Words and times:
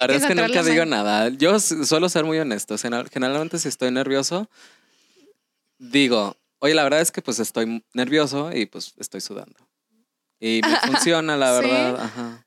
La 0.00 0.06
verdad 0.06 0.22
es 0.22 0.28
que 0.28 0.34
nunca 0.40 0.62
digo 0.62 0.84
nada. 0.84 1.28
Yo 1.30 1.58
suelo 1.58 2.08
ser 2.08 2.24
muy 2.24 2.38
honesto. 2.38 2.78
General- 2.78 3.08
Generalmente 3.10 3.58
si 3.58 3.68
estoy 3.68 3.90
nervioso, 3.90 4.48
digo, 5.78 6.36
oye, 6.60 6.74
la 6.74 6.84
verdad 6.84 7.00
es 7.00 7.10
que 7.10 7.22
pues 7.22 7.38
estoy 7.40 7.84
nervioso 7.92 8.50
y 8.54 8.66
pues 8.66 8.94
estoy 8.98 9.20
sudando. 9.20 9.56
Y 10.40 10.60
me 10.62 10.76
funciona, 11.02 11.36
la 11.36 11.60
¿Sí? 11.60 11.66
verdad. 11.66 12.00
Ajá. 12.00 12.46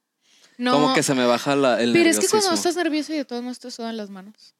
No. 0.57 0.73
Como 0.73 0.93
que 0.93 1.03
se 1.03 1.13
me 1.15 1.25
baja 1.25 1.55
la, 1.55 1.81
el 1.81 1.91
Pero 1.91 2.09
es 2.09 2.19
que 2.19 2.27
cuando 2.27 2.53
estás 2.53 2.75
nervioso 2.75 3.13
y 3.13 3.17
de 3.17 3.25
todos 3.25 3.41
modos 3.41 3.59
te 3.59 3.71
sudan 3.71 3.97
las 3.97 4.09
manos. 4.09 4.55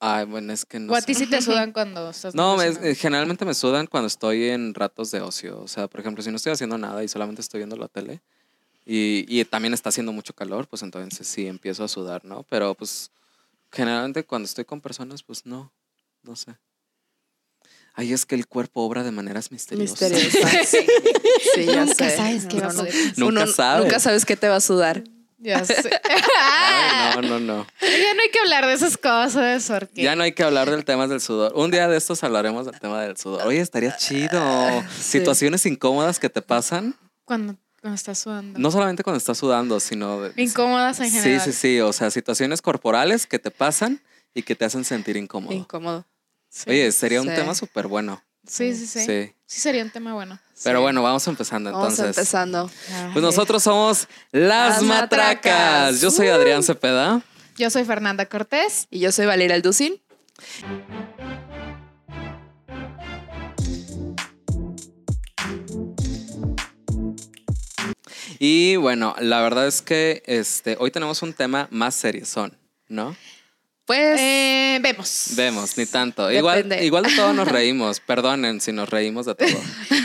Ay, 0.00 0.26
bueno, 0.26 0.52
es 0.52 0.64
que 0.64 0.78
no 0.78 0.92
o 0.92 0.96
a 0.96 1.02
ti 1.02 1.12
sí 1.14 1.26
te 1.26 1.42
sudan 1.42 1.72
cuando 1.72 2.10
estás 2.10 2.32
No, 2.34 2.56
me- 2.56 2.66
eh, 2.68 2.94
generalmente 2.94 3.44
me 3.44 3.54
sudan 3.54 3.86
cuando 3.88 4.06
estoy 4.06 4.50
en 4.50 4.74
ratos 4.74 5.10
de 5.10 5.20
ocio. 5.20 5.58
O 5.60 5.66
sea, 5.66 5.88
por 5.88 5.98
ejemplo, 6.00 6.22
si 6.22 6.30
no 6.30 6.36
estoy 6.36 6.52
haciendo 6.52 6.78
nada 6.78 7.02
y 7.02 7.08
solamente 7.08 7.40
estoy 7.40 7.58
viendo 7.58 7.74
la 7.76 7.88
tele 7.88 8.20
y, 8.88 9.26
y 9.28 9.44
también 9.44 9.74
está 9.74 9.90
haciendo 9.90 10.12
mucho 10.12 10.32
calor, 10.34 10.66
pues 10.66 10.82
entonces 10.82 11.26
sí 11.28 11.46
empiezo 11.46 11.84
a 11.84 11.88
sudar, 11.88 12.24
¿no? 12.24 12.42
Pero 12.48 12.74
pues 12.74 13.10
generalmente 13.70 14.24
cuando 14.24 14.46
estoy 14.46 14.64
con 14.64 14.80
personas, 14.80 15.22
pues 15.22 15.44
no, 15.44 15.70
no 16.22 16.34
sé. 16.34 16.56
Ay, 17.94 18.12
es 18.12 18.24
que 18.24 18.34
el 18.36 18.46
cuerpo 18.46 18.82
obra 18.82 19.02
de 19.02 19.10
maneras 19.10 19.50
misteriosas. 19.52 20.00
Misteriosa. 20.10 20.48
Sí, 20.64 20.78
sí, 21.54 21.64
ya 21.66 21.84
Nunca 21.84 22.08
sé. 22.10 22.16
sabes 22.16 22.46
qué 22.46 22.60
va 22.60 22.68
a 22.68 22.70
Uno 22.70 22.72
no- 22.72 22.78
poder. 22.88 22.94
Nunca 23.18 23.42
uno 23.42 23.46
sabes. 23.52 23.84
Nunca 23.84 24.00
sabes 24.00 24.24
qué 24.24 24.36
te 24.36 24.48
va 24.48 24.56
a 24.56 24.60
sudar. 24.60 25.02
Ya 25.38 25.64
sé. 25.64 25.74
Ay, 26.40 27.16
no, 27.16 27.22
no, 27.22 27.38
no. 27.40 27.66
ya 27.80 28.14
no 28.14 28.22
hay 28.22 28.30
que 28.32 28.38
hablar 28.40 28.66
de 28.66 28.72
esas 28.72 28.96
cosas 28.96 29.66
porque 29.68 30.02
Ya 30.02 30.16
no 30.16 30.22
hay 30.22 30.32
que 30.32 30.42
hablar 30.42 30.70
del 30.70 30.84
tema 30.84 31.06
del 31.06 31.20
sudor. 31.20 31.52
Un 31.56 31.70
día 31.70 31.88
de 31.88 31.96
estos 31.96 32.22
hablaremos 32.24 32.66
del 32.66 32.78
tema 32.80 33.02
del 33.02 33.16
sudor. 33.16 33.46
Oye, 33.46 33.60
estaría 33.60 33.96
chido. 33.96 34.40
Sí. 34.96 35.02
Situaciones 35.02 35.64
incómodas 35.66 36.18
que 36.18 36.28
te 36.30 36.42
pasan, 36.42 36.94
cuando, 37.24 37.56
cuando 37.80 37.94
estás 37.94 38.18
sudando. 38.18 38.58
no 38.58 38.70
solamente 38.70 39.02
cuando 39.02 39.18
estás 39.18 39.38
sudando, 39.38 39.78
sino 39.80 40.20
Incómodas 40.36 40.98
en 41.00 41.10
Sí, 41.10 41.18
general. 41.20 41.40
sí, 41.44 41.52
sí. 41.52 41.80
O 41.80 41.92
sea, 41.92 42.10
situaciones 42.10 42.60
corporales 42.62 43.26
que 43.26 43.38
te 43.38 43.50
pasan 43.50 44.00
y 44.34 44.42
que 44.42 44.54
te 44.54 44.64
hacen 44.64 44.84
sentir 44.84 45.16
incómodo. 45.16 45.54
Incómodo. 45.54 46.04
Sí. 46.48 46.70
Oye, 46.70 46.90
sería 46.92 47.20
un 47.20 47.28
Sí. 47.28 47.34
tema 47.34 47.54
súper 47.54 47.86
bueno. 47.86 48.22
sí, 48.46 48.74
sí, 48.74 48.86
sí, 48.86 49.00
sí. 49.04 49.34
Sí. 49.46 49.60
sería 49.60 49.82
un 49.84 49.90
tema 49.90 50.14
bueno. 50.14 50.38
Pero 50.64 50.78
Sí. 50.78 50.82
bueno, 50.82 51.02
vamos 51.02 51.26
empezando 51.28 51.70
Vamos 51.70 51.90
entonces. 51.98 52.16
empezando. 52.16 52.70
Pues 53.12 53.22
nosotros 53.22 53.62
somos 53.62 54.08
Las, 54.32 54.76
Las 54.76 54.82
Matracas. 54.82 55.44
Matracas. 55.44 56.00
Yo 56.00 56.10
soy 56.10 56.28
Uh. 56.28 56.32
Adrián 56.32 56.62
Cepeda. 56.62 57.22
Yo 57.56 57.70
soy 57.70 57.84
Fernanda 57.84 58.26
Cortés. 58.26 58.86
Y 58.90 58.98
yo 59.00 59.12
soy 59.12 59.26
Valeria 59.26 59.54
Alducin. 59.56 60.00
Y 68.38 68.76
bueno, 68.76 69.14
la 69.20 69.40
verdad 69.40 69.66
es 69.66 69.82
que 69.82 70.22
este, 70.26 70.76
hoy 70.78 70.90
tenemos 70.90 71.22
un 71.22 71.32
tema 71.32 71.68
más 71.70 71.94
seriezón, 71.94 72.56
¿no? 72.88 73.16
Pues 73.84 74.20
Eh, 74.20 74.78
vemos. 74.82 75.30
Vemos, 75.34 75.78
ni 75.78 75.86
tanto. 75.86 76.30
Igual, 76.30 76.62
Depende. 76.64 76.84
igual 76.84 77.04
de 77.04 77.16
todo 77.16 77.32
nos 77.32 77.48
reímos. 77.48 78.00
Perdonen 78.06 78.60
si 78.60 78.70
nos 78.70 78.90
reímos 78.90 79.24
de 79.24 79.34
todo. 79.34 79.48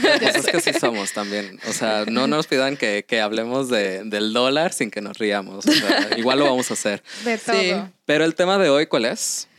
Pero 0.01 0.19
pues 0.21 0.35
es 0.37 0.45
que 0.47 0.61
sí 0.61 0.71
somos 0.79 1.11
también. 1.11 1.59
O 1.67 1.73
sea, 1.73 2.05
no 2.07 2.25
nos 2.27 2.47
pidan 2.47 2.77
que, 2.77 3.03
que 3.05 3.19
hablemos 3.19 3.67
de- 3.69 4.05
del 4.05 4.31
dólar 4.31 4.71
sin 4.71 4.89
que 4.89 5.01
nos 5.01 5.17
riamos. 5.17 5.65
O 5.67 5.71
sea, 5.71 6.17
igual 6.17 6.39
lo 6.39 6.45
vamos 6.45 6.71
a 6.71 6.75
hacer. 6.75 7.03
De 7.25 7.37
todo. 7.37 7.59
Sí. 7.59 7.73
Pero 8.05 8.23
el 8.23 8.35
tema 8.35 8.57
de 8.57 8.69
hoy, 8.69 8.87
¿cuál 8.87 9.03
es? 9.05 9.49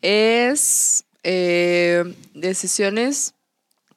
es 0.00 1.04
eh, 1.22 2.04
decisiones 2.32 3.34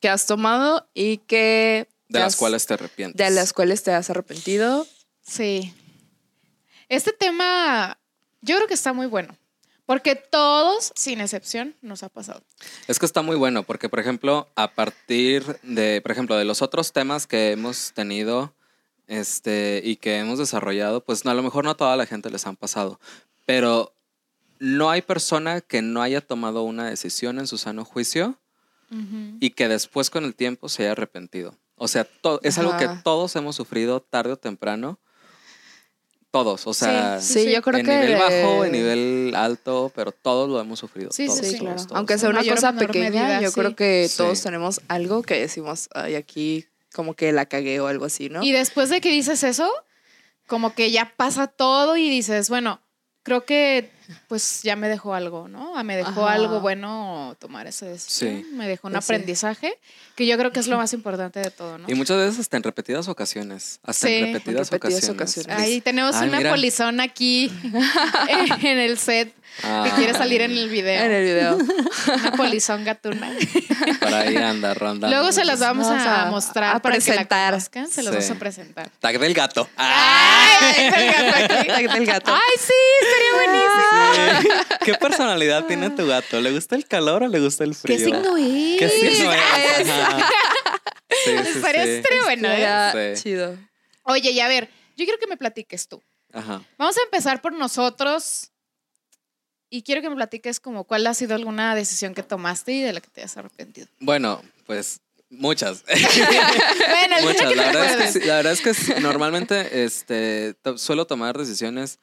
que 0.02 0.10
has 0.10 0.26
tomado 0.26 0.88
y 0.94 1.18
que 1.20 1.88
De 2.10 2.20
las 2.20 2.34
has- 2.34 2.36
cuales 2.40 2.66
te 2.66 2.74
arrepientes. 2.76 3.18
de 3.18 3.34
las 3.34 3.54
cuales 3.54 3.84
te 3.84 3.92
has 3.92 4.10
arrepentido. 4.10 4.86
Sí. 5.26 5.74
Este 6.90 7.12
tema 7.14 7.98
yo 8.42 8.56
creo 8.58 8.68
que 8.68 8.74
está 8.74 8.94
muy 8.94 9.08
bueno. 9.08 9.36
Porque 9.86 10.16
todos, 10.16 10.92
sin 10.98 11.22
excepción, 11.22 11.74
nos 11.82 12.04
ha 12.04 12.10
pasado. 12.10 12.42
Es 12.90 13.00
que 13.00 13.06
está 13.06 13.22
muy 13.22 13.38
bueno 13.38 13.64
porque, 13.64 13.88
por 13.88 14.00
ejemplo, 14.02 14.50
a 14.56 14.74
partir 14.74 15.46
de, 15.64 16.02
por 16.02 16.12
ejemplo, 16.12 16.36
de 16.36 16.44
los 16.44 16.62
otros 16.62 16.92
temas 16.92 17.26
que 17.26 17.52
hemos 17.54 17.94
tenido 17.94 18.54
este, 19.08 19.80
y 19.82 19.96
que 19.96 20.18
hemos 20.20 20.40
desarrollado, 20.40 21.02
pues 21.06 21.24
no, 21.24 21.32
a 21.32 21.36
lo 21.36 21.42
mejor 21.42 21.64
no 21.64 21.70
a 21.72 21.78
toda 21.78 21.96
la 21.96 22.06
gente 22.06 22.30
les 22.30 22.46
han 22.46 22.58
pasado, 22.58 23.00
pero 23.46 23.94
no 24.60 24.90
hay 24.90 25.02
persona 25.02 25.62
que 25.62 25.82
no 25.82 26.02
haya 26.02 26.20
tomado 26.20 26.64
una 26.64 26.90
decisión 26.90 27.40
en 27.40 27.48
su 27.48 27.58
sano 27.58 27.86
juicio 27.86 28.38
y 29.40 29.52
que 29.52 29.70
después 29.70 30.10
con 30.10 30.26
el 30.26 30.36
tiempo 30.36 30.68
se 30.68 30.84
haya 30.84 30.92
arrepentido. 30.94 31.56
O 31.78 31.88
sea, 31.88 32.08
es 32.44 32.58
algo 32.58 32.76
que 32.78 32.90
todos 33.04 33.36
hemos 33.36 33.56
sufrido 33.56 34.02
tarde 34.02 34.34
o 34.34 34.38
temprano. 34.38 35.00
Todos, 36.32 36.68
o 36.68 36.74
sea, 36.74 37.22
Sí, 37.22 37.34
Sí, 37.34 37.46
sí. 37.46 37.52
yo 37.54 37.62
creo 37.62 37.80
en 37.80 37.86
que 37.86 37.92
nivel 38.02 38.16
bajo, 38.20 38.66
en 38.66 38.72
nivel 38.74 39.34
alto, 39.36 39.92
pero 39.96 40.12
todos 40.12 40.50
lo 40.50 40.60
hemos 40.60 40.78
sufrido. 40.80 41.10
Sí, 41.12 41.24
sí, 41.24 41.28
todos, 41.30 41.40
sí, 41.40 41.52
todos, 41.58 41.60
claro. 41.62 41.84
todos. 41.84 41.98
Aunque 41.98 42.18
sea 42.18 42.30
una 42.30 42.40
Mayor 42.40 42.56
cosa 42.56 42.74
pequeña, 42.74 43.10
medida, 43.10 43.42
yo 43.42 43.50
sí. 43.50 43.60
creo 43.60 43.76
que 43.76 44.08
Sí. 44.10 44.18
todos 44.18 44.42
tenemos 44.44 44.82
algo 44.90 45.22
que 45.24 45.40
decimos, 45.40 45.88
ay, 45.94 46.16
aquí 46.16 46.66
como 46.94 47.16
que 47.16 47.32
la 47.32 47.46
cagué 47.46 47.80
o 47.80 47.88
algo 47.88 48.06
así, 48.06 48.30
¿no? 48.30 48.44
Y 48.44 48.52
después 48.52 48.90
de 48.90 49.00
que 49.02 49.10
dices 49.10 49.44
eso, 49.44 49.72
como 50.48 50.74
que 50.76 50.92
ya 50.92 51.14
pasa 51.16 51.48
todo 51.48 51.96
y 51.96 52.10
dices, 52.10 52.50
bueno, 52.50 52.82
creo 53.24 53.46
que 53.46 53.90
pues 54.28 54.62
ya 54.64 54.76
me 54.76 54.88
dejó 54.90 55.14
algo, 55.14 55.48
¿no? 55.48 55.78
Ah, 55.78 55.84
Me 55.84 55.96
dejó 55.98 56.26
Ajá. 56.26 56.34
algo 56.34 56.60
bueno 56.62 57.36
tomar 57.40 57.68
esa 57.68 57.86
decisión. 57.86 58.44
Sí. 58.44 58.46
Me 58.54 58.68
dejó 58.68 58.88
un 58.88 58.94
Pues 58.94 59.06
sí. 59.06 59.14
aprendizaje, 59.14 59.74
que 60.16 60.26
yo 60.26 60.38
creo 60.38 60.52
que 60.52 60.60
es 60.60 60.68
lo 60.68 60.78
más 60.78 60.94
importante 60.94 61.40
de 61.40 61.52
todo, 61.52 61.78
¿no? 61.78 61.90
Y 61.90 61.96
muchas 61.96 62.18
veces 62.18 62.40
hasta 62.40 62.58
en 62.58 62.64
repetidas 62.64 63.08
ocasiones. 63.08 63.80
Hasta 63.84 64.08
Sí. 64.08 64.14
en 64.16 64.34
repetidas, 64.34 64.68
En 64.68 64.72
repetidas 64.74 65.10
ocasiones. 65.10 65.46
ocasiones. 65.46 65.60
Ahí 65.64 65.82
tenemos 65.82 66.16
Ay, 66.16 66.30
una 66.30 66.38
mira. 66.38 66.50
polizón 66.52 67.00
aquí 67.00 67.52
en 68.64 68.78
el 68.78 68.98
set 68.98 69.34
Ah, 69.64 69.84
que 69.86 69.92
quiere 69.96 70.14
salir 70.14 70.42
en 70.42 70.52
el 70.52 70.70
video. 70.70 71.04
En 71.04 71.12
el 71.12 71.24
video. 71.24 71.58
Una 72.14 72.32
polizón 72.34 72.84
gatuna. 72.84 73.32
Por 74.00 74.14
ahí 74.14 74.36
anda 74.38 74.74
rondando. 74.74 75.08
Luego 75.16 75.32
se 75.32 75.44
las 75.46 75.60
vamos 75.60 75.88
Vamos 75.88 76.06
a, 76.06 76.24
a- 76.28 76.32
mostrar 76.32 76.76
a 76.76 76.80
para 76.80 76.96
que 76.96 77.00
la 77.00 77.06
presentar. 77.06 77.52
conozcan. 77.52 77.88
Se 77.88 78.04
los 78.04 78.12
Sí. 78.14 78.20
vamos 78.20 78.32
a 78.32 78.40
presentar. 78.40 78.90
Tag 79.00 79.20
del 79.20 79.34
gato. 79.34 79.68
¡Ay! 79.78 80.86
el 80.86 81.12
gato 81.12 81.54
aquí. 81.56 81.68
Tag 81.68 81.94
del 81.94 82.06
gato. 82.06 82.34
¡Ay, 82.34 82.56
sí! 82.60 82.74
Estaría 83.02 83.34
buenísimo. 83.34 84.42
Sí. 84.42 84.76
¿Qué 84.86 84.94
personalidad 84.96 85.66
tiene 85.66 85.90
tu 85.90 86.06
gato? 86.08 86.40
¿Le 86.40 86.52
gusta 86.52 86.76
el 86.76 86.86
calor 86.86 87.24
o 87.24 87.28
le 87.28 87.40
gusta 87.40 87.64
el 87.64 87.74
frío? 87.76 87.98
¿Qué 87.98 88.04
signo 88.06 88.38
es? 88.38 88.80
¿Qué 88.80 88.90
signo 88.90 89.32
es? 89.34 89.88
Sí, 91.26 91.32
sí, 91.44 91.50
Estaría, 91.58 91.84
sí. 91.84 91.90
estaría 91.92 92.24
bueno, 92.24 92.48
¿eh? 92.52 93.14
Chido. 93.22 93.58
Oye, 94.04 94.32
y 94.32 94.40
a 94.40 94.48
ver, 94.48 94.70
yo 94.96 95.06
quiero 95.06 95.20
que 95.20 95.28
me 95.28 95.38
platiques 95.38 95.88
tú. 95.88 96.02
Ajá. 96.34 96.62
Vamos 96.78 96.98
a 96.98 97.02
empezar 97.04 97.42
por 97.42 97.54
nosotros. 97.54 98.52
Y 99.70 99.82
quiero 99.84 100.02
que 100.02 100.10
me 100.10 100.16
platiques 100.16 100.60
como 100.60 100.86
cuál 100.86 101.06
ha 101.08 101.14
sido 101.14 101.36
alguna 101.36 101.76
decisión 101.76 102.14
que 102.14 102.24
tomaste 102.24 102.72
y 102.72 102.82
de 102.82 102.94
la 102.94 103.02
que 103.02 103.10
te 103.10 103.22
has 103.24 103.36
arrepentido. 103.38 103.88
Bueno, 104.00 104.42
pues 104.66 105.02
muchas. 105.30 105.84
Bueno, 105.88 107.16
Muchas. 107.22 107.56
La 107.56 107.66
verdad, 107.66 108.02
es 108.02 108.14
que, 108.18 108.26
la 108.26 108.36
verdad 108.38 108.54
es 108.54 108.62
que 108.62 109.00
normalmente 109.02 109.84
este, 109.84 110.54
to- 110.62 110.78
suelo 110.78 111.06
tomar 111.06 111.38
decisiones 111.38 112.00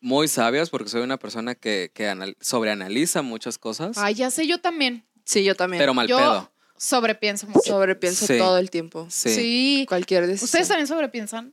muy 0.00 0.28
sabias 0.28 0.70
porque 0.70 0.88
soy 0.90 1.02
una 1.02 1.16
persona 1.18 1.54
que, 1.54 1.90
que 1.94 2.08
anal- 2.08 2.36
sobreanaliza 2.40 3.22
muchas 3.22 3.58
cosas, 3.58 3.98
Ay, 3.98 4.14
ya 4.14 4.30
sé, 4.30 4.46
yo 4.46 4.58
también. 4.60 5.04
Sí, 5.24 5.42
yo 5.44 5.54
también. 5.56 5.80
pero 5.80 5.94
mal 5.94 6.06
yo 6.08 6.18
pedo. 6.18 6.52
sobrepienso 6.76 7.46
mucho. 7.48 7.62
Sobrepienso 7.62 8.26
Sí. 8.26 8.38
todo 8.38 8.58
el 8.58 8.70
tiempo. 8.70 9.06
Sí. 9.10 9.34
Sí. 9.34 9.84
Cualquier 9.88 10.26
decisión. 10.26 10.44
¿Ustedes 10.46 10.68
también 10.68 10.86
sobrepiensan? 10.86 11.52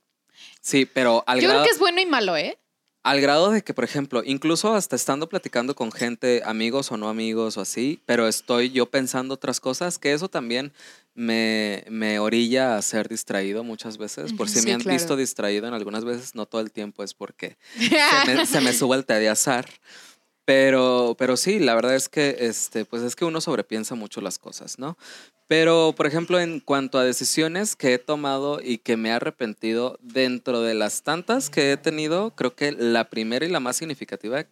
Sí, 0.61 0.85
pero 0.85 1.23
al 1.27 1.39
Yo 1.39 1.47
grado, 1.47 1.61
creo 1.63 1.69
que 1.69 1.73
es 1.75 1.79
bueno 1.79 2.01
y 2.01 2.05
malo, 2.05 2.35
¿eh? 2.37 2.58
Al 3.03 3.21
grado 3.21 3.51
de 3.51 3.63
que, 3.63 3.73
por 3.73 3.83
ejemplo, 3.83 4.21
incluso 4.25 4.73
hasta 4.73 4.95
estando 4.95 5.29
platicando 5.29 5.73
con 5.75 5.91
gente, 5.91 6.41
amigos 6.45 6.91
o 6.91 6.97
no 6.97 7.09
amigos 7.09 7.57
o 7.57 7.61
así, 7.61 8.01
pero 8.05 8.27
estoy 8.27 8.71
yo 8.71 8.87
pensando 8.87 9.35
otras 9.35 9.59
cosas, 9.59 9.97
que 9.97 10.13
eso 10.13 10.29
también 10.29 10.73
me, 11.15 11.85
me 11.89 12.19
orilla 12.19 12.77
a 12.77 12.81
ser 12.81 13.07
distraído 13.07 13.63
muchas 13.63 13.97
veces. 13.97 14.33
Por 14.33 14.49
si 14.49 14.59
sí, 14.59 14.65
me 14.65 14.73
han 14.73 14.81
claro. 14.81 14.97
visto 14.97 15.15
distraído 15.15 15.67
en 15.67 15.73
algunas 15.73 16.03
veces, 16.03 16.35
no 16.35 16.45
todo 16.45 16.61
el 16.61 16.71
tiempo 16.71 17.03
es 17.03 17.13
porque 17.13 17.57
se 17.77 18.33
me, 18.33 18.45
se 18.45 18.61
me 18.61 18.73
sube 18.73 18.97
el 18.97 19.05
té 19.05 19.15
de 19.15 19.29
azar. 19.29 19.65
Pero, 20.45 21.15
pero 21.17 21.37
sí, 21.37 21.59
la 21.59 21.75
verdad 21.75 21.95
es 21.95 22.09
que 22.09 22.37
este, 22.39 22.83
pues 22.83 23.03
es 23.03 23.15
que 23.15 23.23
uno 23.23 23.39
sobrepiensa 23.39 23.95
mucho 23.95 24.19
las 24.19 24.39
cosas, 24.39 24.79
¿no? 24.79 24.97
Pero, 25.49 25.95
por 25.97 26.05
ejemplo, 26.05 26.39
en 26.39 26.59
cuanto 26.59 26.99
a 26.99 27.03
decisiones 27.03 27.75
que 27.75 27.95
he 27.95 27.97
tomado 27.97 28.61
y 28.63 28.77
que 28.77 28.97
me 28.97 29.09
he 29.09 29.13
arrepentido, 29.13 29.97
dentro 29.99 30.61
de 30.61 30.75
las 30.75 31.01
tantas 31.01 31.49
que 31.49 31.71
he 31.71 31.77
tenido, 31.77 32.35
creo 32.35 32.55
que 32.55 32.71
la 32.71 33.09
primera 33.09 33.43
y 33.43 33.49
la 33.49 33.59
más 33.59 33.77
significativa 33.77 34.45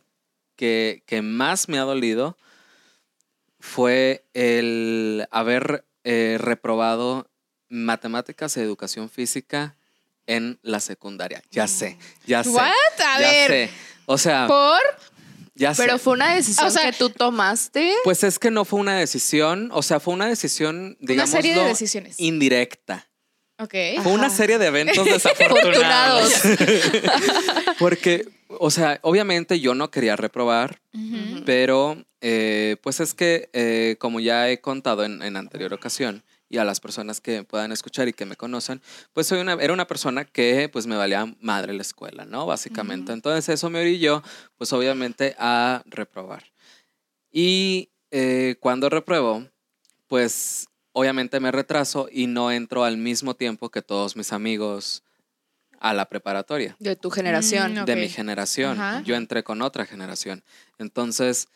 que, 0.55 1.03
que 1.05 1.21
más 1.21 1.69
me 1.69 1.77
ha 1.77 1.83
dolido 1.83 2.35
fue 3.59 4.25
el 4.33 5.27
haber 5.29 5.85
eh, 6.03 6.38
reprobado 6.39 7.29
matemáticas 7.69 8.57
y 8.57 8.61
educación 8.61 9.07
física 9.07 9.75
en 10.25 10.57
la 10.63 10.79
secundaria. 10.79 11.44
Ya 11.51 11.67
sé, 11.67 11.99
ya 12.25 12.44
sé. 12.44 12.49
¿What? 12.49 12.71
A 13.05 13.21
ya 13.21 13.31
ver, 13.31 13.51
sé. 13.51 13.69
O 14.07 14.17
sea, 14.17 14.47
¿por? 14.47 14.81
Ya 15.57 15.74
sé. 15.74 15.83
Pero 15.83 15.98
fue 16.00 16.13
una 16.13 16.33
decisión 16.36 16.68
O 16.68 16.71
sea- 16.71 16.89
que 16.89 16.98
tú 16.98 17.09
tomaste. 17.09 17.92
Pues 18.04 18.24
es 18.24 18.39
que 18.39 18.51
no 18.51 18.63
fue 18.65 18.80
una 18.80 18.98
decisión, 18.98 19.69
o 19.74 19.81
sea, 19.83 20.00
fue 20.00 20.13
una 20.13 20.27
decisión, 20.27 20.95
digamos, 21.01 21.31
serie 21.31 21.54
de 21.56 21.63
decisiones. 21.65 22.15
indirecta. 22.19 23.09
Ok. 23.59 23.74
Fue 24.04 24.12
una 24.12 24.30
serie 24.30 24.59
de 24.59 24.68
eventos 24.68 25.04
desafortunados. 25.06 26.33
Afortunados. 26.36 27.75
Porque, 27.80 28.27
o 28.50 28.69
sea, 28.71 29.00
obviamente 29.01 29.59
yo 29.59 29.74
no 29.75 29.89
quería 29.92 30.15
reprobar, 30.15 30.80
pero 31.45 32.06
eh, 32.21 32.77
pues 32.81 33.00
es 33.00 33.13
que, 33.13 33.50
eh, 33.54 33.95
como 34.00 34.19
ya 34.19 34.50
he 34.50 34.62
contado 34.62 35.04
en, 35.04 35.21
en 35.21 35.36
anterior 35.38 35.74
ocasión, 35.74 36.24
y 36.49 36.57
a 36.57 36.63
las 36.63 36.79
personas 36.79 37.19
que 37.21 37.44
puedan 37.44 37.71
escuchar 37.71 38.07
y 38.07 38.13
que 38.13 38.25
me 38.25 38.35
conocen, 38.35 38.81
pues 39.13 39.27
soy 39.27 39.39
una, 39.39 39.53
era 39.53 39.73
una 39.73 39.88
persona 39.88 40.25
que 40.25 40.69
pues 40.69 40.88
me 40.88 40.95
valía 40.95 41.25
madre 41.41 41.73
la 41.73 41.81
escuela, 41.81 42.25
¿no? 42.25 42.45
Básicamente. 42.45 43.11
Ujú. 43.11 43.13
Entonces 43.13 43.49
eso 43.49 43.69
me 43.69 43.81
orilló, 43.81 44.23
pues 44.57 44.71
obviamente 44.73 45.35
a 45.38 45.83
reprobar. 45.85 46.44
Y 47.31 47.89
eh, 48.11 48.55
cuando 48.59 48.89
repruebo, 48.89 49.45
pues 50.07 50.67
obviamente 50.94 51.39
me 51.39 51.51
retraso 51.51 52.07
y 52.11 52.27
no 52.27 52.51
entro 52.51 52.83
al 52.83 52.97
mismo 52.97 53.35
tiempo 53.35 53.69
que 53.69 53.81
todos 53.81 54.15
mis 54.15 54.31
amigos 54.31 55.03
a 55.79 55.94
la 55.94 56.09
preparatoria 56.09 56.75
De 56.79 56.95
tu 56.95 57.11
generación. 57.11 57.73
Mm, 57.73 57.85
de 57.85 57.94
Ok. 57.94 57.99
mi 57.99 58.09
generación. 58.09 58.79
Ajá. 58.79 59.01
Yo 59.03 59.15
entré 59.15 59.44
con 59.44 59.61
otra 59.61 59.85
generación. 59.85 60.44
Entonces, 60.79 61.49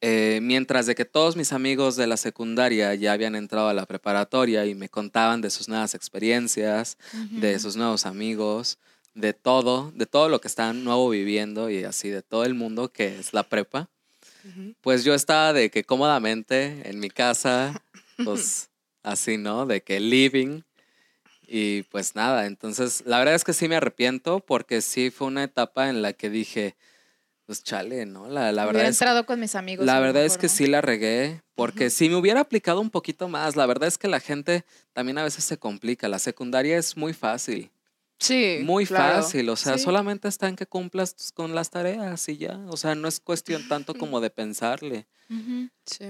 eh, 0.00 0.38
mientras 0.42 0.86
de 0.86 0.94
que 0.94 1.04
todos 1.04 1.34
mis 1.34 1.52
amigos 1.52 1.96
de 1.96 2.06
la 2.06 2.16
secundaria 2.16 2.94
ya 2.94 3.12
habían 3.12 3.34
entrado 3.34 3.68
a 3.68 3.74
la 3.74 3.86
preparatoria 3.86 4.64
y 4.66 4.74
me 4.74 4.88
contaban 4.88 5.40
de 5.40 5.50
sus 5.50 5.68
nuevas 5.68 5.94
experiencias, 5.94 6.98
de 7.30 7.58
sus 7.58 7.76
nuevos 7.76 8.06
amigos, 8.06 8.78
de 9.14 9.32
todo, 9.32 9.90
de 9.96 10.06
todo 10.06 10.28
lo 10.28 10.40
que 10.40 10.46
están 10.46 10.84
nuevo 10.84 11.08
viviendo 11.10 11.68
y 11.68 11.82
así 11.82 12.10
de 12.10 12.22
todo 12.22 12.44
el 12.44 12.54
mundo 12.54 12.92
que 12.92 13.18
es 13.18 13.32
la 13.32 13.42
prepa, 13.42 13.88
pues 14.80 15.04
yo 15.04 15.14
estaba 15.14 15.52
de 15.52 15.70
que 15.70 15.84
cómodamente 15.84 16.88
en 16.88 17.00
mi 17.00 17.10
casa, 17.10 17.82
pues 18.24 18.70
así, 19.02 19.36
¿no? 19.36 19.66
De 19.66 19.82
que 19.82 20.00
living. 20.00 20.62
Y 21.50 21.82
pues 21.84 22.14
nada, 22.14 22.46
entonces 22.46 23.02
la 23.06 23.18
verdad 23.18 23.34
es 23.34 23.42
que 23.42 23.54
sí 23.54 23.68
me 23.68 23.76
arrepiento 23.76 24.40
porque 24.40 24.82
sí 24.82 25.10
fue 25.10 25.26
una 25.26 25.44
etapa 25.44 25.88
en 25.88 26.02
la 26.02 26.12
que 26.12 26.28
dije, 26.28 26.76
pues 27.48 27.64
chale, 27.64 28.04
¿no? 28.04 28.28
La, 28.28 28.52
la 28.52 28.66
verdad 28.66 28.74
Hubiera 28.82 28.88
es 28.90 28.98
que 28.98 29.04
entrado 29.04 29.24
con 29.24 29.40
mis 29.40 29.54
amigos. 29.54 29.86
la 29.86 29.98
verdad 30.00 30.22
es 30.26 30.36
que 30.36 30.48
¿no? 30.48 30.52
sí 30.52 30.66
la 30.66 30.82
regué, 30.82 31.40
porque 31.54 31.88
si 31.88 32.10
me 32.10 32.16
hubiera 32.16 32.40
aplicado 32.40 32.78
un 32.78 32.90
poquito 32.90 33.26
más, 33.26 33.56
la 33.56 33.64
verdad 33.64 33.88
es 33.88 33.96
que 33.96 34.06
la 34.06 34.20
gente 34.20 34.66
también 34.92 35.16
a 35.16 35.24
veces 35.24 35.44
se 35.44 35.56
complica. 35.56 36.08
La 36.08 36.18
secundaria 36.18 36.76
es 36.76 36.94
muy 36.94 37.14
fácil, 37.14 37.70
Sí. 38.18 38.58
muy 38.64 38.84
claro. 38.84 39.22
fácil, 39.22 39.48
o 39.48 39.56
sea, 39.56 39.78
Sí. 39.78 39.84
solamente 39.84 40.28
está 40.28 40.46
en 40.46 40.56
que 40.56 40.66
cumplas 40.66 41.14
con 41.32 41.54
las 41.54 41.70
tareas 41.70 42.28
y 42.28 42.36
ya, 42.36 42.58
o 42.68 42.76
sea, 42.76 42.94
no 42.94 43.08
es 43.08 43.18
cuestión 43.18 43.66
tanto 43.66 43.94
como 43.94 44.20
de 44.20 44.28
pensarle. 44.28 45.06
Sí. 45.86 46.04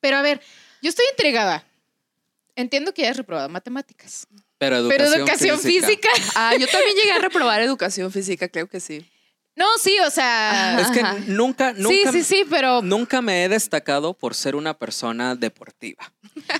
Pero 0.00 0.16
a 0.16 0.22
ver, 0.22 0.40
yo 0.82 0.88
estoy 0.88 1.04
intrigada. 1.12 1.64
Entiendo 2.56 2.92
que 2.92 3.02
ya 3.02 3.10
has 3.10 3.16
reprobado 3.16 3.48
matemáticas. 3.48 4.26
Pero 4.58 4.76
educación, 4.76 5.06
pero 5.08 5.22
educación 5.22 5.58
física. 5.60 6.08
Ah, 6.34 6.54
yo 6.58 6.66
también 6.66 6.96
llegué 6.96 7.12
a 7.12 7.18
reprobar 7.20 7.62
educación 7.62 8.10
física, 8.10 8.48
creo 8.48 8.66
que 8.66 8.80
sí. 8.80 9.08
No, 9.60 9.66
sí, 9.78 9.94
o 10.06 10.10
sea. 10.10 10.80
Es 10.80 10.90
que 10.90 11.00
Ajá. 11.00 11.18
nunca, 11.26 11.74
sí, 11.74 11.82
nunca, 11.82 12.12
sí, 12.12 12.22
sí, 12.24 12.44
pero, 12.48 12.80
nunca 12.80 13.20
me 13.20 13.44
he 13.44 13.48
destacado 13.50 14.14
por 14.14 14.34
ser 14.34 14.56
una 14.56 14.72
persona 14.78 15.34
deportiva. 15.36 16.10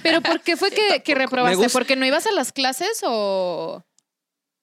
pero 0.02 0.20
¿por 0.20 0.42
qué 0.42 0.54
fue 0.56 0.70
que, 0.70 1.02
que 1.02 1.14
reprobaste? 1.24 1.70
¿Porque 1.70 1.96
no 1.96 2.04
ibas 2.04 2.26
a 2.26 2.32
las 2.32 2.52
clases 2.52 3.00
o...? 3.06 3.82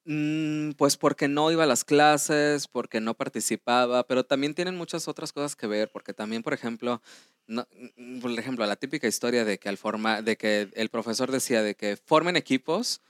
Mm, 0.05 0.71
Pues 0.77 0.97
porque 0.97 1.27
no 1.27 1.51
iba 1.51 1.63
a 1.63 1.67
las 1.67 1.83
clases, 1.83 2.67
porque 2.67 3.01
no 3.01 3.15
participaba, 3.15 4.03
pero 4.07 4.23
también 4.23 4.53
tienen 4.53 4.77
muchas 4.77 5.07
otras 5.07 5.33
cosas 5.33 5.55
que 5.55 5.65
ver, 5.67 5.89
porque 5.91 6.13
también, 6.13 6.43
por 6.43 6.53
ejemplo, 6.53 7.01
no- 7.47 7.67
mm, 7.97 8.19
por 8.19 8.31
ejemplo, 8.39 8.65
la 8.67 8.75
típica 8.75 9.07
historia 9.07 9.43
de 9.45 9.57
que 9.57 9.67
al 9.67 9.77
forma, 9.77 10.21
de 10.21 10.37
que 10.37 10.69
el 10.75 10.89
profesor 10.89 11.31
decía 11.31 11.61
de 11.63 11.73
que 11.75 11.97
formen 11.97 12.35
equipos 12.37 13.01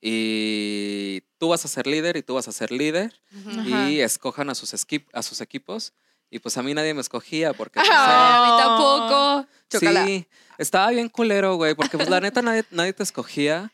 y 0.00 1.22
tú 1.38 1.48
vas 1.48 1.64
a 1.64 1.68
ser 1.68 1.86
líder 1.86 2.16
y 2.16 2.22
tú 2.22 2.34
vas 2.34 2.48
a 2.48 2.52
ser 2.52 2.70
líder 2.72 3.12
Ajá. 3.58 3.90
y 3.90 4.00
escojan 4.00 4.50
a 4.50 4.54
sus, 4.54 4.72
esquip- 4.74 5.08
a 5.12 5.22
sus 5.22 5.40
equipos. 5.40 5.92
Y 6.30 6.40
pues 6.40 6.56
a 6.58 6.62
mí 6.62 6.74
nadie 6.74 6.92
me 6.94 7.00
escogía 7.00 7.52
porque 7.54 7.80
pues, 7.80 7.88
Ah, 7.90 8.36
a 8.36 8.46
mí 8.46 8.52
Oh. 8.52 8.58
tampoco. 8.58 9.48
Chocala. 9.70 10.04
Sí, 10.06 10.26
estaba 10.58 10.90
bien 10.90 11.08
culero, 11.08 11.56
güey, 11.56 11.74
porque 11.74 11.96
pues 11.96 12.08
la 12.10 12.20
neta 12.20 12.42
nadie, 12.42 12.64
nadie 12.70 12.92
te 12.92 13.02
escogía. 13.02 13.72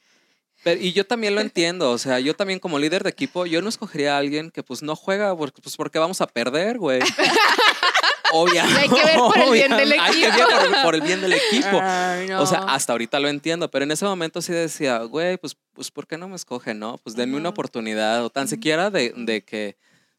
Pero, 0.63 0.81
y 0.81 0.93
yo 0.93 1.05
también 1.07 1.35
lo 1.35 1.41
entiendo, 1.43 1.91
o 1.91 1.99
sea, 1.99 2.21
yo 2.21 2.35
también 2.35 2.59
como 2.59 2.79
líder 2.79 3.03
de 3.05 3.11
equipo, 3.11 3.45
yo 3.45 3.61
no 3.61 3.69
escogería 3.69 4.15
a 4.15 4.19
alguien 4.19 4.51
que 4.51 4.63
pues 4.63 4.83
no 4.83 4.97
juega, 4.97 5.37
porque, 5.37 5.61
pues 5.61 5.77
porque 5.77 5.99
vamos 5.99 6.21
a 6.23 6.27
perder, 6.27 6.79
güey. 6.79 7.01
Obviamente. 8.37 8.81
Hay 8.81 8.89
que 8.89 9.05
ver 9.05 9.17
por 9.17 9.39
el 9.39 9.53
bien 9.53 9.71
del 9.71 9.93
Hay 9.93 10.13
que 10.21 10.31
ver 10.31 10.41
equipo. 10.41 10.49
por, 10.73 10.83
por 10.83 10.95
el 10.95 11.01
bien 11.03 11.21
del 11.21 11.33
equipo. 11.33 11.81
Ay, 11.83 12.31
O 12.33 12.47
sea, 12.47 12.61
no. 12.61 12.69
hasta 12.69 12.93
ahorita 12.93 13.21
lo 13.21 13.29
entiendo, 13.29 13.71
pero 13.71 13.85
en 13.85 13.91
ese 13.93 14.05
momento 14.05 14.43
sí 14.43 14.53
decía, 14.53 14.99
güey, 14.99 15.37
pues, 15.39 15.57
pues 15.73 15.91
¿por 15.91 16.07
qué 16.07 16.19
no 16.19 16.29
me 16.29 16.37
escogen, 16.37 16.79
no? 16.79 16.99
Pues 16.99 17.17
denme 17.17 17.37
una 17.37 17.51
oportunidad, 17.51 18.25
o 18.25 18.31
tan 18.31 18.49
siquiera 18.49 18.91
de, 18.91 19.13
de 19.17 19.45
que, 19.45 19.77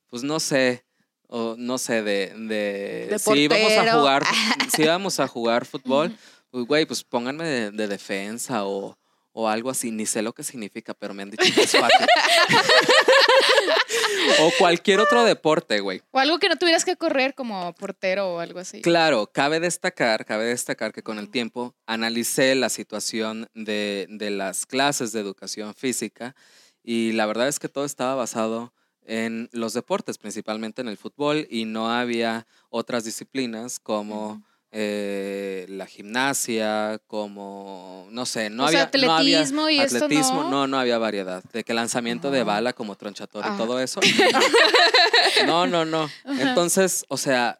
pues 0.07 0.23
no 0.23 0.39
sé, 0.39 0.85
o 1.27 1.56
no 1.57 1.77
sé, 1.77 2.03
de, 2.03 2.33
de, 2.35 3.07
De 3.09 3.19
si 3.19 3.33
íbamos 3.33 3.71
a 3.73 3.94
jugar, 3.94 4.23
si 4.75 4.83
íbamos 4.83 5.19
a 5.19 5.27
jugar 5.27 5.65
fútbol, 5.65 6.15
pues 6.51 6.65
güey, 6.65 6.85
pues 6.85 7.03
pónganme 7.03 7.44
de, 7.44 7.71
de 7.71 7.88
defensa 7.88 8.65
o, 8.65 8.97
o 9.37 9.49
algo 9.49 9.69
así, 9.69 9.91
ni 9.91 10.05
sé 10.05 10.21
lo 10.21 10.31
que 10.31 10.43
significa, 10.43 10.93
pero 10.93 11.13
me 11.13 11.23
han 11.23 11.29
dicho 11.29 11.43
que 11.53 11.63
es 11.63 11.71
fácil. 11.71 12.07
o 14.39 14.51
cualquier 14.57 15.01
otro 15.01 15.25
deporte, 15.25 15.81
güey. 15.81 16.01
O 16.11 16.19
algo 16.19 16.39
que 16.39 16.47
no 16.47 16.55
tuvieras 16.55 16.85
que 16.85 16.95
correr 16.95 17.35
como 17.35 17.73
portero 17.73 18.35
o 18.35 18.39
algo 18.39 18.59
así. 18.59 18.81
Claro, 18.81 19.27
cabe 19.27 19.59
destacar, 19.59 20.23
cabe 20.23 20.45
destacar 20.45 20.93
que 20.93 21.03
con 21.03 21.19
el 21.19 21.29
tiempo 21.29 21.75
analicé 21.85 22.55
la 22.55 22.69
situación 22.69 23.49
de, 23.53 24.07
de 24.09 24.29
las 24.29 24.65
clases 24.65 25.11
de 25.11 25.19
educación 25.19 25.75
física 25.75 26.33
y 26.81 27.11
la 27.11 27.25
verdad 27.25 27.49
es 27.49 27.59
que 27.59 27.67
todo 27.67 27.83
estaba 27.83 28.15
basado 28.15 28.73
en 29.05 29.49
los 29.51 29.73
deportes, 29.73 30.17
principalmente 30.17 30.81
en 30.81 30.88
el 30.88 30.97
fútbol, 30.97 31.45
y 31.49 31.65
no 31.65 31.91
había 31.91 32.47
otras 32.69 33.03
disciplinas 33.03 33.79
como. 33.79 34.43
Eh, 34.77 35.66
la 35.69 35.86
gimnasia, 35.86 37.00
como, 37.07 38.07
no 38.12 38.25
sé, 38.25 38.50
no 38.50 38.66
O 38.66 38.68
sea, 38.68 38.83
había... 38.92 39.07
no 39.07 39.13
había 39.13 39.38
atletismo 39.39 39.69
y 39.69 39.80
esto 39.80 40.04
atletismo, 40.04 40.44
no. 40.44 40.50
no, 40.50 40.68
no 40.68 40.77
había 40.80 40.98
variedad. 40.98 41.42
De 41.54 41.63
que 41.63 41.74
lanzamiento 41.74 42.30
de 42.30 42.44
bala 42.44 42.74
como 42.74 42.95
tronchator 42.98 43.45
y 43.45 43.50
Ah. 43.50 43.56
todo 43.57 43.80
eso. 43.80 44.01
No, 45.48 45.68
no, 45.68 45.86
no. 45.86 46.04
Ajá. 46.24 46.42
Entonces, 46.50 47.06
o 47.10 47.18
sea, 47.18 47.60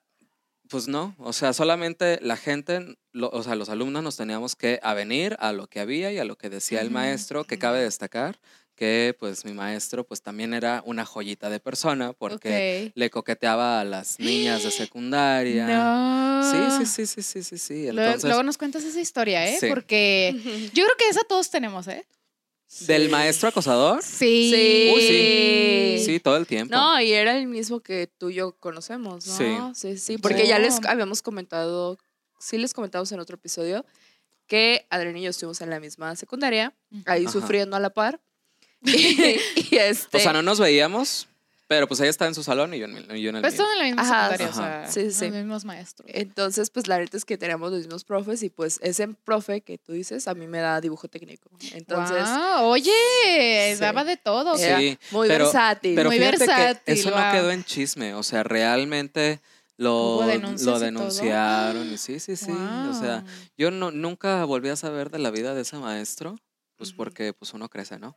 pues 0.70 0.88
no, 0.88 1.16
o 1.20 1.34
sea, 1.34 1.54
solamente 1.54 2.20
la 2.22 2.38
gente, 2.38 2.98
lo- 3.12 3.30
o 3.30 3.44
sea, 3.44 3.56
los 3.56 3.70
alumnos 3.70 4.02
nos 4.04 4.18
teníamos 4.18 4.56
que 4.56 4.80
avenir 4.82 5.36
a 5.40 5.52
lo 5.52 5.68
que 5.68 5.80
había 5.80 6.12
y 6.12 6.18
a 6.18 6.26
lo 6.26 6.38
que 6.38 6.50
decía 6.50 6.82
el 6.82 6.90
maestro, 6.92 7.44
que 7.46 7.60
cabe 7.60 7.80
destacar 7.82 8.40
que 8.76 9.16
pues 9.20 9.46
mi 9.46 9.54
maestro 9.54 10.06
pues 10.06 10.22
también 10.22 10.54
era 10.54 10.84
una 10.86 11.06
joyita 11.06 11.50
de 11.50 11.60
persona 11.60 12.14
porque 12.14 12.92
le 12.94 13.10
coqueteaba 13.10 13.80
a 13.80 13.86
las 13.86 14.20
niñas 14.20 14.64
de 14.64 14.72
secundaria. 14.72 15.66
No. 15.68 16.52
Sí, 16.52 16.86
sí, 16.86 16.86
sí, 16.86 17.06
sí, 17.08 17.22
sí, 17.24 17.44
sí, 17.44 17.58
sí. 17.58 17.84
Luego, 17.92 18.02
Entonces, 18.02 18.26
luego 18.26 18.44
nos 18.44 18.58
cuentas 18.58 18.84
esa 18.84 19.00
historia, 19.00 19.48
¿eh? 19.48 19.58
Sí. 19.60 19.68
Porque 19.70 20.34
yo 20.74 20.84
creo 20.84 20.98
que 20.98 21.10
esa 21.10 21.24
todos 21.24 21.50
tenemos, 21.50 21.88
¿eh? 21.88 22.06
¿del 22.82 23.10
maestro 23.10 23.48
acosador? 23.50 24.04
Sí. 24.04 24.52
Sí. 24.54 24.92
Uy, 24.94 25.02
sí. 25.02 26.06
Sí, 26.06 26.20
todo 26.20 26.36
el 26.38 26.46
tiempo. 26.46 26.76
No, 26.76 27.00
y 27.00 27.14
era 27.14 27.38
el 27.38 27.48
mismo 27.48 27.80
que 27.80 28.08
tú 28.08 28.30
y 28.30 28.36
yo 28.36 28.58
conocemos, 28.58 29.26
¿no? 29.26 29.74
Sí. 29.74 29.94
Sí, 29.94 29.98
sí, 29.98 30.18
porque 30.18 30.46
ya 30.48 30.60
les 30.60 30.84
habíamos 30.86 31.22
comentado, 31.22 31.98
sí 32.40 32.58
les 32.58 32.74
comentamos 32.74 33.12
en 33.12 33.20
otro 33.20 33.36
episodio, 33.36 33.86
que 34.48 34.86
Adrián 34.90 35.18
y 35.18 35.24
yo 35.24 35.30
estuvimos 35.30 35.62
en 35.62 35.70
la 35.70 35.80
misma 35.80 36.16
secundaria, 36.16 36.76
ahí 37.06 37.24
Ajá. 37.24 37.32
sufriendo 37.32 37.76
a 37.76 37.80
la 37.80 37.92
par. 37.92 38.20
y, 38.98 39.40
y 39.72 39.76
este... 39.78 40.18
O 40.18 40.20
sea, 40.20 40.34
no 40.34 40.42
nos 40.42 40.60
veíamos, 40.60 41.28
pero 41.68 41.88
pues 41.88 42.00
ella 42.00 42.10
estaba 42.12 42.28
en 42.30 42.36
su 42.36 42.44
salón 42.44 42.74
y 42.74 42.80
yo 42.80 42.86
en, 42.86 42.96
el- 42.98 43.18
y 43.18 43.22
yo 43.24 43.30
en 43.32 43.38
el 43.38 43.42
Pues 43.42 43.54
mío. 43.54 43.64
todos 43.64 43.74
en 43.74 43.80
la 43.80 43.86
misma 43.86 44.02
Ajá, 44.04 44.24
secundaria, 44.38 44.48
ajá. 44.48 44.88
o 44.88 44.92
sea, 44.92 44.92
Sí, 45.04 45.12
sí. 45.12 45.26
los 45.26 45.34
mismos 45.36 45.66
maestros. 45.66 46.08
Entonces, 46.14 46.70
pues 46.70 46.88
la 46.88 47.00
neta 47.00 47.18
es 47.18 47.26
que 47.26 47.38
teníamos 47.38 47.72
los 47.72 47.80
mismos 47.82 48.04
profes 48.04 48.44
y 48.44 48.50
pues 48.50 48.80
ese 48.84 49.08
profe 49.08 49.62
que 49.62 49.78
tú 49.80 49.94
dices 49.94 50.28
a 50.28 50.36
mí 50.36 50.46
me 50.48 50.60
da 50.60 50.80
dibujo 50.80 51.08
técnico. 51.08 51.50
Entonces, 51.74 52.18
Guau, 52.24 52.66
oye, 52.68 52.92
Sí. 53.74 53.80
daba 53.80 54.04
de 54.04 54.18
todo. 54.18 54.56
era 54.58 54.78
Sí, 54.80 54.98
muy 55.12 55.28
pero- 55.28 55.46
versátil. 55.46 55.96
Pero 55.96 56.10
Muy 56.10 56.20
fíjate 56.20 56.38
que 56.38 56.46
versátil, 56.46 56.94
eso 56.94 57.10
no 57.10 57.16
wow. 57.18 57.32
quedó 57.32 57.52
en 57.52 57.64
chisme, 57.64 58.14
o 58.14 58.22
sea, 58.24 58.44
realmente 58.44 59.40
lo, 59.78 60.18
¿Hubo 60.20 60.28
denuncias 60.28 60.62
y 60.62 60.66
lo 60.66 60.72
todo? 60.74 60.86
denunciaron 60.86 61.92
y 61.92 61.98
sí, 61.98 62.20
sí, 62.20 62.36
sí, 62.38 62.52
o 62.52 62.94
sea, 62.94 63.22
Guau. 63.22 63.24
yo 63.58 63.72
no, 63.72 63.92
nunca 63.92 64.46
volví 64.46 64.70
a 64.70 64.76
saber 64.78 65.10
de 65.10 65.20
la 65.20 65.32
vida 65.32 65.54
de 65.54 65.64
ese 65.64 65.78
maestro, 65.78 66.38
pues 66.78 66.92
Ujú. 66.92 66.98
porque 66.98 67.34
pues 67.34 67.54
uno 67.54 67.68
crece, 67.70 67.98
¿no? 68.00 68.16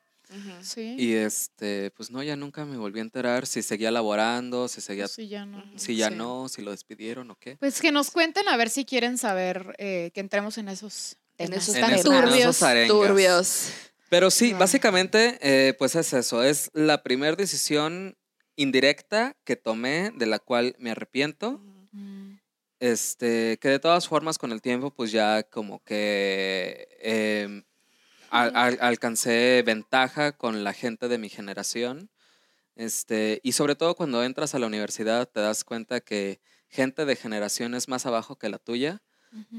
Sí. 0.62 0.94
Y 0.98 1.14
este, 1.14 1.90
pues 1.92 2.10
no, 2.10 2.22
ya 2.22 2.36
nunca 2.36 2.64
me 2.64 2.76
volví 2.76 2.98
a 2.98 3.02
enterar 3.02 3.46
si 3.46 3.62
seguía 3.62 3.90
laborando, 3.90 4.68
si 4.68 4.80
seguía, 4.80 5.04
Pues 5.04 5.12
sí, 5.14 5.28
ya 5.28 5.46
no. 5.46 5.64
si 5.76 5.96
ya 5.96 6.08
Sí. 6.10 6.14
no, 6.16 6.48
si 6.48 6.62
lo 6.62 6.70
despidieron 6.70 7.30
o 7.30 7.36
qué. 7.36 7.56
Pues 7.56 7.80
que 7.80 7.92
nos 7.92 8.10
cuenten 8.10 8.46
a 8.48 8.56
ver 8.56 8.68
si 8.70 8.84
quieren 8.84 9.16
saber 9.18 9.74
eh, 9.78 10.10
que 10.12 10.20
entremos 10.20 10.58
en 10.58 10.68
esos 10.68 11.16
En 11.38 11.52
esos 11.52 11.74
En 11.76 11.80
tan 11.82 11.90
temas. 11.90 12.00
esos- 12.00 12.12
en 12.14 12.24
turbios. 12.24 12.62
esos. 12.62 12.88
Turbios. 12.88 13.72
Pero 14.10 14.30
sí, 14.30 14.52
básicamente, 14.54 15.38
eh, 15.40 15.74
pues 15.78 15.94
es 15.94 16.12
eso, 16.12 16.42
es 16.42 16.70
la 16.74 17.02
primera 17.02 17.36
decisión 17.36 18.16
indirecta 18.56 19.36
que 19.44 19.54
tomé, 19.54 20.10
de 20.16 20.26
la 20.26 20.38
cual 20.40 20.74
me 20.78 20.90
arrepiento. 20.90 21.60
Mm, 21.92 22.38
Este, 22.80 23.58
que 23.60 23.68
de 23.70 23.78
todas 23.80 24.06
formas 24.08 24.38
con 24.38 24.52
el 24.52 24.62
tiempo 24.62 24.92
pues 24.92 25.10
ya 25.10 25.42
como 25.42 25.82
que 25.82 26.86
em, 27.00 27.64
al- 28.30 28.78
alcancé 28.80 29.62
ventaja 29.64 30.32
con 30.32 30.64
la 30.64 30.72
gente 30.72 31.08
de 31.08 31.18
mi 31.18 31.28
generación. 31.28 32.10
Este, 32.76 33.40
y 33.42 33.52
sobre 33.52 33.74
todo 33.74 33.94
cuando 33.96 34.22
entras 34.22 34.54
a 34.54 34.58
la 34.58 34.66
universidad 34.66 35.28
te 35.28 35.40
das 35.40 35.64
cuenta 35.64 36.00
que 36.00 36.40
gente 36.68 37.04
de 37.06 37.16
generaciones 37.16 37.88
más 37.88 38.06
abajo 38.06 38.36
que 38.36 38.48
la 38.48 38.58
tuya, 38.58 39.02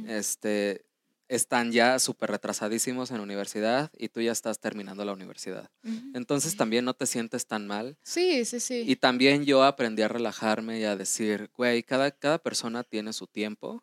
este, 0.08 0.86
están 1.28 1.72
ya 1.72 2.00
súper 2.00 2.32
retrasadísimos 2.32 3.12
en 3.12 3.18
la 3.18 3.24
universidad 3.24 3.92
y 3.98 4.10
tú 4.10 4.22
ya 4.22 4.32
estás 4.32 4.60
terminando 4.60 5.06
la 5.06 5.14
universidad. 5.14 5.70
Entonces 6.14 6.56
también 6.56 6.86
no 6.86 6.94
te 6.96 7.06
sientes 7.06 7.46
tan 7.46 7.68
mal. 7.68 7.98
Sí, 8.04 8.46
sí, 8.46 8.60
sí. 8.60 8.84
Y 8.88 8.96
también 8.96 9.46
yo 9.46 9.64
aprendí 9.64 10.02
a 10.02 10.08
relajarme 10.08 10.80
y 10.80 10.86
a 10.86 10.96
decir, 10.96 11.52
güey, 11.56 11.84
cada, 11.84 12.10
cada 12.12 12.40
persona 12.40 12.84
tiene 12.84 13.14
su 13.14 13.28
tiempo. 13.28 13.82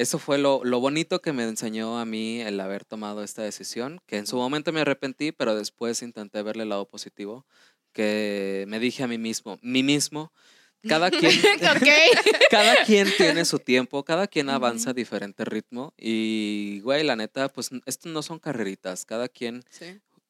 Eso 0.00 0.18
fue 0.18 0.38
lo, 0.38 0.64
lo, 0.64 0.80
bonito 0.80 1.20
que 1.20 1.34
me 1.34 1.44
enseñó 1.44 1.98
a 1.98 2.06
mí 2.06 2.40
el 2.40 2.58
haber 2.58 2.86
tomado 2.86 3.22
esta 3.22 3.42
decisión, 3.42 4.00
que 4.06 4.16
en 4.16 4.26
su 4.26 4.36
momento 4.36 4.72
me 4.72 4.80
arrepentí, 4.80 5.30
pero 5.30 5.54
después 5.54 6.00
intenté 6.00 6.42
verle 6.42 6.62
el 6.62 6.70
lado 6.70 6.88
positivo, 6.88 7.44
que 7.92 8.64
me 8.66 8.78
dije 8.80 9.02
a 9.02 9.08
mí 9.08 9.18
mismo, 9.18 9.58
mí 9.60 9.82
mismo, 9.82 10.32
cada 10.88 11.10
quien, 11.10 11.32
cada 12.50 12.82
quien 12.86 13.08
tiene 13.14 13.44
su 13.44 13.58
tiempo, 13.58 14.02
cada 14.02 14.26
quien 14.26 14.48
avanza 14.48 14.90
a 14.90 14.94
diferente 14.94 15.44
ritmo 15.44 15.92
y, 15.98 16.80
güey, 16.80 17.04
la 17.04 17.14
neta, 17.16 17.50
pues 17.50 17.68
esto 17.84 18.08
no 18.08 18.22
son 18.22 18.38
carreritas, 18.38 19.04
cada 19.04 19.28
quien 19.28 19.62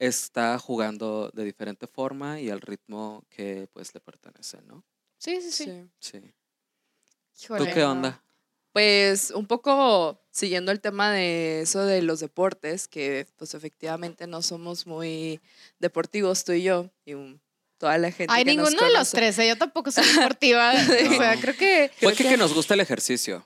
está 0.00 0.58
jugando 0.58 1.30
de 1.32 1.44
diferente 1.44 1.86
forma 1.86 2.40
y 2.40 2.50
al 2.50 2.60
ritmo 2.60 3.24
que 3.30 3.68
pues 3.72 3.94
le 3.94 4.00
pertenece, 4.00 4.62
¿no? 4.62 4.82
Sí, 5.16 5.40
sí, 5.40 5.52
sí. 5.52 5.88
Sí. 6.00 6.34
¿Tú 7.46 7.64
qué 7.72 7.84
onda? 7.84 8.20
Pues 8.72 9.32
un 9.32 9.46
poco 9.46 10.20
siguiendo 10.30 10.70
el 10.70 10.80
tema 10.80 11.12
de 11.12 11.62
eso 11.62 11.84
de 11.84 12.02
los 12.02 12.20
deportes, 12.20 12.86
que 12.86 13.26
pues 13.36 13.54
efectivamente 13.54 14.26
no 14.26 14.42
somos 14.42 14.86
muy 14.86 15.40
deportivos 15.80 16.44
tú 16.44 16.52
y 16.52 16.62
yo, 16.62 16.90
y 17.04 17.14
un 17.14 17.40
toda 17.80 17.98
la 17.98 18.12
gente. 18.12 18.32
Ay, 18.32 18.44
ninguno 18.44 18.80
de 18.80 18.92
los 18.92 19.10
tres, 19.10 19.38
¿eh? 19.38 19.48
yo 19.48 19.56
tampoco 19.56 19.90
soy 19.90 20.04
deportiva. 20.06 20.72
O 21.10 21.16
sea, 21.16 21.40
creo 21.40 21.56
que. 21.56 21.90
Fue 22.00 22.14
que, 22.14 22.24
que, 22.24 22.36
nos 22.36 22.54
gusta 22.54 22.74
el 22.74 22.80
ejercicio. 22.80 23.44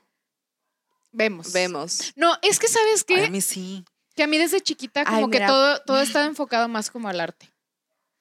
Vemos. 1.12 1.52
Vemos. 1.52 2.12
No, 2.16 2.36
es 2.42 2.58
que, 2.58 2.68
¿sabes 2.68 3.04
qué? 3.04 3.24
a 3.26 3.30
mí 3.30 3.40
sí. 3.40 3.84
Que 4.16 4.24
a 4.24 4.26
mí 4.26 4.36
desde 4.36 4.60
chiquita, 4.60 5.04
como 5.04 5.30
que 5.30 5.40
todo, 5.40 5.80
todo 5.80 6.00
estaba 6.02 6.26
enfocado 6.26 6.68
más 6.68 6.90
como 6.90 7.08
al 7.08 7.20
arte. 7.20 7.48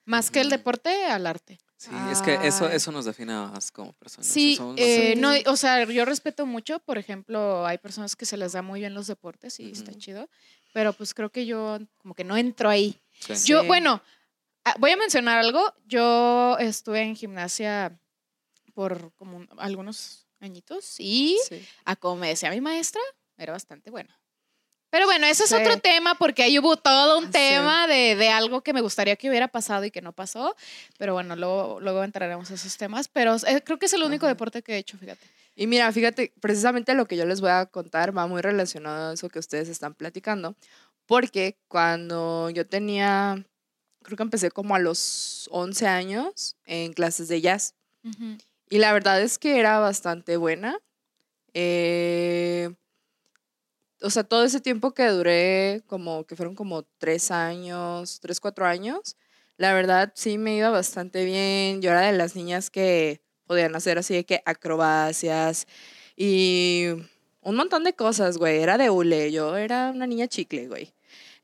Más 0.06 0.30
que 0.30 0.42
el 0.42 0.50
deporte, 0.50 1.06
al 1.06 1.26
arte. 1.28 1.60
Sí, 1.84 1.92
es 2.12 2.22
que 2.22 2.36
eso, 2.48 2.70
eso 2.70 2.92
nos 2.92 3.06
define 3.06 3.34
más 3.34 3.72
como 3.72 3.94
personas. 3.94 4.28
Sí, 4.28 4.58
eh, 4.78 5.16
no, 5.18 5.32
o 5.48 5.56
sea, 5.58 5.84
yo 5.86 6.06
respeto 6.06 6.46
mucho, 6.46 6.80
por 6.80 6.98
ejemplo, 6.98 7.66
hay 7.66 7.78
personas 7.78 8.16
que 8.16 8.26
se 8.26 8.38
les 8.38 8.54
da 8.54 8.62
muy 8.62 8.80
bien 8.80 8.94
los 8.94 9.08
deportes 9.08 9.60
y 9.60 9.72
está 9.72 9.94
chido, 9.94 10.30
pero 10.72 10.94
pues 10.94 11.14
creo 11.14 11.30
que 11.30 11.46
yo 11.46 11.80
como 11.98 12.14
que 12.14 12.24
no 12.24 12.38
entro 12.38 12.70
ahí. 12.70 13.00
Yo, 13.46 13.64
bueno, 13.66 14.02
Ah, 14.66 14.76
voy 14.80 14.92
a 14.92 14.98
mencionar 14.98 15.40
algo. 15.40 15.62
Yo 15.86 16.58
estuve 16.60 17.02
en 17.02 17.16
gimnasia 17.16 18.00
por 18.74 19.14
como 19.16 19.46
algunos 19.58 20.26
añitos 20.40 21.00
y 21.00 21.38
a 21.86 21.96
como 21.96 22.16
me 22.18 22.30
decía 22.30 22.50
mi 22.50 22.62
maestra, 22.62 23.02
era 23.38 23.52
bastante 23.52 23.92
buena. 23.92 24.18
Pero 24.94 25.08
bueno, 25.08 25.26
eso 25.26 25.44
es 25.46 25.52
otro 25.52 25.80
tema 25.80 26.14
porque 26.14 26.44
ahí 26.44 26.60
hubo 26.60 26.78
todo 26.78 27.18
un 27.18 27.32
tema 27.32 27.88
de, 27.88 28.16
de, 28.16 28.30
algo 28.30 28.62
que 28.62 28.74
me 28.74 28.82
gustaría 28.82 29.16
que 29.16 29.28
hubiera 29.28 29.48
pasado 29.48 29.84
y 29.86 29.90
que 29.90 30.04
no 30.04 30.14
pasó. 30.14 30.56
Pero 31.00 31.14
bueno, 31.14 31.36
luego, 31.36 31.80
luego 31.80 32.04
entraremos 32.04 32.52
a 32.52 32.54
esos 32.54 32.78
temas. 32.78 33.08
Pero 33.08 33.36
eh, 33.48 33.64
creo 33.66 33.80
que 33.80 33.88
es 33.88 33.94
el 33.94 34.04
único 34.04 34.28
deporte 34.28 34.62
que 34.62 34.76
he 34.76 34.78
hecho, 34.78 35.00
fíjate. 35.00 35.26
Y 35.56 35.66
mira, 35.66 35.92
fíjate, 35.92 36.32
precisamente 36.40 36.94
lo 36.94 37.08
que 37.08 37.18
yo 37.18 37.26
les 37.26 37.42
voy 37.42 37.50
a 37.50 37.66
contar 37.66 38.16
va 38.16 38.28
muy 38.28 38.44
relacionado 38.44 39.10
a 39.10 39.14
eso 39.16 39.30
que 39.30 39.40
ustedes 39.40 39.68
están 39.68 39.96
platicando. 39.96 40.56
Porque 41.08 41.58
cuando 41.68 42.52
yo 42.52 42.68
tenía 42.68 43.44
creo 44.04 44.16
que 44.16 44.22
empecé 44.22 44.52
como 44.52 44.76
a 44.76 44.80
los 44.80 45.50
11 45.52 45.88
años 45.88 46.56
en 46.66 46.94
clases 46.94 47.30
de 47.30 47.42
jazz. 47.42 47.74
Y 48.70 48.78
la 48.78 48.94
verdad 48.94 49.20
es 49.24 49.40
que 49.40 49.60
era 49.60 49.80
bastante 49.80 50.38
buena. 50.38 50.78
Eh, 51.56 52.70
o 54.04 54.10
sea, 54.10 54.24
todo 54.24 54.44
ese 54.44 54.60
tiempo 54.60 54.94
que 54.94 55.08
duré, 55.08 55.82
como 55.88 56.26
que 56.26 56.36
fueron 56.36 56.56
como 56.56 56.84
tres 56.98 57.32
años, 57.32 58.20
tres, 58.22 58.42
cuatro 58.42 58.66
años, 58.66 59.16
la 59.58 59.74
verdad 59.74 60.12
sí 60.16 60.38
me 60.38 60.58
iba 60.58 60.70
bastante 60.70 61.24
bien. 61.24 61.82
Yo 61.82 61.92
era 61.92 62.02
de 62.02 62.12
las 62.12 62.36
niñas 62.36 62.70
que 62.70 63.22
podían 63.48 63.76
hacer 63.76 63.98
así 63.98 64.14
de 64.14 64.26
que 64.26 64.42
acrobacias 64.46 65.68
y 66.18 66.88
un 67.42 67.56
montón 67.56 67.84
de 67.86 67.94
cosas, 67.94 68.38
güey. 68.38 68.62
Era 68.62 68.78
de 68.78 68.90
hule, 68.90 69.32
yo 69.32 69.56
era 69.56 69.92
una 69.94 70.06
niña 70.06 70.28
chicle, 70.28 70.68
güey. 70.68 70.94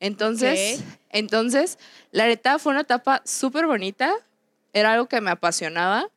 Entonces, 0.01 0.83
entonces, 1.09 1.79
la 2.11 2.27
neta 2.27 2.59
fue 2.59 2.71
una 2.71 2.81
etapa 2.81 3.21
súper 3.25 3.67
bonita, 3.67 4.13
era 4.73 4.93
algo 4.93 5.07
que 5.07 5.21
me 5.21 5.31
apasionaba. 5.31 6.09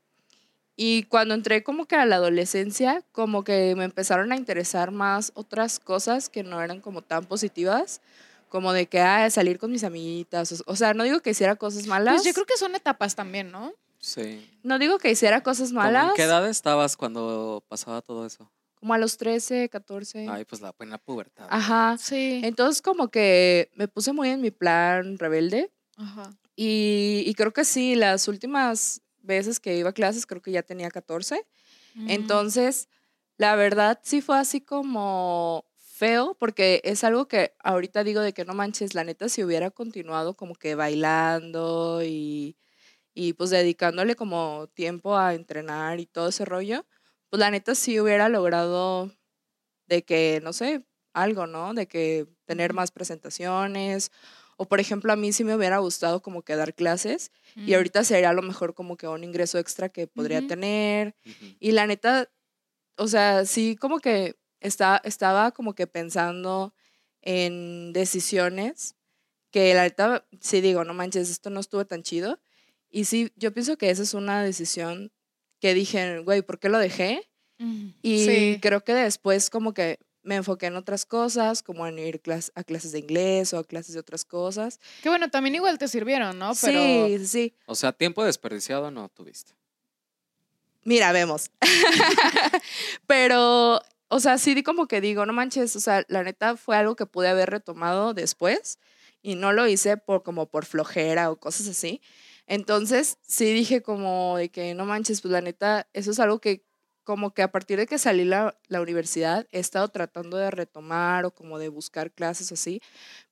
Y 0.76 1.05
cuando 1.05 1.35
entré 1.35 1.62
como 1.62 1.87
que 1.87 1.97
a 1.97 2.07
la 2.07 2.17
adolescencia, 2.17 3.02
como 3.12 3.45
que 3.45 3.75
me 3.76 3.85
empezaron 3.85 4.33
a 4.33 4.37
interesar 4.37 4.91
más 4.91 5.33
otras 5.35 5.79
cosas 5.79 6.29
que 6.29 6.43
no 6.43 6.61
eran 6.62 6.81
como 6.81 7.02
tan 7.02 7.25
positivas, 7.25 8.00
como 8.49 8.73
de 8.73 8.87
que, 8.87 9.00
ah, 9.00 9.29
salir 9.31 9.59
con 9.59 9.71
mis 9.71 9.85
amiguitas. 9.85 10.62
O, 10.67 10.76
sea, 10.76 10.95
no 10.95 11.05
digo 11.05 11.21
que 11.21 11.31
hiciera 11.31 11.57
cosas 11.57 11.87
malas. 11.87 12.14
Pues 12.14 12.25
yo 12.25 12.33
creo 12.33 12.47
que 12.47 12.57
son 12.57 12.75
etapas 12.75 13.14
también, 13.14 13.50
¿no? 13.50 13.73
Sí. 13.99 14.50
No 14.62 14.79
digo 14.79 14.99
que 14.99 15.11
hiciera 15.11 15.43
cosas 15.43 15.73
malas. 15.73 16.11
¿En 16.11 16.17
qué 16.17 16.25
edad 16.25 16.49
estabas 16.49 16.97
cuando 16.97 17.62
pasaba 17.69 18.02
todo 18.02 18.26
eso? 18.26 18.50
como 18.83 18.95
a 18.95 18.99
los 18.99 19.17
13, 19.17 19.69
14. 19.69 20.26
Ay, 20.29 20.45
pues 20.45 20.61
la 20.61 20.73
buena 20.76 20.99
pubertad. 20.99 21.47
Ajá. 21.49 21.97
Sí. 22.00 22.41
Entonces 22.43 22.83
como 22.83 23.12
que 23.12 23.71
me 23.76 23.87
puse 23.87 24.12
muy 24.12 24.29
en 24.29 24.41
mi 24.41 24.50
plan 24.50 25.19
rebelde. 25.19 25.71
Ajá. 25.97 26.33
Y, 26.57 27.23
y 27.25 27.35
creo 27.35 27.52
que 27.52 27.64
sí, 27.64 27.95
las 27.95 28.26
últimas 28.26 29.00
veces 29.23 29.61
que 29.61 29.76
iba 29.76 29.91
a 29.91 29.95
clases 29.95 30.26
creo 30.26 30.43
que 30.43 30.52
ya 30.52 30.62
tenía 30.62 30.91
14. 30.91 31.47
Mm. 31.95 32.11
Entonces, 32.11 32.88
la 33.37 33.57
verdad 33.57 34.00
sí 34.02 34.21
fue 34.21 34.38
así 34.38 34.61
como 34.61 35.64
feo, 35.76 36.37
porque 36.38 36.81
es 36.85 37.05
algo 37.05 37.29
que 37.29 37.55
ahorita 37.62 38.05
digo 38.05 38.21
de 38.21 38.33
que 38.33 38.45
no 38.45 38.55
manches, 38.55 38.95
la 38.95 39.05
neta, 39.05 39.29
si 39.29 39.45
hubiera 39.45 39.71
continuado 39.71 40.35
como 40.35 40.55
que 40.55 40.75
bailando 40.75 42.02
y, 42.05 42.57
y 43.14 43.35
pues 43.35 43.50
dedicándole 43.50 44.17
como 44.17 44.69
tiempo 44.75 45.17
a 45.17 45.35
entrenar 45.35 46.00
y 46.00 46.07
todo 46.07 46.29
ese 46.29 46.45
rollo, 46.45 46.87
pues 47.31 47.41
la 47.41 47.50
neta 47.50 47.75
sí 47.75 48.00
hubiera 48.00 48.29
logrado 48.29 49.12
de 49.87 50.05
que, 50.05 50.41
no 50.43 50.52
sé, 50.52 50.85
algo, 51.12 51.47
¿no? 51.47 51.75
De 51.75 51.87
que 51.87 52.26
tener 52.47 52.73
más 52.73 52.91
presentaciones. 52.91 54.11
O 54.56 54.68
por 54.68 54.80
ejemplo, 54.80 55.12
a 55.12 55.16
mí 55.16 55.32
sí 55.32 55.44
me 55.44 55.54
hubiera 55.54 55.78
gustado 55.78 56.23
como 56.23 56.42
que 56.42 56.56
dar 56.56 56.75
clases 56.75 57.32
y 57.56 57.73
mm. 57.73 57.75
ahorita 57.75 58.04
sería 58.04 58.30
a 58.30 58.35
lo 58.35 58.42
mejor 58.42 58.75
como 58.75 58.97
que 58.97 59.09
un 59.09 59.25
ingreso 59.25 59.59
extra 59.59 59.88
que 59.88 60.06
podría 60.06 60.47
tener. 60.47 61.14
Y 61.59 61.73
la 61.73 61.87
neta, 61.87 62.30
o 62.97 63.09
sea, 63.09 63.44
sí 63.44 63.76
como 63.76 63.99
que 63.99 64.37
está, 64.61 65.00
estaba 65.04 65.52
como 65.52 65.75
que 65.75 65.87
pensando 65.87 66.75
en 67.23 67.92
decisiones 67.92 68.97
que 69.50 69.75
la 69.75 69.85
neta 69.85 70.26
sí 70.40 70.61
digo, 70.61 70.85
no 70.85 70.94
manches, 70.94 71.30
esto 71.30 71.50
no 71.50 71.61
estuvo 71.61 71.85
tan 71.87 72.02
chido. 72.02 72.40
Y 72.90 73.04
sí, 73.04 73.32
yo 73.37 73.52
pienso 73.52 73.76
que 73.76 73.90
esa 73.90 74.02
es 74.02 74.14
una 74.14 74.42
decisión 74.42 75.12
que 75.61 75.75
dije, 75.75 76.21
güey, 76.21 76.42
¿por 76.42 76.59
qué 76.59 76.68
lo 76.68 76.78
dejé? 76.78 77.28
Y 78.02 78.59
creo 78.59 78.82
que 78.82 78.92
después 78.92 79.49
como 79.49 79.73
que 79.73 80.00
me 80.23 80.37
enfoqué 80.37 80.67
en 80.67 80.76
otras 80.76 81.05
cosas, 81.05 81.62
como 81.62 81.87
en 81.87 81.99
ir 81.99 82.21
a 82.55 82.64
clases 82.64 82.93
de 82.93 82.99
inglés 82.99 83.52
o 83.52 83.59
a 83.59 83.64
clases 83.64 83.95
de 83.95 84.00
otras 84.00 84.25
cosas. 84.25 84.81
Que 85.02 85.09
bueno, 85.09 85.31
también 85.31 85.55
igual 85.55 85.79
te 85.79 85.88
sirvieron, 85.88 86.38
¿no? 86.38 86.52
Pero... 86.61 87.07
Sí, 87.07 87.26
sí. 87.26 87.55
O 87.67 87.75
sea, 87.75 87.93
tiempo 87.93 88.25
desperdiciado 88.25 88.91
no 88.91 89.09
tuviste. 89.09 89.55
Mira, 90.85 91.12
vemos. 91.12 91.50
Pero, 93.07 93.81
o 94.09 94.21
sea, 94.21 94.38
sí 94.38 94.62
como 94.62 94.88
que 94.88 95.00
digo, 95.00 95.26
no 95.26 95.33
manches, 95.33 95.76
o 95.76 95.81
sea, 95.81 96.05
la 96.09 96.25
neta 96.25 96.57
fue 96.57 96.76
algo 96.76 96.97
que 96.97 97.07
pude 97.07 97.29
haber 97.29 97.50
retomado 97.50 98.14
después 98.14 98.79
y 99.23 99.37
no 99.37 99.52
lo 99.52 99.67
hice 99.69 99.97
por 99.97 100.23
como 100.23 100.47
por 100.47 100.64
flojera 100.64 101.31
o 101.31 101.37
cosas 101.37 101.69
así. 101.69 102.00
Entonces, 102.47 103.19
sí 103.23 103.52
dije 103.52 103.83
como 103.83 104.37
de 104.37 104.50
que 104.50 104.75
no 104.75 104.85
manches, 104.85 105.21
pues 105.21 105.31
la 105.31 105.41
neta, 105.41 105.88
eso 105.93 106.11
es 106.11 106.19
algo 106.19 106.41
que 106.41 106.64
como 107.04 107.35
que 107.35 107.42
a 107.42 107.50
partir 107.50 107.78
de 107.78 107.87
que 107.87 107.99
salí 107.99 108.25
la, 108.25 108.59
la 108.68 108.80
universidad 108.80 109.47
he 109.50 109.59
estado 109.59 109.88
tratando 109.88 110.37
de 110.37 110.50
retomar 110.50 111.25
o 111.25 111.35
como 111.35 111.59
de 111.59 111.68
buscar 111.68 112.11
clases 112.12 112.52
así, 112.52 112.80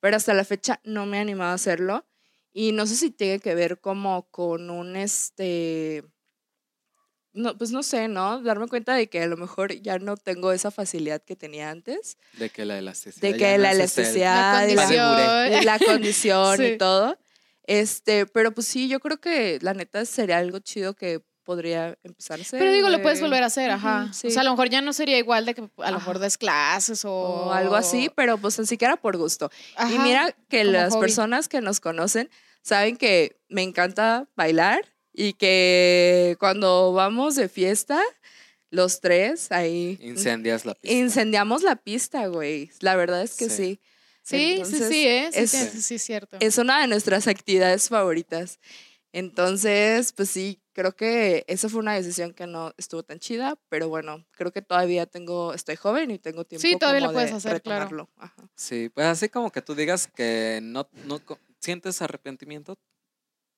pero 0.00 0.16
hasta 0.16 0.34
la 0.34 0.44
fecha 0.44 0.80
no 0.84 1.06
me 1.06 1.18
he 1.18 1.20
animado 1.20 1.52
a 1.52 1.54
hacerlo 1.54 2.06
y 2.52 2.72
no 2.72 2.86
sé 2.86 2.96
si 2.96 3.10
tiene 3.10 3.38
que 3.38 3.54
ver 3.54 3.80
como 3.80 4.28
con 4.30 4.70
un 4.70 4.96
este 4.96 6.04
no, 7.32 7.56
pues 7.56 7.70
no 7.70 7.82
sé, 7.82 8.08
¿no? 8.08 8.42
Darme 8.42 8.66
cuenta 8.66 8.94
de 8.94 9.08
que 9.08 9.22
a 9.22 9.26
lo 9.26 9.36
mejor 9.36 9.72
ya 9.80 9.98
no 9.98 10.16
tengo 10.16 10.50
esa 10.52 10.72
facilidad 10.72 11.22
que 11.22 11.36
tenía 11.36 11.70
antes. 11.70 12.18
De 12.38 12.50
que 12.50 12.64
la 12.64 12.78
elasticidad. 12.78 13.22
De 13.22 13.36
que 13.36 13.58
la 13.58 13.70
elasticidad, 13.70 14.68
la 14.68 14.82
condición, 14.82 15.64
la 15.64 15.78
condición 15.78 16.64
y 16.64 16.76
todo. 16.76 17.18
Este, 17.64 18.26
pero 18.26 18.52
pues 18.52 18.66
sí, 18.66 18.88
yo 18.88 18.98
creo 18.98 19.20
que 19.20 19.60
la 19.62 19.74
neta 19.74 20.04
sería 20.04 20.38
algo 20.38 20.58
chido 20.58 20.94
que 20.94 21.22
podría 21.50 21.98
empezar 22.04 22.38
a 22.38 22.42
hacer. 22.42 22.60
Pero 22.60 22.70
digo, 22.70 22.88
lo 22.90 23.02
puedes 23.02 23.20
volver 23.20 23.42
a 23.42 23.46
hacer, 23.46 23.72
ajá. 23.72 24.08
O 24.08 24.30
sea, 24.30 24.42
a 24.42 24.44
lo 24.44 24.52
mejor 24.52 24.70
ya 24.70 24.80
no 24.80 24.92
sería 24.92 25.18
igual 25.18 25.46
de 25.46 25.54
que 25.54 25.68
a 25.78 25.90
lo 25.90 25.98
mejor 25.98 26.20
des 26.20 26.38
clases 26.38 27.04
o... 27.04 27.52
algo 27.52 27.74
así, 27.74 28.08
pero 28.14 28.38
pues 28.38 28.60
así 28.60 28.76
que 28.76 28.84
era 28.84 28.96
por 28.96 29.16
gusto. 29.16 29.50
y 29.92 29.98
mira 29.98 30.32
que 30.48 30.62
las 30.62 30.96
personas 30.96 31.48
que 31.48 31.60
nos 31.60 31.80
conocen 31.80 32.30
saben 32.62 32.96
que 32.96 33.40
me 33.48 33.64
encanta 33.64 34.28
bailar 34.36 34.84
y 35.12 35.32
que 35.32 36.36
cuando 36.38 36.92
vamos 36.92 37.34
de 37.34 37.48
fiesta, 37.48 38.00
los 38.70 39.00
tres 39.00 39.50
ahí. 39.50 39.98
Incendias 40.00 40.64
la 40.64 40.74
pista. 40.74 40.96
Incendiamos 40.96 41.64
la 41.64 41.74
pista, 41.74 42.28
güey. 42.28 42.70
La 42.78 42.94
verdad 42.94 43.22
es 43.22 43.34
que 43.34 43.50
sí. 43.50 43.80
Sí, 44.22 44.62
sí, 44.64 44.78
sí, 44.88 45.08
¿eh? 45.08 45.30
sí, 45.32 45.40
es, 45.40 45.50
sí, 45.84 45.98
cierto. 45.98 46.36
Es 46.38 46.58
una 46.58 46.80
de 46.80 46.86
nuestras 46.86 47.26
actividades 47.26 47.88
favoritas. 47.88 48.60
Entonces, 49.12 50.12
pues 50.12 50.30
sí, 50.30 50.59
creo 50.72 50.92
que 50.94 51.44
esa 51.48 51.68
fue 51.68 51.80
una 51.80 51.94
decisión 51.94 52.32
que 52.32 52.46
no 52.46 52.72
estuvo 52.76 53.02
tan 53.02 53.18
chida, 53.18 53.58
pero 53.68 53.88
bueno, 53.88 54.24
creo 54.32 54.52
que 54.52 54.62
todavía 54.62 55.06
tengo, 55.06 55.54
estoy 55.54 55.76
joven 55.76 56.10
y 56.10 56.18
tengo 56.18 56.44
tiempo 56.44 56.66
sí, 56.66 56.76
todavía 56.78 57.06
lo 57.06 57.12
puedes 57.12 57.32
hacer, 57.32 57.62
Claro. 57.62 58.08
Sí, 58.54 58.90
pues 58.90 59.06
así 59.06 59.28
como 59.28 59.50
que 59.50 59.62
tú 59.62 59.74
digas 59.74 60.06
que 60.06 60.60
no, 60.62 60.88
no 61.06 61.20
sientes 61.60 62.02
arrepentimiento. 62.02 62.76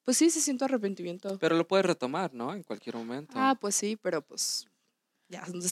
Pues 0.05 0.17
sí, 0.17 0.31
sí 0.31 0.41
siento 0.41 0.65
arrepentimiento. 0.65 1.39
Pero 1.39 1.57
lo 1.57 1.67
puedes 1.67 1.87
retomar, 1.87 2.35
¿no? 2.35 2.55
En 2.55 2.63
cualquier 2.63 2.97
momento. 2.97 3.35
Ah, 3.37 3.57
pues 3.61 3.75
sí, 3.75 3.97
pero 3.97 4.23
pues 4.23 4.67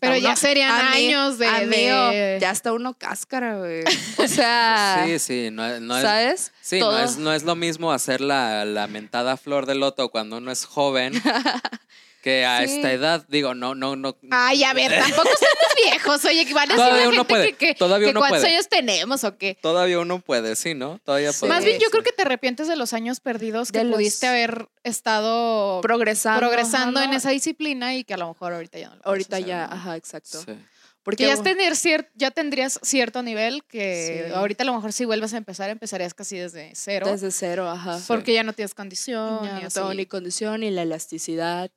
pero 0.00 0.16
ya 0.16 0.36
serían 0.36 0.70
años 0.70 1.38
de, 1.38 2.38
Ya 2.40 2.50
está 2.50 2.72
uno 2.72 2.94
cáscara, 2.94 3.58
güey. 3.58 3.84
O 4.18 4.28
sea. 4.28 5.04
sí, 5.06 5.18
sí. 5.18 5.48
No, 5.50 5.80
no 5.80 6.00
¿Sabes? 6.00 6.42
Es, 6.42 6.52
sí, 6.60 6.80
no 6.80 6.98
es, 6.98 7.16
no 7.18 7.32
es, 7.32 7.42
lo 7.42 7.56
mismo 7.56 7.92
hacer 7.92 8.20
la, 8.20 8.64
la 8.64 8.86
mentada 8.86 9.36
flor 9.36 9.66
de 9.66 9.74
loto 9.74 10.10
cuando 10.10 10.38
uno 10.38 10.50
es 10.50 10.64
joven 10.64 11.12
que 12.22 12.44
a 12.44 12.62
esta 12.62 12.92
edad, 12.92 13.24
digo, 13.28 13.54
no, 13.54 13.74
no, 13.74 13.96
no. 13.96 14.16
Ay, 14.30 14.64
a 14.64 14.72
ver, 14.72 14.90
tampoco 14.98 15.28
somos 15.28 15.74
viejos, 15.84 16.24
oye, 16.24 16.46
que 16.46 16.54
van 16.54 16.70
a 16.70 16.76
Todavía 16.76 17.08
uno 17.08 17.26
puede. 17.26 17.52
que, 17.54 17.74
Todavía 17.74 18.10
uno 18.10 18.20
cuántos 18.20 18.44
años 18.44 18.68
tenemos 18.68 19.24
o 19.24 19.36
qué. 19.38 19.58
Todavía 19.60 19.98
uno 19.98 20.20
puede, 20.20 20.56
sí, 20.56 20.74
¿no? 20.74 21.00
Todavía 21.04 21.32
puede. 21.32 21.52
Más 21.52 21.64
bien 21.64 21.78
yo 21.80 21.88
creo 21.90 22.02
que 22.02 22.12
te 22.12 22.22
arrepientes 22.22 22.68
de 22.68 22.76
los 22.76 22.92
años 22.92 23.20
perdidos 23.20 23.72
que 23.72 23.84
pudiste 23.84 24.26
haber 24.26 24.68
estado 24.84 25.80
progresando, 25.80 26.40
progresando 26.40 27.02
en 27.02 27.12
esa 27.14 27.30
disciplina 27.30 27.94
y 27.94 28.04
que 28.04 28.14
a 28.14 28.18
lo 28.18 28.28
mejor 28.28 28.52
ahorita 28.52 28.78
ya 28.78 28.88
no 28.90 28.96
lo 28.96 29.02
Ahorita 29.04 29.38
ya, 29.40 29.64
ajá, 29.64 29.96
exacto. 29.96 30.42
Sí. 30.42 30.52
Porque 31.02 31.26
ya, 31.26 31.42
tener 31.42 31.72
ya 32.14 32.30
tendrías 32.30 32.78
cierto 32.82 33.22
nivel 33.22 33.64
que 33.64 34.30
ahorita 34.34 34.64
a 34.64 34.66
lo 34.66 34.74
mejor 34.74 34.92
si 34.92 35.06
vuelves 35.06 35.32
a 35.32 35.38
empezar, 35.38 35.70
empezarías 35.70 36.12
casi 36.12 36.36
desde 36.36 36.72
cero. 36.74 37.06
Desde 37.10 37.30
cero, 37.30 37.70
ajá. 37.70 37.98
Porque 38.06 38.34
ya 38.34 38.42
no 38.42 38.52
tienes 38.52 38.74
condición. 38.74 39.40
ni 39.42 39.62
no 39.62 39.70
tengo 39.70 39.94
ni 39.94 40.04
condición, 40.04 40.60
ni 40.60 40.70
la 40.70 40.82
elasticidad 40.82 41.70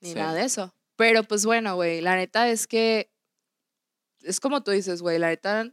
ni 0.00 0.14
nada 0.14 0.34
de 0.34 0.44
eso. 0.44 0.74
Pero 0.96 1.24
pues 1.24 1.46
bueno, 1.46 1.74
güey, 1.76 2.00
la 2.00 2.16
neta 2.16 2.48
es 2.48 2.66
que 2.66 3.10
es 4.22 4.40
como 4.40 4.62
tú 4.62 4.70
dices, 4.70 5.02
güey, 5.02 5.18
la 5.18 5.28
neta 5.28 5.72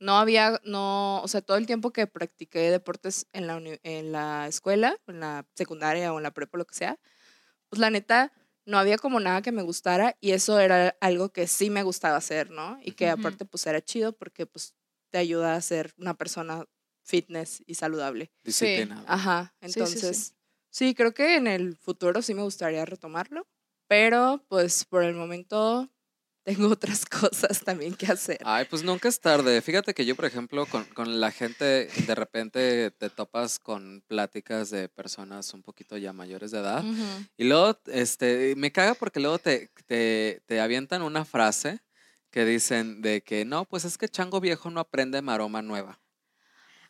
no 0.00 0.18
había, 0.18 0.60
no, 0.64 1.22
o 1.22 1.28
sea, 1.28 1.40
todo 1.40 1.56
el 1.56 1.66
tiempo 1.66 1.92
que 1.92 2.06
practiqué 2.06 2.70
deportes 2.70 3.26
en 3.32 3.46
la, 3.46 3.60
en 3.82 4.12
la 4.12 4.46
escuela, 4.48 4.98
en 5.06 5.20
la 5.20 5.46
secundaria 5.54 6.12
o 6.12 6.16
en 6.18 6.24
la 6.24 6.32
prepa, 6.32 6.58
lo 6.58 6.66
que 6.66 6.74
sea, 6.74 6.98
pues 7.68 7.80
la 7.80 7.90
neta 7.90 8.32
no 8.66 8.78
había 8.78 8.98
como 8.98 9.20
nada 9.20 9.42
que 9.42 9.52
me 9.52 9.62
gustara 9.62 10.16
y 10.20 10.32
eso 10.32 10.58
era 10.58 10.96
algo 11.00 11.30
que 11.30 11.46
sí 11.46 11.70
me 11.70 11.82
gustaba 11.82 12.16
hacer, 12.16 12.50
¿no? 12.50 12.78
Y 12.82 12.92
que 12.92 13.08
aparte 13.08 13.44
pues 13.44 13.66
era 13.66 13.82
chido 13.82 14.12
porque 14.12 14.46
pues 14.46 14.74
te 15.10 15.18
ayuda 15.18 15.54
a 15.54 15.60
ser 15.60 15.92
una 15.98 16.14
persona 16.14 16.64
fitness 17.02 17.62
y 17.66 17.74
saludable. 17.74 18.32
Disciplinada. 18.42 19.04
Ajá, 19.06 19.54
entonces 19.60 20.34
sí, 20.70 20.94
creo 20.94 21.12
que 21.12 21.36
en 21.36 21.46
el 21.46 21.76
futuro 21.76 22.22
sí 22.22 22.34
me 22.34 22.42
gustaría 22.42 22.84
retomarlo. 22.84 23.46
Pero 23.94 24.44
pues 24.48 24.84
por 24.84 25.04
el 25.04 25.14
momento 25.14 25.88
tengo 26.42 26.66
otras 26.66 27.04
cosas 27.06 27.60
también 27.60 27.94
que 27.94 28.06
hacer. 28.06 28.38
Ay, 28.44 28.66
pues 28.68 28.82
nunca 28.82 29.08
es 29.08 29.20
tarde. 29.20 29.62
Fíjate 29.62 29.94
que 29.94 30.04
yo, 30.04 30.16
por 30.16 30.24
ejemplo, 30.24 30.66
con, 30.66 30.82
con, 30.86 31.20
la 31.20 31.30
gente, 31.30 31.86
de 31.86 32.14
repente 32.16 32.90
te 32.90 33.08
topas 33.08 33.60
con 33.60 34.02
pláticas 34.08 34.70
de 34.70 34.88
personas 34.88 35.54
un 35.54 35.62
poquito 35.62 35.96
ya 35.96 36.12
mayores 36.12 36.50
de 36.50 36.58
edad. 36.58 36.82
Y 37.36 37.44
luego, 37.44 37.78
este, 37.86 38.54
me 38.56 38.72
caga 38.72 38.94
porque 38.94 39.20
luego 39.20 39.38
te, 39.38 39.70
te, 39.86 40.42
te 40.44 40.60
avientan 40.60 41.02
una 41.02 41.24
frase 41.24 41.78
que 42.32 42.44
dicen 42.44 43.00
de 43.00 43.22
que 43.22 43.44
no, 43.44 43.64
pues 43.64 43.84
es 43.84 43.96
que 43.96 44.08
chango 44.08 44.40
viejo 44.40 44.70
no 44.70 44.80
aprende 44.80 45.22
maroma 45.22 45.62
nueva. 45.62 46.00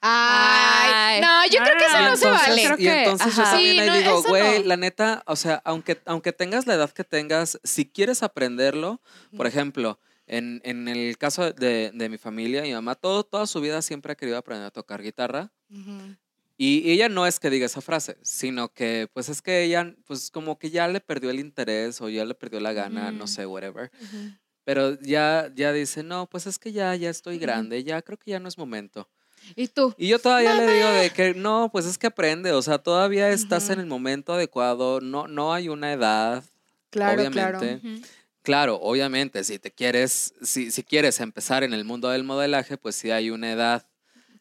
Ay, 0.06 1.20
no, 1.22 1.46
yo 1.46 1.60
creo 1.64 1.78
que 1.78 1.84
eso 1.86 2.00
no 2.02 2.16
se 2.16 2.30
vale. 2.30 2.62
y 2.78 2.88
entonces 2.88 3.34
yo 3.34 3.42
también 3.42 3.80
ahí 3.80 4.02
digo, 4.02 4.22
güey, 4.22 4.62
la 4.62 4.76
neta, 4.76 5.22
o 5.26 5.34
sea, 5.34 5.62
aunque, 5.64 5.98
aunque 6.04 6.34
tengas 6.34 6.66
la 6.66 6.74
edad 6.74 6.90
que 6.90 7.04
tengas, 7.04 7.58
si 7.64 7.86
quieres 7.86 8.22
aprenderlo, 8.22 9.00
por 9.34 9.46
ejemplo, 9.46 9.98
en, 10.26 10.60
en 10.64 10.88
el 10.88 11.16
caso 11.16 11.52
de, 11.52 11.90
de, 11.94 12.08
mi 12.10 12.18
familia, 12.18 12.60
mi 12.60 12.72
mamá 12.74 12.96
todo, 12.96 13.24
toda 13.24 13.46
su 13.46 13.62
vida 13.62 13.80
siempre 13.80 14.12
ha 14.12 14.14
querido 14.14 14.36
aprender 14.36 14.66
a 14.66 14.70
tocar 14.70 15.02
guitarra. 15.02 15.50
Y 16.58 16.90
ella 16.90 17.08
no 17.08 17.26
es 17.26 17.40
que 17.40 17.48
diga 17.48 17.64
esa 17.64 17.80
frase, 17.80 18.18
sino 18.20 18.72
que 18.72 19.08
pues 19.12 19.30
es 19.30 19.40
que 19.40 19.64
ella 19.64 19.94
pues 20.04 20.30
como 20.30 20.58
que 20.58 20.70
ya 20.70 20.86
le 20.86 21.00
perdió 21.00 21.30
el 21.30 21.40
interés 21.40 22.00
o 22.02 22.10
ya 22.10 22.26
le 22.26 22.34
perdió 22.34 22.60
la 22.60 22.74
gana, 22.74 23.10
no 23.10 23.26
sé, 23.26 23.46
whatever. 23.46 23.90
Pero 24.64 25.00
ya, 25.00 25.50
ya 25.54 25.72
dice, 25.72 26.02
no, 26.02 26.26
pues 26.28 26.46
es 26.46 26.58
que 26.58 26.72
ya, 26.72 26.94
ya 26.94 27.08
estoy 27.08 27.38
grande, 27.38 27.82
ya 27.84 28.02
creo 28.02 28.18
que 28.18 28.30
ya 28.30 28.38
no 28.38 28.48
es 28.48 28.58
momento. 28.58 29.08
¿Y 29.56 29.68
tú? 29.68 29.94
Y 29.98 30.08
yo 30.08 30.18
todavía 30.18 30.54
le 30.54 30.72
digo 30.72 30.88
de 30.88 31.10
que 31.10 31.34
no, 31.34 31.68
pues 31.72 31.86
es 31.86 31.98
que 31.98 32.06
aprende, 32.08 32.52
o 32.52 32.62
sea, 32.62 32.78
todavía 32.78 33.30
estás 33.30 33.70
en 33.70 33.80
el 33.80 33.86
momento 33.86 34.32
adecuado, 34.32 35.00
no, 35.00 35.28
no 35.28 35.52
hay 35.52 35.68
una 35.68 35.92
edad. 35.92 36.44
Claro, 36.90 37.22
obviamente. 37.22 37.80
claro. 37.80 38.00
Claro, 38.42 38.78
obviamente, 38.82 39.42
si 39.42 39.58
te 39.58 39.70
quieres, 39.70 40.34
si, 40.42 40.70
si 40.70 40.82
quieres 40.82 41.18
empezar 41.20 41.64
en 41.64 41.72
el 41.72 41.86
mundo 41.86 42.10
del 42.10 42.24
modelaje, 42.24 42.76
pues 42.76 42.94
sí 42.94 43.10
hay 43.10 43.30
una 43.30 43.50
edad. 43.50 43.86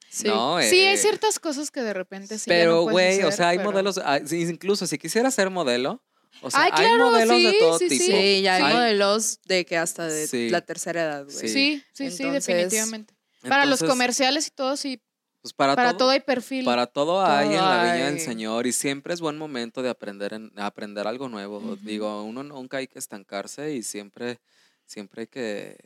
Sí. 0.10 0.28
¿no? 0.28 0.62
sí, 0.62 0.82
hay 0.82 0.96
eh, 0.96 0.98
ciertas 0.98 1.40
cosas 1.40 1.72
que 1.72 1.82
de 1.82 1.94
repente 1.94 2.38
sí. 2.38 2.46
Pero, 2.48 2.84
güey, 2.84 3.24
o 3.24 3.32
sea, 3.32 3.50
hay 3.50 3.60
modelos, 3.60 4.00
ah, 4.04 4.20
incluso 4.30 4.86
si 4.88 4.98
quisiera 4.98 5.32
ser 5.32 5.50
modelo, 5.50 6.04
o 6.42 6.52
sea, 6.52 6.70
hay 6.72 6.98
modelos 6.98 7.42
de 7.42 7.54
todo 7.60 7.80
sí, 7.80 7.88
tipo. 7.88 8.04
Sí, 8.04 8.42
ya 8.42 8.56
hay, 8.56 8.74
modelos 8.74 9.40
de 9.46 9.66
que 9.66 9.78
hasta 9.78 10.06
de 10.06 10.50
la 10.50 10.60
tercera 10.60 11.04
edad, 11.04 11.24
güey. 11.24 11.50
Sí, 11.50 11.84
sí, 11.94 12.12
sí, 12.12 12.30
definitivamente 12.30 13.14
para 13.48 13.66
los 13.66 13.84
comerciales 13.84 14.48
y 14.48 14.52
todo, 14.52 14.78
sí. 14.78 15.02
Pues 15.42 15.54
para, 15.54 15.76
para 15.76 15.98
todo, 15.98 16.12
hay 16.12 16.22
perfil. 16.22 16.64
Para 16.64 16.88
todo, 16.88 17.22
hay 17.22 17.50
en 17.50 17.56
la 17.58 17.84
viña 17.84 18.06
del 18.06 18.20
Señor 18.22 18.66
y 18.66 18.72
siempre 18.72 19.14
es 19.14 19.20
buen 19.20 19.38
momento 19.38 19.82
de 19.82 19.90
aprender, 19.90 20.34
en, 20.34 20.54
aprender 20.56 21.06
algo 21.06 21.28
nuevo. 21.28 21.76
Digo, 21.82 22.24
uno 22.24 22.44
nunca 22.44 22.78
hay 22.78 22.88
que 22.88 22.98
estancarse 22.98 23.74
y 23.74 23.84
siempre, 23.84 24.40
siempre 24.86 25.24
hay 25.24 25.28
que 25.28 25.78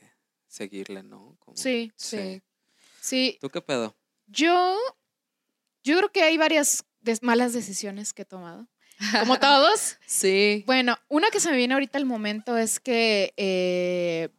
seguirle, 0.47 1.01
¿no? 1.01 1.37
sí, 1.55 1.91
sí, 1.95 2.41
sí, 3.01 3.37
¿Tú 3.41 3.49
qué 3.49 3.61
pedo? 3.61 3.95
Yo, 4.27 4.77
yo 5.83 5.97
creo 5.97 6.11
que 6.11 6.21
hay 6.21 6.37
varias 6.37 6.85
malas 7.21 7.53
decisiones 7.53 8.13
que 8.13 8.21
he 8.21 8.25
tomado. 8.25 8.67
Como 9.19 9.39
todos. 9.39 9.97
sí. 10.05 10.63
Bueno, 10.67 10.97
una 11.07 11.29
que 11.29 11.39
se 11.39 11.49
me 11.49 11.57
viene 11.57 11.73
ahorita 11.73 11.97
al 11.97 12.05
momento 12.05 12.57
es 12.57 12.79
que 12.79 13.33
eh, 13.37 14.29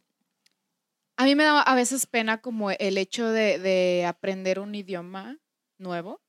a 1.19 1.25
mí 1.25 1.35
me 1.35 1.43
da 1.43 1.61
a 1.61 1.75
veces 1.75 2.07
pena 2.07 2.41
como 2.41 2.71
el 2.71 2.97
hecho 2.97 3.29
de, 3.29 4.05
aprender 4.07 4.61
un 4.61 4.73
idioma 4.77 5.37
nuevo. 5.77 6.23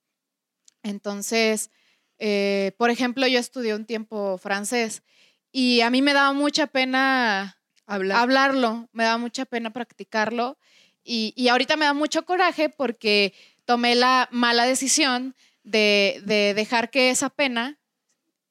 Entonces, 0.81 1.69
eh, 2.17 2.71
por 2.75 2.89
ejemplo, 2.89 3.27
yo 3.27 3.37
estudié 3.37 3.75
un 3.75 3.85
tiempo 3.85 4.39
francés 4.39 5.03
y 5.51 5.81
a 5.81 5.91
mí 5.91 6.01
me 6.01 6.13
daba 6.13 6.33
mucha 6.33 6.65
pena 6.65 7.61
hablarlo, 7.85 8.89
me 8.91 9.03
daba 9.03 9.19
mucha 9.19 9.45
pena 9.45 9.71
practicarlo 9.71 10.57
y, 11.03 11.47
ahorita 11.49 11.77
me 11.77 11.85
da 11.85 11.93
mucho 11.93 12.25
coraje 12.25 12.69
porque 12.69 13.33
tomé 13.65 13.93
la 13.93 14.27
mala 14.31 14.65
decisión 14.65 15.35
de, 15.61 16.23
dejar 16.55 16.89
que 16.89 17.11
esa 17.11 17.29
pena 17.29 17.79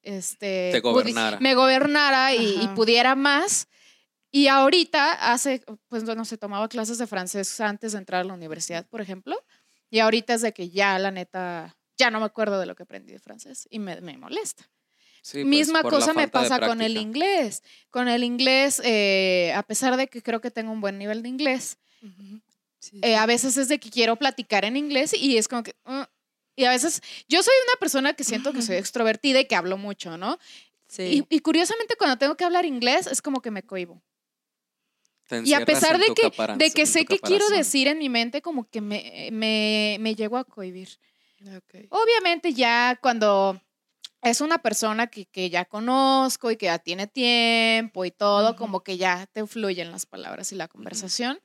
este, 0.02 0.80
me 1.40 1.54
gobernara 1.54 2.32
y, 2.32 2.68
pudiera 2.76 3.16
más 3.16 3.66
y 4.30 4.48
ahorita 4.48 5.32
hace, 5.32 5.62
pues 5.88 6.04
no 6.04 6.24
se 6.24 6.36
tomaba 6.36 6.68
clases 6.68 6.98
de 6.98 7.06
francés 7.06 7.60
antes 7.60 7.92
de 7.92 7.98
entrar 7.98 8.20
a 8.20 8.24
la 8.24 8.34
universidad, 8.34 8.86
por 8.86 9.00
ejemplo. 9.00 9.36
Y 9.90 10.00
ahorita 10.00 10.34
es 10.34 10.42
de 10.42 10.52
que 10.52 10.68
ya, 10.68 10.98
la 10.98 11.10
neta, 11.10 11.76
ya 11.96 12.10
no 12.10 12.20
me 12.20 12.26
acuerdo 12.26 12.60
de 12.60 12.66
lo 12.66 12.74
que 12.74 12.82
aprendí 12.82 13.12
de 13.12 13.20
francés 13.20 13.66
y 13.70 13.78
me, 13.78 14.00
me 14.02 14.18
molesta. 14.18 14.68
Pues, 15.32 15.46
Misma 15.46 15.82
cosa 15.82 16.12
me 16.12 16.28
pasa 16.28 16.60
con 16.60 16.82
el 16.82 16.98
inglés. 16.98 17.62
Con 17.90 18.08
el 18.08 18.22
inglés, 18.22 18.82
eh, 18.84 19.52
a 19.54 19.62
pesar 19.62 19.96
de 19.96 20.08
que 20.08 20.22
creo 20.22 20.40
que 20.40 20.50
tengo 20.50 20.72
un 20.72 20.80
buen 20.80 20.98
nivel 20.98 21.22
de 21.22 21.30
inglés, 21.30 21.78
eh, 23.02 23.16
a 23.16 23.24
veces 23.24 23.56
es 23.56 23.68
de 23.68 23.80
que 23.80 23.90
quiero 23.90 24.16
platicar 24.16 24.64
en 24.64 24.76
inglés 24.76 25.14
y 25.14 25.38
es 25.38 25.48
como 25.48 25.62
que... 25.62 25.74
Uh, 25.84 26.04
y 26.54 26.64
a 26.64 26.70
veces, 26.70 27.00
yo 27.28 27.40
soy 27.40 27.54
una 27.68 27.78
persona 27.78 28.14
que 28.14 28.24
siento 28.24 28.52
que 28.52 28.62
soy 28.62 28.76
extrovertida 28.78 29.40
y 29.40 29.46
que 29.46 29.54
hablo 29.54 29.78
mucho, 29.78 30.18
¿no? 30.18 30.38
Sí. 30.88 31.24
Y, 31.30 31.36
y, 31.36 31.40
curiosamente 31.40 31.96
cuando 31.96 32.16
tengo 32.16 32.36
que 32.36 32.44
hablar 32.44 32.64
inglés 32.64 33.06
es 33.06 33.22
como 33.22 33.42
que 33.42 33.50
me 33.50 33.62
cohibo 33.62 34.02
y 35.44 35.54
a 35.54 35.64
pesar 35.64 35.98
de 35.98 36.06
que, 36.14 36.30
de 36.56 36.70
que 36.70 36.86
sé 36.86 37.04
que 37.04 37.18
quiero 37.18 37.48
decir 37.48 37.88
en 37.88 37.98
mi 37.98 38.08
mente, 38.08 38.42
como 38.42 38.68
que 38.68 38.80
me, 38.80 39.28
me, 39.32 39.96
me 40.00 40.14
llego 40.14 40.36
a 40.36 40.44
cohibir. 40.44 40.98
Obviamente 41.90 42.52
ya 42.52 42.98
cuando 43.00 43.60
es 44.22 44.40
una 44.40 44.58
persona 44.58 45.06
que, 45.06 45.26
que, 45.26 45.50
ya 45.50 45.64
conozco 45.64 46.50
y 46.50 46.56
que 46.56 46.66
ya 46.66 46.78
tiene 46.78 47.06
tiempo 47.06 48.04
y 48.04 48.10
todo, 48.10 48.56
como 48.56 48.82
que 48.82 48.96
ya 48.96 49.26
te 49.26 49.46
fluyen 49.46 49.92
las 49.92 50.06
palabras 50.06 50.52
y 50.52 50.56
la 50.56 50.68
conversación. 50.68 51.40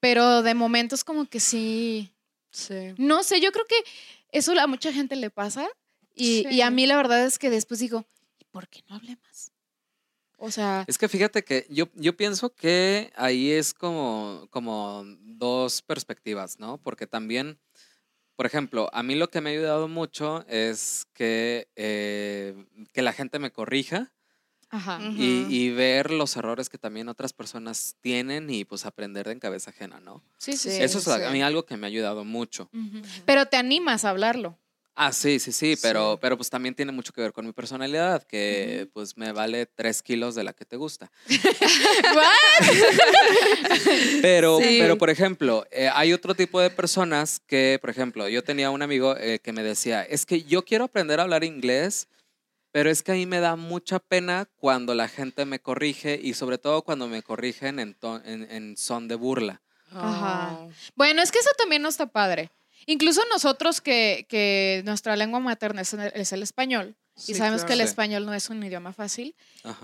Pero 0.00 0.42
de 0.42 0.54
momentos 0.54 1.04
como 1.04 1.26
que 1.26 1.40
sí, 1.40 2.12
sí. 2.50 2.94
No 2.98 3.22
sé, 3.22 3.40
yo 3.40 3.52
creo 3.52 3.66
que 3.66 3.76
eso 4.30 4.58
a 4.58 4.66
mucha 4.66 4.92
gente 4.92 5.16
le 5.16 5.30
pasa. 5.30 5.68
Y, 6.14 6.46
y, 6.48 6.60
a 6.60 6.70
mí 6.70 6.86
la 6.86 6.96
verdad 6.96 7.24
es 7.24 7.38
que 7.38 7.50
después 7.50 7.80
digo, 7.80 8.04
¿por 8.50 8.68
qué 8.68 8.82
no 8.88 8.96
hable 8.96 9.16
más? 9.24 9.51
O 10.44 10.50
sea. 10.50 10.84
Es 10.88 10.98
que 10.98 11.08
fíjate 11.08 11.44
que 11.44 11.66
yo, 11.70 11.88
yo 11.94 12.16
pienso 12.16 12.52
que 12.52 13.12
ahí 13.14 13.52
es 13.52 13.72
como, 13.72 14.48
como 14.50 15.04
dos 15.20 15.82
perspectivas, 15.82 16.58
¿no? 16.58 16.78
Porque 16.78 17.06
también, 17.06 17.60
por 18.34 18.46
ejemplo, 18.46 18.90
a 18.92 19.04
mí 19.04 19.14
lo 19.14 19.30
que 19.30 19.40
me 19.40 19.50
ha 19.50 19.52
ayudado 19.52 19.86
mucho 19.86 20.44
es 20.48 21.06
que, 21.14 21.68
eh, 21.76 22.56
que 22.92 23.02
la 23.02 23.12
gente 23.12 23.38
me 23.38 23.52
corrija. 23.52 24.12
y, 25.16 25.70
ver 25.70 26.10
los 26.10 26.34
errores 26.34 26.70
que 26.70 26.78
también 26.78 27.08
otras 27.08 27.32
personas 27.34 27.94
tienen 28.00 28.50
y 28.50 28.64
pues 28.64 28.84
aprender 28.86 29.26
de 29.26 29.32
en 29.32 29.38
cabeza 29.38 29.70
ajena, 29.70 30.00
¿no? 30.00 30.24
Sí, 30.38 30.56
sí. 30.56 30.70
Eso 30.70 30.98
es 30.98 31.06
a 31.06 31.30
mí 31.30 31.42
algo 31.42 31.66
que 31.66 31.76
me 31.76 31.86
ha 31.86 31.88
ayudado 31.88 32.24
mucho. 32.24 32.68
Pero 33.26 33.46
te 33.46 33.58
animas 33.58 34.04
a 34.04 34.10
hablarlo. 34.10 34.58
Ah, 34.94 35.10
sí, 35.10 35.38
sí, 35.38 35.52
sí, 35.52 35.74
pero, 35.80 36.18
pero 36.20 36.36
pues 36.36 36.50
también 36.50 36.74
tiene 36.74 36.92
mucho 36.92 37.14
que 37.14 37.22
ver 37.22 37.32
con 37.32 37.46
mi 37.46 37.52
personalidad, 37.52 38.22
que 38.24 38.90
pues 38.92 39.16
me 39.16 39.32
vale 39.32 39.64
tres 39.64 40.02
kilos 40.02 40.34
de 40.34 40.44
la 40.44 40.52
que 40.52 40.66
te 40.66 40.76
gusta. 40.76 41.10
pero, 44.22 44.58
pero, 44.60 44.98
por 44.98 45.08
ejemplo, 45.08 45.64
eh, 45.70 45.88
hay 45.94 46.12
otro 46.12 46.34
tipo 46.34 46.60
de 46.60 46.68
personas 46.68 47.40
que, 47.40 47.78
por 47.80 47.88
ejemplo, 47.88 48.28
yo 48.28 48.44
tenía 48.44 48.70
un 48.70 48.82
amigo 48.82 49.16
eh, 49.16 49.38
que 49.42 49.54
me 49.54 49.62
decía, 49.62 50.02
es 50.02 50.26
que 50.26 50.42
yo 50.42 50.62
quiero 50.62 50.84
aprender 50.84 51.20
a 51.20 51.22
hablar 51.22 51.42
inglés, 51.42 52.08
pero 52.70 52.90
es 52.90 53.02
que 53.02 53.12
a 53.12 53.14
mí 53.14 53.24
me 53.24 53.40
da 53.40 53.56
mucha 53.56 53.98
pena 53.98 54.46
cuando 54.56 54.94
la 54.94 55.08
gente 55.08 55.46
me 55.46 55.58
corrige 55.58 56.20
y 56.22 56.34
sobre 56.34 56.58
todo 56.58 56.82
cuando 56.82 57.08
me 57.08 57.22
corrigen 57.22 57.78
en, 57.78 57.96
en, 58.24 58.76
son 58.76 59.08
de 59.08 59.14
burla. 59.14 59.62
Ajá. 59.90 60.50
Ah. 60.50 60.68
Bueno, 60.96 61.22
es 61.22 61.32
que 61.32 61.38
eso 61.38 61.50
también 61.56 61.80
no 61.80 61.88
está 61.88 62.06
padre. 62.06 62.50
Incluso 62.86 63.22
nosotros 63.30 63.80
que, 63.80 64.26
que 64.28 64.82
nuestra 64.84 65.16
lengua 65.16 65.40
materna 65.40 65.82
es 65.82 66.32
el 66.32 66.42
español, 66.42 66.96
y 67.26 67.34
sabemos 67.34 67.64
que 67.64 67.74
el 67.74 67.80
español 67.82 68.24
no 68.24 68.32
es 68.32 68.48
un 68.48 68.62
idioma 68.62 68.92
fácil, 68.92 69.34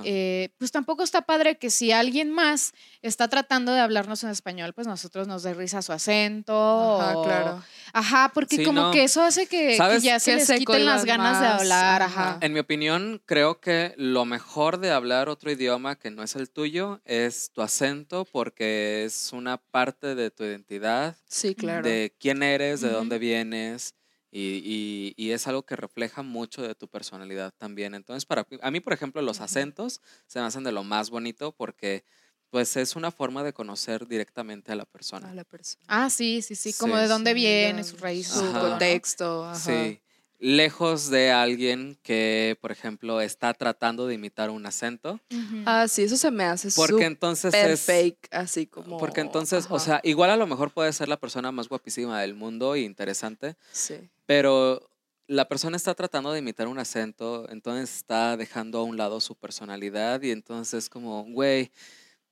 eh, 0.02 0.48
pues 0.58 0.72
tampoco 0.72 1.02
está 1.02 1.22
padre 1.22 1.58
que 1.58 1.70
si 1.70 1.92
alguien 1.92 2.30
más 2.30 2.72
está 3.02 3.28
tratando 3.28 3.72
de 3.72 3.80
hablarnos 3.80 4.24
en 4.24 4.30
español, 4.30 4.72
pues 4.72 4.86
nosotros 4.86 5.28
nos 5.28 5.42
dé 5.42 5.54
risa 5.54 5.82
su 5.82 5.92
acento. 5.92 7.00
Ajá, 7.00 7.22
claro. 7.22 7.62
Ajá, 7.92 8.30
porque 8.34 8.64
como 8.64 8.90
que 8.90 9.04
eso 9.04 9.22
hace 9.22 9.46
que, 9.46 9.76
ya 10.00 10.18
se 10.18 10.36
les 10.36 10.50
quiten 10.50 10.84
las 10.84 11.04
ganas 11.04 11.40
de 11.40 11.46
hablar. 11.46 12.02
Ajá. 12.02 12.38
En 12.40 12.52
mi 12.52 12.60
opinión, 12.60 13.20
creo 13.26 13.60
que 13.60 13.94
lo 13.96 14.24
mejor 14.24 14.78
de 14.78 14.90
hablar 14.90 15.28
otro 15.28 15.50
idioma 15.50 15.96
que 15.96 16.10
no 16.10 16.22
es 16.22 16.34
el 16.34 16.50
tuyo 16.50 17.00
es 17.04 17.50
tu 17.52 17.62
acento, 17.62 18.24
porque 18.24 19.04
es 19.04 19.32
una 19.32 19.58
parte 19.58 20.14
de 20.14 20.30
tu 20.30 20.44
identidad. 20.44 21.16
Sí, 21.28 21.54
claro. 21.54 21.82
De 21.82 22.14
quién 22.18 22.42
eres, 22.42 22.80
de 22.80 22.90
dónde 22.90 23.18
vienes. 23.18 23.94
Y, 24.30 25.14
y, 25.16 25.30
es 25.30 25.46
algo 25.46 25.62
que 25.62 25.74
refleja 25.74 26.22
mucho 26.22 26.62
de 26.62 26.74
tu 26.74 26.86
personalidad 26.88 27.54
también. 27.56 27.94
Entonces, 27.94 28.26
para 28.26 28.46
a 28.60 28.70
mí, 28.70 28.80
por 28.80 28.92
ejemplo, 28.92 29.22
los 29.22 29.40
acentos 29.40 30.02
se 30.26 30.38
me 30.38 30.44
hacen 30.44 30.64
de 30.64 30.72
lo 30.72 30.84
más 30.84 31.08
bonito 31.08 31.52
porque 31.52 32.04
pues 32.50 32.76
es 32.76 32.96
una 32.96 33.10
forma 33.10 33.42
de 33.42 33.52
conocer 33.52 34.06
directamente 34.06 34.72
a 34.72 34.76
la 34.76 34.84
persona. 34.84 35.30
A 35.30 35.34
la 35.34 35.44
persona. 35.44 35.84
Ah, 35.88 36.10
sí, 36.10 36.42
sí, 36.42 36.54
sí, 36.54 36.72
como 36.74 36.96
de 36.96 37.08
dónde 37.08 37.34
viene, 37.34 37.84
su 37.84 37.96
raíz, 37.96 38.28
su 38.28 38.52
contexto. 38.52 39.44
Ajá. 39.44 39.54
Sí. 39.58 40.00
Lejos 40.40 41.10
de 41.10 41.32
alguien 41.32 41.98
que, 42.02 42.56
por 42.60 42.70
ejemplo, 42.70 43.20
está 43.20 43.52
tratando 43.54 44.06
de 44.06 44.14
imitar 44.14 44.50
un 44.50 44.64
acento. 44.66 45.20
Ah, 45.66 45.88
sí, 45.88 46.02
eso 46.02 46.16
se 46.16 46.30
me 46.30 46.44
hace 46.44 46.68
Porque 46.76 47.06
entonces 47.06 47.52
es 47.52 47.80
fake, 47.80 48.28
así 48.30 48.66
como. 48.66 48.98
Porque 48.98 49.20
entonces, 49.20 49.66
o 49.68 49.78
sea, 49.80 50.00
igual 50.04 50.30
a 50.30 50.36
lo 50.36 50.46
mejor 50.46 50.70
puede 50.72 50.92
ser 50.92 51.08
la 51.08 51.16
persona 51.16 51.50
más 51.50 51.68
guapísima 51.68 52.20
del 52.20 52.34
mundo 52.34 52.76
y 52.76 52.84
interesante. 52.84 53.56
Sí. 53.72 53.96
Pero 54.26 54.88
la 55.28 55.46
persona 55.46 55.76
está 55.76 55.94
tratando 55.94 56.32
de 56.32 56.38
imitar 56.38 56.68
un 56.68 56.78
acento, 56.78 57.48
entonces 57.50 57.94
está 57.94 58.36
dejando 58.36 58.78
a 58.78 58.82
un 58.82 58.96
lado 58.96 59.20
su 59.20 59.34
personalidad 59.34 60.22
y 60.22 60.30
entonces 60.30 60.88
como, 60.88 61.24
güey, 61.24 61.70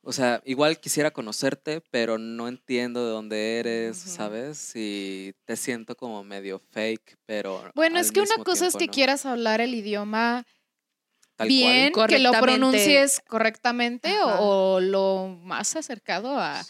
o 0.06 0.12
sea, 0.12 0.40
igual 0.44 0.78
quisiera 0.78 1.10
conocerte, 1.10 1.82
pero 1.90 2.16
no 2.16 2.46
entiendo 2.46 3.04
de 3.04 3.10
dónde 3.10 3.58
eres, 3.58 3.96
¿sabes? 3.96 4.70
Y 4.76 5.34
te 5.44 5.56
siento 5.56 5.96
como 5.96 6.22
medio 6.22 6.60
fake, 6.60 7.18
pero... 7.26 7.72
Bueno, 7.74 7.98
es 7.98 8.12
que 8.12 8.20
una 8.20 8.36
cosa 8.44 8.68
es 8.68 8.76
que 8.76 8.86
quieras 8.86 9.26
hablar 9.26 9.60
el 9.60 9.74
idioma 9.74 10.46
bien, 11.44 11.92
que 12.06 12.20
lo 12.20 12.30
pronuncies 12.30 13.20
correctamente 13.26 14.16
o, 14.22 14.78
lo 14.78 15.36
más 15.42 15.74
acercado 15.74 16.38
a, 16.38 16.64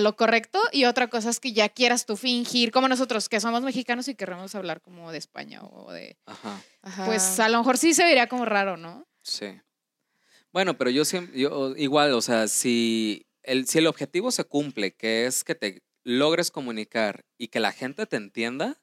lo 0.00 0.16
correcto. 0.16 0.60
Y 0.72 0.84
otra 0.86 1.06
cosa 1.06 1.30
es 1.30 1.38
que 1.38 1.52
ya 1.52 1.68
quieras 1.68 2.06
tú 2.06 2.16
fingir, 2.16 2.72
como 2.72 2.88
nosotros 2.88 3.28
que 3.28 3.38
somos 3.38 3.62
mexicanos 3.62 4.08
y 4.08 4.16
queremos 4.16 4.56
hablar 4.56 4.80
como 4.80 5.12
de 5.12 5.18
España 5.18 5.62
o 5.62 5.92
de... 5.92 6.16
Ajá. 6.26 7.06
Pues 7.06 7.38
a 7.38 7.48
lo 7.48 7.58
mejor 7.58 7.78
sí 7.78 7.94
se 7.94 8.02
vería 8.02 8.26
como 8.26 8.46
raro, 8.46 8.76
¿no? 8.76 9.06
Sí. 9.22 9.60
Bueno, 10.52 10.76
pero 10.76 10.90
yo 10.90 11.04
siempre, 11.04 11.38
yo 11.38 11.76
igual, 11.76 12.12
o 12.12 12.20
sea, 12.22 12.48
si 12.48 13.26
el, 13.42 13.66
si 13.66 13.78
el 13.78 13.86
objetivo 13.86 14.30
se 14.32 14.44
cumple, 14.44 14.94
que 14.96 15.26
es 15.26 15.44
que 15.44 15.54
te 15.54 15.82
logres 16.04 16.50
comunicar 16.50 17.24
y 17.38 17.48
que 17.48 17.60
la 17.60 17.72
gente 17.72 18.06
te 18.06 18.16
entienda, 18.16 18.80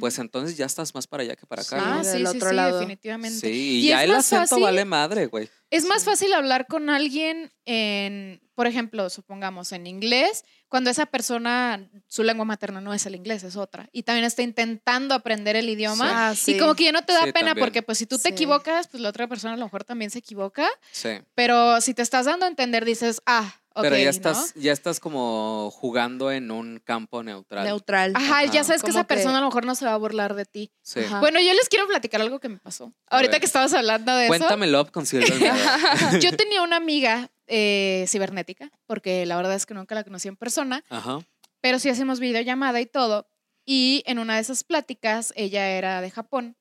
pues 0.00 0.18
entonces 0.18 0.56
ya 0.56 0.66
estás 0.66 0.94
más 0.94 1.06
para 1.06 1.22
allá 1.22 1.36
que 1.36 1.46
para 1.46 1.62
acá. 1.62 1.98
Ah, 1.98 2.04
sí, 2.04 2.18
sí, 2.18 2.26
otro 2.26 2.50
sí, 2.50 2.56
definitivamente. 2.56 3.40
Sí, 3.40 3.80
y, 3.80 3.88
ya 3.88 4.04
el 4.04 4.14
acento 4.14 4.60
vale 4.60 4.84
madre, 4.84 5.26
güey. 5.26 5.48
Es 5.70 5.84
más 5.84 6.04
fácil 6.04 6.32
hablar 6.32 6.66
con 6.66 6.90
alguien 6.90 7.50
en, 7.64 8.40
por 8.54 8.66
ejemplo, 8.66 9.10
supongamos 9.10 9.72
en 9.72 9.86
inglés, 9.86 10.44
cuando 10.68 10.90
esa 10.90 11.06
persona, 11.06 11.90
su 12.06 12.22
lengua 12.22 12.44
materna 12.44 12.80
no 12.80 12.94
es 12.94 13.04
el 13.06 13.14
inglés, 13.14 13.42
es 13.42 13.56
otra. 13.56 13.88
Y 13.92 14.04
también 14.04 14.24
está 14.24 14.42
intentando 14.42 15.14
aprender 15.14 15.56
el 15.56 15.68
idioma. 15.68 16.30
Ah, 16.30 16.34
y 16.46 16.56
como 16.58 16.74
que 16.74 16.84
ya 16.84 16.92
no 16.92 17.04
te 17.04 17.12
da 17.12 17.26
pena, 17.32 17.54
porque 17.54 17.82
pues 17.82 17.98
si 17.98 18.06
tú 18.06 18.18
te 18.18 18.28
equivocas, 18.28 18.88
pues 18.88 19.00
la 19.00 19.08
otra 19.08 19.26
persona 19.26 19.54
a 19.54 19.56
lo 19.56 19.66
mejor 19.66 19.84
también 19.84 20.10
se 20.10 20.20
equivoca. 20.20 20.68
Sí. 20.92 21.10
Pero 21.34 21.80
si 21.80 21.94
te 21.94 22.02
estás 22.02 22.26
dando 22.26 22.46
a 22.46 22.48
entender, 22.48 22.84
dices, 22.84 23.20
ah, 23.26 23.56
pero 23.80 23.96
ya 23.96 24.10
estás, 24.10 24.54
ya 24.54 24.72
estás 24.72 25.00
como 25.00 25.70
jugando 25.70 26.30
en 26.30 26.50
un 26.50 26.80
campo 26.80 27.22
neutral. 27.22 27.64
Neutral. 27.64 28.12
Ajá, 28.14 28.44
ya 28.44 28.64
sabes 28.64 28.82
que 28.82 28.90
esa 28.90 29.04
persona 29.04 29.38
a 29.38 29.40
lo 29.40 29.46
mejor 29.46 29.64
no 29.64 29.74
se 29.74 29.84
va 29.84 29.94
a 29.94 29.96
burlar 29.96 30.34
de 30.34 30.44
ti. 30.44 30.70
Sí. 30.82 31.00
Bueno, 31.20 31.40
yo 31.40 31.52
les 31.54 31.68
quiero 31.68 31.86
platicar 31.86 32.20
algo 32.20 32.40
que 32.40 32.48
me 32.48 32.58
pasó. 32.58 32.92
Ahorita 33.08 33.40
que 33.40 33.46
estabas 33.46 33.72
hablando 33.74 34.14
de 34.14 34.24
eso. 34.24 34.28
Cuéntamelo 34.28 34.90
con 34.90 35.04
Yo 36.20 36.36
tenía 36.36 36.62
una 36.62 36.76
amiga 36.76 37.30
eh, 37.46 38.04
cibernética, 38.08 38.70
porque 38.86 39.26
la 39.26 39.36
verdad 39.36 39.54
es 39.54 39.66
que 39.66 39.74
nunca 39.74 39.94
la 39.94 40.04
conocí 40.04 40.28
en 40.28 40.36
persona. 40.36 40.82
Ajá. 40.88 41.20
Pero 41.60 41.78
sí 41.78 41.88
hacemos 41.88 42.20
videollamada 42.20 42.80
y 42.80 42.86
todo. 42.86 43.28
Y 43.64 44.02
en 44.06 44.18
una 44.18 44.36
de 44.36 44.40
esas 44.40 44.62
pláticas, 44.64 45.32
ella 45.36 45.68
era 45.68 46.00
de 46.00 46.10
Japón 46.10 46.56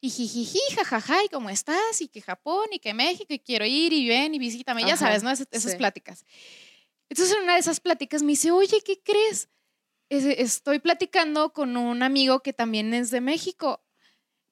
y 0.00 0.10
jijiji, 0.10 0.60
jajaja, 0.74 1.24
¿y 1.24 1.28
cómo 1.28 1.50
estás? 1.50 2.00
Y 2.00 2.08
que 2.08 2.20
Japón, 2.20 2.66
y 2.72 2.78
que 2.78 2.94
México, 2.94 3.32
y 3.32 3.38
quiero 3.38 3.64
ir, 3.64 3.92
y 3.92 4.08
ven, 4.08 4.34
y 4.34 4.38
visítame, 4.38 4.84
ya 4.84 4.96
sabes, 4.96 5.22
¿no? 5.22 5.30
esas 5.30 5.74
pláticas. 5.76 6.24
Entonces, 7.08 7.36
en 7.36 7.44
una 7.44 7.54
de 7.54 7.60
esas 7.60 7.80
pláticas 7.80 8.22
me 8.22 8.32
dice, 8.32 8.50
oye, 8.50 8.80
¿qué 8.84 9.00
crees? 9.02 9.48
Estoy 10.10 10.78
platicando 10.78 11.52
con 11.52 11.76
un 11.76 12.02
amigo 12.02 12.40
que 12.40 12.52
también 12.52 12.94
es 12.94 13.10
de 13.10 13.20
México. 13.20 13.82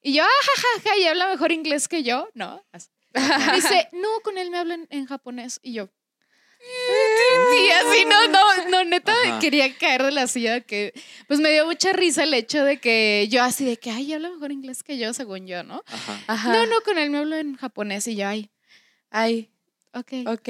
Y 0.01 0.13
yo, 0.13 0.23
jajaja, 0.23 0.91
ah, 0.91 0.97
y 0.99 1.05
habla 1.05 1.27
mejor 1.27 1.51
inglés 1.51 1.87
que 1.87 2.03
yo, 2.03 2.29
¿no? 2.33 2.63
Dice, 3.53 3.89
no, 3.93 4.07
con 4.23 4.37
él 4.37 4.51
me 4.51 4.57
hablan 4.57 4.87
en 4.89 5.05
japonés. 5.05 5.59
Y 5.63 5.73
yo, 5.73 5.89
Sí, 7.51 7.69
así 7.71 8.05
no, 8.05 8.27
no, 8.27 8.69
no, 8.69 8.83
neta 8.83 9.13
quería 9.39 9.75
caer 9.77 10.03
de 10.03 10.11
la 10.11 10.27
silla 10.27 10.61
que 10.61 10.93
pues 11.27 11.39
me 11.39 11.51
dio 11.51 11.65
mucha 11.65 11.93
risa 11.93 12.23
el 12.23 12.33
hecho 12.33 12.63
de 12.63 12.77
que 12.77 13.27
yo 13.29 13.43
así 13.43 13.65
de 13.65 13.77
que 13.77 13.91
ay, 13.91 14.13
habla 14.13 14.29
mejor 14.29 14.51
inglés 14.51 14.83
que 14.83 14.97
yo, 14.97 15.13
según 15.13 15.47
yo, 15.47 15.63
¿no? 15.63 15.83
Ajá. 16.27 16.51
No, 16.53 16.65
no, 16.65 16.81
con 16.81 16.97
él 16.97 17.09
me 17.09 17.19
hablo 17.19 17.35
en 17.35 17.55
japonés 17.55 18.07
y 18.07 18.15
yo 18.15 18.27
ay, 18.27 18.49
ay, 19.09 19.49
ok. 19.93 20.13
Ok. 20.27 20.49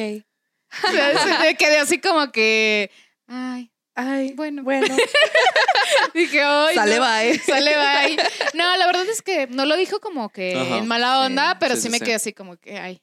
me 1.42 1.56
quedé 1.56 1.78
así 1.80 2.00
como 2.00 2.32
que 2.32 2.92
ay, 3.28 3.72
Ay, 4.00 4.34
bueno, 4.34 4.62
bueno. 4.62 4.96
Dije, 6.14 6.44
ay. 6.44 6.76
Sale 6.76 7.00
bye. 7.00 7.40
Sale 7.40 7.76
bye. 7.76 8.18
No, 8.54 8.78
la 8.78 8.86
verdad 8.86 9.10
es 9.10 9.24
que 9.24 9.48
no 9.48 9.66
lo 9.66 9.76
dijo 9.76 10.00
como 10.00 10.30
que 10.30 10.52
en 10.52 10.86
mala 10.86 11.22
onda, 11.22 11.58
pero 11.60 11.76
sí, 11.76 11.90
me 11.90 12.00
quedé 12.00 12.14
así 12.14 12.32
como 12.32 12.58
que, 12.58 12.78
ay. 12.78 13.02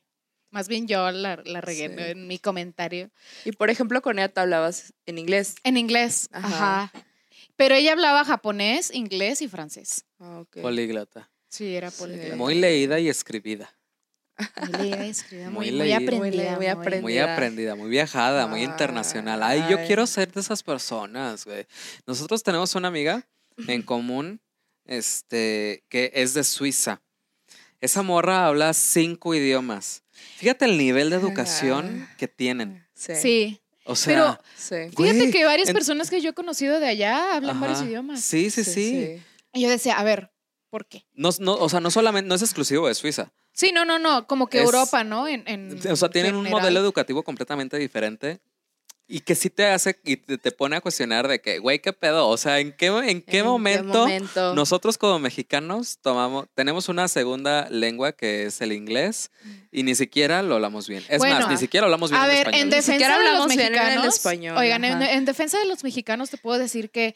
Más 0.55 0.69
bien 0.69 0.87
yo 0.87 1.11
la, 1.11 1.43
la 1.45 1.61
regué 1.61 1.87
en 2.13 2.29
mi 2.29 2.39
comentario. 2.39 3.11
Y 3.45 3.51
por 3.51 3.71
ejemplo, 3.71 4.01
con 4.03 4.21
ella 4.21 4.29
te 4.29 4.39
hablabas 4.39 4.95
en 5.05 5.19
inglés. 5.19 5.57
En 5.65 5.77
inglés, 5.77 6.29
ajá. 6.31 6.93
Pero 7.57 7.75
ella 7.75 7.91
hablaba 7.91 8.25
japonés, 8.25 8.95
inglés 8.95 9.43
y 9.43 9.49
francés. 9.49 10.05
Ah, 10.21 10.45
Políglota. 10.63 11.29
Sí, 11.49 11.75
era 11.75 11.91
políglota. 11.91 12.37
Muy 12.37 12.55
leída 12.55 13.01
y 13.01 13.09
escribida. 13.09 13.77
Muy 14.61 14.73
leída 14.79 15.07
y 15.07 15.11
escribida, 15.11 15.51
muy, 15.51 15.73
muy, 15.73 15.93
aprendida, 15.93 16.57
muy, 16.57 16.67
aprendida. 16.69 17.03
Muy 17.03 17.19
aprendida, 17.19 17.75
muy 17.75 17.91
viajada, 17.91 18.47
muy 18.47 18.63
internacional. 18.63 19.43
Ay, 19.43 19.65
yo 19.69 19.85
quiero 19.89 20.07
ser 20.07 20.31
de 20.31 20.41
esas 20.41 20.63
personas, 20.63 21.45
güey. 21.45 21.67
Nosotros 22.07 22.45
tenemos 22.45 22.77
una 22.77 22.87
amiga 22.87 23.27
en 23.67 23.83
común, 23.83 24.41
este, 24.85 25.83
que 25.89 26.13
es 26.15 26.33
de 26.33 26.45
Suiza. 26.45 27.03
Esa 27.85 28.01
morra 28.01 28.47
habla 28.47 28.73
cinco 28.73 29.35
idiomas. 29.35 30.05
Fíjate 30.39 30.65
el 30.65 30.79
nivel 30.79 31.11
de 31.11 31.17
educación 31.17 32.09
que 32.17 32.27
tienen. 32.29 32.83
Sí. 32.95 33.61
O 33.85 33.95
sea, 33.95 34.41
Pero 34.67 34.91
fíjate 34.97 35.31
que 35.31 35.45
varias 35.45 35.71
personas 35.71 36.09
que 36.09 36.23
yo 36.23 36.31
he 36.31 36.33
conocido 36.33 36.81
de 36.81 36.87
allá 36.87 37.35
hablan 37.35 37.61
varios 37.61 37.83
idiomas. 37.83 38.23
Sí, 38.23 38.49
sí, 38.49 38.65
sí, 38.65 39.23
Y 39.53 39.61
yo 39.61 39.69
decía, 39.69 39.99
a 39.99 40.03
ver, 40.03 40.31
¿por 40.71 40.87
qué? 40.87 41.05
No, 41.13 41.29
no, 41.41 41.57
o 41.57 41.69
sea, 41.69 41.81
no 41.81 41.91
solamente, 41.91 42.27
no 42.27 42.35
es 42.35 42.41
exclusivo 42.41 42.89
de 42.89 42.95
Suiza. 42.95 43.35
Sí, 43.53 43.71
no, 43.71 43.85
no, 43.85 43.99
no, 43.99 44.27
como 44.27 44.47
que 44.47 44.63
Europa, 44.63 45.05
¿no? 45.05 45.29
En, 45.29 45.79
o 45.87 45.97
sea, 45.97 46.09
tienen 46.09 46.37
un 46.37 46.49
modelo 46.49 46.81
educativo 46.81 47.23
completamente 47.23 47.77
diferente 47.77 48.41
y 49.07 49.21
que 49.21 49.35
sí 49.35 49.51
te 49.51 49.67
hace 49.67 49.99
y 50.03 50.17
te, 50.17 50.51
pone 50.51 50.77
a 50.77 50.81
cuestionar 50.81 51.29
de 51.29 51.41
que, 51.41 51.59
güey, 51.59 51.79
¿qué 51.79 51.93
pedo? 51.93 52.27
O 52.29 52.37
sea, 52.39 52.61
¿en 52.61 52.73
qué, 52.73 52.87
en 52.87 53.21
qué, 53.21 53.43
momento, 53.43 54.07
nosotros 54.55 54.97
como 54.97 55.19
mexicanos 55.19 55.99
tomamos, 56.01 56.47
tenemos 56.55 56.89
una 56.89 57.09
segunda 57.09 57.69
lengua 57.69 58.13
que 58.13 58.47
es 58.47 58.61
el 58.63 58.73
inglés 58.73 59.31
y 59.71 59.83
ni 59.83 59.95
siquiera 59.95 60.43
lo 60.43 60.55
hablamos 60.55 60.89
bien? 60.89 61.05
Es 61.09 61.21
más, 61.21 61.49
ni 61.49 61.59
siquiera 61.59 61.85
hablamos 61.85 62.11
bien 62.11 62.23
a 62.23 62.27
ver, 62.27 62.49
español. 62.49 62.63
En 62.63 62.71
defensa 62.71 63.19
de 63.19 63.33
los 63.33 63.47
mexicanos, 63.47 64.15
español, 64.15 64.57
oigan, 64.57 64.85
en, 64.85 65.25
defensa 65.25 65.59
de 65.59 65.67
los 65.67 65.85
mexicanos 65.85 66.31
te 66.31 66.39
puedo 66.39 66.59
decir 66.59 66.91
que 66.91 67.15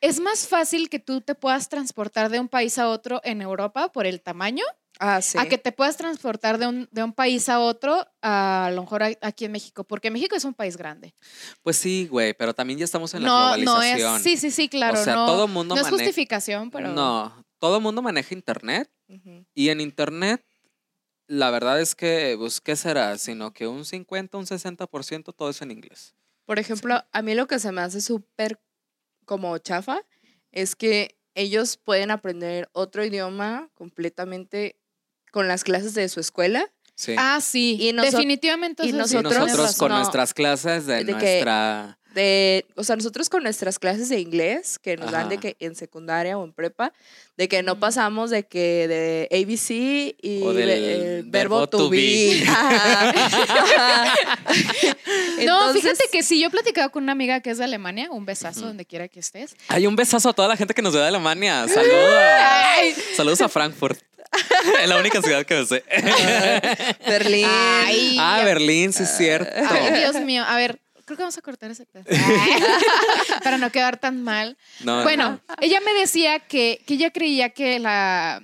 es 0.00 0.20
más 0.20 0.46
fácil 0.46 0.88
que 0.88 1.00
tú 1.00 1.20
te 1.20 1.34
puedas 1.34 1.68
transportar 1.68 2.30
de 2.30 2.38
un 2.38 2.48
país 2.48 2.78
a 2.78 2.88
otro 2.88 3.20
en 3.24 3.42
Europa 3.42 3.90
por 3.90 4.06
el 4.06 4.20
tamaño 4.20 4.64
Ah, 5.00 5.20
sí. 5.20 5.38
A 5.38 5.46
que 5.46 5.58
te 5.58 5.72
puedas 5.72 5.96
transportar 5.96 6.58
de 6.58 6.68
un, 6.68 6.88
de 6.90 7.02
un 7.02 7.12
país 7.12 7.48
a 7.48 7.60
otro, 7.60 8.06
a, 8.22 8.70
lo 8.72 8.82
mejor 8.82 9.02
aquí 9.02 9.44
en 9.44 9.52
México, 9.52 9.84
porque 9.84 10.10
México 10.10 10.36
es 10.36 10.44
un 10.44 10.54
país 10.54 10.76
grande. 10.76 11.14
Pues 11.62 11.76
sí, 11.76 12.06
güey, 12.08 12.34
pero 12.34 12.54
también 12.54 12.78
ya 12.78 12.84
estamos 12.84 13.12
en 13.14 13.22
la 13.22 13.28
globalización. 13.28 14.10
No 14.12 14.16
es, 14.16 14.22
sí, 14.22 14.36
sí, 14.36 14.50
sí, 14.50 14.68
claro. 14.68 15.00
O 15.00 15.04
sea, 15.04 15.14
todo 15.14 15.48
mundo 15.48 15.74
No 15.74 15.80
es 15.80 15.88
justificación, 15.88 16.70
pero. 16.70 16.92
No, 16.92 17.44
todo 17.58 17.76
el 17.78 17.82
mundo 17.82 18.02
maneja 18.02 18.34
Internet 18.34 18.90
y 19.54 19.68
en 19.68 19.80
Internet 19.80 20.44
la 21.26 21.50
verdad 21.50 21.80
es 21.80 21.94
que, 21.94 22.34
pues, 22.38 22.60
¿qué 22.60 22.76
será? 22.76 23.16
Sino 23.18 23.52
que 23.52 23.66
un 23.66 23.84
50, 23.84 24.36
un 24.36 24.46
60% 24.46 25.34
todo 25.34 25.50
es 25.50 25.62
en 25.62 25.70
inglés. 25.70 26.14
Por 26.44 26.58
ejemplo, 26.58 27.02
a 27.10 27.22
mí 27.22 27.34
lo 27.34 27.46
que 27.46 27.58
se 27.58 27.72
me 27.72 27.80
hace 27.80 28.00
súper 28.00 28.60
como 29.24 29.56
chafa 29.58 30.02
es 30.52 30.76
que 30.76 31.18
ellos 31.34 31.78
pueden 31.78 32.10
aprender 32.10 32.68
otro 32.72 33.04
idioma 33.04 33.70
completamente 33.74 34.78
con 35.34 35.48
las 35.48 35.64
clases 35.64 35.94
de 35.94 36.08
su 36.08 36.20
escuela. 36.20 36.70
Sí. 36.94 37.16
Ah, 37.18 37.40
sí. 37.42 37.76
Y 37.80 37.92
Definitivamente. 37.92 38.86
Y 38.86 38.92
nosotros, 38.92 39.76
con 39.76 39.90
nuestras 39.90 40.32
clases 40.32 40.86
de, 40.86 41.02
nuestra 41.02 41.98
de, 42.14 42.66
o 42.76 42.84
sea, 42.84 42.96
nosotros 42.96 43.28
con 43.28 43.42
nuestras 43.42 43.78
clases 43.78 44.08
de 44.08 44.20
inglés 44.20 44.78
que 44.78 44.96
nos 44.96 45.10
dan 45.10 45.28
de 45.28 45.38
que 45.38 45.56
en 45.60 45.74
secundaria 45.74 46.38
o 46.38 46.44
en 46.44 46.52
prepa, 46.52 46.92
de 47.36 47.48
que 47.48 47.62
no 47.62 47.80
pasamos 47.80 48.30
de 48.30 48.44
que 48.44 48.88
de 48.88 49.28
ABC 49.32 49.70
y 50.22 50.42
el 50.44 51.24
verbo, 51.26 51.68
to 51.68 51.90
be. 51.90 52.44
no, 55.44 55.72
fíjate 55.72 56.04
que 56.12 56.22
sí, 56.22 56.40
yo 56.40 56.48
he 56.48 56.50
platicado 56.50 56.90
con 56.90 57.02
una 57.02 57.12
amiga 57.12 57.40
que 57.40 57.50
es 57.50 57.58
de 57.58 57.64
Alemania, 57.64 58.08
un 58.10 58.24
besazo 58.24 58.60
donde 58.60 58.84
quiera 58.84 59.08
que 59.08 59.20
estés. 59.20 59.56
Hay 59.68 59.86
un 59.86 59.96
besazo 59.96 60.28
a 60.28 60.32
toda 60.32 60.48
la 60.48 60.56
gente 60.56 60.74
que 60.74 60.82
nos 60.82 60.94
ve 60.94 61.00
de 61.00 61.08
Alemania. 61.08 61.66
Saludos. 61.68 62.14
Saludos 63.16 63.40
a 63.40 63.48
Frankfurt. 63.48 63.98
es 64.82 64.88
la 64.88 64.98
única 64.98 65.22
ciudad 65.22 65.44
que 65.44 65.54
me 65.54 65.66
sé. 65.66 65.84
Berlín. 67.06 67.46
ah, 67.48 68.42
Berlín, 68.44 68.92
sí 68.92 69.02
es 69.02 69.16
cierto. 69.16 69.50
Ay, 69.68 70.00
Dios 70.00 70.16
mío. 70.20 70.44
A 70.46 70.56
ver, 70.56 70.78
creo 71.04 71.16
que 71.16 71.22
vamos 71.22 71.38
a 71.38 71.42
cortar 71.42 71.70
ese 71.70 71.86
pedo. 71.86 72.04
Para 73.44 73.58
no 73.58 73.70
quedar 73.70 73.98
tan 73.98 74.22
mal. 74.22 74.56
bueno, 74.82 75.40
ella 75.60 75.80
me 75.80 75.92
decía 75.94 76.40
que, 76.40 76.82
que 76.86 76.94
ella 76.94 77.10
creía 77.10 77.50
que 77.50 77.78
la, 77.78 78.42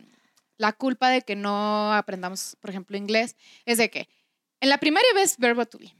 la 0.56 0.72
culpa 0.72 1.08
de 1.08 1.22
que 1.22 1.36
no 1.36 1.92
aprendamos, 1.92 2.56
por 2.60 2.70
ejemplo, 2.70 2.96
inglés, 2.96 3.36
es 3.64 3.78
de 3.78 3.90
que 3.90 4.08
en 4.60 4.68
la 4.68 4.78
primaria 4.78 5.08
ves 5.14 5.36
verbo 5.38 5.66
to 5.66 5.78
be. 5.78 5.94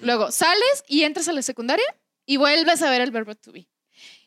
Luego 0.00 0.30
sales 0.30 0.84
y 0.86 1.02
entras 1.02 1.28
a 1.28 1.32
la 1.32 1.42
secundaria 1.42 1.86
y 2.26 2.36
vuelves 2.36 2.82
a 2.82 2.90
ver 2.90 3.00
el 3.00 3.10
verbo 3.10 3.34
to 3.34 3.52
be. 3.52 3.68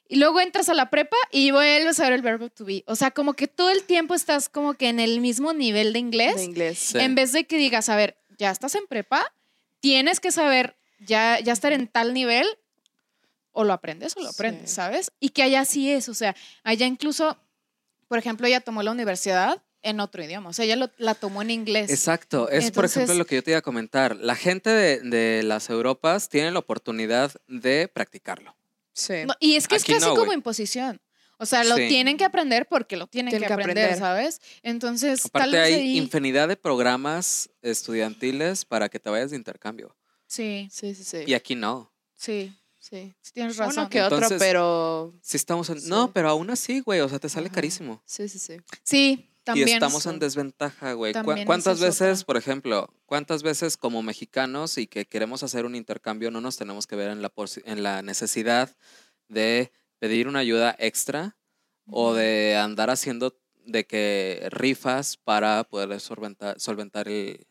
Y 0.07 0.17
luego 0.17 0.39
entras 0.39 0.69
a 0.69 0.73
la 0.73 0.89
prepa 0.89 1.17
y 1.31 1.51
vuelves 1.51 1.99
a 1.99 2.03
ver 2.03 2.13
el 2.13 2.21
verbo 2.21 2.49
to 2.49 2.65
be. 2.65 2.83
O 2.87 2.95
sea, 2.95 3.11
como 3.11 3.33
que 3.33 3.47
todo 3.47 3.69
el 3.71 3.83
tiempo 3.83 4.13
estás 4.13 4.49
como 4.49 4.75
que 4.75 4.89
en 4.89 4.99
el 4.99 5.19
mismo 5.19 5.53
nivel 5.53 5.93
de 5.93 5.99
inglés. 5.99 6.35
De 6.35 6.43
inglés. 6.43 6.95
En 6.95 7.15
vez 7.15 7.31
de 7.31 7.45
que 7.45 7.57
digas, 7.57 7.89
a 7.89 7.95
ver, 7.95 8.17
ya 8.37 8.51
estás 8.51 8.75
en 8.75 8.85
prepa, 8.87 9.33
tienes 9.79 10.19
que 10.19 10.31
saber 10.31 10.75
ya, 11.05 11.39
ya 11.39 11.53
estar 11.53 11.73
en 11.73 11.87
tal 11.87 12.13
nivel, 12.13 12.45
o 13.55 13.63
lo 13.63 13.73
aprendes 13.73 14.15
o 14.17 14.21
lo 14.21 14.29
aprendes, 14.29 14.69
¿sabes? 14.69 15.11
Y 15.19 15.29
que 15.29 15.41
allá 15.41 15.65
sí 15.65 15.89
es, 15.91 16.09
o 16.09 16.13
sea, 16.13 16.35
allá 16.63 16.85
incluso, 16.85 17.37
por 18.07 18.19
ejemplo, 18.19 18.45
ella 18.45 18.61
tomó 18.61 18.83
la 18.83 18.91
universidad 18.91 19.63
en 19.81 19.99
otro 19.99 20.23
idioma, 20.23 20.49
o 20.49 20.53
sea, 20.53 20.65
ella 20.65 20.91
la 20.97 21.15
tomó 21.15 21.41
en 21.41 21.51
inglés. 21.51 21.89
Exacto, 21.89 22.49
es 22.49 22.71
por 22.71 22.85
ejemplo 22.85 23.13
lo 23.13 23.25
que 23.25 23.35
yo 23.35 23.43
te 23.43 23.51
iba 23.51 23.59
a 23.59 23.63
comentar. 23.63 24.15
La 24.17 24.35
gente 24.35 24.69
de, 24.69 25.43
las 25.43 25.69
Europas 25.69 26.27
tiene 26.27 26.51
la 26.51 26.59
oportunidad 26.59 27.31
de 27.47 27.87
practicarlo. 27.87 28.55
Sí. 28.93 29.25
y 29.39 29.55
es 29.55 29.67
que 29.67 29.75
es 29.75 29.83
casi 29.83 30.05
como 30.05 30.33
imposición. 30.33 31.01
O 31.37 31.45
sea, 31.45 31.63
lo 31.65 31.75
tienen 31.75 32.17
que 32.17 32.23
aprender 32.23 32.65
porque 32.65 32.95
lo 32.95 33.07
tienen, 33.07 33.37
que, 33.37 33.45
aprender, 33.45 33.97
¿sabes? 33.97 34.39
Entonces, 34.63 35.25
Aparte 35.25 35.59
hay 35.59 35.97
infinidad 35.97 36.47
de 36.47 36.55
programas 36.55 37.49
estudiantiles 37.61 38.63
para 38.63 38.87
que 38.87 38.99
te 38.99 39.09
vayas 39.09 39.31
de 39.31 39.37
intercambio. 39.37 39.95
Sí. 40.27 40.67
Sí, 40.71 40.95
sí, 40.95 41.03
sí. 41.03 41.23
Y 41.27 41.33
aquí 41.33 41.55
no. 41.55 41.91
Sí, 42.15 42.53
sí. 42.79 43.13
tienes 43.33 43.57
razón. 43.57 43.83
Uno 43.83 43.89
que 43.89 44.01
otro, 44.01 44.27
pero. 44.39 45.13
Sí, 45.21 45.37
estamos 45.37 45.69
en. 45.69 45.87
No, 45.87 46.11
pero 46.13 46.29
aún 46.29 46.49
así, 46.49 46.79
güey. 46.79 47.01
O 47.01 47.09
sea, 47.09 47.19
te 47.19 47.29
sale 47.29 47.49
carísimo. 47.49 48.01
Sí, 48.05 48.27
sí, 48.27 48.39
sí. 48.39 48.57
Sí, 48.83 49.29
también. 49.43 49.67
Y 49.67 49.71
estamos 49.73 50.05
en 50.05 50.19
desventaja, 50.19 50.93
güey. 50.93 51.13
¿Cuántas 51.45 51.79
veces, 51.79 52.23
por 52.23 52.37
ejemplo, 52.37 52.89
cuántas 53.05 53.43
veces 53.43 53.77
como 53.77 54.01
mexicanos 54.01 54.77
y 54.77 54.87
que 54.87 55.05
queremos 55.05 55.43
hacer 55.43 55.65
un 55.65 55.75
intercambio 55.75 56.31
no 56.31 56.41
nos 56.41 56.57
tenemos 56.57 56.87
que 56.87 56.95
ver 56.95 57.11
en 57.11 57.21
la, 57.21 57.31
en 57.65 57.83
la 57.83 58.01
necesidad 58.01 58.75
de 59.27 59.71
pedir 59.99 60.27
una 60.27 60.39
ayuda 60.39 60.75
extra 60.79 61.37
o 61.87 62.13
de 62.13 62.57
andar 62.57 62.89
haciendo 62.89 63.37
de 63.65 63.85
que 63.85 64.47
rifas 64.51 65.17
para 65.17 65.63
poder 65.63 65.99
solventar, 65.99 66.59
solventar 66.59 67.07
el, 67.07 67.45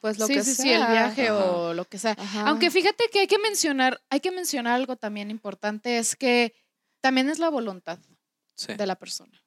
pues 0.00 0.18
lo 0.18 0.26
que 0.26 0.42
sí, 0.44 0.54
sea. 0.54 0.64
Sí, 0.64 0.70
el 0.72 0.86
viaje 0.86 1.30
o 1.30 1.74
lo 1.74 1.84
que 1.84 1.98
sea. 1.98 2.16
Aunque 2.44 2.70
fíjate 2.70 3.04
que 3.12 3.20
hay 3.20 3.26
que 3.26 3.38
mencionar, 3.38 4.02
hay 4.10 4.20
que 4.20 4.30
mencionar 4.30 4.74
algo 4.74 4.96
también 4.96 5.30
importante, 5.30 5.98
es 5.98 6.16
que 6.16 6.54
también 7.00 7.28
es 7.28 7.38
la 7.38 7.48
voluntad 7.48 7.98
de 8.66 8.86
la 8.86 8.96
persona. 8.96 9.42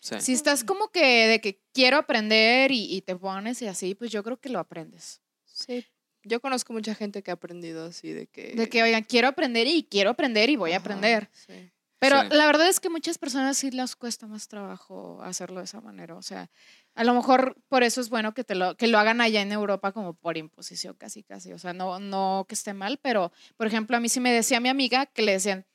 Si 0.00 0.32
estás 0.32 0.62
como 0.62 0.88
que 0.88 1.26
de 1.26 1.40
que 1.40 1.60
quiero 1.72 1.96
aprender 1.96 2.70
y, 2.70 3.00
te 3.02 3.16
pones 3.16 3.60
y 3.62 3.66
así, 3.66 3.94
pues 3.94 4.10
yo 4.10 4.22
creo 4.22 4.38
que 4.38 4.48
lo 4.48 4.58
aprendes. 4.58 5.20
Sí. 5.44 5.84
Yo 6.22 6.40
conozco 6.40 6.72
mucha 6.72 6.94
gente 6.94 7.22
que 7.22 7.30
ha 7.30 7.34
aprendido 7.34 7.86
así 7.86 8.12
de 8.12 8.26
que... 8.26 8.54
De 8.54 8.68
que, 8.68 8.82
oigan, 8.82 9.04
quiero 9.04 9.28
aprender 9.28 9.66
y 9.66 9.84
quiero 9.84 10.10
aprender 10.10 10.50
y 10.50 10.56
voy 10.56 10.72
a 10.72 10.78
aprender. 10.78 11.28
Sí. 11.32 11.70
Pero 11.98 12.22
la 12.24 12.46
verdad 12.46 12.68
es 12.68 12.78
que 12.78 12.90
muchas 12.90 13.16
personas 13.16 13.56
sí 13.56 13.70
les 13.70 13.96
cuesta 13.96 14.26
más 14.26 14.48
trabajo 14.48 15.22
hacerlo 15.22 15.60
de 15.60 15.64
esa 15.64 15.80
manera. 15.80 16.14
O 16.14 16.22
sea, 16.22 16.50
a 16.94 17.04
lo 17.04 17.14
mejor 17.14 17.56
por 17.68 17.82
eso 17.82 18.00
es 18.00 18.10
bueno 18.10 18.34
que, 18.34 18.44
te 18.44 18.54
lo, 18.54 18.76
que 18.76 18.86
lo 18.86 18.98
hagan 18.98 19.20
allá 19.20 19.40
en 19.40 19.50
Europa 19.50 19.92
como 19.92 20.14
por 20.14 20.36
imposición 20.36 20.94
casi, 20.94 21.22
casi. 21.22 21.52
O 21.52 21.58
sea, 21.58 21.72
no, 21.72 21.98
no 21.98 22.44
que 22.48 22.54
esté 22.54 22.74
mal, 22.74 22.98
pero 23.00 23.32
por 23.56 23.66
ejemplo, 23.66 23.96
a 23.96 24.00
mí 24.00 24.08
sí 24.08 24.20
me 24.20 24.32
decía 24.32 24.60
mi 24.60 24.68
amiga 24.68 25.06
que 25.06 25.22
le 25.22 25.32
decían, 25.32 25.66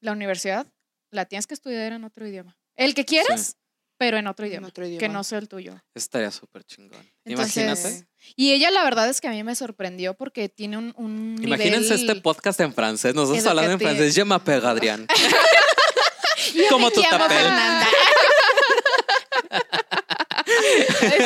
la 0.00 0.12
universidad 0.12 0.66
la 1.10 1.26
tienes 1.26 1.46
que 1.46 1.54
estudiar 1.54 1.92
en 1.92 2.04
otro 2.04 2.26
idioma. 2.26 2.58
El 2.76 2.94
que 2.94 3.04
quieras, 3.04 3.56
pero 4.00 4.16
en 4.16 4.26
otro, 4.26 4.46
idioma, 4.46 4.70
que 4.72 5.10
no 5.10 5.22
sea 5.22 5.40
el 5.40 5.46
tuyo. 5.46 5.78
Estaría 5.94 6.30
súper 6.30 6.64
chingón. 6.64 7.06
Imagínate. 7.26 8.06
Y 8.34 8.52
ella 8.52 8.70
la 8.70 8.82
verdad 8.82 9.10
es 9.10 9.20
que 9.20 9.28
a 9.28 9.30
mí 9.30 9.44
me 9.44 9.54
sorprendió 9.54 10.14
porque 10.14 10.48
tiene 10.48 10.78
un, 10.78 10.94
un 10.96 11.36
Imagínense 11.38 11.96
este 11.96 12.16
podcast 12.16 12.58
en 12.60 12.72
francés. 12.72 13.14
Nosotros 13.14 13.44
hablando 13.44 13.72
en 13.72 13.78
francés. 13.78 14.14
Je 14.14 14.24
m'appelle 14.24 14.66
Adrián. 14.66 15.06
Como 16.70 16.90
tu 16.90 17.02
Fernanda. 17.02 17.86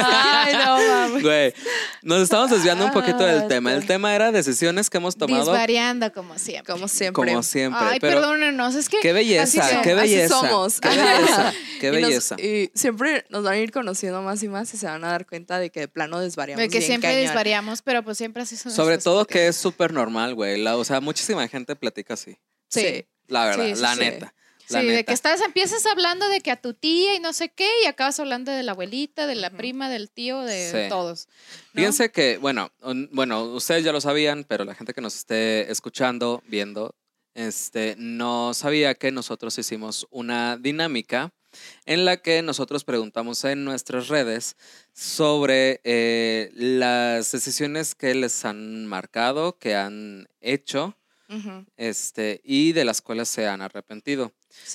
Ay, 0.04 0.54
no, 0.54 0.76
mames. 0.76 1.22
Güey, 1.22 1.54
nos 2.05 2.23
estamos 2.23 2.51
desviando 2.51 2.85
un 2.85 2.93
poquito 2.93 3.25
del 3.25 3.49
tema. 3.49 3.73
El 3.73 3.87
tema 3.87 4.14
era 4.14 4.31
decisiones 4.31 4.90
que 4.90 4.99
hemos 4.99 5.17
tomado. 5.17 5.45
Disvariando 5.45 6.12
como 6.12 6.38
siempre. 6.38 6.73
Como 6.73 6.87
siempre. 6.87 7.33
Como 7.33 7.43
siempre. 7.43 7.81
Ay, 7.83 7.99
perdónenos, 7.99 8.75
es 8.75 8.88
que. 8.88 8.99
Qué 9.01 9.12
belleza, 9.12 9.81
qué 9.83 9.95
belleza. 9.95 10.38
Así 10.38 10.49
somos. 10.49 10.81
Qué 10.81 10.88
belleza, 10.88 11.55
qué 11.81 11.90
belleza. 11.90 12.37
Y, 12.38 12.71
siempre 12.75 13.25
nos 13.31 13.43
van 13.43 13.55
a 13.55 13.59
ir 13.59 13.73
conociendo 13.73 14.21
más 14.23 14.43
y 14.43 14.49
más 14.49 14.73
y 14.75 14.77
se 14.77 14.87
van 14.87 15.03
a 15.05 15.09
dar 15.09 15.27
cuenta 15.27 15.59
de 15.59 15.71
que 15.71 15.81
de 15.81 15.88
plano 15.88 16.21
desvariamos. 16.21 16.62
De 16.62 16.69
que 16.69 16.83
siempre 16.83 17.17
desvariamos, 17.17 17.83
pero 17.83 18.03
pues 18.03 18.19
siempre 18.19 18.43
así 18.43 18.57
son. 18.57 18.71
Sobre 18.71 18.99
todo 18.99 19.25
que 19.27 19.49
es 19.49 19.57
súper 19.57 19.93
normal, 19.93 20.35
güey. 20.35 20.64
O 20.67 20.85
sea, 20.85 21.01
muchísima 21.01 21.49
gente 21.49 21.75
platica 21.75 22.14
así. 22.14 22.37
Sí. 22.69 23.07
La 23.29 23.47
verdad, 23.47 23.77
la 23.77 23.97
neta. 23.97 24.35
Sí, 24.66 24.87
de 24.87 25.05
que 25.05 25.12
estás, 25.12 25.40
empiezas 25.42 25.85
hablando 25.87 26.29
de 26.29 26.40
que 26.40 26.50
a 26.50 26.57
tu 26.57 26.72
tía 26.74 27.14
y 27.14 27.20
no 27.20 27.33
sé 27.33 27.50
qué, 27.50 27.68
y 27.83 27.87
acabas 27.87 28.18
hablando 28.18 28.50
de 28.50 28.62
la 28.62 28.72
abuelita, 28.72 29.27
de 29.27 29.35
la 29.35 29.50
prima, 29.50 29.90
del 29.90 30.11
tío, 30.11 30.40
de 30.40 30.87
todos. 30.88 31.29
Fíjense 31.74 32.11
que, 32.11 32.38
bueno, 32.38 32.70
bueno, 33.11 33.44
ustedes 33.44 33.85
ya 33.85 33.92
lo 33.92 34.00
sabían, 34.00 34.44
pero 34.48 34.64
la 34.64 34.74
gente 34.74 34.94
que 34.94 35.00
nos 35.00 35.16
esté 35.16 35.70
escuchando, 35.70 36.42
viendo, 36.46 36.94
este, 37.35 37.96
no 37.98 38.55
sabía 38.55 38.94
que 38.94 39.11
nosotros 39.11 39.59
hicimos 39.59 40.07
una 40.11 40.57
dinámica 40.57 41.33
en 41.85 42.05
la 42.05 42.16
que 42.16 42.42
nosotros 42.42 42.85
preguntamos 42.85 43.44
en 43.44 43.64
nuestras 43.64 44.09
redes 44.09 44.57
sobre 44.92 45.81
eh, 45.85 46.50
las 46.55 47.31
decisiones 47.33 47.94
que 47.94 48.14
les 48.14 48.44
han 48.44 48.87
marcado, 48.87 49.59
que 49.59 49.74
han 49.74 50.29
hecho 50.40 50.96
este, 51.77 52.40
y 52.44 52.73
de 52.73 52.85
las 52.85 53.01
cuales 53.01 53.29
se 53.29 53.47
han 53.47 53.62
arrepentido. 53.62 54.33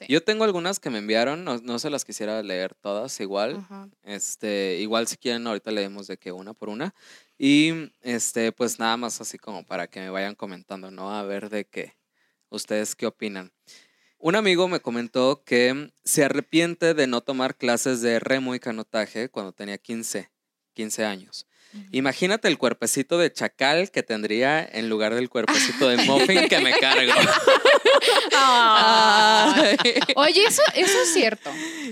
Yo 0.07 0.23
tengo 0.23 0.43
algunas 0.43 0.79
que 0.79 0.89
me 0.89 0.99
enviaron, 0.99 1.43
no, 1.43 1.79
se 1.79 1.89
las 1.89 2.05
quisiera 2.05 2.41
leer 2.43 2.75
todas 2.75 3.19
igual. 3.19 3.65
Este, 4.03 4.77
igual 4.79 5.07
si 5.07 5.17
quieren, 5.17 5.47
ahorita 5.47 5.71
leemos 5.71 6.07
de 6.07 6.17
que 6.17 6.31
una 6.31 6.53
por 6.53 6.69
una. 6.69 6.93
Y 7.37 7.91
este, 8.01 8.51
pues 8.51 8.79
nada 8.79 8.97
más 8.97 9.21
así 9.21 9.37
como 9.37 9.65
para 9.65 9.87
que 9.87 9.99
me 9.99 10.09
vayan 10.09 10.35
comentando, 10.35 10.91
¿no? 10.91 11.13
A 11.13 11.23
ver 11.23 11.49
de 11.49 11.65
qué, 11.65 11.95
ustedes 12.49 12.95
qué 12.95 13.05
opinan. 13.05 13.51
Un 14.17 14.35
amigo 14.35 14.67
me 14.67 14.81
comentó 14.81 15.43
que 15.45 15.93
se 16.03 16.25
arrepiente 16.25 16.93
de 16.93 17.07
no 17.07 17.21
tomar 17.21 17.55
clases 17.55 18.01
de 18.01 18.19
remo 18.19 18.53
y 18.53 18.59
canotaje 18.59 19.29
cuando 19.29 19.53
tenía 19.53 19.77
15, 19.77 20.29
15 20.73 21.05
años. 21.05 21.47
Imagínate 21.91 22.47
el 22.47 22.57
cuerpecito 22.57 23.17
de 23.17 23.31
chacal 23.31 23.91
que 23.91 24.01
tendría 24.01 24.63
en 24.63 24.89
lugar 24.89 25.13
del 25.13 25.29
cuerpecito 25.29 25.87
de 25.87 25.97
muffin 25.97 26.47
que 26.47 26.59
me 26.59 26.73
cargo. 26.73 27.13
Oye, 30.15 30.45
eso, 30.45 30.63
eso 30.73 31.01
es 31.01 31.13
cierto. 31.13 31.51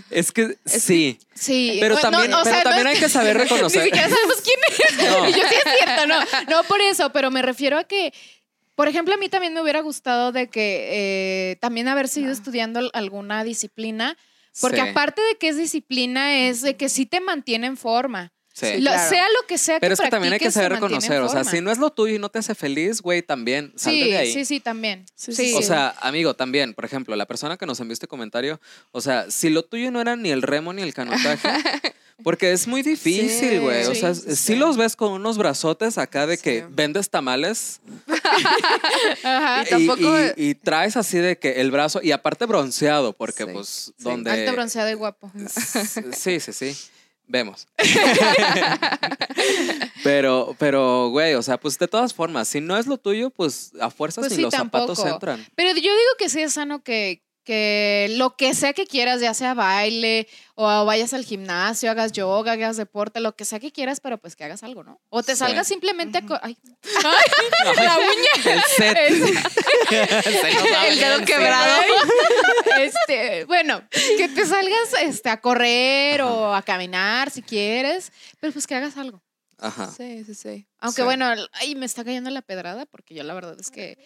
Es 0.10 0.32
que 0.32 0.58
sí. 0.66 1.20
Sí. 1.36 1.78
Pero 1.80 1.98
también, 1.98 2.32
pero 2.44 2.64
también 2.64 2.88
hay 2.88 2.98
que 2.98 3.10
saber 3.10 3.38
reconocer. 3.38 3.82
Ni 3.84 3.90
siquiera 3.90 4.10
sabemos 4.10 4.42
quién 4.42 4.60
es. 4.68 4.98
No. 4.98 5.30
Yo 5.30 5.48
sí 5.48 5.56
es 5.56 5.74
cierto, 5.78 6.08
no. 6.08 6.20
No 6.50 6.64
por 6.64 6.82
eso, 6.82 7.12
pero 7.12 7.30
me 7.30 7.42
refiero 7.42 7.78
a 7.78 7.84
que 7.84 8.14
por 8.78 8.88
ejemplo, 8.88 9.16
a 9.16 9.18
mí 9.18 9.28
también 9.28 9.56
me 9.56 9.62
hubiera 9.64 9.82
gustado 9.82 10.32
de 10.32 10.50
que 10.50 10.90
eh, 10.92 11.56
también 11.56 11.88
haber 11.88 12.08
seguido 12.08 12.32
estudiando 12.32 12.92
alguna 12.94 13.44
disciplina, 13.44 14.16
porque 14.62 14.82
aparte 14.82 15.20
de 15.24 15.36
que 15.40 15.50
es 15.50 15.58
disciplina, 15.58 16.48
es 16.48 16.62
de 16.62 16.78
que 16.78 16.88
sí 16.88 17.08
te 17.08 17.20
mantiene 17.20 17.66
en 17.66 17.76
forma. 17.76 18.34
Sea 18.58 19.28
lo 19.40 19.48
que 19.48 19.58
sea 19.60 19.80
Pero 19.80 19.94
es 19.94 20.02
que 20.02 20.10
también 20.10 20.34
hay 20.34 20.40
que 20.40 20.50
saber 20.50 20.74
reconocer, 20.74 21.22
o 21.22 21.30
sea, 21.30 21.44
si 21.44 21.62
no 21.62 21.72
es 21.72 21.78
lo 21.78 21.92
tuyo 21.92 22.16
y 22.16 22.20
no 22.20 22.30
te 22.30 22.40
hace 22.40 22.56
feliz, 22.56 23.02
güey, 23.02 23.22
también 23.22 23.72
salte 23.76 24.04
sí, 24.04 24.10
de 24.10 24.18
ahí. 24.18 24.34
Sí, 24.34 24.46
sí, 24.46 24.60
también. 24.60 25.06
O 25.56 25.62
sea, 25.62 25.96
amigo, 26.02 26.34
también, 26.34 26.74
por 26.74 26.84
ejemplo, 26.84 27.16
la 27.16 27.28
persona 27.28 27.58
que 27.58 27.66
nos 27.68 27.80
envió 27.80 27.94
este 27.94 28.08
comentario, 28.08 28.60
o 28.92 29.02
sea, 29.02 29.30
si 29.30 29.50
lo 29.50 29.64
tuyo 29.64 29.92
no 29.92 30.02
era 30.02 30.16
ni 30.16 30.32
el 30.32 30.42
remo 30.42 30.74
ni 30.74 30.82
el 30.82 30.94
canotaje, 30.94 31.48
porque 32.24 32.52
es 32.52 32.68
muy 32.68 32.82
difícil, 32.82 33.62
güey. 33.62 33.86
o 33.86 33.94
sea, 33.94 34.16
si 34.16 34.56
los 34.56 34.76
ves 34.76 34.96
con 34.96 35.12
unos 35.12 35.38
brazotes 35.38 36.00
acá 36.00 36.26
de 36.26 36.40
que 36.40 36.66
vendes 36.68 37.12
tamales. 37.12 37.80
Ajá. 39.24 39.64
Y, 39.66 39.70
tampoco... 39.70 40.18
y, 40.36 40.56
traes 40.56 40.98
así 40.98 41.20
de 41.20 41.38
que 41.38 41.62
el 41.62 41.70
brazo, 41.70 42.02
y 42.02 42.12
aparte 42.12 42.46
bronceado, 42.46 43.14
porque 43.14 43.46
pues 43.46 43.94
donde. 44.00 44.32
Alto 44.32 44.52
bronceado 44.54 44.90
y 44.90 44.96
guapo. 44.96 45.32
Sí, 46.16 46.40
sí, 46.40 46.54
sí. 46.54 46.76
Vemos. 47.28 47.68
pero, 50.04 50.56
pero, 50.58 51.10
güey, 51.10 51.36
o 51.36 51.42
sea, 51.42 51.60
pues 51.60 51.78
de 51.78 51.88
todas 51.88 52.14
formas, 52.14 52.48
si 52.48 52.62
no 52.62 52.78
es 52.78 52.88
lo 52.88 52.98
tuyo, 52.98 53.30
pues 53.30 53.74
a 53.80 53.90
fuerzas 53.90 54.28
pues 54.28 54.38
ni 54.38 54.44
los 54.44 54.54
zapatos 54.54 55.04
entran. 55.06 55.46
Pero 55.56 55.72
yo 55.72 55.82
digo 55.82 56.12
que 56.18 56.30
sí 56.30 56.42
es 56.42 56.54
sano 56.54 56.84
que, 56.84 57.22
que 57.48 58.08
lo 58.18 58.36
que 58.36 58.54
sea 58.54 58.74
que 58.74 58.86
quieras, 58.86 59.22
ya 59.22 59.34
sea 59.34 59.54
baile 59.54 60.28
o 60.56 60.84
vayas 60.84 61.14
al 61.14 61.24
gimnasio, 61.24 61.90
hagas 61.90 62.12
yoga, 62.12 62.52
hagas 62.52 62.76
deporte, 62.76 63.22
lo 63.22 63.38
que 63.38 63.46
sea 63.46 63.62
que 63.62 63.72
quieras, 63.72 64.02
pero 64.02 64.18
pues 64.18 64.36
que 64.36 64.44
hagas 64.44 64.64
algo, 64.64 64.84
¿no? 64.84 65.00
O 65.08 65.24
te 65.24 65.34
salgas 65.34 65.66
simplemente 65.66 66.18
a... 66.18 66.24
Ay. 66.44 66.58
la 67.78 67.98
uña. 68.00 68.54
El 68.54 68.64
set. 68.64 68.98
el 70.90 71.00
dedo 71.00 71.24
quebrado. 71.24 71.84
este, 72.82 73.46
bueno, 73.46 73.82
que 73.92 74.28
te 74.28 74.46
salgas 74.46 74.94
este, 75.04 75.30
a 75.30 75.40
correr 75.40 76.24
o 76.24 76.54
a 76.54 76.62
caminar 76.64 77.32
si 77.32 77.42
quieres, 77.42 78.12
pero 78.42 78.52
pues 78.52 78.68
que 78.68 78.76
hagas 78.76 78.98
algo. 78.98 79.24
Ajá. 79.58 79.90
Sí, 79.90 80.26
sí, 80.26 80.36
sí. 80.36 80.68
Aunque 80.80 81.02
bueno, 81.02 81.34
ay, 81.54 81.76
me 81.76 81.86
está 81.86 82.04
cayendo 82.04 82.30
la 82.30 82.42
pedrada 82.42 82.86
porque 82.86 83.16
yo 83.16 83.24
la 83.24 83.34
verdad 83.34 83.56
es 83.58 83.72
que 83.72 83.98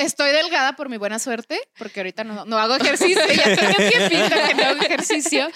estoy 0.00 0.32
delgada 0.32 0.76
por 0.76 0.88
mi 0.88 0.96
buena 0.96 1.18
suerte, 1.18 1.60
porque 1.78 2.00
ahorita 2.00 2.24
no, 2.24 2.44
no 2.44 2.58
hago 2.58 2.76
ejercicio, 2.76 3.20
ya 3.34 3.56
tengo 3.56 3.76
que 3.76 4.54
no 4.54 4.64
hago 4.64 4.80
ejercicio. 4.82 5.48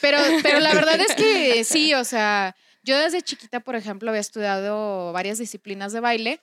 Pero, 0.00 0.18
pero 0.42 0.60
la 0.60 0.74
verdad 0.74 0.98
es 1.00 1.14
que 1.14 1.64
sí, 1.64 1.94
o 1.94 2.04
sea, 2.04 2.56
yo 2.82 2.98
desde 2.98 3.22
chiquita, 3.22 3.60
por 3.60 3.76
ejemplo, 3.76 4.10
había 4.10 4.20
estudiado 4.20 5.12
varias 5.12 5.38
disciplinas 5.38 5.92
de 5.92 6.00
baile 6.00 6.40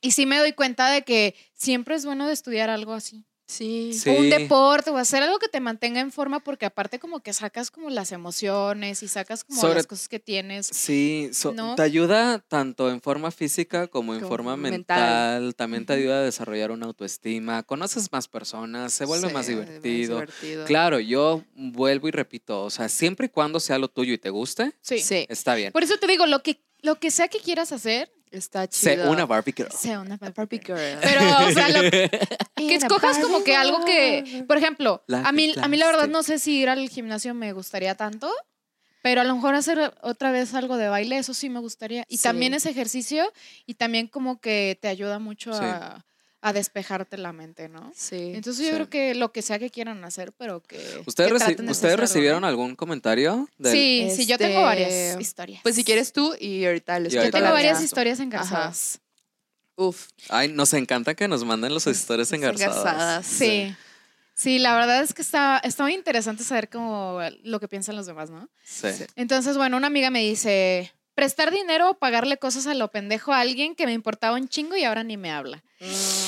y 0.00 0.10
sí 0.10 0.26
me 0.26 0.38
doy 0.38 0.52
cuenta 0.52 0.90
de 0.90 1.02
que 1.02 1.34
siempre 1.54 1.94
es 1.94 2.04
bueno 2.04 2.26
de 2.26 2.32
estudiar 2.32 2.70
algo 2.70 2.92
así. 2.92 3.24
Sí. 3.46 3.92
un 4.06 4.30
deporte 4.30 4.90
o 4.90 4.96
hacer 4.96 5.22
algo 5.22 5.38
que 5.38 5.48
te 5.48 5.60
mantenga 5.60 6.00
en 6.00 6.10
forma 6.10 6.40
porque 6.40 6.64
aparte 6.64 6.98
como 6.98 7.20
que 7.20 7.32
sacas 7.32 7.70
como 7.70 7.90
las 7.90 8.10
emociones 8.10 9.02
y 9.02 9.08
sacas 9.08 9.44
como 9.44 9.68
las 9.68 9.86
cosas 9.86 10.08
que 10.08 10.18
tienes. 10.18 10.66
Sí, 10.66 11.30
te 11.76 11.82
ayuda 11.82 12.38
tanto 12.38 12.90
en 12.90 13.00
forma 13.00 13.30
física 13.30 13.86
como 13.86 14.14
en 14.14 14.26
forma 14.26 14.56
mental. 14.56 15.54
También 15.54 15.84
te 15.84 15.92
ayuda 15.92 16.20
a 16.20 16.22
desarrollar 16.22 16.70
una 16.70 16.86
autoestima, 16.86 17.62
conoces 17.62 18.10
más 18.12 18.28
personas, 18.28 18.92
se 18.92 19.04
vuelve 19.04 19.32
más, 19.32 19.46
divertido. 19.46 20.22
Claro, 20.66 21.00
yo 21.00 21.42
vuelvo 21.54 22.08
y 22.08 22.12
repito, 22.12 22.62
o 22.62 22.70
sea, 22.70 22.88
siempre 22.88 23.26
y 23.26 23.28
cuando 23.28 23.60
sea 23.60 23.78
lo 23.78 23.88
tuyo 23.88 24.14
y 24.14 24.18
te 24.18 24.30
guste, 24.30 24.72
sí. 24.80 25.26
está 25.28 25.54
bien. 25.54 25.72
Por 25.72 25.82
eso 25.82 25.98
te 25.98 26.06
digo, 26.06 26.26
lo 26.26 26.42
que, 26.42 26.62
lo 26.80 26.98
que 26.98 27.10
sea 27.10 27.28
que 27.28 27.38
quieras 27.38 27.72
hacer, 27.72 28.10
Está 28.34 28.66
chido. 28.68 29.04
Sé 29.04 29.08
una 29.08 29.26
Barbie 29.26 29.54
girl. 29.56 29.70
Sé 29.70 29.96
una 29.96 30.16
Barbie, 30.16 30.58
girl. 30.58 30.98
Pero, 31.00 31.20
o 31.46 31.50
sea, 31.54 31.68
lo, 31.68 31.88
que 31.90 32.74
escojas 32.74 33.18
como 33.18 33.44
que 33.44 33.54
algo 33.54 33.84
que, 33.84 34.44
por 34.48 34.56
ejemplo, 34.56 35.04
a 35.08 35.30
mí, 35.32 35.54
a 35.60 35.68
mí 35.68 35.76
la 35.76 35.86
verdad 35.86 36.08
no 36.08 36.22
sé 36.22 36.38
si 36.38 36.58
ir 36.60 36.68
al 36.68 36.88
gimnasio 36.88 37.32
me 37.32 37.52
gustaría 37.52 37.94
tanto, 37.94 38.32
pero 39.02 39.20
a 39.20 39.24
lo 39.24 39.34
mejor 39.36 39.54
hacer 39.54 39.94
otra 40.02 40.32
vez 40.32 40.54
algo 40.54 40.76
de 40.76 40.88
baile, 40.88 41.18
eso 41.18 41.32
sí 41.32 41.48
me 41.48 41.60
gustaría. 41.60 42.04
Y 42.08 42.18
también 42.18 42.54
es 42.54 42.66
ejercicio 42.66 43.32
y 43.66 43.74
también 43.74 44.08
como 44.08 44.40
que 44.40 44.78
te 44.80 44.88
ayuda 44.88 45.18
mucho 45.18 45.52
a 45.52 46.04
a 46.44 46.52
despejarte 46.52 47.16
la 47.16 47.32
mente, 47.32 47.70
¿no? 47.70 47.90
Sí. 47.96 48.32
Entonces 48.34 48.66
yo 48.66 48.74
creo 48.74 48.90
que 48.90 49.14
lo 49.14 49.32
que 49.32 49.40
sea 49.40 49.58
que 49.58 49.70
quieran 49.70 50.04
hacer, 50.04 50.30
pero 50.32 50.60
que... 50.60 50.78
¿Ustedes, 51.06 51.32
¿ustedes 51.58 51.98
recibieron 51.98 52.44
algún 52.44 52.76
comentario? 52.76 53.48
Sí, 53.64 54.10
sí, 54.14 54.26
yo 54.26 54.36
tengo 54.36 54.60
varias 54.60 54.92
este, 54.92 55.22
historias. 55.22 55.62
Pues 55.62 55.74
si 55.74 55.84
quieres 55.84 56.12
tú 56.12 56.34
y 56.38 56.66
ahorita 56.66 57.00
les 57.00 57.14
Yo 57.14 57.30
tengo 57.30 57.50
varias 57.50 57.82
historias 57.82 58.20
engarzadas. 58.20 59.00
Uf. 59.76 60.08
Ay, 60.28 60.48
nos 60.48 60.74
encanta 60.74 61.14
que 61.14 61.28
nos 61.28 61.46
manden 61.46 61.72
las 61.72 61.86
historias 61.86 62.30
engarzadas. 62.30 63.24
Sí. 63.24 63.74
sí. 64.34 64.58
la 64.58 64.74
verdad 64.74 65.02
es 65.02 65.14
que 65.14 65.22
está, 65.22 65.62
está 65.64 65.84
muy 65.84 65.94
interesante 65.94 66.44
saber 66.44 66.68
cómo 66.68 67.20
lo 67.42 67.58
que 67.58 67.68
piensan 67.68 67.96
los 67.96 68.04
demás, 68.04 68.28
¿no? 68.28 68.50
Sí. 68.62 68.88
Entonces, 69.16 69.56
bueno, 69.56 69.78
una 69.78 69.86
amiga 69.86 70.10
me 70.10 70.20
dice, 70.20 70.92
prestar 71.14 71.50
dinero 71.50 71.92
o 71.92 71.94
pagarle 71.94 72.36
cosas 72.36 72.66
a 72.66 72.74
lo 72.74 72.90
pendejo 72.90 73.32
a 73.32 73.40
alguien 73.40 73.74
que 73.74 73.86
me 73.86 73.94
importaba 73.94 74.36
un 74.36 74.46
chingo 74.46 74.76
y 74.76 74.84
ahora 74.84 75.04
ni 75.04 75.16
me 75.16 75.30
habla. 75.30 75.64
Mm. 75.80 76.23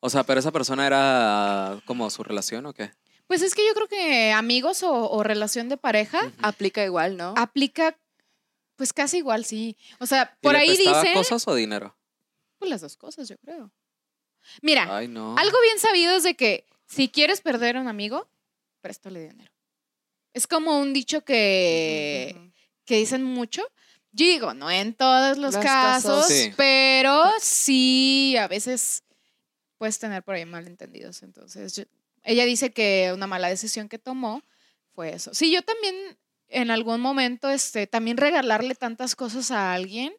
O 0.00 0.10
sea, 0.10 0.24
pero 0.24 0.40
esa 0.40 0.52
persona 0.52 0.86
era 0.86 1.80
como 1.84 2.08
su 2.10 2.22
relación 2.22 2.66
o 2.66 2.72
qué? 2.72 2.90
Pues 3.26 3.42
es 3.42 3.54
que 3.54 3.66
yo 3.66 3.74
creo 3.74 3.88
que 3.88 4.32
amigos 4.32 4.82
o, 4.82 5.22
relación 5.22 5.68
de 5.68 5.76
pareja. 5.76 6.32
Aplica 6.40 6.84
igual, 6.84 7.16
¿no? 7.16 7.34
Aplica, 7.36 7.98
pues 8.76 8.92
casi 8.92 9.18
igual, 9.18 9.44
sí. 9.44 9.76
O 10.00 10.06
sea, 10.06 10.36
por 10.40 10.56
ahí 10.56 10.76
dice. 10.76 11.12
cosas 11.14 11.46
o 11.46 11.54
dinero? 11.54 11.96
Pues 12.58 12.70
las 12.70 12.80
dos 12.80 12.96
cosas, 12.96 13.28
yo 13.28 13.36
creo. 13.38 13.70
Mira, 14.62 14.84
algo 14.96 15.36
bien 15.36 15.78
sabido 15.78 16.16
es 16.16 16.22
de 16.22 16.34
que 16.34 16.66
si 16.86 17.08
quieres 17.08 17.42
perder 17.42 17.76
a 17.76 17.80
un 17.80 17.88
amigo, 17.88 18.28
préstale 18.80 19.28
dinero. 19.28 19.52
Es 20.32 20.46
como 20.46 20.78
un 20.78 20.94
dicho 20.94 21.22
que, 21.22 22.52
que 22.86 22.96
dicen 22.96 23.24
mucho, 23.24 23.62
digo, 24.10 24.54
no 24.54 24.70
en 24.70 24.94
todos 24.94 25.36
los 25.36 25.56
casos, 25.56 26.32
pero 26.56 27.30
sí 27.40 28.36
a 28.38 28.48
veces 28.48 29.02
puedes 29.78 29.98
tener 29.98 30.22
por 30.22 30.34
ahí 30.34 30.44
malentendidos. 30.44 31.22
Entonces, 31.22 31.86
ella 32.22 32.44
dice 32.44 32.72
que 32.72 33.10
una 33.14 33.26
mala 33.26 33.48
decisión 33.48 33.88
que 33.88 33.98
tomó 33.98 34.42
fue 34.94 35.14
eso. 35.14 35.32
Sí, 35.32 35.50
yo 35.50 35.62
también 35.62 35.94
en 36.48 36.70
algún 36.70 37.00
momento, 37.00 37.48
este, 37.50 37.86
también 37.86 38.16
regalarle 38.16 38.74
tantas 38.74 39.14
cosas 39.14 39.50
a 39.50 39.72
alguien. 39.72 40.12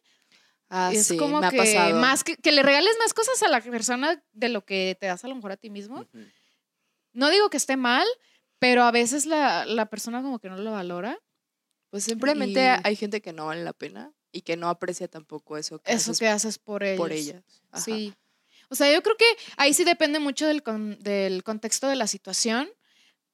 Ah, 0.69 0.91
es 0.93 1.11
como 1.17 1.41
que 1.49 1.91
más 1.93 2.23
que, 2.23 2.51
le 2.51 2.61
regales 2.61 2.95
más 2.99 3.13
cosas 3.13 3.41
a 3.41 3.49
la 3.49 3.59
persona 3.59 4.23
de 4.33 4.49
lo 4.49 4.63
que 4.65 4.95
te 4.99 5.07
das 5.07 5.25
a 5.25 5.27
lo 5.27 5.35
mejor 5.35 5.51
a 5.51 5.57
ti 5.57 5.69
mismo. 5.69 6.05
No 7.11 7.29
digo 7.29 7.49
que 7.49 7.57
esté 7.57 7.75
mal, 7.75 8.07
pero 8.59 8.83
a 8.83 8.91
veces 8.91 9.25
la, 9.25 9.65
la 9.65 9.87
persona 9.87 10.21
como 10.21 10.39
que 10.39 10.49
no 10.49 10.57
lo 10.57 10.71
valora. 10.71 11.19
Pues 11.89 12.03
simplemente 12.03 12.61
hay 12.83 12.95
gente 12.95 13.19
que 13.19 13.33
no 13.33 13.47
vale 13.47 13.63
la 13.63 13.73
pena 13.73 14.13
y 14.31 14.41
que 14.41 14.57
no 14.57 14.69
aprecia 14.69 15.07
tampoco 15.07 15.57
eso 15.57 15.79
que 15.79 15.91
eso 15.91 16.11
haces 16.11 16.19
que 16.19 16.27
haces 16.27 16.59
por 16.59 16.83
ellos. 16.83 16.99
Por 16.99 17.11
ellas. 17.11 17.43
Sí. 17.73 18.13
O 18.69 18.75
sea, 18.75 18.91
yo 18.91 19.01
creo 19.01 19.17
que 19.17 19.25
ahí 19.57 19.73
sí 19.73 19.83
depende 19.83 20.19
mucho 20.19 20.47
del, 20.47 20.63
del 20.99 21.43
contexto 21.43 21.87
de 21.87 21.95
la 21.95 22.07
situación. 22.07 22.69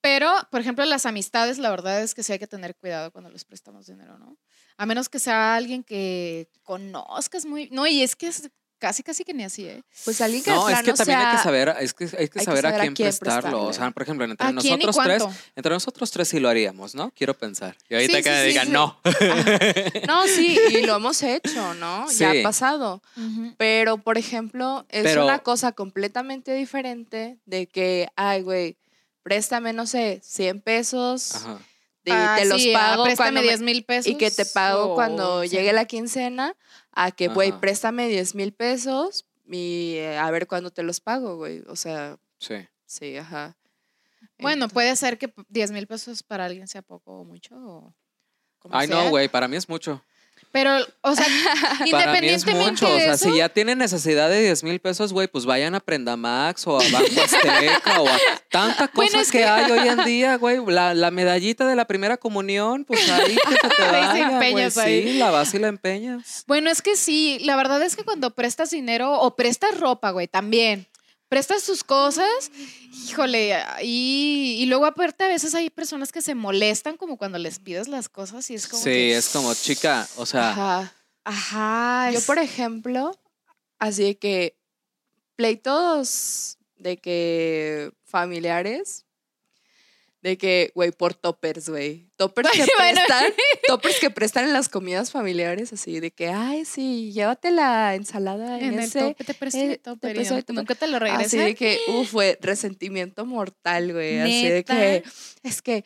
Pero, 0.01 0.31
por 0.51 0.61
ejemplo, 0.61 0.85
las 0.85 1.07
amistades, 1.07 1.57
la 1.57 1.71
verdad 1.71 2.03
es 2.03 2.13
que 2.13 2.21
sí 2.21 2.31
hay 2.31 2.37
que 2.37 2.45
tener 2.45 2.75
cuidado 2.75 3.11
cuando 3.11 3.31
les 3.31 3.43
prestamos 3.43 3.87
dinero, 3.87 4.19
¿no? 4.19 4.37
A 4.77 4.85
menos 4.85 5.09
que 5.09 5.17
sea 5.17 5.55
alguien 5.55 5.83
que 5.83 6.47
conozcas 6.61 7.45
muy. 7.45 7.69
No, 7.71 7.87
y 7.87 8.03
es 8.03 8.15
que 8.15 8.27
es 8.27 8.51
casi, 8.85 9.01
casi 9.01 9.23
que 9.23 9.33
ni 9.33 9.43
así, 9.43 9.65
¿eh? 9.65 9.81
Pues 10.03 10.21
alguien 10.21 10.43
que 10.43 10.51
No, 10.51 10.69
es 10.69 10.83
que 10.83 10.93
también 10.93 11.17
hay 11.17 11.35
que 11.35 11.41
saber, 11.41 11.75
es 11.79 11.91
que 11.95 12.03
hay 12.03 12.27
que, 12.29 12.39
saber, 12.41 12.67
a 12.67 12.77
quién, 12.77 12.93
prestarlo. 12.93 13.63
O 13.63 13.73
sea, 13.73 13.89
por 13.89 14.03
ejemplo, 14.03 14.25
entre 14.25 14.53
nosotros 14.53 14.95
tres, 15.03 15.23
entre 15.55 15.73
nosotros 15.73 16.11
tres 16.11 16.27
sí 16.27 16.39
lo 16.39 16.49
haríamos, 16.49 16.93
¿no? 16.93 17.09
Quiero 17.09 17.33
pensar. 17.33 17.75
Y 17.89 17.95
ahorita 17.95 18.21
que 18.21 18.29
me 18.29 18.43
digan 18.43 18.71
no. 18.71 18.99
no, 20.07 20.27
sí, 20.27 20.59
y 20.69 20.85
lo 20.85 20.97
hemos 20.97 21.23
hecho, 21.23 21.73
¿no? 21.73 22.11
Ya 22.11 22.29
ha 22.29 22.43
pasado. 22.43 23.01
Pero, 23.57 23.97
por 23.97 24.19
ejemplo, 24.19 24.85
es 24.89 25.17
una 25.17 25.39
cosa 25.39 25.71
completamente 25.71 26.53
diferente 26.53 27.39
de 27.47 27.65
que, 27.65 28.09
ay, 28.15 28.43
güey, 28.43 28.77
préstame, 29.23 29.73
no 29.73 29.87
sé, 29.87 30.21
100 30.23 30.61
pesos. 30.61 31.33
Ajá 31.33 31.59
y 32.05 32.11
ah, 32.11 32.35
te 32.37 32.45
los 32.45 32.65
pago. 32.67 33.03
Préstame 33.03 33.41
10 33.41 33.61
mil 33.61 33.83
pesos. 33.83 34.11
Y 34.11 34.15
que 34.15 34.29
te 34.29 34.45
pago 34.45 34.93
cuando 34.93 35.43
llegue 35.43 35.73
la 35.73 35.85
quincena, 35.85 36.55
a 36.95 37.11
que, 37.11 37.27
güey, 37.27 37.51
préstame 37.59 38.07
10 38.07 38.35
mil 38.35 38.53
pesos 38.53 39.25
y 39.47 39.95
eh, 39.97 40.17
a 40.17 40.31
ver 40.31 40.47
cuándo 40.47 40.71
te 40.71 40.81
los 40.81 40.99
pago, 40.99 41.35
güey. 41.35 41.61
O 41.67 41.75
sea. 41.75 42.17
Sí. 42.39 42.55
Sí, 42.85 43.17
ajá. 43.17 43.57
Bueno, 44.39 44.67
puede 44.67 44.95
ser 44.95 45.17
que 45.17 45.33
10 45.49 45.71
mil 45.71 45.87
pesos 45.87 46.23
para 46.23 46.45
alguien 46.45 46.67
sea 46.67 46.81
poco 46.81 47.19
o 47.19 47.23
mucho. 47.25 47.55
O 47.55 47.93
Ay, 48.71 48.87
no, 48.87 49.09
güey, 49.09 49.27
para 49.27 49.47
mí 49.47 49.55
es 49.55 49.69
mucho. 49.69 50.03
Pero, 50.55 50.71
o 51.01 51.13
sea, 51.13 51.27
independientemente 51.85 52.85
de 52.85 52.93
O 52.93 52.97
sea, 52.97 53.17
si 53.17 53.35
ya 53.35 53.49
tienen 53.49 53.77
necesidad 53.77 54.29
de 54.29 54.41
10 54.41 54.63
mil 54.63 54.79
pesos, 54.79 55.11
güey, 55.11 55.27
pues 55.27 55.45
vayan 55.45 55.75
a 55.75 55.81
Prenda 55.81 56.15
Max 56.15 56.65
o 56.65 56.79
a 56.79 56.83
Banco 56.93 57.21
Azteca 57.21 57.99
o 57.99 58.07
a 58.07 58.17
tanta 58.49 58.87
cosa 58.87 59.19
que, 59.29 59.43
hay 59.43 59.69
hoy 59.69 59.85
en 59.85 60.03
día, 60.05 60.37
güey. 60.37 60.59
La, 60.65 61.11
medallita 61.11 61.67
de 61.67 61.75
la 61.75 61.83
primera 61.83 62.15
comunión, 62.15 62.85
pues 62.85 63.11
ahí 63.11 63.35
que 63.35 63.51
se 63.53 63.67
te 63.67 63.81
vaya, 63.91 64.39
güey. 64.39 64.71
Sí, 64.71 65.17
la 65.17 65.29
vas 65.29 65.53
y 65.53 65.59
la 65.59 65.67
empeñas. 65.67 66.45
Bueno, 66.47 66.69
es 66.69 66.81
que 66.81 66.95
sí, 66.95 67.37
la 67.41 67.57
verdad 67.57 67.83
es 67.83 67.97
que 67.97 68.05
cuando 68.05 68.31
prestas 68.31 68.69
dinero 68.69 69.11
o 69.11 69.35
prestas 69.35 69.77
ropa, 69.77 70.11
güey, 70.11 70.29
también 70.29 70.87
prestas 71.29 71.63
tus 71.63 71.83
cosas, 71.83 72.51
híjole, 73.07 73.57
y, 73.81 74.57
y, 74.59 74.65
luego 74.67 74.85
aparte 74.85 75.23
a 75.23 75.27
veces 75.27 75.55
hay 75.55 75.69
personas 75.69 76.11
que 76.11 76.21
se 76.21 76.35
molestan 76.35 76.97
como 76.97 77.17
cuando 77.17 77.37
les 77.37 77.59
pides 77.59 77.87
las 77.87 78.09
cosas 78.09 78.49
y 78.49 78.55
es 78.55 78.67
como... 78.67 78.83
Sí, 78.83 79.11
es 79.11 79.29
como 79.29 79.53
chica, 79.53 80.07
o 80.17 80.25
sea... 80.25 80.51
Ajá. 80.51 80.93
Ajá. 81.25 82.11
Yo, 82.11 82.21
por 82.21 82.37
ejemplo, 82.37 83.19
así 83.79 84.03
de 84.03 84.17
que 84.17 84.57
pleitos 85.35 86.57
de 86.77 86.97
que 86.97 87.91
familiares, 88.03 89.04
de 90.25 90.39
que, 90.39 90.71
güey, 90.73 90.91
por 90.91 91.13
toppers, 91.13 91.69
güey. 91.69 92.09
Toppers 92.15 92.49
que 92.49 92.65
prestan, 92.77 93.33
toppers 93.67 93.99
que 93.99 94.09
prestan 94.09 94.45
en 94.45 94.53
las 94.53 94.69
comidas 94.69 95.11
familiares, 95.11 95.71
así 95.71 95.99
de 95.99 96.09
que, 96.09 96.29
ay, 96.29 96.65
sí, 96.65 97.11
llévate 97.13 97.51
la 97.51 97.93
ensalada 97.93 98.59
en, 98.59 98.79
ese. 98.79 98.97
El 99.01 99.05
tope, 99.05 99.23
te 99.23 99.33
presto 99.35 99.59
eh, 99.59 99.77
topper. 99.77 100.17
nunca 100.49 100.73
te 100.73 100.87
lo 100.87 100.97
regresé. 100.97 101.25
Así 101.25 101.37
de 101.37 101.53
que, 101.53 101.79
uff, 101.89 102.09
fue 102.09 102.39
resentimiento 102.41 103.23
mortal, 103.27 103.93
güey. 103.93 104.19
Así 104.19 104.49
de 104.49 104.63
que, 104.63 105.03
es 105.43 105.61
que 105.61 105.85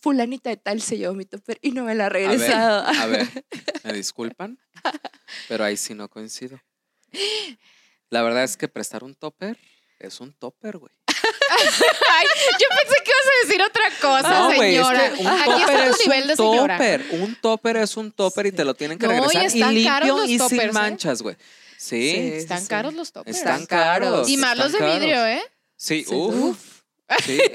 fulanita 0.00 0.50
de 0.50 0.56
tal 0.56 0.80
se 0.80 0.96
llevó 0.96 1.14
mi 1.14 1.24
topper 1.24 1.58
y 1.62 1.72
no 1.72 1.82
me 1.82 1.96
la 1.96 2.06
ha 2.06 2.08
regresado. 2.08 2.86
A 2.86 3.06
ver, 3.06 3.22
a 3.22 3.24
ver, 3.34 3.44
me 3.82 3.92
disculpan, 3.92 4.56
pero 5.48 5.64
ahí 5.64 5.76
sí 5.76 5.94
no 5.94 6.08
coincido. 6.08 6.60
La 8.08 8.22
verdad 8.22 8.44
es 8.44 8.56
que 8.56 8.68
prestar 8.68 9.02
un 9.02 9.16
topper 9.16 9.58
es 9.98 10.20
un 10.20 10.32
topper, 10.32 10.78
güey. 10.78 10.92
Yo 12.60 12.66
pensé 12.68 12.96
que 13.04 13.10
ibas 13.10 13.26
a 13.26 13.46
decir 13.46 13.62
otra 13.62 13.84
cosa, 14.00 14.50
señora. 14.50 15.12
un 15.18 15.26
Aquí 15.26 15.62
está 15.62 15.90
tu 15.90 15.96
nivel 16.04 16.26
de 16.28 16.36
señora. 16.36 16.76
Topper. 16.76 17.06
Un 17.12 17.34
topper 17.36 17.76
es 17.78 17.96
un 17.96 18.12
topper 18.12 18.46
y 18.46 18.52
te 18.52 18.64
lo 18.64 18.74
tienen 18.74 18.98
que 18.98 19.06
regresar 19.06 19.54
y, 19.54 19.62
limpio 19.62 20.24
y 20.24 20.38
sin 20.38 20.60
¿eh? 20.60 20.72
manchas, 20.72 21.22
güey. 21.22 21.36
Sí. 21.78 22.32
Están 22.34 22.66
caros 22.66 22.94
los 22.94 23.12
toppers. 23.12 23.36
Están 23.36 23.66
caros. 23.66 24.28
Y 24.28 24.36
malos 24.36 24.72
de 24.72 24.78
vidrio, 24.80 25.26
¿eh? 25.26 25.42
Sí, 25.76 26.04
uff. 26.08 26.58
Sí. 27.24 27.40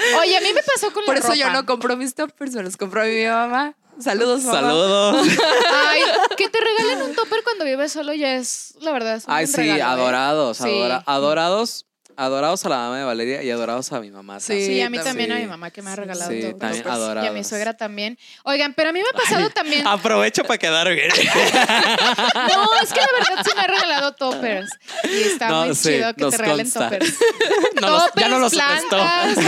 Oye, 0.18 0.36
a 0.36 0.40
mí 0.40 0.52
me 0.52 0.62
pasó 0.62 0.92
con 0.92 1.04
Por 1.04 1.14
la 1.14 1.20
eso 1.20 1.34
yo 1.34 1.50
no 1.50 1.66
compro 1.66 1.96
mis 1.96 2.14
toppers, 2.14 2.54
me 2.54 2.62
los 2.62 2.76
compró 2.76 3.04
mi 3.04 3.24
mamá. 3.24 3.74
Saludos, 4.00 4.42
mamá. 4.44 4.60
Saludos. 4.60 5.26
Ay, 5.88 6.02
que 6.36 6.48
te 6.48 6.58
regalen 6.58 7.02
un 7.02 7.14
topper 7.14 7.42
cuando 7.42 7.64
vives 7.64 7.92
solo 7.92 8.12
ya 8.14 8.36
es, 8.36 8.74
la 8.80 8.92
verdad, 8.92 9.16
es 9.16 9.24
un 9.26 9.32
Ay, 9.32 9.46
sí, 9.46 9.62
¿eh? 9.62 9.82
adorados, 9.82 10.60
adorados. 11.06 11.86
Adorados 12.16 12.66
a 12.66 12.68
la 12.68 12.76
mamá 12.76 12.98
de 12.98 13.04
Valeria 13.04 13.42
y 13.42 13.50
adorados 13.50 13.90
a 13.92 14.00
mi 14.00 14.10
mamá. 14.10 14.40
Sí, 14.40 14.66
sí 14.66 14.82
a 14.82 14.90
mí 14.90 14.98
también 14.98 15.32
a 15.32 15.36
mi 15.36 15.46
mamá 15.46 15.70
que 15.70 15.80
me 15.80 15.90
ha 15.90 15.96
regalado 15.96 16.30
sí, 16.30 16.52
también 16.58 16.86
adorados. 16.86 17.24
Y 17.24 17.28
a 17.28 17.32
mi 17.32 17.44
suegra 17.44 17.74
también. 17.74 18.18
Oigan, 18.44 18.74
pero 18.74 18.90
a 18.90 18.92
mí 18.92 19.00
me 19.00 19.08
ha 19.08 19.12
pasado 19.12 19.48
también. 19.48 19.86
Aprovecho 19.86 20.44
para 20.44 20.58
quedar 20.58 20.94
bien. 20.94 21.08
no, 21.14 22.80
es 22.82 22.92
que 22.92 23.00
la 23.00 23.08
verdad 23.18 23.42
sí 23.42 23.50
me 23.54 23.62
ha 23.62 23.66
regalado 23.66 24.12
toppers. 24.12 24.70
Y 25.04 25.22
está 25.28 25.64
muy 25.64 25.74
chido 25.74 26.12
que 26.14 26.26
te 26.26 26.36
regalen 26.36 26.70
toppers. 26.70 27.14
toppers, 27.80 28.12
ya 28.16 28.28
no 28.28 28.38
los 28.38 28.52
plantas. 28.52 29.38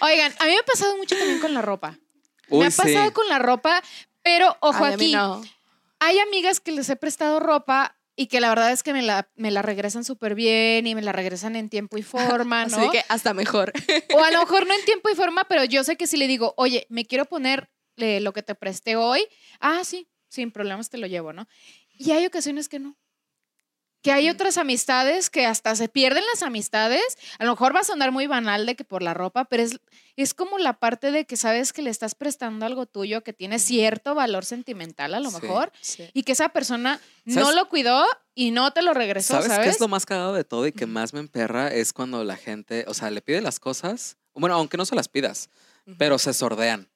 Oigan, 0.00 0.34
a 0.36 0.44
mí 0.46 0.50
me 0.50 0.58
ha 0.58 0.64
pasado 0.64 0.96
mucho 0.96 1.16
también 1.16 1.38
con 1.38 1.54
la 1.54 1.62
ropa 1.62 1.96
me 2.50 2.66
ha 2.66 2.70
pasado 2.70 3.12
con 3.12 3.28
la 3.28 3.38
ropa, 3.38 3.82
pero 4.22 4.56
ojo 4.60 4.84
aquí. 4.84 5.14
Hay 6.02 6.18
amigas 6.18 6.60
que 6.60 6.72
les 6.72 6.88
he 6.88 6.96
prestado 6.96 7.40
ropa 7.40 7.96
y 8.16 8.26
que 8.26 8.40
la 8.40 8.48
verdad 8.48 8.72
es 8.72 8.82
que 8.82 8.92
me 8.92 9.02
la, 9.02 9.30
me 9.34 9.50
la 9.50 9.62
regresan 9.62 10.04
súper 10.04 10.34
bien 10.34 10.86
y 10.86 10.94
me 10.94 11.02
la 11.02 11.12
regresan 11.12 11.56
en 11.56 11.68
tiempo 11.68 11.96
y 11.98 12.02
forma, 12.02 12.66
¿no? 12.66 12.76
Así 12.76 12.90
que 12.90 13.04
hasta 13.08 13.34
mejor. 13.34 13.72
O 14.14 14.22
a 14.22 14.30
lo 14.30 14.40
mejor 14.44 14.66
no 14.66 14.74
en 14.74 14.84
tiempo 14.84 15.08
y 15.10 15.14
forma, 15.14 15.44
pero 15.44 15.64
yo 15.64 15.84
sé 15.84 15.96
que 15.96 16.06
si 16.06 16.16
le 16.16 16.26
digo, 16.26 16.54
oye, 16.56 16.86
me 16.90 17.06
quiero 17.06 17.24
poner 17.24 17.70
eh, 17.96 18.20
lo 18.20 18.32
que 18.32 18.42
te 18.42 18.54
presté 18.54 18.96
hoy, 18.96 19.26
ah, 19.60 19.84
sí, 19.84 20.08
sin 20.28 20.50
problemas 20.50 20.90
te 20.90 20.98
lo 20.98 21.06
llevo, 21.06 21.32
¿no? 21.32 21.48
Y 21.92 22.12
hay 22.12 22.26
ocasiones 22.26 22.68
que 22.68 22.78
no 22.78 22.96
que 24.02 24.12
hay 24.12 24.30
otras 24.30 24.56
amistades 24.58 25.30
que 25.30 25.46
hasta 25.46 25.74
se 25.76 25.88
pierden 25.88 26.24
las 26.32 26.42
amistades. 26.42 27.02
A 27.38 27.44
lo 27.44 27.52
mejor 27.52 27.74
va 27.74 27.80
a 27.80 27.84
sonar 27.84 28.12
muy 28.12 28.26
banal 28.26 28.66
de 28.66 28.74
que 28.74 28.84
por 28.84 29.02
la 29.02 29.14
ropa, 29.14 29.44
pero 29.44 29.62
es, 29.62 29.78
es 30.16 30.34
como 30.34 30.58
la 30.58 30.74
parte 30.74 31.10
de 31.10 31.26
que 31.26 31.36
sabes 31.36 31.72
que 31.72 31.82
le 31.82 31.90
estás 31.90 32.14
prestando 32.14 32.66
algo 32.66 32.86
tuyo 32.86 33.22
que 33.22 33.32
tiene 33.32 33.58
cierto 33.58 34.14
valor 34.14 34.44
sentimental 34.44 35.14
a 35.14 35.20
lo 35.20 35.30
mejor 35.30 35.72
y 36.12 36.22
que 36.22 36.32
esa 36.32 36.50
persona 36.50 37.00
no 37.24 37.52
lo 37.52 37.68
cuidó 37.68 38.04
y 38.34 38.50
no 38.50 38.72
te 38.72 38.82
lo 38.82 38.94
regresó. 38.94 39.34
¿Sabes, 39.34 39.48
¿sabes? 39.48 39.64
qué 39.64 39.70
es 39.70 39.80
lo 39.80 39.88
más 39.88 40.06
cagado 40.06 40.32
de 40.32 40.44
todo 40.44 40.66
y 40.66 40.72
que 40.72 40.86
más 40.86 41.12
me 41.12 41.20
emperra? 41.20 41.68
Es 41.68 41.92
cuando 41.92 42.24
la 42.24 42.36
gente, 42.36 42.84
o 42.88 42.94
sea, 42.94 43.10
le 43.10 43.20
pide 43.20 43.40
las 43.40 43.60
cosas, 43.60 44.16
bueno, 44.34 44.54
aunque 44.54 44.76
no 44.76 44.86
se 44.86 44.94
las 44.94 45.08
pidas, 45.08 45.50
pero 45.98 46.18
se 46.18 46.32
sordean. 46.32 46.89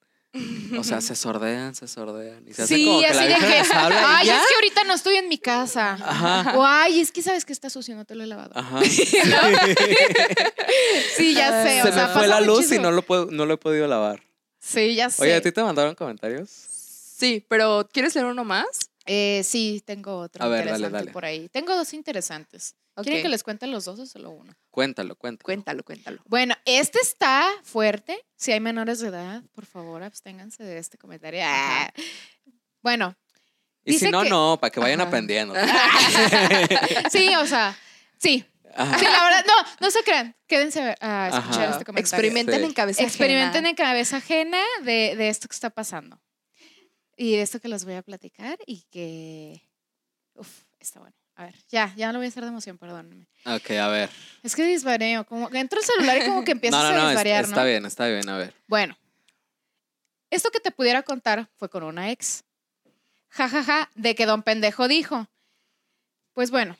O 0.78 0.84
sea, 0.84 1.00
se 1.08 1.14
sordean, 1.14 1.74
se 1.74 1.86
sordean. 1.86 2.44
Y 2.46 2.54
se 2.54 2.66
sí, 2.66 2.84
como 2.84 3.00
así 3.00 3.26
de 3.26 3.34
que. 3.34 3.62
Ay, 3.72 4.28
es 4.28 4.40
que 4.48 4.54
ahorita 4.54 4.84
no 4.84 4.94
estoy 4.94 5.16
en 5.16 5.28
mi 5.28 5.38
casa. 5.38 5.92
Ajá. 5.92 6.54
O 6.56 6.64
ay, 6.64 7.00
es 7.00 7.12
que 7.12 7.22
sabes 7.22 7.44
que 7.44 7.52
está 7.52 7.70
sucio, 7.70 7.94
no 7.94 8.04
te 8.04 8.14
lo 8.14 8.24
he 8.24 8.26
lavado. 8.26 8.50
Ajá. 8.54 8.80
sí, 11.16 11.34
ya 11.34 11.64
sé. 11.64 11.82
Se 11.82 11.92
me 11.92 12.06
fue 12.08 12.26
la 12.26 12.40
luz 12.40 12.70
y 12.72 12.78
no 12.78 12.90
lo, 12.90 13.02
puedo, 13.02 13.26
no 13.30 13.46
lo 13.46 13.54
he 13.54 13.58
podido 13.58 13.86
lavar. 13.86 14.22
Sí, 14.60 14.94
ya 14.94 15.10
sé. 15.10 15.22
Oye, 15.22 15.34
¿a 15.34 15.40
ti 15.40 15.52
te 15.52 15.62
mandaron 15.62 15.94
comentarios? 15.94 16.50
Sí, 16.50 17.44
pero 17.48 17.88
¿quieres 17.92 18.14
leer 18.14 18.26
uno 18.26 18.44
más? 18.44 18.90
Eh, 19.06 19.42
sí, 19.44 19.82
tengo 19.84 20.16
otro 20.16 20.46
interesante 20.46 21.12
por 21.12 21.24
ahí. 21.24 21.48
Tengo 21.50 21.76
dos 21.76 21.92
interesantes. 21.94 22.74
¿Quieren 23.02 23.22
que 23.22 23.28
les 23.28 23.42
cuente 23.42 23.66
los 23.66 23.84
dos 23.84 23.98
o 23.98 24.06
solo 24.06 24.30
uno? 24.30 24.52
Cuéntalo, 24.70 25.16
cuéntalo. 25.16 25.44
Cuéntalo, 25.44 25.82
cuéntalo. 25.82 26.22
Bueno, 26.26 26.54
este 26.64 27.00
está 27.00 27.44
fuerte. 27.64 28.24
Si 28.36 28.52
hay 28.52 28.60
menores 28.60 29.00
de 29.00 29.08
edad, 29.08 29.42
por 29.52 29.66
favor, 29.66 30.02
absténganse 30.02 30.62
de 30.62 30.78
este 30.78 30.96
comentario. 30.96 31.40
Ah. 31.44 31.92
Bueno. 32.82 33.16
Y 33.84 33.98
si 33.98 34.10
no, 34.10 34.24
no, 34.24 34.58
para 34.60 34.70
que 34.70 34.80
vayan 34.80 35.00
aprendiendo. 35.00 35.54
sí, 37.10 37.34
o 37.34 37.46
sea, 37.46 37.76
sí. 38.18 38.44
Sí, 38.64 39.04
la 39.04 39.24
verdad, 39.24 39.44
no, 39.46 39.70
no 39.80 39.90
se 39.90 40.02
crean. 40.02 40.34
Quédense 40.46 40.96
a 41.00 41.28
escuchar 41.28 41.70
este 41.70 41.84
comentario. 41.84 42.00
Experimenten 42.00 42.64
en 42.64 42.72
cabeza 42.72 43.02
Experimenten 43.02 43.66
en 43.66 43.74
cabeza 43.74 44.16
ajena 44.16 44.58
de, 44.82 45.14
de 45.16 45.28
esto 45.28 45.48
que 45.48 45.54
está 45.54 45.70
pasando. 45.70 46.20
Y 47.16 47.36
de 47.36 47.42
esto 47.42 47.60
que 47.60 47.68
les 47.68 47.84
voy 47.84 47.94
a 47.94 48.02
platicar 48.02 48.58
y 48.66 48.82
que. 48.90 49.62
Uf, 50.34 50.64
está 50.80 51.00
bueno. 51.00 51.16
A 51.36 51.44
ver, 51.46 51.54
ya, 51.68 51.92
ya 51.96 52.12
no 52.12 52.18
voy 52.18 52.26
a 52.26 52.28
hacer 52.28 52.44
de 52.44 52.50
emoción, 52.50 52.78
perdónenme. 52.78 53.26
Ok, 53.44 53.70
a 53.72 53.88
ver. 53.88 54.10
Es 54.42 54.54
que 54.54 54.64
disvareo, 54.64 55.24
como 55.26 55.50
que 55.50 55.58
entro 55.58 55.80
el 55.80 55.86
celular 55.86 56.18
y 56.18 56.26
como 56.26 56.44
que 56.44 56.52
empiezas 56.52 56.82
no, 56.82 56.92
no, 56.92 57.02
a 57.02 57.08
disvariar, 57.08 57.42
no, 57.44 57.48
está, 57.48 57.64
bien, 57.64 57.86
está 57.86 58.06
bien, 58.06 58.28
a 58.28 58.38
ver. 58.38 58.54
Bueno, 58.68 58.96
esto 60.30 60.50
que 60.50 60.60
te 60.60 60.70
pudiera 60.70 61.02
contar 61.02 61.48
fue 61.56 61.68
con 61.68 61.82
una 61.82 62.10
ex. 62.10 62.44
Ja, 63.30 63.48
ja, 63.48 63.64
ja, 63.64 63.90
de 63.96 64.14
que 64.14 64.26
don 64.26 64.44
pendejo 64.44 64.86
dijo. 64.86 65.26
Pues 66.34 66.52
bueno, 66.52 66.76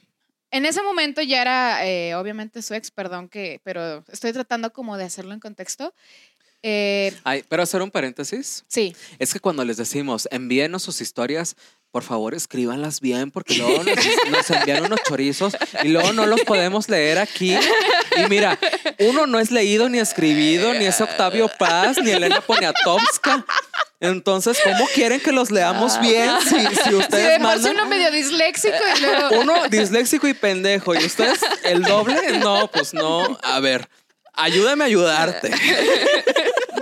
en 0.52 0.66
ese 0.66 0.82
momento 0.82 1.20
ya 1.20 1.42
era, 1.42 1.84
eh, 1.84 2.14
obviamente, 2.14 2.62
su 2.62 2.74
ex, 2.74 2.92
perdón, 2.92 3.28
que, 3.28 3.60
pero 3.64 4.04
estoy 4.12 4.32
tratando 4.32 4.72
como 4.72 4.96
de 4.96 5.04
hacerlo 5.04 5.34
en 5.34 5.40
contexto. 5.40 5.92
Eh, 6.62 7.12
pero 7.48 7.62
hacer 7.62 7.82
un 7.82 7.90
paréntesis. 7.90 8.64
Sí. 8.68 8.94
Es 9.18 9.32
que 9.32 9.40
cuando 9.40 9.64
les 9.64 9.76
decimos 9.76 10.28
envíenos 10.30 10.82
sus 10.82 11.00
historias, 11.00 11.56
por 11.94 12.02
favor 12.02 12.34
escríbanlas 12.34 13.00
bien 13.00 13.30
porque 13.30 13.54
luego 13.58 13.84
nos, 13.84 14.50
envían 14.50 14.84
unos 14.86 14.98
chorizos 15.04 15.56
y 15.84 15.90
luego 15.90 16.12
no 16.12 16.26
los 16.26 16.40
podemos 16.40 16.88
leer 16.88 17.20
aquí. 17.20 17.56
Y 18.16 18.28
mira, 18.28 18.58
uno 18.98 19.28
no 19.28 19.38
es 19.38 19.52
leído 19.52 19.88
ni 19.88 20.00
escribido, 20.00 20.74
ni 20.74 20.86
es 20.86 21.00
Octavio 21.00 21.48
Paz, 21.56 21.98
ni 22.02 22.10
Elena 22.10 22.40
Poniatowska. 22.40 23.46
Entonces, 24.00 24.58
¿cómo 24.64 24.88
quieren 24.92 25.20
que 25.20 25.30
los 25.30 25.52
leamos 25.52 26.00
bien 26.00 26.30
si, 26.40 26.66
si 26.82 26.94
ustedes 26.96 27.40
sí, 27.62 27.68
uno 27.70 27.86
medio 27.86 28.10
disléxico 28.10 28.74
y 28.96 29.00
luego... 29.00 29.40
Uno 29.40 29.68
disléxico 29.68 30.26
y 30.26 30.34
pendejo 30.34 30.96
y 30.96 31.04
ustedes 31.04 31.38
el 31.62 31.84
doble, 31.84 32.38
no, 32.38 32.68
pues 32.72 32.92
no. 32.92 33.38
A 33.40 33.60
ver, 33.60 33.88
ayúdame 34.32 34.82
a 34.82 34.86
ayudarte. 34.88 35.52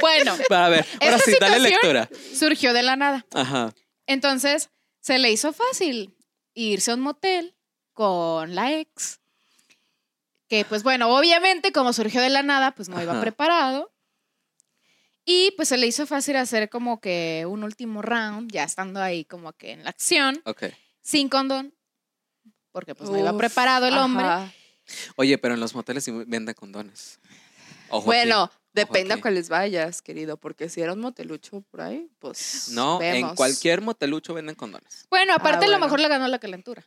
Bueno, 0.00 0.38
a 0.48 0.68
ver, 0.70 0.86
ahora 1.02 1.18
sí, 1.18 1.34
dale 1.38 1.58
lectura. 1.58 2.08
Surgió 2.34 2.72
de 2.72 2.82
la 2.82 2.96
nada. 2.96 3.26
Ajá. 3.34 3.74
Entonces, 4.06 4.70
se 5.02 5.18
le 5.18 5.30
hizo 5.30 5.52
fácil 5.52 6.16
irse 6.54 6.92
a 6.92 6.94
un 6.94 7.00
motel 7.00 7.54
con 7.92 8.54
la 8.54 8.72
ex. 8.78 9.20
Que 10.48 10.64
pues 10.64 10.82
bueno, 10.82 11.14
obviamente 11.14 11.72
como 11.72 11.92
surgió 11.92 12.22
de 12.22 12.30
la 12.30 12.42
nada, 12.42 12.74
pues 12.74 12.88
no 12.88 13.02
iba 13.02 13.20
preparado. 13.20 13.92
Y 15.24 15.52
pues 15.56 15.68
se 15.68 15.76
le 15.76 15.86
hizo 15.86 16.06
fácil 16.06 16.36
hacer 16.36 16.68
como 16.68 17.00
que 17.00 17.44
un 17.48 17.64
último 17.64 18.00
round, 18.00 18.50
ya 18.50 18.64
estando 18.64 19.00
ahí 19.00 19.24
como 19.24 19.52
que 19.52 19.72
en 19.72 19.84
la 19.84 19.90
acción. 19.90 20.40
Ok. 20.44 20.64
Sin 21.00 21.28
condón. 21.28 21.74
Porque 22.70 22.94
pues 22.94 23.10
no 23.10 23.18
iba 23.18 23.36
preparado 23.36 23.86
el 23.86 23.98
hombre. 23.98 24.26
Oye, 25.16 25.36
pero 25.38 25.54
en 25.54 25.60
los 25.60 25.74
moteles 25.74 26.04
sí 26.04 26.12
venden 26.26 26.54
condones. 26.54 27.20
bueno, 28.04 28.50
Depende 28.72 29.14
a 29.14 29.20
cuáles 29.20 29.48
vayas, 29.48 30.00
querido, 30.00 30.38
porque 30.38 30.68
si 30.68 30.80
era 30.80 30.94
un 30.94 31.00
motelucho 31.00 31.60
por 31.70 31.82
ahí, 31.82 32.08
pues. 32.18 32.70
No, 32.70 33.00
en 33.02 33.34
cualquier 33.34 33.82
motelucho 33.82 34.32
venden 34.32 34.54
condones. 34.54 35.06
Bueno, 35.10 35.34
aparte 35.34 35.66
ah, 35.66 35.68
a 35.68 35.72
lo 35.72 35.78
mejor 35.78 36.00
le 36.00 36.08
ganó 36.08 36.26
la 36.28 36.38
calentura. 36.38 36.86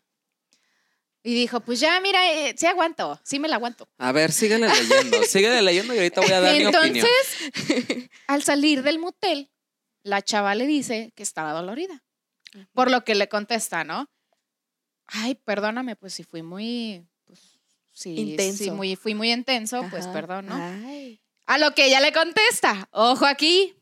Y 1.21 1.33
dijo, 1.33 1.59
pues 1.59 1.79
ya, 1.79 1.99
mira, 2.01 2.31
eh, 2.31 2.53
sí 2.55 2.67
aguanto, 2.67 3.19
sí 3.23 3.39
me 3.39 3.47
la 3.47 3.55
aguanto. 3.55 3.89
A 3.97 4.11
ver, 4.11 4.31
síguele 4.31 4.67
leyendo, 4.67 5.23
síguele 5.27 5.61
leyendo 5.61 5.93
y 5.93 5.97
ahorita 5.97 6.21
voy 6.21 6.31
a 6.31 6.39
dar 6.39 6.55
mi 6.55 6.65
opinión. 6.65 7.07
Entonces, 7.07 8.09
al 8.27 8.43
salir 8.43 8.83
del 8.83 8.99
motel, 8.99 9.49
la 10.03 10.21
chava 10.21 10.53
le 10.53 10.67
dice 10.67 11.13
que 11.15 11.23
estaba 11.23 11.51
dolorida. 11.53 12.03
Por 12.73 12.91
lo 12.91 13.03
que 13.03 13.15
le 13.15 13.27
contesta, 13.27 13.83
¿no? 13.83 14.07
Ay, 15.07 15.35
perdóname, 15.35 15.95
pues 15.95 16.13
si 16.13 16.23
fui 16.23 16.41
muy, 16.41 17.05
pues, 17.25 17.39
sí, 17.91 18.15
intenso. 18.15 18.75
muy, 18.75 18.95
fui 18.95 19.13
muy 19.13 19.31
intenso, 19.31 19.85
pues 19.89 20.07
perdón, 20.07 20.45
¿no? 20.45 20.55
Ay. 20.55 21.19
A 21.45 21.57
lo 21.57 21.73
que 21.73 21.85
ella 21.85 21.99
le 21.99 22.11
contesta, 22.11 22.87
ojo 22.91 23.25
aquí. 23.25 23.75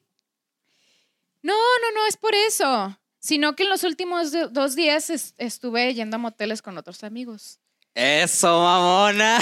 No, 1.41 1.53
no, 1.53 1.91
no, 1.93 2.07
es 2.07 2.17
por 2.17 2.33
eso. 2.35 2.97
Sino 3.19 3.55
que 3.55 3.63
en 3.63 3.69
los 3.69 3.83
últimos 3.83 4.33
dos 4.51 4.75
días 4.75 5.33
estuve 5.37 5.93
yendo 5.93 6.15
a 6.15 6.19
moteles 6.19 6.61
con 6.61 6.77
otros 6.77 7.03
amigos. 7.03 7.59
Eso, 7.95 8.47
mamona. 8.47 9.39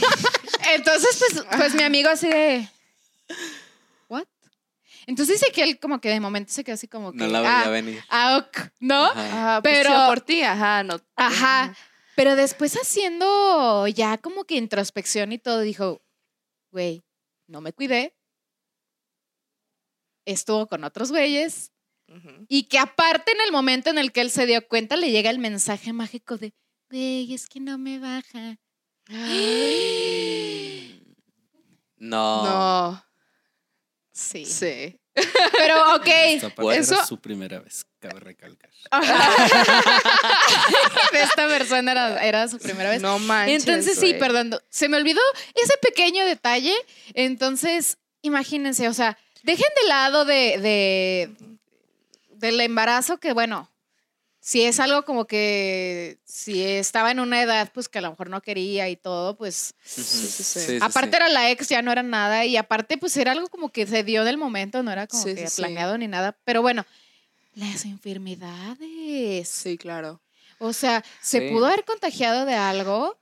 Entonces, 0.74 1.18
pues, 1.18 1.44
pues 1.56 1.74
mi 1.74 1.82
amigo 1.82 2.08
así 2.08 2.28
de. 2.28 2.68
¿What? 4.08 4.24
Entonces 5.06 5.40
dice 5.40 5.52
que 5.52 5.62
él 5.62 5.78
como 5.78 6.00
que 6.00 6.08
de 6.08 6.20
momento 6.20 6.52
se 6.52 6.64
quedó 6.64 6.74
así 6.74 6.88
como 6.88 7.12
que. 7.12 7.18
No 7.18 7.26
la 7.26 7.40
veía 7.40 7.62
ah, 7.62 7.68
venir. 7.68 8.04
Ah, 8.08 8.36
ok, 8.38 8.70
¿no? 8.78 9.04
Ajá, 9.04 9.60
pues 9.60 9.74
pero. 9.74 10.06
por 10.06 10.20
ti, 10.20 10.42
ajá, 10.42 10.82
no. 10.82 11.00
Ajá. 11.16 11.74
Pero 12.14 12.36
después 12.36 12.74
haciendo 12.74 13.86
ya 13.88 14.18
como 14.18 14.44
que 14.44 14.56
introspección 14.56 15.32
y 15.32 15.38
todo, 15.38 15.60
dijo, 15.60 16.00
güey, 16.70 17.02
no 17.50 17.60
me 17.60 17.72
cuidé, 17.72 18.14
estuvo 20.24 20.68
con 20.68 20.84
otros 20.84 21.10
güeyes 21.10 21.72
y 22.48 22.64
que 22.64 22.78
aparte 22.78 23.32
en 23.32 23.40
el 23.46 23.52
momento 23.52 23.90
en 23.90 23.98
el 23.98 24.12
que 24.12 24.20
él 24.20 24.30
se 24.30 24.46
dio 24.46 24.66
cuenta 24.66 24.96
le 24.96 25.10
llega 25.10 25.30
el 25.30 25.38
mensaje 25.38 25.92
mágico 25.92 26.38
de, 26.38 26.54
güey, 26.90 27.32
es 27.32 27.48
que 27.48 27.60
no 27.60 27.78
me 27.78 27.98
baja. 27.98 28.56
No. 32.02 32.44
No. 32.44 33.04
Sí. 34.14 34.46
Sí. 34.46 34.98
Pero, 35.14 35.94
ok. 35.96 36.06
Eso 36.06 36.94
era 36.94 37.06
su 37.06 37.20
primera 37.20 37.60
vez, 37.60 37.86
cabe 37.98 38.20
recalcar. 38.20 38.70
Esta 41.12 41.48
persona 41.48 41.92
era, 41.92 42.24
era, 42.24 42.48
su 42.48 42.58
primera 42.58 42.90
vez. 42.90 43.02
No 43.02 43.18
manches. 43.18 43.66
Entonces, 43.66 43.98
sí, 43.98 44.14
perdón. 44.14 44.56
Se 44.68 44.88
me 44.88 44.96
olvidó 44.96 45.20
ese 45.54 45.74
pequeño 45.82 46.24
detalle. 46.24 46.74
Entonces, 47.14 47.98
imagínense, 48.22 48.88
o 48.88 48.94
sea, 48.94 49.18
dejen 49.42 49.68
de 49.82 49.88
lado 49.88 50.24
de, 50.24 50.58
de 50.58 51.30
del 52.40 52.60
embarazo, 52.60 53.18
que 53.18 53.32
bueno, 53.32 53.69
si 54.40 54.62
es 54.62 54.80
algo 54.80 55.04
como 55.04 55.26
que 55.26 56.18
si 56.24 56.62
estaba 56.64 57.10
en 57.10 57.20
una 57.20 57.42
edad 57.42 57.70
pues 57.72 57.88
que 57.88 57.98
a 57.98 58.02
lo 58.02 58.10
mejor 58.10 58.30
no 58.30 58.40
quería 58.40 58.88
y 58.88 58.96
todo, 58.96 59.36
pues 59.36 59.74
aparte 60.80 61.16
era 61.16 61.28
la 61.28 61.50
ex, 61.50 61.68
ya 61.68 61.82
no 61.82 61.92
era 61.92 62.02
nada 62.02 62.46
y 62.46 62.56
aparte 62.56 62.96
pues 62.96 63.16
era 63.16 63.32
algo 63.32 63.48
como 63.48 63.70
que 63.70 63.86
se 63.86 64.02
dio 64.02 64.24
del 64.24 64.38
momento, 64.38 64.82
no 64.82 64.90
era 64.90 65.06
como 65.06 65.24
que 65.24 65.48
planeado 65.54 65.98
ni 65.98 66.08
nada, 66.08 66.36
pero 66.44 66.62
bueno, 66.62 66.86
las 67.54 67.84
enfermedades. 67.84 69.48
Sí, 69.48 69.76
claro. 69.76 70.20
O 70.58 70.72
sea, 70.72 71.04
se 71.20 71.50
pudo 71.50 71.66
haber 71.66 71.84
contagiado 71.84 72.44
de 72.44 72.54
algo 72.54 73.16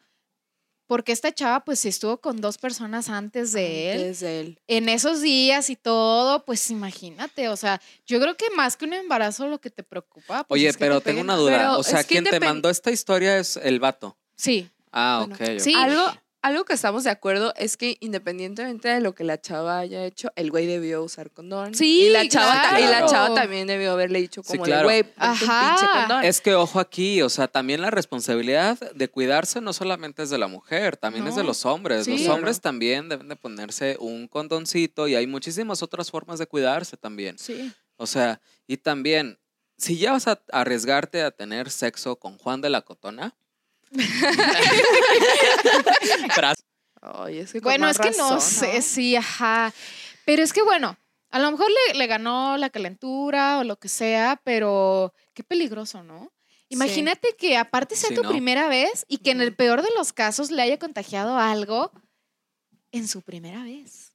porque 0.89 1.13
esta 1.13 1.33
chava 1.33 1.65
pues 1.65 1.85
estuvo 1.85 2.17
con 2.17 2.41
dos 2.41 2.57
personas 2.59 3.11
antes 3.11 3.53
de 3.53 3.93
él. 3.93 4.17
él. 4.23 4.59
En 4.67 4.89
esos 4.89 5.21
días 5.21 5.69
y 5.71 5.77
todo, 5.77 6.45
pues 6.45 6.71
imagínate, 6.71 7.49
o 7.51 7.57
sea, 7.57 7.81
yo 8.07 8.19
creo 8.19 8.37
que 8.37 8.47
más 8.57 8.77
que 8.77 8.87
un 8.87 8.95
embarazo 8.95 9.47
lo 9.47 9.61
que 9.61 9.71
te 9.71 9.85
preocupa. 9.85 10.45
Pues, 10.45 10.61
Oye, 10.61 10.73
pero 10.79 11.01
tengo 11.03 11.21
una 11.21 11.37
duda, 11.37 11.77
o 11.77 11.83
sea, 11.83 12.03
quien 12.03 12.25
te 12.25 12.41
mandó 12.41 12.71
esta 12.71 12.91
historia 12.91 13.39
es 13.39 13.59
el 13.59 13.79
vato. 13.79 14.17
Sí. 14.35 14.71
Ah, 14.91 15.27
ok. 15.29 15.61
Sí. 15.61 15.75
Algo, 15.77 16.11
algo 16.41 16.65
que 16.65 16.75
estamos 16.75 17.05
de 17.05 17.11
acuerdo 17.11 17.53
es 17.57 17.77
que 17.77 17.97
independientemente 18.01 18.89
de 18.89 19.01
lo 19.01 19.15
que 19.15 19.25
la 19.25 19.41
chava 19.41 19.79
haya 19.79 20.05
hecho, 20.05 20.31
el 20.37 20.51
güey 20.51 20.67
debió 20.67 21.03
usar 21.03 21.31
condón. 21.31 21.75
Sí, 21.75 22.03
y 22.03 22.11
la 22.11 22.29
chava, 22.29 22.81
y 22.81 22.85
la 22.85 23.07
chava 23.07 23.35
también 23.35 23.67
debió 23.67 23.93
haberle 23.93 24.21
dicho 24.21 24.43
como 24.43 24.65
sí, 24.65 24.73
güey, 24.83 25.01
un 25.01 25.39
pinche 25.39 25.87
condón. 25.93 26.25
Es 26.25 26.41
que 26.41 26.55
ojo 26.55 26.79
aquí, 26.79 27.23
o 27.23 27.29
sea, 27.29 27.49
también 27.49 27.83
la 27.83 27.91
responsabilidad 27.91 28.79
de 28.93 29.09
cuidarse 29.09 29.61
no 29.61 29.73
solamente 29.73 30.23
es 30.23 30.31
de 30.31 30.39
la 30.39 30.47
mujer, 30.47 30.97
también 30.97 31.27
es 31.27 31.35
de 31.35 31.45
los 31.45 31.67
hombres. 31.67 32.07
los 32.07 32.29
hombres 32.29 32.61
también 32.61 33.09
deben 33.09 33.29
de 33.29 33.37
ponerse 33.37 33.97
un 33.99 34.29
condoncito 34.29 35.09
y 35.09 35.17
hay 35.17 35.27
muchísimas 35.27 35.83
otras 35.83 36.11
formas 36.11 36.39
de 36.39 36.47
cuidarse 36.47 36.97
también. 36.97 37.39
Sí. 37.39 37.73
O 37.97 38.07
sea, 38.07 38.41
y 38.67 38.77
también, 38.77 39.39
si 39.77 39.99
ya 39.99 40.13
vas 40.13 40.29
a 40.29 40.41
arriesgarte 40.53 41.23
a 41.23 41.33
tener 41.33 41.71
sexo 41.71 42.17
con 42.17 42.39
Juan 42.39 42.61
de 42.61 42.71
la 42.71 42.83
Cotona, 42.83 43.37
bueno, 47.63 47.89
es 47.89 47.99
que 47.99 48.11
no 48.13 48.41
sé, 48.41 48.83
sí, 48.83 49.17
ajá. 49.17 49.73
Pero 50.25 50.43
es 50.43 50.53
que 50.53 50.63
bueno, 50.63 50.97
a 51.31 51.39
lo 51.39 51.51
mejor 51.51 51.69
le, 51.95 52.07
ganó 52.07 52.57
la 52.57 52.71
calentura 52.71 53.59
o 53.59 53.65
lo 53.65 53.79
que 53.79 53.89
sea, 53.89 54.41
pero 54.45 55.13
qué 55.35 55.45
peligroso, 55.45 56.03
¿no? 56.03 56.33
Imagínate 56.71 57.35
que 57.39 57.57
aparte 57.57 57.97
sea 57.97 58.15
tu 58.15 58.23
primera 58.29 58.69
vez 58.69 59.07
y 59.09 59.19
que 59.19 59.31
en 59.31 59.41
el 59.41 59.55
peor 59.55 59.83
de 59.83 59.89
los 59.97 60.13
casos 60.13 60.51
le 60.51 60.61
haya 60.61 60.79
contagiado 60.79 61.39
algo 61.39 61.91
en 62.93 63.09
su 63.09 63.23
primera 63.23 63.63
vez. 63.63 64.13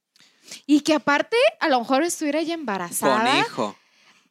Y 0.66 0.80
que 0.80 0.94
aparte 0.94 1.36
a 1.58 1.68
lo 1.68 1.80
mejor 1.80 2.04
estuviera 2.04 2.42
ya 2.42 2.54
embarazada. 2.54 3.30
Con 3.30 3.40
hijo. 3.40 3.76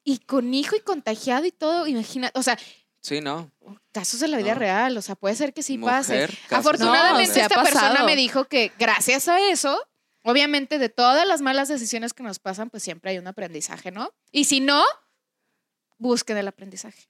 Y 0.06 0.20
con 0.20 0.54
hijo 0.54 0.76
y 0.76 0.82
contagiado 0.82 1.46
y 1.46 1.52
todo, 1.52 1.88
imagínate, 1.88 2.38
o 2.38 2.44
sea, 2.44 2.58
Sí, 3.04 3.20
no. 3.20 3.52
Casos 3.92 4.22
de 4.22 4.30
la 4.30 4.38
vida 4.38 4.56
real, 4.56 4.98
o 4.98 5.02
sea, 5.02 5.16
puede 5.16 5.36
ser 5.36 5.54
que 5.54 5.62
sí 5.62 5.78
pase. 5.78 6.30
Afortunadamente 6.50 7.42
esta 7.42 7.62
persona 7.62 8.04
me 8.04 8.16
dijo 8.16 8.46
que 8.46 8.72
gracias 8.80 9.28
a 9.28 9.42
eso, 9.50 9.78
obviamente 10.24 10.80
de 10.80 10.88
todas 10.88 11.28
las 11.28 11.42
malas 11.42 11.68
decisiones 11.68 12.14
que 12.14 12.24
nos 12.24 12.40
pasan, 12.40 12.70
pues 12.70 12.82
siempre 12.82 13.12
hay 13.12 13.18
un 13.18 13.28
aprendizaje, 13.28 13.92
¿no? 13.92 14.14
Y 14.32 14.46
si 14.46 14.62
no, 14.62 14.84
busquen 15.98 16.38
el 16.38 16.48
aprendizaje. 16.48 17.10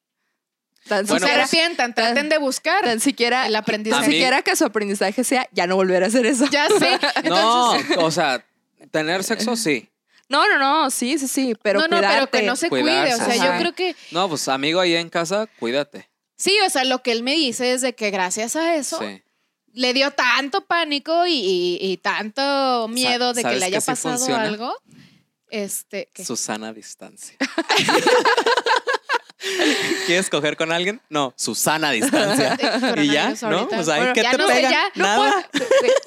Tan 0.87 1.07
se 1.07 1.13
arrepientan, 1.13 1.93
traten 1.93 2.27
de 2.27 2.39
buscar 2.39 2.83
tan 2.83 2.99
siquiera, 2.99 3.45
el 3.45 3.55
aprendizaje. 3.55 4.01
Tan 4.01 4.11
siquiera 4.11 4.41
que 4.41 4.55
su 4.55 4.65
aprendizaje 4.65 5.23
sea 5.23 5.47
ya 5.51 5.67
no 5.67 5.75
volver 5.75 6.03
a 6.03 6.07
hacer 6.07 6.25
eso. 6.25 6.45
Ya 6.49 6.67
sé. 6.69 6.99
no, 7.29 7.73
o 7.99 8.11
sea, 8.11 8.43
tener 8.89 9.23
sexo 9.23 9.55
sí. 9.55 9.89
No, 10.29 10.47
no, 10.47 10.57
no, 10.57 10.89
sí, 10.89 11.17
sí, 11.17 11.27
sí, 11.27 11.53
pero 11.61 11.79
No, 11.79 11.87
no, 11.87 11.99
pero 12.01 12.29
que 12.29 12.41
no 12.43 12.55
se 12.55 12.69
cuide, 12.69 13.13
o 13.13 13.17
sea, 13.17 13.35
yo 13.35 13.59
creo 13.59 13.73
que... 13.73 13.95
No, 14.11 14.29
pues 14.29 14.47
amigo 14.47 14.79
ahí 14.79 14.95
en 14.95 15.09
casa, 15.09 15.47
cuídate. 15.59 16.09
Sí, 16.35 16.57
o 16.65 16.69
sea, 16.69 16.83
lo 16.85 17.03
que 17.03 17.11
él 17.11 17.23
me 17.23 17.33
dice 17.33 17.73
es 17.73 17.81
de 17.81 17.93
que 17.93 18.09
gracias 18.09 18.55
a 18.55 18.75
eso 18.75 18.99
le 19.73 19.93
dio 19.93 20.11
tanto 20.11 20.65
pánico 20.65 21.23
y, 21.27 21.99
tanto 22.01 22.87
miedo 22.87 23.33
de 23.33 23.43
que 23.43 23.55
le 23.55 23.65
haya 23.65 23.81
pasado 23.81 24.35
algo. 24.35 24.73
Este, 25.49 26.09
Susana 26.15 26.69
a 26.69 26.73
distancia. 26.73 27.37
¿Quieres 30.05 30.29
coger 30.29 30.57
con 30.57 30.71
alguien? 30.71 31.01
No, 31.09 31.33
Susana 31.37 31.89
a 31.89 31.91
distancia. 31.91 32.57
y 32.97 33.07
ya, 33.07 33.33
¿no? 33.41 33.67
Pues 33.67 33.87
ahí, 33.89 34.13
¿qué 34.13 34.23
te 34.23 34.37
no 34.37 34.47
pega? 34.47 34.91
Nada. 34.95 35.49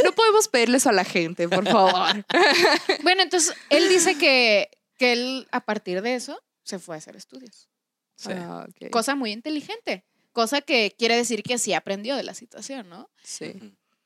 No, 0.05 0.13
podemos 0.13 0.49
pedirle 0.49 0.79
eso 0.79 0.89
a 0.89 0.93
la 0.93 1.05
gente, 1.05 1.49
por 1.49 1.65
favor. 1.71 2.25
bueno, 3.03 3.23
entonces, 3.23 3.55
él 3.71 3.89
dice 3.89 4.17
que, 4.17 4.71
que 4.99 5.13
él, 5.13 5.49
a 5.53 5.61
partir 5.61 6.03
de 6.03 6.15
eso, 6.15 6.41
se 6.63 6.79
fue 6.79 6.97
a 6.97 6.99
hacer 6.99 7.17
estudios. 7.17 7.69
Sí. 8.17 8.31
Ah, 8.33 8.67
cosa 8.91 9.15
muy 9.15 9.33
inteligente. 9.33 10.05
Cosa 10.33 10.61
que 10.61 10.95
quiere 10.99 11.17
decir 11.17 11.43
que 11.43 11.59
sí 11.59 11.73
aprendió 11.73 12.17
de 12.17 12.23
la 12.23 12.35
situación, 12.35 12.89
¿no? 12.89 13.09
Sí. 13.23 13.55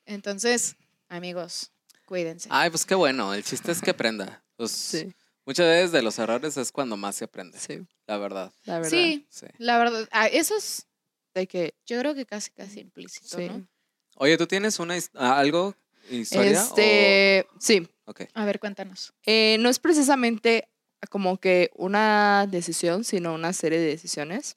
Entonces, 0.07 0.77
amigos, 1.09 1.73
cuídense. 2.07 2.49
Ay, 2.53 2.71
pues 2.71 2.87
qué 2.87 2.95
bueno. 2.95 3.35
El 3.35 3.45
chiste 3.45 3.73
es 3.73 3.81
que 3.81 3.91
aprenda. 3.91 4.43
Pues, 4.57 4.71
sí. 4.71 5.13
Muchas 5.51 5.67
veces 5.67 5.91
de 5.91 6.01
los 6.01 6.17
errores 6.21 6.57
es 6.57 6.71
cuando 6.71 6.97
más 6.97 7.17
se 7.17 7.25
aprende. 7.25 7.59
Sí. 7.59 7.85
La 8.07 8.19
verdad. 8.19 8.53
La 8.63 8.75
verdad. 8.75 8.89
Sí, 8.89 9.27
La 9.59 9.79
verdad. 9.79 10.09
Ah, 10.13 10.29
eso 10.29 10.57
es 10.57 10.87
de 11.35 11.49
que 11.49 11.75
yo 11.85 11.99
creo 11.99 12.15
que 12.15 12.25
casi 12.25 12.53
casi 12.53 12.79
implícito, 12.79 13.37
¿no? 13.41 13.67
Oye, 14.15 14.39
¿tú 14.39 14.47
tienes 14.47 14.79
una 14.79 14.97
ah, 15.15 15.41
algo 15.41 15.75
historia? 16.09 16.53
Este, 16.53 17.49
sí. 17.59 17.85
Okay. 18.05 18.29
A 18.35 18.45
ver, 18.45 18.61
cuéntanos. 18.61 19.13
Eh, 19.27 19.57
no 19.59 19.71
es 19.71 19.81
precisamente 19.81 20.69
como 21.09 21.39
que 21.39 21.73
una 21.75 22.47
decisión, 22.49 23.03
sino 23.03 23.35
una 23.35 23.53
serie 23.53 23.81
de 23.81 23.87
decisiones. 23.87 24.57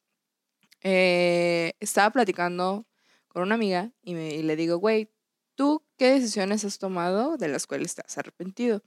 Eh, 0.84 1.74
estaba 1.80 2.12
platicando 2.12 2.86
con 3.30 3.42
una 3.42 3.56
amiga 3.56 3.90
y, 4.04 4.14
me, 4.14 4.36
y 4.36 4.44
le 4.44 4.56
digo, 4.56 4.78
güey, 4.78 5.10
¿tú 5.56 5.84
qué 5.98 6.12
decisiones 6.12 6.66
has 6.66 6.80
tomado 6.80 7.38
de 7.38 7.48
las 7.48 7.68
cuales 7.68 7.96
te 7.96 8.02
has 8.06 8.18
arrepentido? 8.18 8.82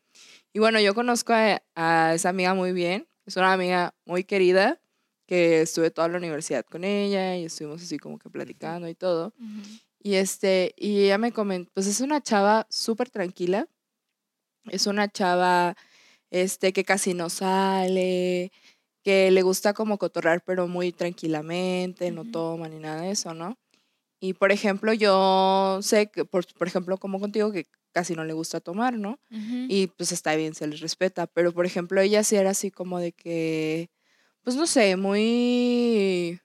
Y 0.53 0.59
bueno, 0.59 0.81
yo 0.81 0.95
conozco 0.95 1.33
a, 1.33 2.15
esa 2.15 2.29
amiga 2.29 2.55
muy 2.55 2.73
bien, 2.73 3.09
es 3.25 3.37
una 3.37 3.53
amiga 3.53 3.95
muy 4.05 4.25
querida, 4.25 4.81
que 5.27 5.63
estuve 5.63 5.91
toda 5.91 6.09
la 6.09 6.19
universidad 6.19 6.65
con 6.65 6.85
ella 6.85 7.37
y 7.37 7.47
estuvimos 7.47 7.83
así 7.83 7.99
como 7.99 8.19
que 8.19 8.31
platicando 8.31 8.89
y 8.89 8.95
todo. 8.95 9.35
Y 10.01 10.15
este, 10.15 10.73
y 10.77 11.05
ella 11.05 11.19
me 11.19 11.33
comentó, 11.33 11.71
pues 11.75 11.89
es 11.89 12.01
una 12.01 12.21
chava 12.21 12.67
súper 12.71 13.11
tranquila, 13.11 13.67
es 14.67 14.87
una 14.87 15.09
chava 15.09 15.77
este 16.31 16.73
que 16.73 16.85
casi 16.85 17.15
no 17.15 17.29
sale, 17.29 18.53
que 19.03 19.31
le 19.31 19.43
gusta 19.43 19.73
como 19.73 19.99
cotorrar 19.99 20.43
pero 20.45 20.69
muy 20.69 20.93
tranquilamente, 20.93 22.11
no 22.11 22.25
toma 22.25 22.69
ni 22.69 22.79
nada 22.79 23.03
de 23.03 23.11
eso, 23.11 23.35
¿no? 23.35 23.59
Y 24.19 24.33
por 24.33 24.51
ejemplo, 24.53 24.93
yo 24.93 25.79
sé 25.83 26.11
que, 26.11 26.25
por, 26.25 26.47
por 26.55 26.67
ejemplo, 26.67 26.97
como 26.99 27.21
contigo, 27.21 27.53
que 27.53 27.67
casi 27.93 28.15
no 28.15 28.25
le 28.25 28.33
gusta 28.33 28.61
tomar, 28.61 28.95
¿no? 28.99 29.19
Y 29.31 29.89
pues 29.89 30.13
está 30.13 30.35
bien, 30.37 30.55
se 30.55 30.67
les 30.67 30.81
respeta. 30.81 31.27
Pero 31.27 31.53
por 31.53 31.67
ejemplo, 31.67 32.01
ella 32.01 32.25
sí 32.25 32.37
era 32.37 32.51
así 32.51 32.71
como 32.71 32.99
de 32.99 33.13
que, 33.13 33.91
pues 34.43 34.57
no 34.57 34.67
sé, 34.67 34.97
muy... 34.97 36.41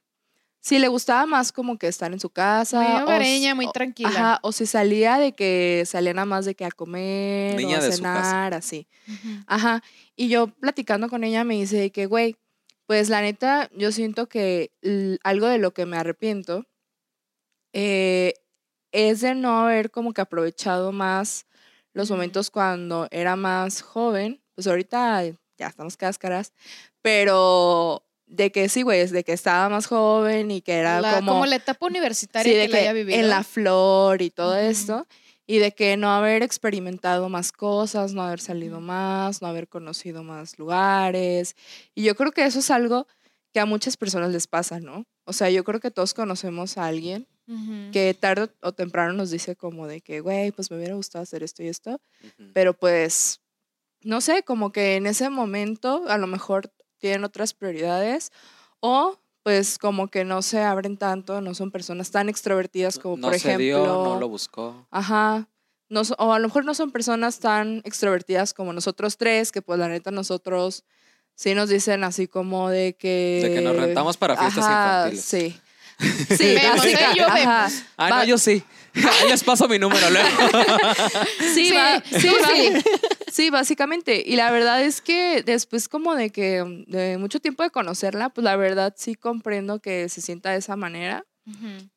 Sí, 0.64 0.78
le 0.78 0.90
gustaba 0.90 1.26
más 1.26 1.52
como 1.52 1.80
que 1.80 1.88
estar 1.88 2.14
en 2.14 2.20
su 2.20 2.30
casa. 2.30 2.82
Muy 2.82 3.02
hogareña, 3.02 3.56
muy 3.56 3.72
tranquila. 3.72 4.10
Ajá, 4.10 4.40
o 4.44 4.52
si 4.52 4.68
salía 4.68 5.18
de 5.18 5.32
que 5.32 5.84
salía 5.88 6.14
nada 6.14 6.26
más 6.26 6.46
de 6.46 6.54
que 6.54 6.66
a 6.66 6.72
comer 6.72 7.60
o 7.66 7.76
a 7.76 7.82
cenar, 7.82 8.54
así. 8.54 8.88
Ajá. 9.48 9.82
Y 10.16 10.28
yo 10.30 10.48
platicando 10.48 11.10
con 11.10 11.24
ella 11.24 11.44
me 11.44 11.56
dice 11.56 11.92
que, 11.92 12.06
güey, 12.06 12.36
pues 12.86 13.10
la 13.10 13.22
neta, 13.22 13.72
yo 13.76 13.92
siento 13.92 14.30
que 14.30 14.72
algo 15.24 15.48
de 15.48 15.58
lo 15.58 15.74
que 15.74 15.88
me 15.88 15.98
arrepiento 15.98 16.68
eh, 17.74 18.34
es 18.92 19.22
de 19.22 19.36
no 19.36 19.60
haber 19.60 19.92
como 19.92 20.14
que 20.14 20.22
aprovechado 20.22 20.92
más 20.92 21.46
los 21.94 22.10
momentos 22.10 22.50
cuando 22.50 23.08
era 23.12 23.36
más 23.36 23.82
joven. 23.82 24.42
Pues 24.56 24.68
ahorita 24.68 25.24
ya 25.58 25.68
estamos 25.68 25.98
cáscaras, 25.98 26.54
pero 27.02 28.04
de 28.26 28.52
que 28.52 28.70
sí, 28.70 28.82
güey, 28.82 29.02
es 29.02 29.12
de 29.12 29.24
que 29.24 29.34
estaba 29.34 29.70
más 29.70 29.88
joven 29.88 30.52
y 30.52 30.62
que 30.62 30.74
era 30.74 31.02
como... 31.18 31.34
Como 31.34 31.46
la 31.46 31.58
etapa 31.58 31.86
universitaria 31.86 32.66
que, 32.66 32.72
la 32.72 32.78
haya 32.80 32.94
vivido. 32.94 33.20
En 33.20 33.30
la 33.30 33.44
flor 33.44 34.22
y 34.22 34.30
todo 34.30 34.58
esto. 34.58 35.06
Y 35.46 35.60
de 35.60 35.74
que 35.74 35.98
no 35.98 36.12
haber 36.12 36.44
experimentado 36.44 37.28
más 37.28 37.52
cosas, 37.52 38.14
no 38.14 38.22
haber 38.22 38.40
salido 38.40 38.80
más, 38.80 39.42
no 39.42 39.50
haber 39.50 39.68
conocido 39.68 40.24
más 40.24 40.58
lugares. 40.58 41.56
Y 41.94 42.04
yo 42.04 42.16
creo 42.16 42.32
que 42.32 42.46
eso 42.46 42.60
es 42.60 42.72
algo 42.72 43.06
que 43.54 43.60
a 43.60 43.66
muchas 43.66 43.98
personas 43.98 44.32
les 44.32 44.48
pasa, 44.48 44.80
¿no? 44.80 45.06
O 45.26 45.34
sea, 45.34 45.50
yo 45.50 45.66
creo 45.66 45.82
que 45.82 45.92
todos 45.92 46.14
conocemos 46.14 46.78
a 46.78 46.86
alguien 46.86 47.28
que 47.92 48.14
tarde 48.14 48.50
o 48.62 48.72
temprano 48.72 49.14
nos 49.14 49.32
dice 49.32 49.56
como 49.56 49.88
de 49.88 50.02
que, 50.02 50.22
güey, 50.22 50.52
pues 50.52 50.72
me 50.72 50.78
hubiera 50.78 50.96
gustado 50.96 51.24
hacer 51.24 51.44
esto 51.44 51.64
y 51.64 51.68
esto, 51.68 52.00
pero 52.54 52.74
pues, 52.74 53.42
no 54.02 54.22
sé, 54.22 54.44
como 54.44 54.72
que 54.72 54.96
en 54.96 55.06
ese 55.08 55.30
momento 55.30 56.04
a 56.08 56.18
lo 56.18 56.28
mejor 56.28 56.72
tienen 57.00 57.24
otras 57.24 57.54
prioridades 57.54 58.32
o 58.80 59.18
pues 59.44 59.78
como 59.78 60.08
que 60.08 60.24
no 60.24 60.42
se 60.42 60.62
abren 60.62 60.98
tanto, 60.98 61.42
no 61.42 61.56
son 61.56 61.72
personas 61.72 62.12
tan 62.12 62.30
extrovertidas 62.30 63.00
como 63.00 63.20
por 63.22 63.34
ejemplo... 63.34 63.64
Dio, 63.64 63.86
no 63.86 64.20
lo 64.20 64.30
buscó. 64.30 64.88
Ajá. 64.92 65.48
No, 65.90 66.02
o 66.20 66.34
a 66.34 66.40
lo 66.40 66.48
mejor 66.48 66.64
no 66.64 66.74
son 66.74 66.92
personas 66.92 67.40
tan 67.40 67.82
extrovertidas 67.84 68.54
como 68.54 68.72
nosotros 68.72 69.18
tres, 69.18 69.52
que 69.52 69.62
pues 69.62 69.80
la 69.80 69.90
neta 69.90 70.12
nosotros 70.12 70.86
sí 71.36 71.56
nos 71.56 71.70
dicen 71.70 72.04
así 72.04 72.28
como 72.28 72.70
de 72.70 72.94
que... 72.94 73.42
De 73.44 73.56
que 73.56 73.62
nos 73.62 73.76
rentamos 73.76 74.16
para 74.16 74.38
fiestas 74.38 74.66
infantiles. 74.66 75.26
Sí. 75.26 75.60
Sí, 76.38 76.56
vemos, 76.56 76.86
yo 77.16 77.34
vemos. 77.34 77.84
Ah, 77.98 78.10
no, 78.10 78.24
yo 78.24 78.38
sí. 78.38 78.64
Ahí 78.96 79.30
les 79.30 79.44
paso 79.44 79.68
mi 79.68 79.80
número 79.80 80.10
luego. 80.10 80.30
Sí, 81.54 81.74
sí, 82.12 82.30
sí, 82.30 82.84
sí, 83.32 83.50
básicamente. 83.50 84.24
Y 84.26 84.36
la 84.36 84.52
verdad 84.52 84.82
es 84.82 85.02
que 85.02 85.44
después 85.44 85.88
como 85.88 86.16
de 86.16 86.30
que 86.30 86.64
de 86.88 87.18
mucho 87.18 87.40
tiempo 87.40 87.64
de 87.64 87.70
conocerla, 87.70 88.30
pues 88.30 88.44
la 88.44 88.56
verdad 88.56 88.94
sí 88.98 89.16
comprendo 89.16 89.80
que 89.80 90.10
se 90.10 90.22
sienta 90.22 90.52
de 90.52 90.58
esa 90.58 90.76
manera. 90.76 91.26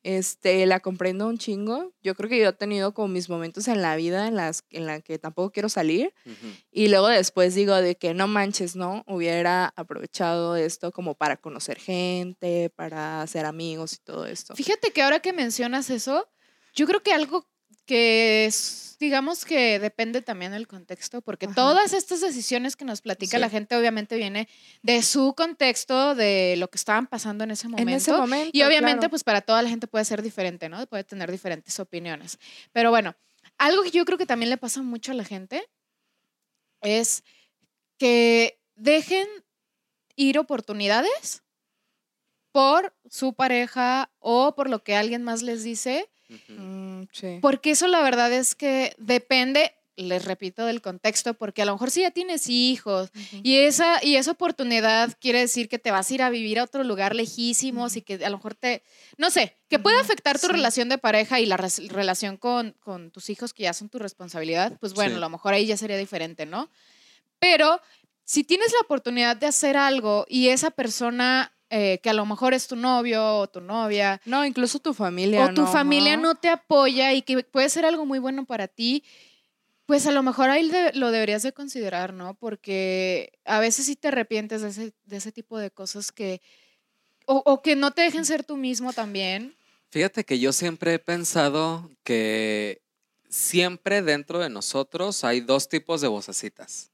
Este, 0.03 0.65
la 0.65 0.79
comprendo 0.79 1.27
un 1.27 1.37
chingo. 1.37 1.93
Yo 2.01 2.15
creo 2.15 2.29
que 2.29 2.39
yo 2.39 2.49
he 2.49 2.53
tenido 2.53 2.93
como 2.93 3.07
mis 3.07 3.29
momentos 3.29 3.67
en 3.67 3.81
la 3.81 3.95
vida 3.95 4.27
en 4.27 4.35
las 4.35 4.63
en 4.69 4.85
la 4.85 5.01
que 5.01 5.17
tampoco 5.19 5.51
quiero 5.51 5.69
salir 5.69 6.13
y 6.71 6.87
luego 6.87 7.07
después 7.07 7.55
digo 7.55 7.75
de 7.75 7.95
que 7.95 8.13
no 8.13 8.27
manches, 8.27 8.75
¿no? 8.75 9.03
Hubiera 9.07 9.73
aprovechado 9.75 10.55
esto 10.55 10.91
como 10.91 11.15
para 11.15 11.37
conocer 11.37 11.79
gente, 11.79 12.71
para 12.75 13.21
hacer 13.21 13.45
amigos 13.45 13.93
y 13.93 13.97
todo 13.97 14.25
esto. 14.25 14.55
Fíjate 14.55 14.91
que 14.91 15.01
ahora 15.01 15.19
que 15.19 15.33
mencionas 15.33 15.89
eso, 15.89 16.27
yo 16.73 16.85
creo 16.85 17.01
que 17.01 17.13
algo 17.13 17.47
que 17.85 18.45
es, 18.45 18.97
digamos 18.99 19.45
que 19.45 19.79
depende 19.79 20.21
también 20.21 20.51
del 20.51 20.67
contexto, 20.67 21.21
porque 21.21 21.47
todas 21.47 21.93
estas 21.93 22.21
decisiones 22.21 22.75
que 22.75 22.85
nos 22.85 23.01
platica 23.01 23.39
la 23.39 23.49
gente 23.49 23.75
obviamente 23.75 24.17
viene 24.17 24.47
de 24.81 25.01
su 25.01 25.33
contexto, 25.35 26.15
de 26.15 26.55
lo 26.57 26.69
que 26.69 26.77
estaban 26.77 27.07
pasando 27.07 27.43
en 27.43 27.51
ese 27.51 27.67
momento. 27.67 27.89
En 27.89 27.95
ese 27.95 28.11
momento 28.11 28.49
y 28.51 28.63
obviamente 28.63 29.09
pues 29.09 29.23
para 29.23 29.41
toda 29.41 29.61
la 29.61 29.69
gente 29.69 29.87
puede 29.87 30.05
ser 30.05 30.21
diferente, 30.21 30.69
¿no? 30.69 30.85
Puede 30.87 31.03
tener 31.03 31.31
diferentes 31.31 31.79
opiniones. 31.79 32.39
Pero 32.71 32.89
bueno, 32.89 33.15
algo 33.57 33.83
que 33.83 33.91
yo 33.91 34.05
creo 34.05 34.17
que 34.17 34.25
también 34.25 34.49
le 34.49 34.57
pasa 34.57 34.81
mucho 34.81 35.11
a 35.11 35.15
la 35.15 35.23
gente 35.23 35.67
es 36.81 37.23
que 37.97 38.59
dejen 38.75 39.27
ir 40.15 40.39
oportunidades 40.39 41.43
por 42.51 42.95
su 43.09 43.33
pareja 43.33 44.11
o 44.19 44.55
por 44.55 44.69
lo 44.69 44.83
que 44.83 44.95
alguien 44.95 45.23
más 45.23 45.41
les 45.41 45.63
dice 45.63 46.09
Mm, 46.47 47.03
porque 47.41 47.71
eso 47.71 47.87
la 47.87 48.01
verdad 48.01 48.31
es 48.33 48.55
que 48.55 48.95
depende, 48.97 49.73
les 49.95 50.25
repito, 50.25 50.65
del 50.65 50.81
contexto, 50.81 51.33
porque 51.35 51.61
a 51.61 51.65
lo 51.65 51.73
mejor 51.73 51.91
si 51.91 52.01
ya 52.01 52.11
tienes 52.11 52.49
hijos 52.49 53.11
y, 53.43 53.57
esa, 53.57 54.03
y 54.03 54.15
esa 54.15 54.31
oportunidad 54.31 55.15
quiere 55.19 55.39
decir 55.39 55.69
que 55.69 55.79
te 55.79 55.91
vas 55.91 56.09
a 56.09 56.13
ir 56.13 56.21
a 56.21 56.29
vivir 56.29 56.59
a 56.59 56.63
otro 56.63 56.83
lugar 56.83 57.15
lejísimos 57.15 57.95
y 57.95 58.01
que 58.01 58.15
a 58.25 58.29
lo 58.29 58.37
mejor 58.37 58.55
te, 58.55 58.83
no 59.17 59.29
sé, 59.29 59.55
que 59.69 59.79
puede 59.79 59.99
afectar 59.99 60.39
tu 60.39 60.47
relación 60.47 60.89
de 60.89 60.97
pareja 60.97 61.39
y 61.39 61.45
la 61.45 61.57
relación 61.57 62.37
con, 62.37 62.75
con, 62.79 63.11
tus 63.11 63.29
hijos 63.29 63.53
que 63.53 63.63
ya 63.63 63.73
son 63.73 63.89
tu 63.89 63.99
responsabilidad, 63.99 64.77
pues 64.79 64.93
bueno, 64.93 65.17
a 65.17 65.19
lo 65.19 65.29
mejor 65.29 65.53
ahí 65.53 65.65
ya 65.65 65.77
sería 65.77 65.97
diferente, 65.97 66.45
¿no? 66.45 66.69
Pero 67.39 67.79
si 68.23 68.43
tienes 68.43 68.73
la 68.73 68.79
oportunidad 68.79 69.37
de 69.37 69.45
hacer 69.45 69.77
algo 69.77 70.25
y 70.27 70.49
esa 70.49 70.71
persona 70.71 71.54
eh, 71.69 71.99
que 72.01 72.09
a 72.09 72.13
lo 72.13 72.25
mejor 72.25 72.53
es 72.53 72.67
tu 72.67 72.75
novio 72.75 73.37
o 73.37 73.47
tu 73.47 73.61
novia. 73.61 74.21
No, 74.25 74.45
incluso 74.45 74.79
tu 74.79 74.93
familia. 74.93 75.45
O 75.45 75.53
tu 75.53 75.65
familia 75.65 76.17
no 76.17 76.35
te 76.35 76.49
apoya 76.49 77.13
y 77.13 77.21
que 77.21 77.43
puede 77.43 77.69
ser 77.69 77.85
algo 77.85 78.05
muy 78.05 78.19
bueno 78.19 78.45
para 78.45 78.67
ti, 78.67 79.03
pues 79.85 80.07
a 80.07 80.11
lo 80.11 80.23
mejor 80.23 80.49
ahí 80.49 80.71
lo 80.93 81.11
deberías 81.11 81.43
de 81.43 81.53
considerar, 81.53 82.13
¿no? 82.13 82.33
Porque 82.35 83.33
a 83.45 83.59
veces 83.59 83.85
sí 83.85 83.95
te 83.95 84.07
arrepientes 84.07 84.61
de 84.61 84.69
ese, 84.69 84.93
de 85.03 85.17
ese 85.17 85.31
tipo 85.31 85.57
de 85.57 85.71
cosas 85.71 86.11
que, 86.11 86.41
o, 87.25 87.41
o 87.45 87.61
que 87.61 87.75
no 87.75 87.91
te 87.91 88.01
dejen 88.01 88.25
ser 88.25 88.43
tú 88.43 88.57
mismo 88.57 88.93
también. 88.93 89.55
Fíjate 89.89 90.23
que 90.23 90.39
yo 90.39 90.51
siempre 90.51 90.95
he 90.95 90.99
pensado 90.99 91.89
que 92.03 92.81
siempre 93.29 94.01
dentro 94.01 94.39
de 94.39 94.49
nosotros 94.49 95.23
hay 95.23 95.41
dos 95.41 95.69
tipos 95.69 96.01
de 96.01 96.07
vocecitas. 96.07 96.91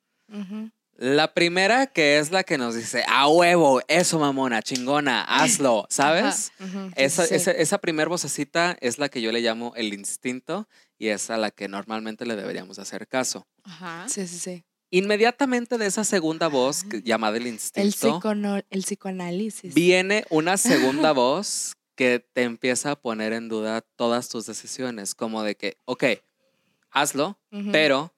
La 1.02 1.34
primera, 1.34 1.88
que 1.88 2.20
es 2.20 2.30
la 2.30 2.44
que 2.44 2.60
nos 2.60 2.76
dice, 2.76 3.04
a 3.08 3.28
huevo, 3.28 3.82
eso 3.88 4.20
mamona, 4.20 4.62
chingona, 4.62 5.24
hazlo, 5.24 5.88
¿sabes? 5.90 6.52
esa, 6.96 7.26
esa, 7.26 7.78
primer 7.80 8.08
vocecita 8.08 8.78
es 8.82 9.00
la 9.00 9.10
que 9.10 9.20
yo 9.20 9.32
le 9.32 9.42
llamo 9.42 9.74
el 9.76 9.96
instinto 9.96 10.70
y 11.00 11.08
es 11.08 11.32
a 11.32 11.38
la 11.38 11.50
que 11.50 11.68
normalmente 11.68 12.24
le 12.28 12.36
deberíamos 12.36 12.78
hacer 12.78 13.08
caso. 13.08 13.48
Ajá. 13.64 14.08
Sí, 14.10 14.28
sí, 14.28 14.38
sí. 14.38 14.64
inmediatamente 14.92 15.80
de 15.80 15.88
esa 15.88 16.04
segunda 16.04 16.50
voz 16.50 16.86
llamada 17.04 17.38
el 17.38 17.48
instinto. 17.48 18.22
El, 18.24 18.64
el 18.70 18.84
psicoanálisis. 18.84 19.74
Viene 19.74 20.26
una 20.30 20.56
segunda 20.58 21.14
voz 21.14 21.74
que 21.96 22.24
te 22.32 22.44
empieza 22.44 22.92
a 22.92 22.96
poner 22.96 23.34
en 23.34 23.50
duda 23.50 23.82
todas 23.96 24.30
tus 24.30 24.46
decisiones, 24.46 25.16
como 25.16 25.42
de 25.42 25.56
que, 25.56 25.78
ok, 25.86 26.04
hazlo, 26.92 27.40
pero, 27.72 28.14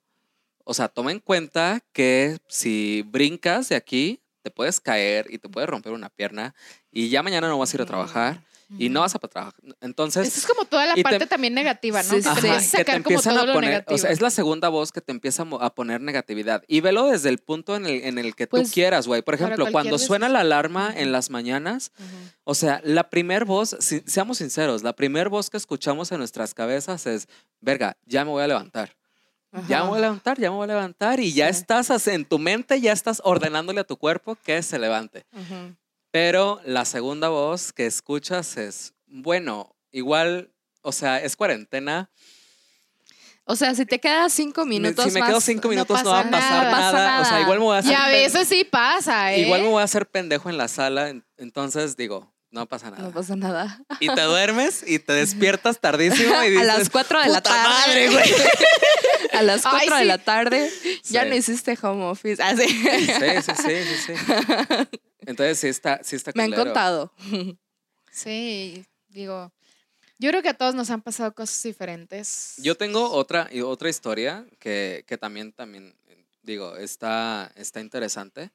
o 0.64 0.74
sea, 0.74 0.88
toma 0.88 1.11
en 1.11 1.20
cuenta 1.20 1.82
que 1.91 2.38
si 2.47 3.03
brincas 3.07 3.70
de 3.70 3.76
aquí, 3.76 4.22
te 4.41 4.51
puedes 4.51 4.80
caer 4.80 5.28
y 5.30 5.38
te 5.38 5.49
puedes 5.49 5.70
romper 5.70 5.93
una 5.93 6.09
pierna 6.09 6.53
y 6.91 7.09
ya 7.09 7.24
mañana 7.24 7.47
no 7.47 7.57
vas 7.57 7.74
a 7.74 7.78
ir 7.78 7.82
a 7.82 7.86
trabajar 7.86 8.43
y 8.78 8.89
no 8.89 9.01
vas 9.01 9.16
a 9.16 9.20
trabajar. 9.20 9.53
Entonces. 9.82 10.28
Eso 10.28 10.39
es 10.39 10.47
como 10.47 10.66
toda 10.66 10.86
la 10.86 10.95
parte 10.95 11.28
también 11.28 11.53
negativa, 11.53 12.01
¿no? 12.03 12.14
Sí, 12.14 12.78
que 12.78 12.84
te 12.84 12.91
empiezan 12.93 13.38
a 13.38 13.53
poner. 13.53 13.86
O 13.88 13.97
sea, 13.97 14.11
es 14.11 14.22
la 14.22 14.30
segunda 14.30 14.70
voz 14.70 14.91
que 14.91 15.01
te 15.01 15.11
empieza 15.11 15.45
a 15.59 15.76
poner 15.76 16.01
negatividad. 16.01 16.64
Y 16.68 16.82
velo 16.82 17.07
desde 17.07 17.30
el 17.30 17.38
punto 17.38 17.76
en 17.76 17.86
el, 17.86 18.03
en 18.03 18.18
el 18.18 18.36
que 18.36 18.47
tú 18.47 18.57
pues, 18.57 18.72
quieras, 18.72 19.07
güey. 19.07 19.22
Por 19.22 19.36
ejemplo, 19.36 19.68
cuando 19.72 19.97
suena 19.97 20.30
la 20.30 20.41
alarma 20.41 20.93
en 20.95 21.11
las 21.11 21.30
mañanas, 21.30 21.91
o 22.43 22.55
sea, 22.55 22.82
la 22.84 23.09
primer 23.09 23.45
voz, 23.45 23.78
seamos 23.80 24.39
sinceros, 24.39 24.84
la 24.84 24.93
primer 24.93 25.30
voz 25.30 25.49
que 25.49 25.57
escuchamos 25.57 26.11
en 26.11 26.18
nuestras 26.20 26.53
cabezas 26.53 27.05
es: 27.05 27.28
verga, 27.61 27.97
ya 28.05 28.26
me 28.26 28.32
voy 28.32 28.43
a 28.43 28.47
levantar. 28.47 28.95
Ya 29.68 29.84
me 29.84 29.89
voy 29.89 29.97
a 29.99 30.01
levantar, 30.01 30.39
ya 30.39 30.49
me 30.49 30.58
voy 30.58 30.64
a 30.64 30.68
levantar 30.68 31.20
y 31.20 31.32
ya 31.34 31.47
estás 31.47 32.08
en 32.08 32.26
tu 32.26 32.39
mente, 32.39 32.82
ya 32.82 32.91
estás 32.91 33.22
ordenándole 33.24 33.82
a 33.82 33.84
tu 33.84 33.97
cuerpo 33.97 34.36
que 34.43 34.62
se 34.64 34.80
levante. 34.80 35.26
Pero 36.12 36.60
la 36.66 36.86
segunda 36.86 37.30
voz 37.30 37.72
que 37.72 37.86
escuchas 37.86 38.58
es, 38.58 38.93
bueno, 39.06 39.76
igual, 39.91 40.51
o 40.82 40.91
sea, 40.91 41.20
es 41.22 41.36
cuarentena. 41.36 42.10
O 43.45 43.56
sea, 43.56 43.76
si 43.76 43.86
te 43.86 43.99
quedas 43.99 44.32
cinco 44.32 44.66
minutos 44.66 45.04
Si 45.04 45.12
me 45.12 45.22
quedo 45.22 45.41
cinco 45.41 45.68
minutos 45.68 46.04
no, 46.04 46.12
va 46.12 46.22
a 46.22 46.30
pasar 46.32 46.72
nada. 46.72 47.22
O 47.22 47.26
sea, 47.26 47.41
igual 47.41 47.60
me 47.60 47.66
voy 47.66 47.76
a 47.76 47.80
hacer... 47.80 47.91
Y 47.91 47.95
a 47.95 48.08
veces 48.08 48.47
sí 48.47 48.64
pasa, 48.64 49.34
¿eh? 49.34 49.41
Igual 49.41 49.62
me 49.64 49.68
voy 49.68 49.82
a 49.82 49.84
hacer 49.84 50.08
pendejo 50.08 50.49
en 50.49 50.58
la 50.58 50.68
sala. 50.68 51.14
Entonces 51.38 51.97
digo, 51.97 52.33
no 52.54 52.68
pasa 52.68 52.91
nada. 52.91 53.01
No 53.01 53.12
pasa 53.12 53.36
nada. 53.36 53.84
Y 53.99 54.14
te 54.14 54.22
duermes 54.22 54.84
y 54.86 54.99
te 54.99 55.14
despiertas 55.14 55.80
tardísimo 55.80 56.41
y 56.43 56.51
dices, 56.51 56.70
A 56.70 56.78
las 56.78 56.89
cuatro 56.89 57.20
de 57.20 57.30
la 57.30 57.41
tarde. 57.41 57.68
madre, 57.68 58.10
güey! 58.12 58.32
a 59.34 59.41
las 59.41 59.64
cuatro 59.64 59.95
de 59.97 60.06
la 60.06 60.20
tarde 60.20 60.72
ya 61.04 61.26
no 61.26 61.36
hiciste 61.36 61.76
home 61.82 62.04
office. 62.04 62.41
Ah, 62.41 62.56
sí, 62.56 62.68
sí, 62.68 63.08
sí, 63.41 63.56
sí, 63.56 63.95
sí. 64.06 64.14
Entonces 65.26 65.60
sí 65.60 65.68
está, 65.68 66.01
sí 66.04 66.16
está 66.16 66.32
Me 66.36 66.43
han 66.43 66.54
contado. 66.54 67.12
Sí, 68.12 68.86
digo, 69.08 69.51
yo 70.20 70.30
creo 70.30 70.43
que 70.43 70.49
a 70.49 70.54
todos 70.54 70.76
nos 70.76 70.91
han 70.91 71.01
pasado 71.01 71.34
cosas 71.34 71.64
diferentes. 71.64 72.54
Yo 72.58 72.76
tengo 72.76 73.10
otra, 73.10 73.49
otra 73.66 73.89
historia 73.89 74.45
que, 74.60 75.06
que 75.08 75.18
también, 75.18 75.54
también, 75.54 75.95
digo, 76.43 76.78
está, 76.78 77.51
está 77.56 77.80
interesante. 77.82 78.51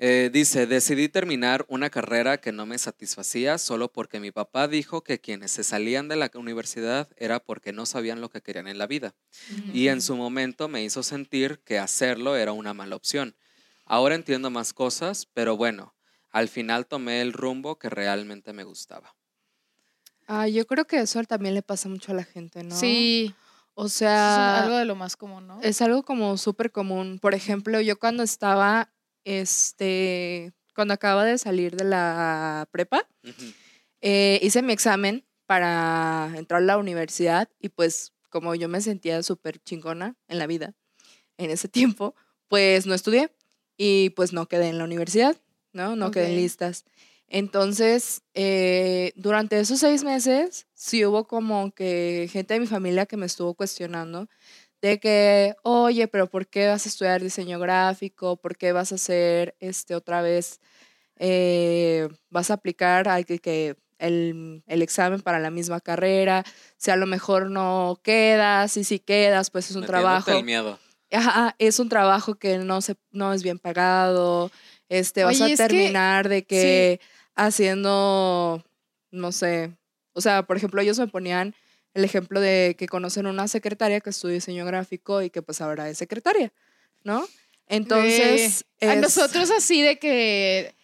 Eh, 0.00 0.30
dice, 0.32 0.66
decidí 0.66 1.08
terminar 1.08 1.66
una 1.68 1.90
carrera 1.90 2.38
que 2.38 2.52
no 2.52 2.66
me 2.66 2.78
satisfacía 2.78 3.58
solo 3.58 3.92
porque 3.92 4.20
mi 4.20 4.30
papá 4.30 4.68
dijo 4.68 5.02
que 5.02 5.20
quienes 5.20 5.50
se 5.50 5.64
salían 5.64 6.06
de 6.06 6.14
la 6.14 6.30
universidad 6.34 7.08
era 7.16 7.40
porque 7.40 7.72
no 7.72 7.84
sabían 7.84 8.20
lo 8.20 8.30
que 8.30 8.40
querían 8.40 8.68
en 8.68 8.78
la 8.78 8.86
vida. 8.86 9.14
Y 9.72 9.88
en 9.88 10.00
su 10.00 10.14
momento 10.14 10.68
me 10.68 10.84
hizo 10.84 11.02
sentir 11.02 11.60
que 11.64 11.80
hacerlo 11.80 12.36
era 12.36 12.52
una 12.52 12.74
mala 12.74 12.94
opción. 12.94 13.34
Ahora 13.84 14.14
entiendo 14.14 14.50
más 14.50 14.72
cosas, 14.72 15.26
pero 15.34 15.56
bueno, 15.56 15.94
al 16.30 16.48
final 16.48 16.86
tomé 16.86 17.20
el 17.20 17.32
rumbo 17.32 17.78
que 17.78 17.88
realmente 17.88 18.52
me 18.52 18.62
gustaba. 18.62 19.16
Ah, 20.28 20.46
yo 20.46 20.66
creo 20.66 20.86
que 20.86 21.00
eso 21.00 21.22
también 21.24 21.54
le 21.54 21.62
pasa 21.62 21.88
mucho 21.88 22.12
a 22.12 22.14
la 22.14 22.24
gente, 22.24 22.62
¿no? 22.62 22.76
Sí. 22.76 23.34
O 23.74 23.88
sea, 23.88 24.58
es 24.58 24.62
algo 24.64 24.76
de 24.76 24.84
lo 24.84 24.94
más 24.94 25.16
común, 25.16 25.46
¿no? 25.46 25.60
Es 25.62 25.80
algo 25.80 26.02
como 26.02 26.36
súper 26.36 26.70
común. 26.70 27.18
Por 27.18 27.34
ejemplo, 27.34 27.80
yo 27.80 27.98
cuando 27.98 28.22
estaba, 28.22 28.90
este, 29.28 30.54
cuando 30.74 30.94
acaba 30.94 31.24
de 31.24 31.36
salir 31.36 31.76
de 31.76 31.84
la 31.84 32.66
prepa, 32.70 33.06
eh, 34.00 34.40
hice 34.42 34.62
mi 34.62 34.72
examen 34.72 35.26
para 35.44 36.32
entrar 36.36 36.62
a 36.62 36.64
la 36.64 36.78
universidad 36.78 37.50
y 37.60 37.68
pues 37.68 38.14
como 38.30 38.54
yo 38.54 38.68
me 38.68 38.80
sentía 38.80 39.22
súper 39.22 39.58
chingona 39.58 40.16
en 40.28 40.38
la 40.38 40.46
vida 40.46 40.74
en 41.36 41.50
ese 41.50 41.68
tiempo, 41.68 42.14
pues 42.48 42.86
no 42.86 42.94
estudié 42.94 43.30
y 43.76 44.10
pues 44.10 44.32
no 44.32 44.46
quedé 44.46 44.68
en 44.68 44.78
la 44.78 44.84
universidad, 44.84 45.36
¿no? 45.72 45.94
No 45.94 46.10
quedé 46.10 46.30
en 46.30 46.36
listas. 46.36 46.86
Entonces, 47.26 48.22
eh, 48.32 49.12
durante 49.14 49.60
esos 49.60 49.80
seis 49.80 50.04
meses, 50.04 50.66
sí 50.72 51.04
hubo 51.04 51.26
como 51.26 51.70
que 51.72 52.30
gente 52.32 52.54
de 52.54 52.60
mi 52.60 52.66
familia 52.66 53.04
que 53.04 53.18
me 53.18 53.26
estuvo 53.26 53.52
cuestionando 53.52 54.28
de 54.80 55.00
que, 55.00 55.54
oye, 55.62 56.08
pero 56.08 56.28
¿por 56.28 56.46
qué 56.46 56.68
vas 56.68 56.86
a 56.86 56.88
estudiar 56.88 57.22
diseño 57.22 57.58
gráfico? 57.58 58.36
¿Por 58.36 58.56
qué 58.56 58.72
vas 58.72 58.92
a 58.92 58.96
hacer 58.96 59.56
este 59.60 59.94
otra 59.94 60.22
vez? 60.22 60.60
Eh, 61.16 62.08
vas 62.30 62.50
a 62.50 62.54
aplicar 62.54 63.08
hay 63.08 63.24
que, 63.24 63.76
el, 63.98 64.62
el, 64.66 64.82
examen 64.82 65.20
para 65.20 65.40
la 65.40 65.50
misma 65.50 65.80
carrera, 65.80 66.44
si 66.76 66.92
a 66.92 66.96
lo 66.96 67.06
mejor 67.06 67.50
no 67.50 67.98
quedas, 68.04 68.76
y 68.76 68.84
si 68.84 69.00
quedas, 69.00 69.50
pues 69.50 69.70
es 69.70 69.76
un 69.76 69.84
trabajo. 69.84 70.30
El 70.30 70.44
miedo 70.44 70.78
es 71.58 71.78
un 71.78 71.88
trabajo 71.88 72.34
que 72.34 72.58
no, 72.58 72.80
se, 72.80 72.96
no 73.10 73.32
es 73.32 73.42
bien 73.42 73.58
pagado, 73.58 74.50
este, 74.88 75.24
vas 75.24 75.40
a 75.40 75.48
terminar 75.54 76.28
de 76.28 76.44
que 76.44 77.00
haciendo, 77.34 78.64
no 79.10 79.32
sé, 79.32 79.76
o 80.12 80.20
sea, 80.20 80.42
por 80.42 80.56
ejemplo, 80.56 80.80
ellos 80.80 80.98
me 80.98 81.06
ponían 81.06 81.54
el 81.94 82.04
ejemplo 82.04 82.40
de 82.40 82.76
que 82.78 82.86
conocen 82.86 83.26
una 83.26 83.48
secretaria 83.48 84.00
que 84.00 84.10
estudia 84.10 84.34
diseño 84.34 84.64
gráfico 84.64 85.22
y 85.22 85.30
que 85.30 85.42
pues 85.42 85.60
ahora 85.60 85.88
es 85.88 85.98
secretaria, 85.98 86.52
¿no? 87.04 87.26
Entonces... 87.66 88.64
A 88.80 88.94
nosotros 88.96 89.50
así 89.50 89.82
de 89.82 89.98
que... 89.98 90.74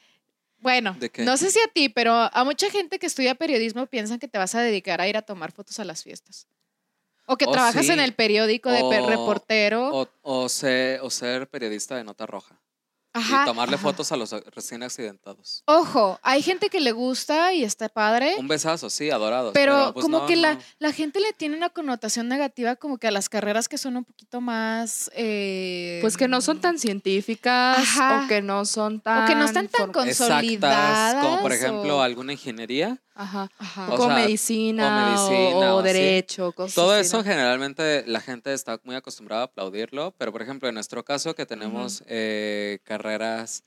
Bueno, 0.58 0.96
no 1.18 1.36
sé 1.36 1.50
si 1.50 1.58
a 1.60 1.68
ti, 1.68 1.90
pero 1.90 2.12
a 2.14 2.44
mucha 2.44 2.70
gente 2.70 2.98
que 2.98 3.06
estudia 3.06 3.34
periodismo 3.34 3.86
piensan 3.86 4.18
que 4.18 4.28
te 4.28 4.38
vas 4.38 4.54
a 4.54 4.62
dedicar 4.62 5.00
a 5.00 5.06
ir 5.06 5.16
a 5.18 5.22
tomar 5.22 5.52
fotos 5.52 5.78
a 5.78 5.84
las 5.84 6.02
fiestas. 6.02 6.46
O 7.26 7.36
que 7.36 7.46
trabajas 7.46 7.88
en 7.90 8.00
el 8.00 8.14
periódico 8.14 8.70
de 8.70 9.00
reportero. 9.02 9.90
O, 9.94 10.08
o, 10.22 10.48
ser, 10.48 11.00
o 11.02 11.10
ser 11.10 11.48
periodista 11.48 11.96
de 11.96 12.04
nota 12.04 12.24
roja 12.24 12.58
y 13.14 13.44
tomarle 13.44 13.78
fotos 13.78 14.10
a 14.12 14.16
los 14.16 14.30
recién 14.54 14.82
accidentados. 14.82 15.62
Ojo, 15.66 16.18
hay 16.22 16.42
gente 16.42 16.68
que 16.68 16.80
le 16.80 16.92
gusta 16.92 17.52
y 17.52 17.62
está 17.62 17.88
padre. 17.88 18.34
Un 18.38 18.48
besazo, 18.48 18.90
sí, 18.90 19.10
adorado. 19.10 19.52
Pero, 19.52 19.92
pues, 19.92 20.04
como 20.04 20.26
que 20.26 20.36
la, 20.36 20.58
la, 20.78 20.92
gente 20.92 21.20
le 21.20 21.32
tiene 21.32 21.56
una 21.56 21.70
connotación 21.70 22.28
negativa 22.28 22.76
como 22.76 22.98
que 22.98 23.08
a 23.08 23.10
las 23.10 23.28
carreras 23.28 23.68
que 23.68 23.78
son 23.78 23.96
un 23.96 24.04
poquito 24.04 24.40
más... 24.40 25.10
Eh, 25.14 25.98
pues 26.00 26.16
que 26.16 26.28
no 26.28 26.40
son 26.40 26.60
tan 26.60 26.78
científicas 26.78 27.78
o 27.98 28.28
que 28.28 28.42
no 28.42 28.64
son 28.64 29.00
tan... 29.00 29.24
O 29.24 29.26
que 29.26 29.34
no 29.34 29.44
están 29.44 29.68
tan 29.68 29.92
consolidadas. 29.92 31.22
como 31.22 31.40
por 31.40 31.52
ejemplo 31.52 32.02
alguna 32.02 32.32
ingeniería. 32.32 33.00
Ajá. 33.14 33.48
O, 33.90 34.08
medicina, 34.08 35.16
o, 35.74 35.82
derecho, 35.82 36.52
cosas 36.52 36.74
Todo 36.74 36.96
eso 36.96 37.22
generalmente 37.22 38.04
la 38.06 38.20
gente 38.20 38.52
está 38.52 38.80
muy 38.82 38.96
acostumbrada 38.96 39.42
a 39.42 39.44
aplaudirlo, 39.44 40.12
pero 40.18 40.32
por 40.32 40.42
ejemplo 40.42 40.68
en 40.68 40.74
nuestro 40.74 41.04
caso 41.04 41.34
que 41.34 41.46
tenemos 41.46 42.02
eh, 42.06 42.80
carreras 42.82 43.62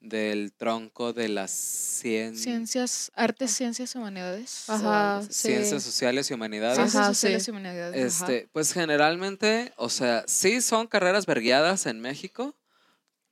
del 0.00 0.52
tronco 0.52 1.12
de 1.12 1.28
las 1.28 1.50
ciencias, 1.50 3.12
artes, 3.14 3.52
ciencias, 3.52 3.94
humanidades. 3.94 4.68
Ajá, 4.68 5.22
ciencias 5.28 5.82
sociales 5.82 6.30
y 6.30 6.34
humanidades. 6.34 6.76
Ciencias 6.76 7.06
sociales 7.06 7.46
y 7.46 7.50
humanidades. 7.50 8.20
Este, 8.20 8.48
pues 8.52 8.72
generalmente, 8.72 9.72
o 9.76 9.88
sea, 9.88 10.24
sí 10.26 10.60
son 10.60 10.86
carreras 10.88 11.26
verguiadas 11.26 11.86
en 11.86 12.00
México, 12.00 12.56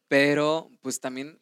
pero 0.09 0.71
pues 0.81 1.01
también 1.01 1.41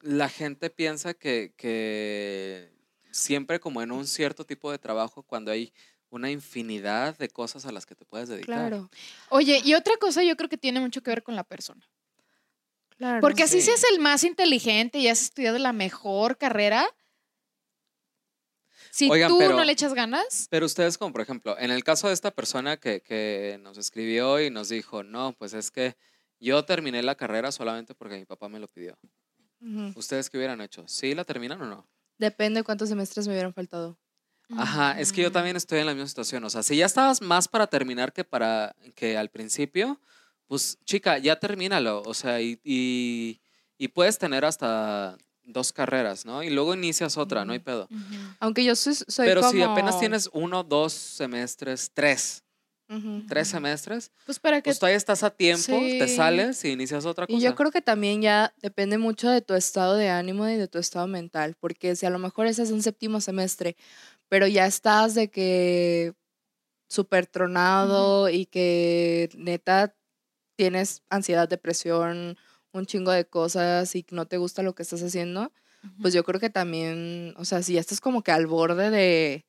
la 0.00 0.28
gente 0.28 0.70
piensa 0.70 1.14
que, 1.14 1.54
que 1.56 2.72
siempre 3.12 3.60
como 3.60 3.82
en 3.82 3.92
un 3.92 4.06
cierto 4.06 4.44
tipo 4.44 4.72
de 4.72 4.78
trabajo 4.78 5.22
cuando 5.22 5.52
hay 5.52 5.72
una 6.10 6.30
infinidad 6.30 7.16
de 7.16 7.28
cosas 7.28 7.64
a 7.64 7.72
las 7.72 7.86
que 7.86 7.94
te 7.94 8.04
puedes 8.04 8.28
dedicar. 8.28 8.68
Claro. 8.68 8.90
Oye, 9.30 9.62
y 9.64 9.74
otra 9.74 9.96
cosa 9.98 10.22
yo 10.22 10.36
creo 10.36 10.48
que 10.48 10.58
tiene 10.58 10.80
mucho 10.80 11.02
que 11.02 11.10
ver 11.10 11.22
con 11.22 11.36
la 11.36 11.44
persona. 11.44 11.88
Claro. 12.98 13.20
Porque 13.20 13.44
así 13.44 13.60
seas 13.60 13.82
el 13.92 14.00
más 14.00 14.22
inteligente 14.24 14.98
y 14.98 15.08
has 15.08 15.22
estudiado 15.22 15.58
la 15.58 15.72
mejor 15.72 16.36
carrera, 16.36 16.86
si 18.92 19.08
tú 19.08 19.40
no 19.40 19.64
le 19.64 19.72
echas 19.72 19.94
ganas. 19.94 20.48
Pero 20.50 20.66
ustedes, 20.66 20.98
como 20.98 21.12
por 21.12 21.22
ejemplo, 21.22 21.58
en 21.58 21.70
el 21.70 21.82
caso 21.82 22.08
de 22.08 22.14
esta 22.14 22.30
persona 22.30 22.76
que, 22.76 23.00
que, 23.00 23.58
nos 23.62 23.78
escribió 23.78 24.38
y 24.38 24.50
nos 24.50 24.68
dijo, 24.68 25.02
no, 25.02 25.32
pues 25.32 25.54
es 25.54 25.70
que 25.70 25.96
yo 26.38 26.64
terminé 26.66 27.02
la 27.02 27.14
carrera 27.14 27.50
solamente 27.52 27.94
porque 27.94 28.18
mi 28.18 28.26
papá 28.26 28.50
me 28.50 28.60
lo 28.60 28.68
pidió. 28.68 28.98
¿Ustedes 29.94 30.28
qué 30.28 30.36
hubieran 30.36 30.60
hecho? 30.60 30.84
¿Sí 30.88 31.14
la 31.14 31.24
terminan 31.24 31.62
o 31.62 31.66
no? 31.66 31.86
Depende 32.22 32.62
cuántos 32.62 32.88
semestres 32.88 33.26
me 33.26 33.34
hubieran 33.34 33.52
faltado. 33.52 33.98
Ajá, 34.56 35.00
es 35.00 35.12
que 35.12 35.22
yo 35.22 35.32
también 35.32 35.56
estoy 35.56 35.80
en 35.80 35.86
la 35.86 35.92
misma 35.92 36.06
situación. 36.06 36.44
O 36.44 36.50
sea, 36.50 36.62
si 36.62 36.76
ya 36.76 36.86
estabas 36.86 37.20
más 37.20 37.48
para 37.48 37.66
terminar 37.66 38.12
que 38.12 38.22
para 38.22 38.76
que 38.94 39.18
al 39.18 39.28
principio, 39.28 40.00
pues 40.46 40.78
chica, 40.84 41.18
ya 41.18 41.40
termínalo. 41.40 42.00
O 42.06 42.14
sea, 42.14 42.40
y, 42.40 42.60
y, 42.62 43.88
puedes 43.88 44.18
tener 44.18 44.44
hasta 44.44 45.18
dos 45.42 45.72
carreras, 45.72 46.24
¿no? 46.24 46.44
Y 46.44 46.50
luego 46.50 46.74
inicias 46.74 47.16
otra, 47.16 47.44
no 47.44 47.54
hay 47.54 47.58
pedo. 47.58 47.88
Aunque 48.38 48.62
yo 48.62 48.76
soy, 48.76 48.94
Pero 49.16 49.50
si 49.50 49.60
apenas 49.60 49.98
tienes 49.98 50.30
uno, 50.32 50.62
dos 50.62 50.92
semestres, 50.92 51.90
tres, 51.92 52.44
tres 53.28 53.48
semestres, 53.48 54.10
pues 54.24 54.38
para 54.38 54.60
que 54.60 54.70
pues 54.70 54.78
todavía 54.78 54.96
estás 54.96 55.22
a 55.22 55.30
tiempo, 55.30 55.78
te 55.78 56.08
sales 56.08 56.64
y 56.64 56.70
inicias 56.70 57.04
otra 57.06 57.26
cosa. 57.26 57.38
Y 57.38 57.40
yo 57.40 57.54
creo 57.54 57.70
que 57.70 57.82
también 57.82 58.22
ya 58.22 58.54
depende 58.60 58.98
mucho 58.98 59.30
de 59.30 59.40
tu 59.40 59.54
estado 59.54 59.96
de 59.96 60.08
ánimo 60.08 60.48
y 60.48 60.56
de 60.56 60.68
tu 60.68 60.78
estado 60.78 61.06
mental, 61.06 61.56
porque 61.58 61.96
si 61.96 62.06
a 62.06 62.10
lo 62.10 62.18
mejor 62.18 62.46
ese 62.46 62.62
es 62.62 62.70
un 62.70 62.82
séptimo 62.82 63.20
semestre, 63.20 63.76
pero 64.28 64.46
ya 64.46 64.66
estás 64.66 65.14
de 65.14 65.30
que 65.30 66.14
súper 66.88 67.26
tronado 67.26 68.28
y 68.28 68.46
que 68.46 69.30
neta 69.36 69.94
tienes 70.56 71.02
ansiedad, 71.08 71.48
depresión, 71.48 72.36
un 72.72 72.86
chingo 72.86 73.10
de 73.10 73.24
cosas 73.24 73.94
y 73.96 74.04
no 74.10 74.26
te 74.26 74.36
gusta 74.36 74.62
lo 74.62 74.74
que 74.74 74.82
estás 74.82 75.02
haciendo, 75.02 75.52
pues 76.00 76.14
yo 76.14 76.22
creo 76.22 76.38
que 76.38 76.50
también, 76.50 77.34
o 77.36 77.44
sea, 77.44 77.62
si 77.62 77.74
ya 77.74 77.80
estás 77.80 78.00
como 78.00 78.22
que 78.22 78.30
al 78.30 78.46
borde 78.46 78.90
de, 78.90 79.44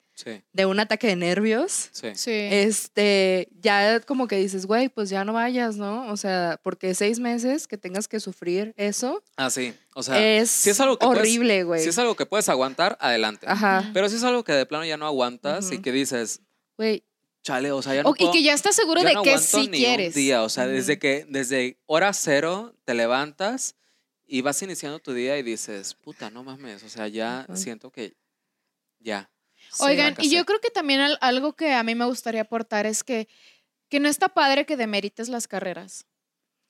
de 0.54 0.66
un 0.66 0.80
ataque 0.80 1.08
de 1.08 1.16
nervios, 1.16 1.90
este, 2.26 3.50
ya 3.60 4.00
como 4.02 4.28
que 4.28 4.38
dices, 4.38 4.66
güey, 4.66 4.90
pues 4.90 5.10
ya 5.10 5.26
no 5.26 5.34
vayas, 5.34 5.78
¿no? 5.78 6.08
O 6.12 6.18
sea, 6.18 6.60
porque 6.64 6.94
seis 6.94 7.20
meses 7.20 7.68
que 7.68 7.78
tengas 7.78 8.08
que 8.08 8.20
sufrir 8.20 8.74
eso. 8.78 9.24
Ah, 9.36 9.50
sí. 9.50 9.74
O 9.96 10.04
sea, 10.04 10.38
es, 10.38 10.50
si 10.50 10.70
es 10.70 10.80
algo 10.80 10.98
horrible, 11.02 11.64
güey. 11.64 11.82
Si 11.82 11.90
es 11.90 11.98
algo 11.98 12.16
que 12.16 12.26
puedes 12.26 12.48
aguantar, 12.50 12.98
adelante. 13.02 13.48
Ajá. 13.50 13.90
Pero 13.94 14.10
si 14.10 14.16
es 14.16 14.24
algo 14.24 14.44
que 14.44 14.54
de 14.54 14.66
plano 14.66 14.86
ya 14.86 14.98
no 14.98 15.08
aguantas 15.08 15.72
y 15.72 15.80
que 15.80 15.92
dices, 15.92 16.42
güey, 16.78 17.04
chale, 17.42 17.72
o 17.72 17.82
sea, 17.82 17.96
ya 17.96 18.04
no 18.04 18.14
Y 18.18 18.32
que 18.32 18.44
ya 18.44 18.54
estás 18.54 18.76
seguro 18.76 19.04
de 19.04 19.16
que 19.24 19.38
sí 19.38 19.70
quieres. 19.70 20.16
día, 20.16 20.44
o 20.44 20.50
sea, 20.50 20.68
desde 20.68 20.98
que, 21.00 21.26
desde 21.28 21.78
hora 21.86 22.14
cero 22.14 22.76
te 22.86 22.94
levantas 22.94 23.76
y 24.26 24.42
vas 24.42 24.62
iniciando 24.62 25.00
tu 25.00 25.14
día 25.14 25.38
y 25.38 25.44
dices, 25.44 25.94
puta, 25.96 26.30
no 26.30 26.44
mames, 26.44 26.84
o 26.84 26.90
sea, 26.90 27.08
ya 27.08 27.46
siento 27.54 27.92
que 27.92 28.16
ya. 29.00 29.30
Oigan, 29.80 30.16
y 30.20 30.30
yo 30.30 30.46
creo 30.46 30.60
que 30.60 30.70
también 30.70 31.02
algo 31.22 31.54
que 31.54 31.74
a 31.74 31.84
mí 31.84 31.96
me 31.96 32.06
gustaría 32.06 32.42
aportar 32.42 32.86
es 32.86 33.04
que, 33.04 33.28
que 33.90 34.00
no 34.00 34.10
está 34.10 34.30
padre 34.30 34.66
que 34.66 34.78
demerites 34.78 35.30
las 35.30 35.48
carreras. 35.48 36.06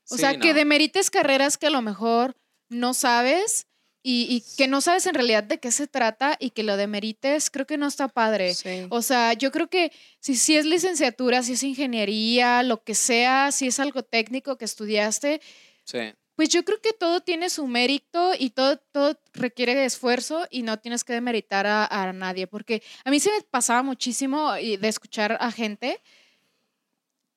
O 0.09 0.17
sea, 0.17 0.37
que 0.37 0.53
demerites 0.53 1.09
carreras 1.09 1.57
que 1.57 1.67
a 1.67 1.69
lo 1.69 1.81
mejor 1.81 2.35
no 2.69 2.93
sabes 2.93 3.67
y, 4.05 4.43
que 4.57 4.67
no 4.67 4.81
sabes 4.81 5.05
en 5.05 5.13
realidad 5.13 5.43
de 5.43 5.59
qué 5.59 5.71
se 5.71 5.87
trata 5.87 6.35
y 6.37 6.49
que 6.49 6.63
lo 6.63 6.75
demerites, 6.75 7.49
creo 7.49 7.65
que 7.65 7.77
no 7.77 7.87
está 7.87 8.09
padre. 8.09 8.53
O 8.89 9.01
sea, 9.01 9.31
yo 9.33 9.51
creo 9.51 9.69
que 9.69 9.93
si, 10.19 10.35
si 10.35 10.57
es 10.57 10.65
licenciatura, 10.65 11.41
si 11.41 11.53
es 11.53 11.63
ingeniería, 11.63 12.63
lo 12.63 12.83
que 12.83 12.95
sea, 12.95 13.53
si 13.53 13.67
es 13.67 13.79
algo 13.79 14.03
técnico 14.03 14.57
que 14.57 14.65
estudiaste, 14.65 15.41
sí. 15.85 16.13
Pues 16.35 16.49
yo 16.49 16.65
creo 16.65 16.81
que 16.81 16.93
todo 16.93 17.21
tiene 17.21 17.49
su 17.49 17.67
mérito 17.67 18.33
y 18.37 18.49
todo, 18.49 18.77
todo 18.77 19.19
requiere 19.33 19.75
de 19.75 19.85
esfuerzo 19.85 20.47
y 20.49 20.63
no 20.63 20.79
tienes 20.79 21.03
que 21.03 21.13
demeritar 21.13 21.67
a, 21.67 22.13
nadie, 22.13 22.47
porque 22.47 22.81
a 23.05 23.11
mí 23.11 23.19
se 23.19 23.31
me 23.31 23.41
pasaba 23.43 23.83
muchísimo 23.83 24.53
de 24.53 24.87
escuchar 24.87 25.37
a 25.39 25.51
gente, 25.51 26.01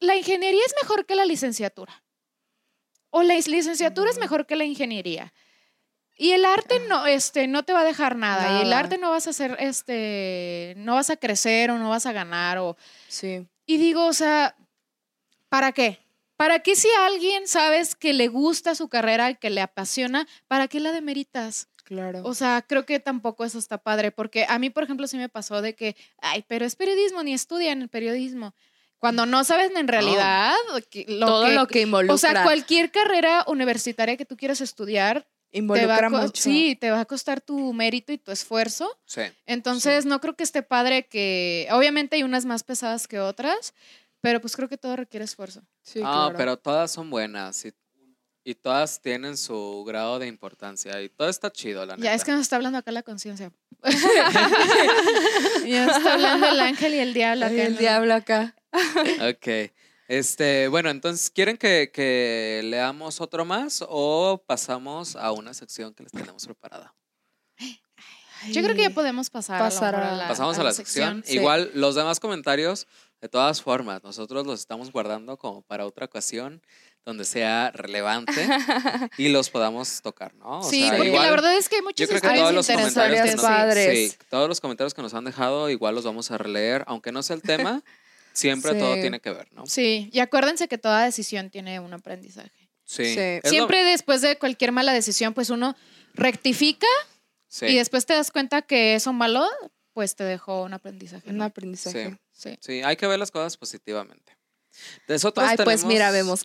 la 0.00 0.16
ingeniería 0.16 0.62
es 0.64 0.74
mejor 0.82 1.04
que 1.04 1.14
la 1.14 1.26
licenciatura, 1.26 2.02
o 3.10 3.22
la 3.22 3.34
licenciatura 3.34 4.10
es 4.10 4.18
mejor 4.18 4.46
que 4.46 4.56
la 4.56 4.64
ingeniería. 4.64 5.32
Y 6.18 6.32
el 6.32 6.46
arte 6.46 6.80
no, 6.88 7.06
este, 7.06 7.46
no 7.46 7.62
te 7.62 7.74
va 7.74 7.80
a 7.80 7.84
dejar 7.84 8.16
nada. 8.16 8.58
Y 8.58 8.62
el 8.62 8.72
arte 8.72 8.96
no 8.96 9.10
vas 9.10 9.26
a 9.26 9.30
hacer, 9.30 9.56
este, 9.60 10.72
no 10.78 10.94
vas 10.94 11.10
a 11.10 11.16
crecer 11.16 11.70
o 11.70 11.78
no 11.78 11.90
vas 11.90 12.06
a 12.06 12.12
ganar. 12.12 12.56
O... 12.58 12.76
Sí. 13.06 13.46
Y 13.66 13.76
digo, 13.76 14.06
o 14.06 14.14
sea, 14.14 14.56
¿para 15.50 15.72
qué? 15.72 15.98
¿Para 16.36 16.60
qué 16.60 16.76
si 16.76 16.88
alguien 17.00 17.48
sabes 17.48 17.94
que 17.94 18.12
le 18.12 18.28
gusta 18.28 18.74
su 18.74 18.88
carrera, 18.88 19.34
que 19.34 19.50
le 19.50 19.60
apasiona, 19.60 20.26
¿para 20.48 20.68
qué 20.68 20.80
la 20.80 20.92
demeritas? 20.92 21.68
Claro. 21.84 22.22
O 22.24 22.34
sea, 22.34 22.64
creo 22.66 22.84
que 22.84 23.00
tampoco 23.00 23.44
eso 23.44 23.58
está 23.58 23.78
padre, 23.78 24.10
porque 24.10 24.44
a 24.48 24.58
mí, 24.58 24.70
por 24.70 24.82
ejemplo, 24.84 25.06
sí 25.06 25.16
me 25.16 25.28
pasó 25.28 25.62
de 25.62 25.74
que, 25.74 25.96
ay, 26.18 26.44
pero 26.48 26.64
es 26.64 26.76
periodismo, 26.76 27.22
ni 27.22 27.32
estudian 27.32 27.80
el 27.80 27.88
periodismo. 27.88 28.54
Cuando 28.98 29.24
no 29.26 29.44
sabes 29.44 29.70
en 29.76 29.88
realidad 29.88 30.54
todo 31.20 31.48
lo 31.48 31.66
que 31.66 31.82
involucra. 31.82 32.14
O 32.14 32.18
sea, 32.18 32.42
cualquier 32.42 32.90
carrera 32.90 33.44
universitaria 33.46 34.16
que 34.16 34.24
tú 34.24 34.36
quieras 34.36 34.60
estudiar, 34.60 35.28
involucra 35.52 36.10
mucho. 36.10 36.42
Sí, 36.42 36.76
te 36.80 36.90
va 36.90 37.00
a 37.00 37.04
costar 37.04 37.40
tu 37.40 37.72
mérito 37.72 38.12
y 38.12 38.18
tu 38.18 38.32
esfuerzo. 38.32 38.98
Sí. 39.04 39.22
Entonces, 39.44 40.06
no 40.06 40.20
creo 40.20 40.34
que 40.34 40.42
esté 40.42 40.62
padre 40.62 41.06
que, 41.06 41.68
obviamente 41.70 42.16
hay 42.16 42.22
unas 42.22 42.46
más 42.46 42.64
pesadas 42.64 43.06
que 43.06 43.20
otras, 43.20 43.74
pero 44.26 44.40
pues 44.40 44.56
creo 44.56 44.68
que 44.68 44.76
todo 44.76 44.96
requiere 44.96 45.24
esfuerzo. 45.24 45.62
Sí, 45.82 46.00
ah, 46.02 46.32
pero 46.36 46.56
todas 46.56 46.90
son 46.90 47.10
buenas 47.10 47.64
y, 47.64 47.72
y, 48.42 48.56
todas 48.56 49.00
tienen 49.00 49.36
su 49.36 49.84
grado 49.86 50.18
de 50.18 50.26
importancia 50.26 51.00
y 51.00 51.08
todo 51.08 51.28
está 51.28 51.52
chido, 51.52 51.86
la 51.86 51.96
Ya 51.96 52.12
es 52.12 52.24
que 52.24 52.32
nos 52.32 52.40
está 52.40 52.56
hablando 52.56 52.76
acá 52.76 52.90
la 52.90 53.04
conciencia. 53.04 53.52
ya 55.64 55.86
nos 55.86 55.96
está 55.98 56.14
hablando 56.14 56.48
el 56.48 56.58
ángel 56.58 56.94
y 56.94 56.98
el 56.98 57.14
diablo 57.14 57.46
acá. 57.46 57.54
el 57.54 57.76
diablo 57.76 58.14
acá. 58.14 58.56
ok. 59.30 59.70
Este, 60.08 60.66
bueno, 60.66 60.90
entonces, 60.90 61.30
¿quieren 61.30 61.56
que, 61.56 61.92
que, 61.94 62.62
leamos 62.64 63.20
otro 63.20 63.44
más 63.44 63.84
o 63.88 64.42
pasamos 64.44 65.14
a 65.14 65.30
una 65.30 65.54
sección 65.54 65.94
que 65.94 66.02
les 66.02 66.10
tenemos 66.10 66.44
preparada? 66.46 66.96
Yo 68.52 68.62
creo 68.62 68.74
que 68.74 68.82
ya 68.82 68.90
podemos 68.90 69.30
pasar, 69.30 69.62
a, 69.62 70.16
la, 70.16 70.28
Pasamos 70.28 70.58
a 70.58 70.62
la, 70.62 70.72
sección. 70.72 71.24
Igual 71.28 71.70
los 71.74 71.94
demás 71.94 72.20
comentarios 72.20 72.86
de 73.20 73.28
todas 73.28 73.62
formas, 73.62 74.02
nosotros 74.02 74.46
los 74.46 74.60
estamos 74.60 74.92
guardando 74.92 75.36
como 75.36 75.62
para 75.62 75.86
otra 75.86 76.06
ocasión 76.06 76.62
donde 77.04 77.24
sea 77.24 77.70
relevante 77.72 78.32
y 79.16 79.28
los 79.28 79.48
podamos 79.48 80.02
tocar, 80.02 80.34
¿no? 80.34 80.62
sí, 80.62 80.88
porque 80.96 81.12
la 81.12 81.30
verdad 81.30 81.56
es 81.56 81.68
que 81.68 81.76
hay 81.76 81.82
muchos 81.82 82.00
yo 82.00 82.08
creo 82.08 82.20
que 82.20 82.36
todos 82.36 82.52
los 82.52 82.66
comentarios 82.66 83.20
que 83.22 83.36
nos, 83.36 83.74
sí, 83.74 84.14
todos 84.28 84.48
los 84.48 84.60
comentarios 84.60 84.92
que 84.92 85.02
nos 85.02 85.14
han 85.14 85.24
dejado 85.24 85.70
igual 85.70 85.94
los 85.94 86.04
vamos 86.04 86.30
a 86.30 86.38
releer, 86.38 86.84
aunque 86.88 87.12
no 87.12 87.22
sea 87.22 87.36
el 87.36 87.42
tema, 87.42 87.82
siempre 88.32 88.74
todo 88.74 88.94
tiene 88.94 89.20
que 89.20 89.30
ver, 89.30 89.52
¿no? 89.52 89.66
Sí, 89.66 90.10
y 90.12 90.18
acuérdense 90.18 90.66
que 90.66 90.78
toda 90.78 91.04
decisión 91.04 91.48
tiene 91.48 91.80
un 91.80 91.94
aprendizaje. 91.94 92.68
Sí. 92.84 93.16
Siempre 93.44 93.84
después 93.84 94.20
de 94.22 94.38
cualquier 94.38 94.72
mala 94.72 94.92
decisión, 94.92 95.34
pues 95.34 95.50
uno 95.50 95.76
rectifica 96.14 96.86
y 97.62 97.76
después 97.76 98.06
te 98.06 98.14
das 98.14 98.30
cuenta 98.30 98.62
que 98.62 98.94
eso 98.94 99.12
malo, 99.12 99.46
pues 99.92 100.14
te 100.16 100.24
dejó 100.24 100.62
un 100.62 100.74
aprendizaje. 100.74 101.30
Un 101.30 101.42
aprendizaje. 101.42 102.18
Sí. 102.36 102.82
hay 102.82 102.96
que 102.96 103.06
ver 103.06 103.18
las 103.18 103.30
cosas 103.30 103.56
positivamente. 103.56 104.36
Nosotros 105.08 105.48
Ay, 105.48 105.56
pues 105.56 105.84
mira, 105.84 106.10
vemos. 106.10 106.40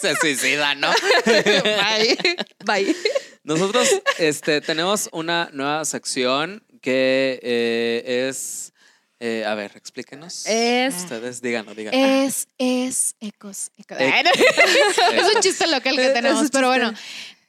Se 0.00 0.16
suicida, 0.16 0.74
¿no? 0.74 0.90
Bye. 1.26 2.16
Bye. 2.64 2.96
Nosotros 3.44 3.86
este, 4.18 4.62
tenemos 4.62 5.10
una 5.12 5.50
nueva 5.52 5.84
sección 5.84 6.64
que 6.80 7.38
eh, 7.42 8.28
es. 8.28 8.72
Eh, 9.18 9.44
a 9.44 9.54
ver, 9.54 9.72
explíquenos. 9.76 10.46
Es. 10.46 10.96
Ustedes 10.96 11.42
díganos, 11.42 11.76
díganos. 11.76 12.00
Es, 12.00 12.48
es, 12.56 13.14
ecos. 13.20 13.70
es 13.76 15.34
un 15.34 15.42
chiste 15.42 15.66
local 15.66 15.96
que 15.96 16.08
tenemos, 16.08 16.50
pero 16.50 16.68
bueno. 16.68 16.94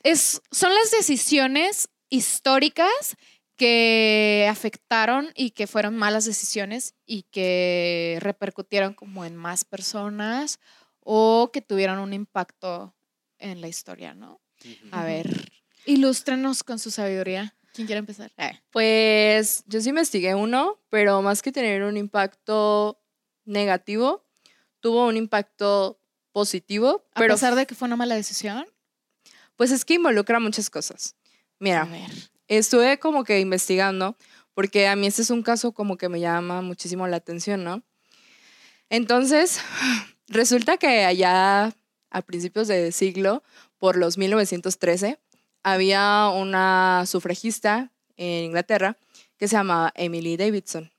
Es, 0.04 0.42
son 0.52 0.74
las 0.74 0.92
decisiones 0.92 1.88
históricas 2.10 3.16
que 3.62 4.48
afectaron 4.50 5.30
y 5.36 5.52
que 5.52 5.68
fueron 5.68 5.96
malas 5.96 6.26
decisiones 6.26 6.96
y 7.06 7.28
que 7.30 8.18
repercutieron 8.20 8.96
como 8.96 9.24
en 9.24 9.36
más 9.36 9.66
personas 9.66 10.60
o 11.02 11.52
que 11.54 11.62
tuvieron 11.62 12.00
un 12.00 12.12
impacto 12.12 12.96
en 13.38 13.62
la 13.62 13.68
historia, 13.68 14.16
¿no? 14.16 14.42
A 14.90 15.06
ver, 15.06 15.52
ilústrenos 15.86 16.64
con 16.64 16.80
su 16.80 16.90
sabiduría. 16.90 17.56
¿Quién 17.72 17.86
quiere 17.86 18.00
empezar? 18.00 18.32
Eh. 18.38 18.60
Pues 18.72 19.64
yo 19.68 19.80
sí 19.80 19.90
investigué 19.90 20.34
uno, 20.34 20.80
pero 20.90 21.22
más 21.22 21.44
que 21.44 21.52
tener 21.52 21.84
un 21.84 21.98
impacto 21.98 23.00
negativo, 23.46 24.26
tuvo 24.80 25.06
un 25.06 25.18
impacto 25.18 26.02
positivo. 26.32 27.06
A 27.14 27.20
pesar 27.20 27.54
de 27.54 27.68
que 27.68 27.76
fue 27.76 27.86
una 27.86 27.96
mala 27.96 28.16
decisión. 28.16 28.66
Pues 29.56 29.70
es 29.70 29.86
que 29.86 29.94
involucra 29.94 30.40
muchas 30.40 30.72
cosas. 30.72 31.16
Mira, 31.60 31.84
a 31.84 31.86
ver 31.86 32.32
estuve 32.58 33.00
como 33.00 33.24
que 33.24 33.40
investigando, 33.40 34.18
porque 34.54 34.88
a 34.88 34.96
mí 34.96 35.08
este 35.08 35.22
es 35.22 35.30
un 35.30 35.42
caso 35.44 35.72
como 35.72 35.98
que 35.98 36.10
me 36.10 36.20
llama 36.20 36.62
muchísimo 36.62 37.08
la 37.08 37.18
atención, 37.18 37.64
¿no? 37.64 37.84
Entonces, 38.90 39.62
resulta 40.28 40.78
que 40.78 41.06
allá 41.06 41.74
a 42.10 42.22
principios 42.22 42.68
de 42.68 42.92
siglo, 42.92 43.44
por 43.78 43.96
los 43.96 44.18
1913, 44.18 45.18
había 45.64 46.28
una 46.28 47.06
sufragista 47.06 47.92
en 48.18 48.46
Inglaterra 48.46 48.98
que 49.38 49.48
se 49.48 49.56
llamaba 49.56 49.94
Emily 49.96 50.38
Davidson. 50.38 50.92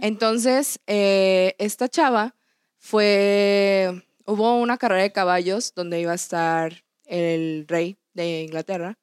Entonces, 0.00 0.78
eh, 0.86 1.56
esta 1.58 1.88
chava 1.88 2.36
fue, 2.78 4.04
hubo 4.24 4.60
una 4.60 4.78
carrera 4.78 5.02
de 5.02 5.10
caballos 5.10 5.74
donde 5.74 6.00
iba 6.00 6.12
a 6.12 6.14
estar 6.14 6.84
el 7.04 7.64
rey 7.66 7.98
de 8.14 8.42
Inglaterra 8.42 8.96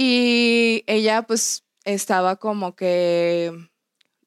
y 0.00 0.84
ella 0.86 1.22
pues 1.22 1.64
estaba 1.82 2.36
como 2.36 2.76
que 2.76 3.52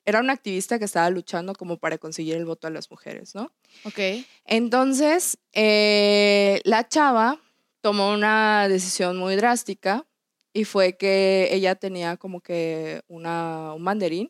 era 0.03 0.19
una 0.19 0.33
activista 0.33 0.77
que 0.77 0.83
estaba 0.83 1.09
luchando 1.09 1.53
como 1.53 1.77
para 1.77 1.97
conseguir 1.97 2.35
el 2.35 2.43
voto 2.43 2.67
a 2.67 2.71
las 2.71 2.91
mujeres, 2.91 3.35
¿no? 3.35 3.53
Ok. 3.85 4.25
Entonces, 4.43 5.37
eh, 5.53 6.59
la 6.65 6.89
chava 6.89 7.39
tomó 7.79 8.11
una 8.11 8.67
decisión 8.67 9.15
muy 9.15 9.37
drástica 9.37 10.05
y 10.51 10.65
fue 10.65 10.97
que 10.97 11.47
ella 11.53 11.75
tenía 11.75 12.17
como 12.17 12.41
que 12.41 13.03
una, 13.07 13.73
un 13.73 13.85
banderín 13.85 14.29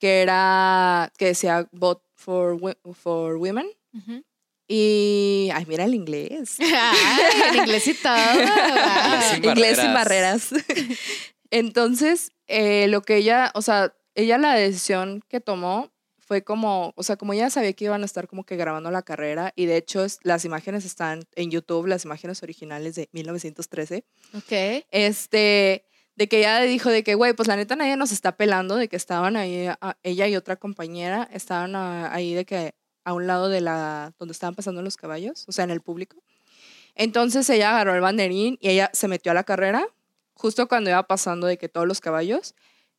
que 0.00 0.20
era, 0.20 1.12
que 1.16 1.26
decía 1.26 1.68
vote 1.70 2.04
for, 2.16 2.58
for 2.92 3.36
women. 3.36 3.70
Y, 4.68 5.50
ay, 5.54 5.64
mira 5.66 5.84
el 5.84 5.94
inglés. 5.94 6.58
el 7.50 7.56
inglés 7.56 7.86
y 7.86 7.94
todo. 7.94 8.16
inglés 9.42 9.78
sin 9.78 9.94
barreras. 9.94 10.50
Entonces, 11.50 12.32
eh, 12.48 12.88
lo 12.88 13.02
que 13.02 13.16
ella, 13.16 13.52
o 13.54 13.62
sea, 13.62 13.94
ella 14.14 14.38
la 14.38 14.54
decisión 14.54 15.22
que 15.28 15.40
tomó 15.40 15.92
fue 16.18 16.42
como, 16.42 16.92
o 16.96 17.02
sea, 17.04 17.16
como 17.16 17.32
ella 17.32 17.50
sabía 17.50 17.72
que 17.72 17.84
iban 17.84 18.02
a 18.02 18.04
estar 18.04 18.26
como 18.26 18.44
que 18.44 18.56
grabando 18.56 18.90
la 18.90 19.02
carrera 19.02 19.52
y 19.54 19.66
de 19.66 19.76
hecho 19.76 20.04
las 20.22 20.44
imágenes 20.44 20.84
están 20.84 21.22
en 21.36 21.52
YouTube, 21.52 21.86
las 21.86 22.04
imágenes 22.04 22.42
originales 22.42 22.96
de 22.96 23.08
1913. 23.12 24.04
Ok. 24.34 24.84
Este, 24.90 25.84
de 26.16 26.28
que 26.28 26.38
ella 26.38 26.60
dijo 26.62 26.90
de 26.90 27.04
que, 27.04 27.14
güey, 27.14 27.34
pues 27.34 27.46
la 27.46 27.54
neta 27.54 27.76
nadie 27.76 27.96
nos 27.96 28.10
está 28.10 28.36
pelando, 28.36 28.74
de 28.74 28.88
que 28.88 28.96
estaban 28.96 29.36
ahí, 29.36 29.68
ella 30.02 30.26
y 30.26 30.34
otra 30.34 30.56
compañera 30.56 31.28
estaban 31.32 31.76
ahí 31.76 32.34
de 32.34 32.44
que 32.44 32.74
a 33.06 33.12
un 33.12 33.28
lado 33.28 33.48
de 33.48 33.60
la, 33.60 34.12
donde 34.18 34.32
estaban 34.32 34.56
pasando 34.56 34.82
los 34.82 34.96
caballos, 34.96 35.44
o 35.46 35.52
sea, 35.52 35.62
en 35.62 35.70
el 35.70 35.80
público. 35.80 36.16
Entonces 36.96 37.48
ella 37.48 37.70
agarró 37.70 37.94
el 37.94 38.00
banderín 38.00 38.58
y 38.60 38.68
ella 38.68 38.90
se 38.92 39.06
metió 39.06 39.30
a 39.30 39.34
la 39.34 39.44
carrera, 39.44 39.86
justo 40.34 40.66
cuando 40.66 40.90
iba 40.90 41.06
pasando 41.06 41.46
de 41.46 41.56
que 41.56 41.68
todos 41.68 41.86
los 41.86 42.00
caballos. 42.00 42.56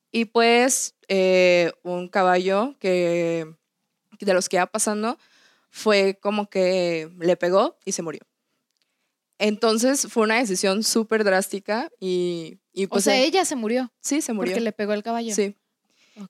Y 0.10 0.26
pues 0.26 0.96
eh, 1.10 1.74
un 1.84 2.08
caballo 2.08 2.76
que 2.80 3.54
de 4.22 4.34
los 4.34 4.48
que 4.48 4.56
iba 4.56 4.66
pasando 4.68 5.18
fue 5.70 6.18
como 6.22 6.50
que 6.50 7.12
le 7.20 7.36
pegó 7.36 7.78
y 7.84 7.92
se 7.92 8.02
murió. 8.02 8.22
Entonces 9.40 10.08
fue 10.10 10.24
una 10.24 10.38
decisión 10.38 10.84
súper 10.84 11.26
drástica 11.26 11.92
y, 12.00 12.60
y 12.72 12.88
pues... 12.88 13.02
O 13.02 13.04
sea, 13.04 13.18
ella 13.20 13.44
se 13.44 13.58
murió. 13.58 13.92
Sí, 14.00 14.22
se 14.22 14.32
murió. 14.32 14.54
Porque 14.54 14.64
le 14.64 14.72
pegó 14.72 14.94
el 14.94 15.04
caballo. 15.04 15.36
Sí. 15.36 15.58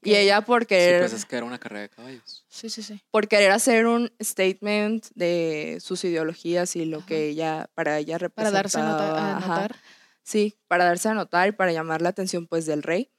Y 0.04 0.16
ella 0.16 0.42
por 0.42 0.68
querer... 0.68 1.04
Sí, 1.04 1.10
pues 1.10 1.22
es 1.22 1.26
que 1.26 1.38
era 1.38 1.46
una 1.46 1.60
carrera 1.60 1.82
de 1.82 1.90
caballos. 1.90 2.46
Sí, 2.50 2.70
sí, 2.70 2.84
sí. 2.84 3.02
Por 3.12 3.28
querer 3.28 3.52
hacer 3.52 3.88
un 3.88 4.12
statement 4.22 5.08
de 5.16 5.80
sus 5.82 6.04
ideologías 6.04 6.76
y 6.76 6.86
lo 6.86 7.06
que 7.06 7.30
ella, 7.30 7.70
para 7.74 7.98
ella 7.98 8.18
representaba. 8.18 8.64
Para 8.64 8.64
darse 8.64 8.80
a 8.80 9.40
notar. 9.40 9.76
Sí, 10.24 10.58
para 10.68 10.86
darse 10.86 11.10
a 11.10 11.14
notar 11.14 11.50
y 11.50 11.52
para 11.54 11.72
llamar 11.72 12.02
la 12.02 12.10
atención 12.10 12.48
pues 12.48 12.66
del 12.66 12.84
rey. 12.84 13.10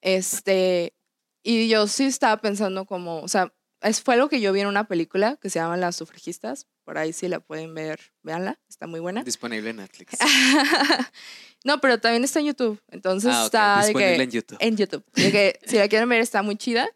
Este, 0.00 0.94
y 1.42 1.68
yo 1.68 1.86
sí 1.88 2.04
estaba 2.04 2.40
pensando 2.40 2.86
como, 2.86 3.20
o 3.20 3.28
sea, 3.28 3.52
es, 3.82 4.02
fue 4.02 4.14
algo 4.14 4.28
que 4.28 4.40
yo 4.40 4.52
vi 4.52 4.60
en 4.60 4.66
una 4.66 4.86
película 4.86 5.36
que 5.40 5.50
se 5.50 5.58
llama 5.58 5.76
Las 5.76 5.96
sufragistas. 5.96 6.66
Por 6.84 6.98
ahí 6.98 7.12
sí 7.12 7.28
la 7.28 7.40
pueden 7.40 7.74
ver, 7.74 8.00
véanla, 8.22 8.58
está 8.68 8.86
muy 8.86 9.00
buena. 9.00 9.22
Disponible 9.22 9.70
en 9.70 9.76
Netflix. 9.76 10.18
no, 11.64 11.80
pero 11.80 12.00
también 12.00 12.24
está 12.24 12.40
en 12.40 12.46
YouTube. 12.46 12.80
Entonces 12.88 13.32
ah, 13.34 13.44
está 13.44 13.84
Disponible 13.84 14.22
en 14.22 14.30
YouTube. 14.30 14.58
En 14.60 14.76
YouTube. 14.76 15.04
De 15.14 15.30
que 15.30 15.58
si 15.66 15.76
la 15.76 15.88
quieren 15.88 16.08
ver 16.08 16.20
está 16.20 16.42
muy 16.42 16.56
chida. 16.56 16.88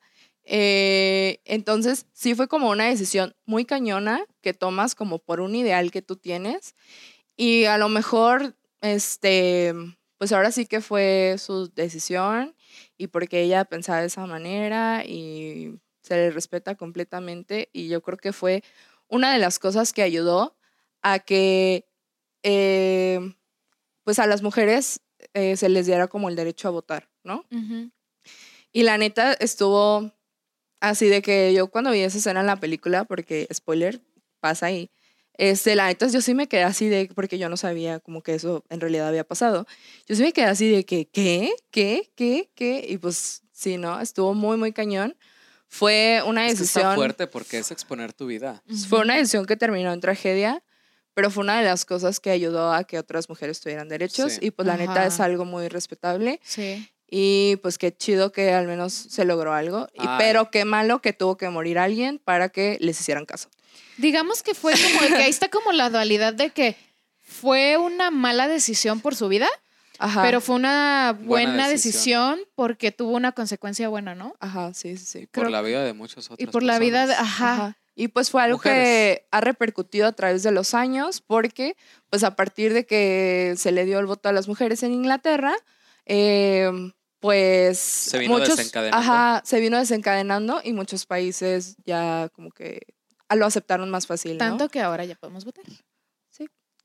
Eh, 0.44 1.40
entonces 1.44 2.06
sí 2.12 2.34
fue 2.34 2.46
como 2.46 2.70
una 2.70 2.84
decisión 2.86 3.34
muy 3.46 3.64
cañona 3.64 4.24
que 4.40 4.54
tomas 4.54 4.94
como 4.94 5.18
por 5.18 5.40
un 5.40 5.54
ideal 5.54 5.90
que 5.90 6.02
tú 6.02 6.16
tienes. 6.16 6.74
Y 7.36 7.64
a 7.64 7.78
lo 7.78 7.88
mejor, 7.88 8.56
este, 8.80 9.74
pues 10.18 10.32
ahora 10.32 10.52
sí 10.52 10.66
que 10.66 10.80
fue 10.80 11.36
su 11.38 11.68
decisión 11.74 12.54
y 12.96 13.08
porque 13.08 13.42
ella 13.42 13.64
pensaba 13.64 14.00
de 14.00 14.06
esa 14.06 14.26
manera 14.26 15.04
y 15.04 15.78
se 16.06 16.14
le 16.14 16.30
respeta 16.30 16.76
completamente 16.76 17.68
y 17.72 17.88
yo 17.88 18.00
creo 18.00 18.16
que 18.16 18.32
fue 18.32 18.62
una 19.08 19.32
de 19.32 19.40
las 19.40 19.58
cosas 19.58 19.92
que 19.92 20.02
ayudó 20.02 20.56
a 21.02 21.18
que 21.18 21.84
eh, 22.44 23.34
pues 24.04 24.20
a 24.20 24.26
las 24.26 24.42
mujeres 24.42 25.00
eh, 25.34 25.56
se 25.56 25.68
les 25.68 25.86
diera 25.86 26.06
como 26.06 26.28
el 26.28 26.36
derecho 26.36 26.68
a 26.68 26.70
votar, 26.70 27.08
¿no? 27.24 27.44
Y 28.72 28.82
la 28.84 28.98
neta 28.98 29.32
estuvo 29.32 30.12
así 30.78 31.08
de 31.08 31.22
que 31.22 31.52
yo 31.52 31.68
cuando 31.68 31.90
vi 31.90 32.00
esa 32.00 32.18
escena 32.18 32.40
en 32.40 32.46
la 32.46 32.60
película, 32.60 33.04
porque 33.04 33.48
spoiler, 33.52 34.00
pasa 34.38 34.66
ahí, 34.66 34.90
este, 35.38 35.74
la 35.74 35.86
neta 35.88 36.06
yo 36.06 36.20
sí 36.20 36.34
me 36.34 36.46
quedé 36.46 36.62
así 36.62 36.88
de, 36.88 37.10
porque 37.16 37.38
yo 37.38 37.48
no 37.48 37.56
sabía 37.56 37.98
como 37.98 38.22
que 38.22 38.34
eso 38.34 38.64
en 38.68 38.80
realidad 38.80 39.08
había 39.08 39.24
pasado, 39.24 39.66
yo 40.06 40.14
sí 40.14 40.22
me 40.22 40.32
quedé 40.32 40.46
así 40.46 40.70
de 40.70 40.84
que, 40.84 41.08
¿qué? 41.08 41.52
¿Qué? 41.72 42.12
¿Qué? 42.14 42.50
¿Qué? 42.54 42.86
Y 42.88 42.98
pues 42.98 43.42
sí, 43.50 43.76
¿no? 43.76 44.00
Estuvo 44.00 44.34
muy, 44.34 44.56
muy 44.56 44.72
cañón. 44.72 45.16
Fue 45.68 46.22
una 46.24 46.44
decisión. 46.44 46.94
fuerte 46.94 47.26
porque 47.26 47.58
es 47.58 47.70
exponer 47.70 48.12
tu 48.12 48.26
vida. 48.26 48.62
Fue 48.88 49.00
una 49.00 49.16
decisión 49.16 49.46
que 49.46 49.56
terminó 49.56 49.92
en 49.92 50.00
tragedia, 50.00 50.62
pero 51.14 51.30
fue 51.30 51.44
una 51.44 51.58
de 51.58 51.64
las 51.64 51.84
cosas 51.84 52.20
que 52.20 52.30
ayudó 52.30 52.72
a 52.72 52.84
que 52.84 52.98
otras 52.98 53.28
mujeres 53.28 53.60
tuvieran 53.60 53.88
derechos 53.88 54.38
y 54.40 54.50
pues 54.50 54.66
la 54.66 54.76
neta 54.76 55.06
es 55.06 55.20
algo 55.20 55.44
muy 55.44 55.68
respetable. 55.68 56.40
Sí. 56.44 56.90
Y 57.08 57.56
pues 57.62 57.78
qué 57.78 57.96
chido 57.96 58.32
que 58.32 58.52
al 58.52 58.66
menos 58.66 58.92
se 58.92 59.24
logró 59.24 59.52
algo, 59.52 59.88
y, 59.94 60.04
pero 60.18 60.50
qué 60.50 60.64
malo 60.64 61.00
que 61.00 61.12
tuvo 61.12 61.36
que 61.36 61.48
morir 61.48 61.78
alguien 61.78 62.18
para 62.18 62.48
que 62.48 62.78
les 62.80 63.00
hicieran 63.00 63.26
caso. 63.26 63.48
Digamos 63.96 64.42
que 64.42 64.54
fue 64.54 64.74
como 64.74 65.06
que 65.06 65.22
ahí 65.22 65.30
está 65.30 65.48
como 65.48 65.72
la 65.72 65.88
dualidad 65.88 66.34
de 66.34 66.50
que 66.50 66.76
fue 67.22 67.76
una 67.76 68.10
mala 68.10 68.48
decisión 68.48 69.00
por 69.00 69.14
su 69.14 69.28
vida, 69.28 69.48
pero 70.22 70.40
fue 70.40 70.56
una 70.56 71.16
buena, 71.18 71.68
decisión. 71.68 72.40
porque 72.54 72.92
tuvo 72.92 73.12
una 73.12 73.32
consecuencia 73.32 73.88
buena, 73.88 74.14
¿no? 74.14 74.34
Ajá, 74.40 74.74
sí, 74.74 74.96
sí, 74.96 75.04
sí. 75.04 75.26
por 75.26 75.50
la 75.50 75.62
vida 75.62 75.84
de 75.84 75.92
muchos 75.92 76.26
otros. 76.30 76.40
Y 76.40 76.50
por 76.50 76.62
la 76.62 76.78
vida, 76.78 77.06
de, 77.06 77.14
ajá. 77.14 77.76
Y 77.94 78.08
pues 78.08 78.30
fue 78.30 78.42
algo 78.42 78.58
que 78.58 79.26
ha 79.30 79.40
repercutido 79.40 80.06
a 80.06 80.12
través 80.12 80.42
de 80.42 80.50
los 80.50 80.74
años 80.74 81.22
porque 81.22 81.76
pues 82.10 82.24
a 82.24 82.36
partir 82.36 82.74
de 82.74 82.84
que 82.84 83.54
se 83.56 83.72
le 83.72 83.86
dio 83.86 83.98
el 83.98 84.06
voto 84.06 84.28
a 84.28 84.32
las 84.32 84.48
mujeres 84.48 84.82
en 84.82 84.92
Inglaterra, 84.92 85.54
eh, 86.04 86.70
pues 87.20 87.78
se 87.78 88.18
vino 88.18 88.38
desencadenando. 88.38 88.98
Ajá, 88.98 89.42
se 89.46 89.60
vino 89.60 89.78
desencadenando 89.78 90.60
y 90.62 90.74
muchos 90.74 91.06
países 91.06 91.76
ya 91.86 92.28
como 92.34 92.50
que 92.50 92.80
lo 93.34 93.46
aceptaron 93.46 93.90
más 93.90 94.06
fácil. 94.06 94.36
Tanto 94.36 94.68
que 94.68 94.80
ahora 94.80 95.04
ya 95.04 95.14
podemos 95.14 95.46
votar 95.46 95.64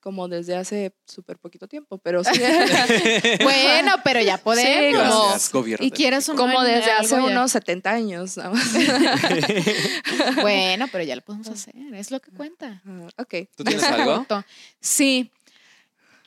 como 0.02 0.28
desde 0.28 0.56
hace 0.56 0.94
súper 1.06 1.38
poquito 1.38 1.68
tiempo, 1.68 1.98
pero 2.00 2.24
sí. 2.24 2.32
bueno, 3.44 3.94
pero 4.04 4.20
ya 4.22 4.38
podemos. 4.38 5.42
Sí, 5.42 5.76
y 5.80 5.92
quieres 5.92 6.28
un 6.28 6.36
Como 6.36 6.62
desde 6.64 6.92
hace 6.92 7.16
unos 7.22 7.52
70 7.52 7.90
años. 7.90 8.36
bueno, 10.42 10.88
pero 10.92 11.04
ya 11.04 11.16
lo 11.16 11.22
podemos 11.22 11.48
hacer, 11.48 11.76
es 11.94 12.12
lo 12.12 12.20
que 12.20 12.32
cuenta. 12.32 12.82
ok. 13.18 13.36
¿Tú 13.56 13.64
tienes 13.64 13.84
algo? 13.84 14.26
Sí. 14.80 15.32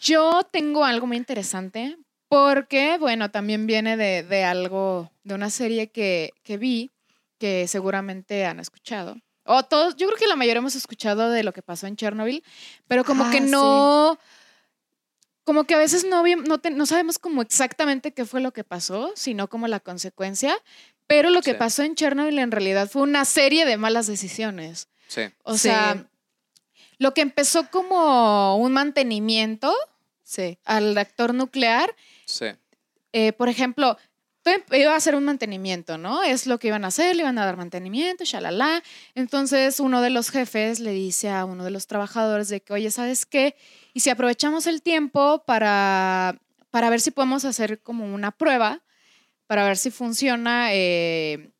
Yo 0.00 0.42
tengo 0.50 0.84
algo 0.84 1.06
muy 1.06 1.16
interesante 1.16 1.96
porque, 2.28 2.98
bueno, 2.98 3.30
también 3.30 3.66
viene 3.66 3.96
de, 3.96 4.22
de 4.22 4.44
algo, 4.44 5.10
de 5.24 5.34
una 5.34 5.50
serie 5.50 5.90
que, 5.90 6.32
que 6.42 6.58
vi 6.58 6.90
que 7.38 7.66
seguramente 7.68 8.44
han 8.44 8.60
escuchado. 8.60 9.16
O 9.44 9.62
todos, 9.62 9.96
yo 9.96 10.06
creo 10.06 10.18
que 10.18 10.26
la 10.26 10.36
mayoría 10.36 10.58
hemos 10.58 10.74
escuchado 10.74 11.30
de 11.30 11.42
lo 11.42 11.52
que 11.52 11.62
pasó 11.62 11.86
en 11.86 11.96
Chernobyl, 11.96 12.42
pero 12.88 13.04
como 13.04 13.30
que 13.30 13.38
ah, 13.38 13.40
no, 13.40 14.18
como 15.44 15.64
que 15.64 15.74
a 15.74 15.78
veces 15.78 16.04
no, 16.04 16.22
no, 16.22 16.60
no, 16.70 16.86
sabemos 16.86 17.18
como 17.18 17.42
exactamente 17.42 18.12
qué 18.12 18.24
fue 18.24 18.40
lo 18.40 18.52
que 18.52 18.64
pasó, 18.64 19.12
sino 19.14 19.48
como 19.48 19.68
la 19.68 19.80
consecuencia. 19.80 20.56
Pero 21.06 21.28
lo 21.28 21.42
que 21.42 21.54
pasó 21.54 21.82
en 21.82 21.94
Chernobyl 21.94 22.38
en 22.38 22.50
realidad 22.50 22.88
fue 22.88 23.02
una 23.02 23.26
serie 23.26 23.66
de 23.66 23.76
malas 23.76 24.06
decisiones. 24.06 24.88
Sí. 25.06 25.22
O 25.42 25.58
sea, 25.58 26.06
lo 26.96 27.12
que 27.12 27.20
empezó 27.20 27.70
como 27.70 28.56
un 28.56 28.72
mantenimiento 28.72 29.74
al 30.64 30.94
reactor 30.94 31.34
nuclear. 31.34 31.94
Sí. 32.24 32.46
Eh, 33.12 33.32
por 33.32 33.48
ejemplo, 33.48 33.98
iba 34.72 34.92
a 34.92 34.96
hacer 34.96 35.14
un 35.14 35.24
mantenimiento, 35.24 35.98
¿no? 35.98 36.22
Es 36.22 36.46
lo 36.46 36.58
que 36.58 36.68
iban 36.68 36.84
a 36.84 36.88
hacer, 36.88 37.16
le 37.16 37.22
iban 37.22 37.38
a 37.38 37.46
dar 37.46 37.56
mantenimiento, 37.56 38.24
shalala. 38.24 38.82
Entonces 39.14 39.80
uno 39.80 40.02
de 40.02 40.10
los 40.10 40.30
jefes 40.30 40.80
le 40.80 40.92
dice 40.92 41.30
a 41.30 41.44
uno 41.44 41.64
de 41.64 41.70
los 41.70 41.86
trabajadores 41.86 42.48
de 42.48 42.60
que, 42.60 42.72
oye, 42.72 42.90
¿sabes 42.90 43.26
qué? 43.26 43.56
Y 43.92 44.00
si 44.00 44.10
aprovechamos 44.10 44.66
el 44.66 44.82
tiempo 44.82 45.44
para, 45.46 46.38
para 46.70 46.90
ver 46.90 47.00
si 47.00 47.10
podemos 47.10 47.44
hacer 47.44 47.80
como 47.80 48.12
una 48.12 48.30
prueba, 48.30 48.82
para 49.46 49.64
ver 49.64 49.76
si 49.76 49.90
funciona 49.90 50.72
eh, 50.72 51.52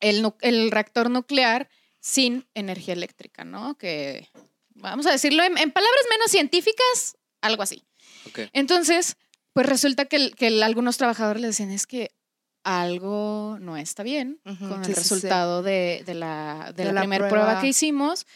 el, 0.00 0.32
el, 0.40 0.70
reactor 0.70 1.10
nuclear 1.10 1.68
sin 2.00 2.46
energía 2.54 2.94
eléctrica, 2.94 3.44
¿no? 3.44 3.76
Que, 3.78 4.28
vamos 4.74 5.06
a 5.06 5.12
decirlo 5.12 5.42
en, 5.42 5.54
palabras 5.54 6.04
menos 6.10 6.30
científicas, 6.30 7.16
algo 7.40 7.62
así. 7.62 7.84
Entonces, 8.52 9.16
pues 9.52 9.66
resulta 9.66 10.06
que, 10.06 10.32
algunos 10.62 10.96
trabajadores 10.96 11.40
le 11.40 11.48
decían, 11.48 11.70
es 11.70 11.86
que 11.86 12.10
algo 12.64 13.58
no 13.60 13.76
está 13.76 14.02
bien 14.02 14.40
con 14.44 14.84
el 14.84 14.94
resultado 14.94 15.62
De, 15.62 16.04
la, 16.14 16.72
primera 16.74 17.28
prueba. 17.28 17.60
que 17.60 17.68
hicimos. 17.68 18.26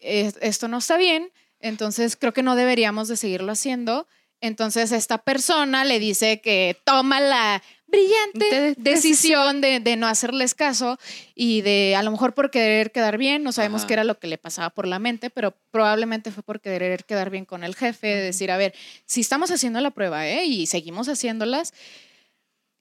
esto 0.00 0.68
no 0.68 0.78
está 0.78 0.96
bien, 0.96 1.30
entonces 1.60 2.16
creo 2.16 2.32
que 2.32 2.42
no 2.42 2.56
deberíamos 2.56 3.08
de 3.08 3.16
seguirlo 3.16 3.52
haciendo. 3.52 4.06
Entonces 4.40 4.90
esta 4.92 5.18
persona 5.18 5.84
le 5.84 5.98
dice 5.98 6.40
que 6.40 6.78
toma 6.84 7.20
la 7.20 7.62
brillante 7.90 8.74
decisión 8.78 9.60
de, 9.60 9.96
no 9.96 10.06
hacerles 10.06 10.54
caso 10.54 10.98
y 11.34 11.62
de 11.62 11.96
a 11.96 12.02
lo 12.02 12.10
mejor 12.10 12.34
por 12.34 12.50
querer 12.50 12.92
quedar 12.92 13.18
bien, 13.18 13.42
no 13.42 13.52
sabemos 13.52 13.84
qué 13.84 13.94
era 13.94 14.04
lo 14.04 14.18
que 14.18 14.26
le 14.26 14.38
pasaba 14.38 14.70
por 14.70 14.86
la 14.86 14.98
mente, 14.98 15.30
pero 15.30 15.56
probablemente 15.70 16.30
fue 16.30 16.42
por 16.42 16.60
querer 16.60 17.04
quedar 17.04 17.30
bien 17.30 17.44
con 17.44 17.64
el 17.64 17.74
jefe, 17.74 18.08
decir, 18.08 18.50
a 18.50 18.56
ver, 18.56 18.74
si 19.06 19.20
estamos 19.20 19.50
haciendo 19.50 19.80
la 19.80 19.90
prueba 19.90 20.26
¿eh? 20.26 20.44
y 20.44 20.66
seguimos 20.66 21.08
haciéndolas, 21.08 21.74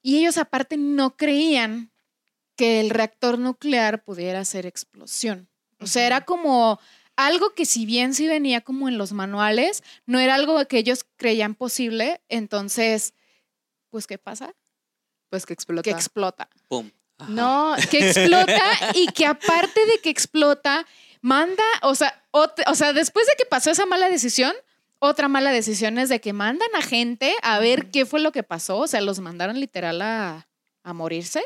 y 0.02 0.20
ellos 0.20 0.38
aparte 0.38 0.78
no 0.78 1.18
creían 1.18 1.92
que 2.56 2.80
el 2.80 2.90
reactor 2.90 3.40
nuclear 3.40 4.04
pudiera 4.04 4.42
hacer 4.42 4.66
explosión. 4.66 5.50
O 5.80 5.88
sea, 5.88 6.06
era 6.06 6.26
como 6.26 6.80
algo 7.16 7.54
que 7.54 7.66
si 7.66 7.86
bien 7.86 8.14
sí 8.14 8.28
venía 8.28 8.62
como 8.62 8.88
en 8.88 8.98
los 8.98 9.12
manuales, 9.12 9.84
no 10.06 10.20
era 10.20 10.36
algo 10.36 10.66
que 10.66 10.78
ellos 10.78 11.06
creían 11.18 11.56
posible, 11.56 12.22
entonces, 12.30 13.14
pues, 13.90 14.08
¿qué 14.08 14.18
pasa? 14.18 14.54
Pues 15.30 15.46
que 15.46 15.54
explota. 15.54 15.84
Que 15.84 15.92
explota. 15.92 16.50
Pum. 16.68 16.90
No, 17.28 17.76
que 17.92 18.10
explota 18.10 18.62
y 18.94 19.08
que 19.08 19.26
aparte 19.26 19.86
de 19.86 20.00
que 20.02 20.10
explota, 20.10 20.86
manda, 21.22 21.64
o 21.82 21.96
sea, 21.96 22.24
o 22.32 22.76
sea, 22.76 22.94
después 22.94 23.26
de 23.28 23.34
que 23.38 23.46
pasó 23.46 23.72
esa 23.72 23.86
mala 23.86 24.10
decisión, 24.10 24.54
otra 25.00 25.28
mala 25.28 25.52
decisión 25.52 25.98
es 25.98 26.10
de 26.10 26.22
que 26.22 26.34
mandan 26.34 26.70
a 26.76 26.82
gente 26.82 27.34
a 27.42 27.60
ver 27.60 27.90
qué 27.90 28.06
fue 28.06 28.20
lo 28.20 28.32
que 28.32 28.44
pasó, 28.44 28.80
o 28.80 28.88
sea, 28.88 29.02
los 29.02 29.20
mandaron 29.20 29.60
literal 29.60 30.02
a, 30.02 30.46
morirse. 30.94 31.44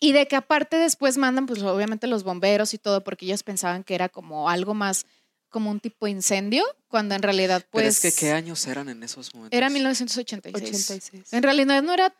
Y 0.00 0.12
de 0.12 0.26
que 0.26 0.34
aparte 0.34 0.78
después 0.78 1.18
mandan, 1.18 1.44
pues 1.44 1.62
obviamente 1.62 2.06
los 2.06 2.24
bomberos 2.24 2.72
y 2.72 2.78
todo, 2.78 3.04
porque 3.04 3.26
ellos 3.26 3.42
pensaban 3.42 3.84
que 3.84 3.94
era 3.94 4.08
como 4.08 4.48
algo 4.48 4.72
más, 4.72 5.04
como 5.50 5.70
un 5.70 5.78
tipo 5.78 6.06
de 6.06 6.12
incendio, 6.12 6.64
cuando 6.88 7.14
en 7.14 7.22
realidad 7.22 7.66
pues... 7.70 7.82
Pero 7.82 7.88
es 7.88 8.00
que, 8.00 8.12
¿qué 8.18 8.32
años 8.32 8.66
eran 8.66 8.88
en 8.88 9.02
esos 9.02 9.34
momentos? 9.34 9.54
Era 9.54 9.68
1986. 9.68 11.32
En 11.32 11.42
realidad 11.42 11.82
no 11.82 11.92
era 11.92 12.14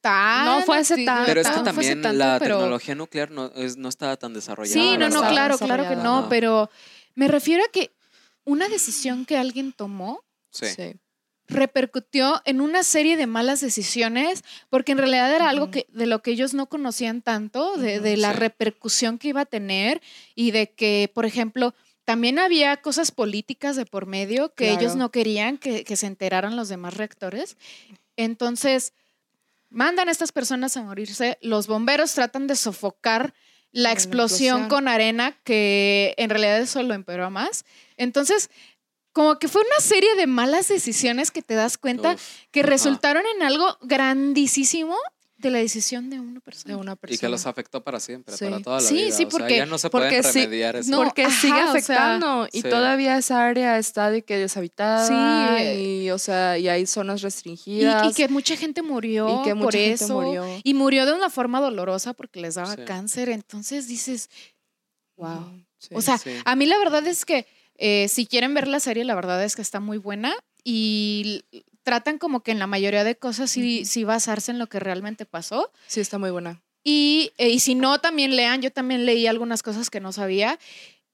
tan... 0.00 0.44
No 0.44 0.62
fue 0.62 0.78
hace 0.78 1.04
tan... 1.04 1.24
Pero 1.26 1.40
es 1.40 1.48
que 1.48 1.60
también 1.60 2.02
la 2.18 2.38
tecnología 2.38 2.94
nuclear 2.94 3.30
no, 3.30 3.50
no 3.76 3.88
estaba 3.88 4.16
tan 4.16 4.32
desarrollada. 4.34 4.74
Sí, 4.74 4.96
no, 4.98 5.08
no, 5.08 5.20
claro, 5.28 5.58
claro 5.58 5.88
que 5.88 5.96
no, 5.96 6.28
pero 6.28 6.70
me 7.14 7.28
refiero 7.28 7.64
a 7.64 7.68
que 7.68 7.92
una 8.44 8.68
decisión 8.68 9.24
que 9.24 9.36
alguien 9.36 9.72
tomó... 9.72 10.24
sí. 10.50 10.66
Repercutió 11.50 12.40
en 12.44 12.60
una 12.60 12.84
serie 12.84 13.16
de 13.16 13.26
malas 13.26 13.60
decisiones, 13.60 14.44
porque 14.68 14.92
en 14.92 14.98
realidad 14.98 15.34
era 15.34 15.48
algo 15.48 15.72
que, 15.72 15.84
de 15.88 16.06
lo 16.06 16.22
que 16.22 16.30
ellos 16.30 16.54
no 16.54 16.68
conocían 16.68 17.22
tanto, 17.22 17.76
de, 17.76 18.16
la 18.16 18.32
repercusión 18.32 19.18
que 19.18 19.30
iba 19.30 19.40
a 19.40 19.46
tener 19.46 20.00
y 20.36 20.52
de 20.52 20.70
que, 20.70 21.10
por 21.12 21.26
ejemplo, 21.26 21.74
también 22.04 22.38
había 22.38 22.76
cosas 22.78 23.10
políticas 23.10 23.74
de 23.74 23.84
por 23.84 24.06
medio 24.06 24.54
que 24.54 24.70
ellos 24.70 24.94
no 24.94 25.10
querían 25.10 25.58
que, 25.58 25.84
se 25.96 26.06
enteraran 26.06 26.54
los 26.54 26.68
demás 26.68 26.96
reactores. 26.96 27.56
Entonces, 28.16 28.92
mandan 29.70 30.08
a 30.08 30.12
estas 30.12 30.32
personas 30.32 30.76
a 30.76 30.82
morirse, 30.82 31.38
los 31.40 31.66
bomberos 31.66 32.12
tratan 32.12 32.46
de 32.46 32.56
sofocar 32.56 33.32
la 33.72 33.92
explosión, 33.92 34.68
con 34.68 34.88
arena, 34.88 35.38
que 35.44 36.14
en 36.18 36.28
realidad 36.28 36.60
eso 36.60 36.82
lo 36.82 36.92
empeoró 36.92 37.30
más. 37.30 37.64
Entonces, 37.96 38.50
como 39.12 39.38
que 39.38 39.48
fue 39.48 39.62
una 39.62 39.80
serie 39.80 40.14
de 40.16 40.26
malas 40.26 40.68
decisiones 40.68 41.30
que 41.30 41.42
te 41.42 41.54
das 41.54 41.78
cuenta 41.78 42.16
que 42.50 42.62
resultaron 42.62 43.24
en 43.36 43.42
algo 43.42 43.78
grandísimo 43.80 44.96
de 45.40 45.50
la 45.50 45.58
decisión 45.58 46.10
de 46.10 46.20
una 46.20 46.40
persona. 46.40 46.74
De 46.74 46.80
una 46.80 46.96
persona. 46.96 47.14
Y 47.14 47.18
que 47.18 47.28
los 47.28 47.46
afectó 47.46 47.82
para 47.82 47.98
siempre, 47.98 48.36
para 48.36 48.60
toda 48.60 48.80
la 48.80 48.86
sí, 48.86 48.94
vida. 48.94 49.10
Sí, 49.12 49.26
porque 49.26 49.56
ya 49.56 49.66
no 49.66 49.78
se 49.78 49.88
pueden 49.88 50.22
remediar 50.22 50.76
eso. 50.76 50.96
porque 50.96 51.30
sigue 51.30 51.60
afectando 51.60 52.46
y 52.52 52.62
todavía 52.62 53.16
esa 53.16 53.46
área 53.46 53.78
está 53.78 54.10
de 54.10 54.22
que 54.22 54.36
deshabitada. 54.36 55.06
Sí. 55.06 55.80
Y, 55.80 56.10
o 56.10 56.18
sea, 56.18 56.58
y 56.58 56.68
hay 56.68 56.86
zonas 56.86 57.22
restringidas. 57.22 58.10
Y, 58.10 58.14
que 58.14 58.28
mucha 58.28 58.56
gente 58.56 58.82
murió 58.82 59.40
y 59.40 59.44
que 59.44 59.56
por 59.56 59.74
eso. 59.74 60.20
Murió. 60.20 60.44
Y 60.62 60.74
murió 60.74 61.06
de 61.06 61.12
una 61.12 61.30
forma 61.30 61.60
dolorosa 61.60 62.12
porque 62.12 62.40
les 62.40 62.56
daba 62.56 62.76
cáncer. 62.84 63.30
Entonces 63.30 63.88
dices, 63.88 64.28
wow. 65.16 65.64
o 65.92 66.02
sea, 66.02 66.20
a 66.44 66.56
mí 66.56 66.66
la 66.66 66.78
verdad 66.78 67.06
es 67.06 67.24
que 67.24 67.46
eh, 67.76 68.08
si 68.08 68.26
quieren 68.26 68.52
ver 68.52 68.68
la 68.68 68.78
serie, 68.78 69.04
la 69.04 69.14
verdad 69.14 69.42
es 69.42 69.56
que 69.56 69.62
está 69.62 69.80
muy 69.80 69.96
buena 69.96 70.34
y 70.62 71.44
tratan 71.82 72.18
como 72.18 72.42
que 72.42 72.50
en 72.50 72.58
la 72.58 72.66
mayoría 72.66 73.04
de 73.04 73.16
cosas 73.16 73.50
sí, 73.50 73.84
sí 73.84 74.04
basarse 74.04 74.50
en 74.50 74.58
lo 74.58 74.68
que 74.68 74.80
realmente 74.80 75.26
pasó. 75.26 75.72
Sí, 75.86 76.00
está 76.00 76.18
muy 76.18 76.30
buena. 76.30 76.62
Y, 76.82 77.32
eh, 77.38 77.50
y 77.50 77.60
si 77.60 77.74
no, 77.74 78.00
también 78.00 78.36
lean. 78.36 78.62
Yo 78.62 78.72
también 78.72 79.06
leí 79.06 79.26
algunas 79.26 79.62
cosas 79.62 79.90
que 79.90 80.00
no 80.00 80.12
sabía. 80.12 80.58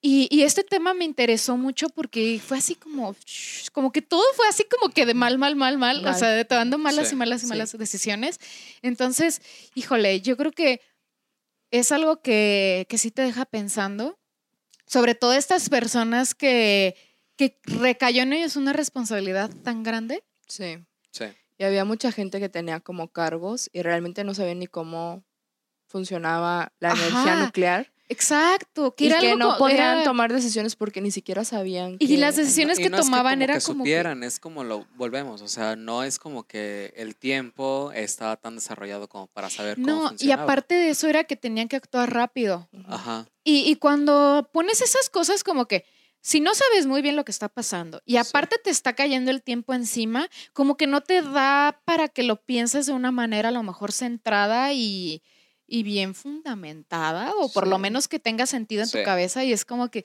Y, 0.01 0.29
y, 0.31 0.43
este 0.43 0.63
tema 0.63 0.95
me 0.95 1.05
interesó 1.05 1.57
mucho 1.57 1.89
porque 1.89 2.41
fue 2.45 2.59
así 2.59 2.75
como, 2.75 3.17
como 3.73 3.91
que 3.91 4.03
todo 4.03 4.23
fue 4.37 4.47
así 4.47 4.65
como 4.65 4.93
que 4.93 5.07
de 5.07 5.15
mal, 5.15 5.39
mal, 5.39 5.57
mal, 5.57 5.79
mal, 5.79 6.07
o 6.07 6.15
sea, 6.15 6.29
de 6.29 6.45
tomando 6.45 6.79
malas 6.79 7.11
y 7.13 7.17
malas 7.17 7.43
y 7.43 7.47
malas 7.47 7.77
decisiones. 7.77 8.39
Entonces, 8.83 9.41
híjole, 9.75 10.21
yo 10.21 10.37
creo 10.37 10.53
que 10.53 10.81
es 11.71 11.91
algo 11.93 12.21
que, 12.21 12.87
que 12.89 12.99
sí 12.99 13.11
te 13.11 13.23
deja 13.23 13.47
pensando 13.47 14.17
sobre 14.87 15.15
todo 15.15 15.33
estas 15.33 15.69
personas 15.69 16.35
que, 16.35 16.97
que 17.37 17.59
recayó 17.65 18.23
en 18.23 18.33
ellos 18.33 18.57
una 18.57 18.73
responsabilidad 18.73 19.51
tan 19.63 19.83
grande. 19.83 20.23
Sí. 20.47 20.85
Sí. 21.11 21.27
Y 21.59 21.65
había 21.65 21.85
mucha 21.85 22.13
gente 22.13 22.41
que 22.41 22.49
tenía 22.49 22.81
como 22.81 23.09
cargos 23.09 23.71
y 23.73 23.83
realmente 23.83 24.25
no 24.25 24.35
sabían 24.35 24.59
ni 24.59 24.67
cómo 24.67 25.25
funcionaba 25.87 26.73
la 26.81 26.91
energía 26.91 27.37
nuclear. 27.37 27.93
Exacto, 28.09 28.95
que, 28.95 29.07
y 29.07 29.19
que 29.19 29.35
no 29.35 29.59
podían 29.59 30.05
tomar 30.05 30.33
decisiones 30.33 30.77
porque 30.77 31.01
ni 31.01 31.11
siquiera 31.11 31.45
sabían. 31.45 31.97
Y 31.99 32.19
las 32.19 32.37
decisiones 32.37 32.79
que 32.79 32.89
tomaban 32.89 33.43
era 33.43 33.61
como. 33.61 33.83
Que 33.83 33.91
supieran, 33.91 34.23
es 34.23 34.39
como 34.39 34.63
lo 34.63 34.87
volvemos, 34.95 35.43
o 35.43 35.49
sea, 35.49 35.75
no 35.75 36.05
es 36.05 36.21
como 36.21 36.45
que 36.45 36.93
el 36.97 37.17
tiempo 37.17 37.91
estaba 37.95 38.37
tan 38.37 38.55
desarrollado 38.55 39.09
como 39.09 39.27
para 39.27 39.51
saber 39.51 39.77
cómo 39.77 39.87
No, 39.87 40.13
y 40.21 40.31
aparte 40.31 40.77
de 40.77 40.91
eso 40.91 41.09
era 41.09 41.25
que 41.25 41.35
tenían 41.35 41.67
que 41.69 41.77
actuar 41.77 42.13
rápido. 42.13 42.69
Ajá. 42.87 43.27
Y, 43.43 43.69
y 43.69 43.77
cuando 43.77 44.49
pones 44.53 44.81
esas 44.83 45.11
cosas 45.11 45.43
como 45.43 45.67
que. 45.67 45.85
Si 46.27 46.41
no 46.41 46.57
sabes 46.57 46.87
muy 46.87 47.03
bien 47.03 47.15
lo 47.15 47.25
que 47.25 47.31
está 47.31 47.49
pasando 47.49 48.03
y 48.05 48.17
aparte 48.17 48.57
te 48.59 48.71
está 48.71 48.95
cayendo 48.95 49.31
el 49.31 49.45
tiempo 49.45 49.75
encima, 49.75 50.29
como 50.53 50.77
que 50.77 50.89
no 50.89 51.01
te 51.01 51.23
da 51.23 51.81
para 51.85 52.09
que 52.09 52.25
lo 52.25 52.43
pienses 52.43 52.87
de 52.87 52.93
una 52.95 53.13
manera 53.13 53.51
a 53.51 53.53
lo 53.53 53.63
mejor 53.63 53.93
centrada 53.93 54.73
y, 54.73 55.23
y 55.69 55.85
bien 55.85 56.17
fundamentada, 56.17 57.33
o 57.37 57.49
por 57.53 57.69
lo 57.69 57.79
menos 57.79 58.09
que 58.09 58.19
tenga 58.19 58.47
sentido 58.47 58.83
en 58.83 58.91
tu 58.91 59.05
cabeza, 59.05 59.45
y 59.45 59.53
es 59.53 59.65
como 59.65 59.89
que... 59.89 60.05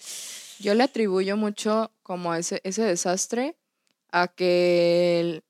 Yo 0.60 0.76
le 0.76 0.84
atribuyo 0.84 1.38
mucho 1.38 1.92
como 2.04 2.36
ese, 2.36 2.62
ese 2.64 2.84
desastre 2.84 3.56
a 4.12 4.28
que 4.28 5.42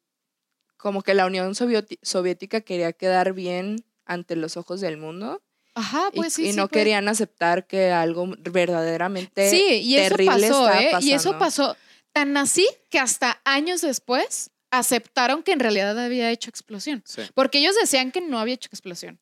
como 0.77 1.01
que 1.01 1.15
la 1.15 1.25
Unión 1.25 1.53
Soviética 1.53 2.61
quería 2.61 2.93
quedar 2.93 3.33
bien 3.33 3.83
ante 4.05 4.37
los 4.37 4.55
ojos 4.55 4.79
del 4.79 4.95
mundo. 4.95 5.41
Ajá, 5.73 6.09
pues 6.13 6.37
y, 6.39 6.43
sí. 6.43 6.49
Y 6.49 6.53
no 6.53 6.67
querían 6.67 7.07
aceptar 7.07 7.65
que 7.65 7.91
algo 7.91 8.27
verdaderamente 8.39 9.49
sí, 9.49 9.81
y 9.83 9.95
eso 9.95 10.09
terrible 10.09 10.49
pasó, 10.49 10.71
¿eh? 10.71 10.91
Y 11.01 11.11
eso 11.13 11.37
pasó 11.37 11.77
tan 12.11 12.35
así 12.37 12.67
que 12.89 12.99
hasta 12.99 13.41
años 13.45 13.81
después 13.81 14.51
aceptaron 14.69 15.43
que 15.43 15.51
en 15.51 15.59
realidad 15.59 15.97
había 15.99 16.31
hecho 16.31 16.49
explosión. 16.49 17.03
Porque 17.33 17.59
ellos 17.59 17.75
decían 17.79 18.11
que 18.11 18.21
no 18.21 18.39
había 18.39 18.55
hecho 18.55 18.69
explosión. 18.71 19.19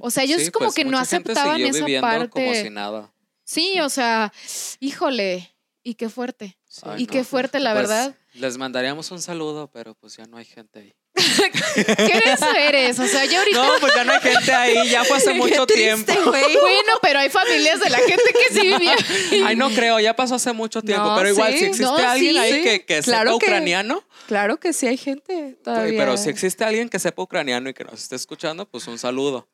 O 0.00 0.10
sea, 0.10 0.24
ellos 0.24 0.50
como 0.50 0.66
pues, 0.66 0.74
que 0.74 0.84
no 0.84 0.98
aceptaban 0.98 1.60
esa 1.60 1.86
parte. 2.00 2.28
Como 2.28 2.54
si 2.54 2.70
nada. 2.70 3.12
Sí, 3.44 3.78
o 3.80 3.88
sea, 3.88 4.32
híjole, 4.80 5.54
y 5.84 5.94
qué 5.94 6.08
fuerte. 6.08 6.58
y 6.98 7.06
qué 7.06 7.22
fuerte, 7.22 7.60
la 7.60 7.72
pues, 7.72 7.88
verdad. 7.88 8.16
Les 8.34 8.58
mandaríamos 8.58 9.10
un 9.12 9.22
saludo, 9.22 9.70
pero 9.70 9.94
pues 9.94 10.16
ya 10.16 10.26
no 10.26 10.36
hay 10.36 10.44
gente 10.44 10.80
ahí. 10.80 10.94
¿Qué 11.16 12.22
eso 12.26 12.50
eres? 12.54 12.98
O 12.98 13.06
sea, 13.06 13.24
yo 13.24 13.38
ahorita. 13.38 13.62
No, 13.62 13.72
pues 13.80 13.94
ya 13.94 14.04
no 14.04 14.12
hay 14.12 14.20
gente 14.20 14.52
ahí, 14.52 14.88
ya 14.88 15.04
fue 15.04 15.16
hace 15.16 15.34
mucho 15.34 15.66
tiempo. 15.66 16.12
Bueno, 16.24 16.92
pero 17.02 17.18
hay 17.18 17.30
familias 17.30 17.80
de 17.80 17.90
la 17.90 17.98
gente 17.98 18.24
que 18.32 18.54
sí 18.54 18.60
vivía. 18.66 18.96
Ay, 19.46 19.56
no 19.56 19.70
creo, 19.70 19.98
ya 20.00 20.14
pasó 20.14 20.34
hace 20.34 20.52
mucho 20.52 20.82
tiempo. 20.82 21.14
pero 21.16 21.30
igual, 21.30 21.56
si 21.56 21.64
existe 21.64 22.04
alguien 22.04 22.36
ahí 22.38 22.62
que, 22.62 22.84
que 22.84 23.02
sepa 23.02 23.34
ucraniano. 23.34 24.02
Claro 24.26 24.58
que 24.58 24.72
sí 24.72 24.86
hay 24.86 24.96
gente 24.96 25.56
todavía. 25.62 25.98
Pero 25.98 26.16
si 26.16 26.28
existe 26.28 26.64
alguien 26.64 26.88
que 26.88 26.98
sepa 26.98 27.22
ucraniano 27.22 27.68
y 27.70 27.74
que 27.74 27.84
nos 27.84 28.02
esté 28.02 28.16
escuchando, 28.16 28.68
pues 28.68 28.86
un 28.86 28.98
saludo. 28.98 29.48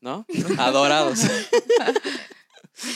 ¿No? 0.00 0.26
Adorados. 0.58 1.20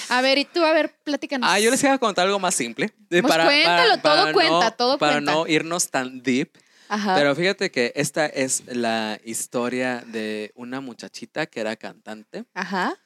A 0.08 0.20
ver, 0.20 0.38
y 0.38 0.44
tú, 0.44 0.64
a 0.64 0.72
ver, 0.72 0.94
platícanos. 1.04 1.48
Ah, 1.48 1.60
yo 1.60 1.70
les 1.70 1.82
iba 1.82 1.92
a 1.92 1.98
contar 1.98 2.26
algo 2.26 2.38
más 2.38 2.54
simple. 2.54 2.92
Pues 3.08 3.22
cuéntalo, 3.22 3.98
todo 3.98 4.32
cuenta, 4.32 4.70
todo 4.72 4.98
cuenta. 4.98 5.06
Para 5.06 5.20
no 5.20 5.46
irnos 5.46 5.90
tan 5.90 6.22
deep. 6.22 6.50
Pero 6.88 7.34
fíjate 7.34 7.70
que 7.70 7.92
esta 7.96 8.26
es 8.26 8.62
la 8.66 9.20
historia 9.24 10.04
de 10.06 10.52
una 10.54 10.80
muchachita 10.80 11.46
que 11.46 11.60
era 11.60 11.76
cantante. 11.76 12.44
Ajá. 12.54 12.96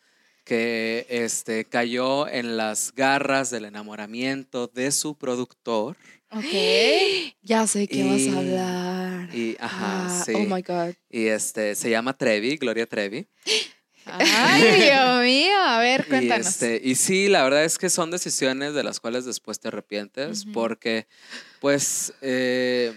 Que 0.44 1.06
este, 1.08 1.64
cayó 1.64 2.26
en 2.28 2.56
las 2.56 2.92
garras 2.94 3.50
del 3.50 3.66
enamoramiento 3.66 4.66
de 4.68 4.90
su 4.90 5.16
productor. 5.16 5.96
Ok. 6.30 6.44
Ya 7.42 7.66
sé 7.66 7.88
qué 7.88 8.04
vas 8.04 8.34
a 8.34 8.38
hablar. 8.38 9.34
Y, 9.34 9.56
ajá, 9.58 10.06
ah, 10.06 10.22
sí. 10.24 10.32
Oh 10.34 10.40
my 10.40 10.60
God. 10.60 10.94
Y 11.08 11.26
este, 11.26 11.74
se 11.74 11.88
llama 11.88 12.12
Trevi, 12.12 12.58
Gloria 12.58 12.86
Trevi. 12.86 13.26
Ay, 14.04 14.62
Dios 14.62 15.22
mío, 15.22 15.56
a 15.58 15.78
ver, 15.80 16.06
cuéntanos. 16.06 16.46
Y, 16.46 16.50
este, 16.50 16.80
y 16.84 16.94
sí, 16.96 17.28
la 17.28 17.42
verdad 17.44 17.64
es 17.64 17.78
que 17.78 17.88
son 17.88 18.10
decisiones 18.10 18.74
de 18.74 18.82
las 18.82 19.00
cuales 19.00 19.24
después 19.24 19.58
te 19.58 19.68
arrepientes, 19.68 20.44
porque, 20.52 21.06
pues, 21.60 22.12
eh, 22.20 22.92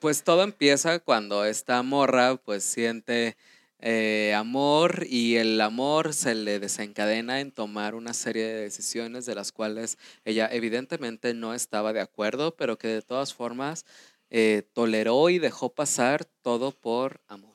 pues 0.00 0.24
todo 0.24 0.42
empieza 0.42 0.98
cuando 0.98 1.44
esta 1.44 1.82
morra 1.82 2.36
pues 2.36 2.64
siente 2.64 3.36
eh, 3.78 4.32
amor 4.34 5.06
y 5.08 5.36
el 5.36 5.60
amor 5.60 6.14
se 6.14 6.34
le 6.34 6.58
desencadena 6.58 7.40
en 7.40 7.52
tomar 7.52 7.94
una 7.94 8.14
serie 8.14 8.44
de 8.44 8.62
decisiones 8.62 9.26
de 9.26 9.34
las 9.34 9.52
cuales 9.52 9.98
ella 10.24 10.48
evidentemente 10.50 11.34
no 11.34 11.54
estaba 11.54 11.92
de 11.92 12.00
acuerdo, 12.00 12.56
pero 12.56 12.78
que 12.78 12.88
de 12.88 13.02
todas 13.02 13.34
formas 13.34 13.84
eh, 14.30 14.62
toleró 14.72 15.28
y 15.28 15.38
dejó 15.38 15.74
pasar 15.74 16.24
todo 16.24 16.72
por 16.72 17.20
amor. 17.28 17.54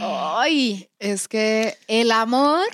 Ay, 0.00 0.88
es 0.98 1.28
que 1.28 1.76
el 1.88 2.10
amor 2.10 2.66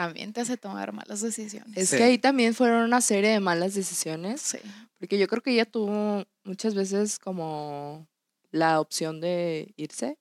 también 0.00 0.32
te 0.32 0.40
hace 0.40 0.56
tomar 0.56 0.94
malas 0.94 1.20
decisiones. 1.20 1.76
Es 1.76 1.90
que 1.90 2.02
ahí 2.02 2.16
también 2.16 2.54
fueron 2.54 2.84
una 2.84 3.02
serie 3.02 3.32
de 3.32 3.40
malas 3.40 3.74
decisiones. 3.74 4.40
Sí. 4.40 4.58
Porque 4.98 5.18
yo 5.18 5.28
creo 5.28 5.42
que 5.42 5.50
ella 5.50 5.66
tuvo 5.66 6.24
muchas 6.42 6.74
veces 6.74 7.18
como 7.18 8.08
la 8.50 8.80
opción 8.80 9.20
de 9.20 9.74
irse 9.76 10.16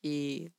y... 0.00 0.52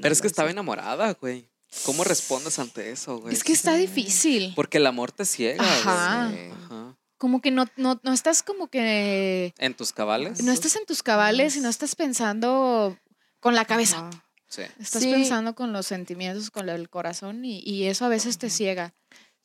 Pero 0.00 0.12
es 0.12 0.20
que 0.20 0.26
estaba 0.26 0.50
enamorada, 0.50 1.14
güey. 1.14 1.48
¿Cómo 1.84 2.02
respondes 2.02 2.58
ante 2.58 2.90
eso, 2.90 3.20
güey? 3.20 3.34
Es 3.34 3.44
que 3.44 3.52
está 3.52 3.74
difícil. 3.74 4.52
Porque 4.56 4.78
el 4.78 4.86
amor 4.88 5.12
te 5.12 5.24
ciega. 5.24 5.62
Ajá. 5.62 6.26
Ajá. 6.26 6.98
Como 7.18 7.40
que 7.40 7.52
no, 7.52 7.66
no, 7.76 8.00
no 8.02 8.12
estás 8.12 8.42
como 8.42 8.66
que... 8.66 9.54
¿En 9.58 9.74
tus 9.74 9.92
cabales? 9.92 10.42
No 10.42 10.50
estás 10.50 10.74
en 10.74 10.86
tus 10.86 11.04
cabales 11.04 11.54
y 11.54 11.60
no 11.60 11.68
estás 11.68 11.94
pensando 11.94 12.98
con 13.38 13.54
la 13.54 13.64
cabeza. 13.64 14.10
Sí. 14.52 14.62
Estás 14.78 15.02
pensando 15.02 15.54
con 15.54 15.72
los 15.72 15.86
sentimientos, 15.86 16.50
con 16.50 16.68
el 16.68 16.90
corazón 16.90 17.42
y, 17.42 17.86
eso 17.86 18.04
a 18.04 18.10
veces 18.10 18.36
te 18.36 18.50
ciega. 18.50 18.92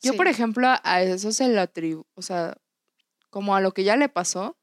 Yo, 0.02 0.14
por 0.14 0.28
ejemplo, 0.28 0.68
a 0.84 1.02
eso 1.02 1.32
se 1.32 1.48
lo 1.48 1.62
atribuyo, 1.62 2.06
o 2.14 2.20
sea, 2.20 2.58
como 3.30 3.56
a 3.56 3.62
lo 3.62 3.72
que 3.72 3.84
ya 3.84 3.96
le 3.96 4.10
pasó, 4.10 4.58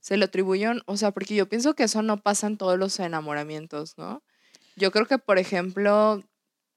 se 0.00 0.16
lo 0.16 0.24
atribuyo, 0.24 0.72
o 0.86 0.96
sea, 0.96 1.12
porque 1.12 1.36
yo 1.36 1.48
pienso 1.48 1.74
que 1.74 1.84
eso 1.84 2.02
no 2.02 2.20
pasa 2.20 2.48
en 2.48 2.56
todos 2.56 2.76
los 2.76 2.98
enamoramientos, 2.98 3.96
¿no? 3.96 4.24
Yo 4.74 4.90
creo 4.90 5.06
que, 5.06 5.18
por 5.18 5.38
ejemplo, 5.38 6.20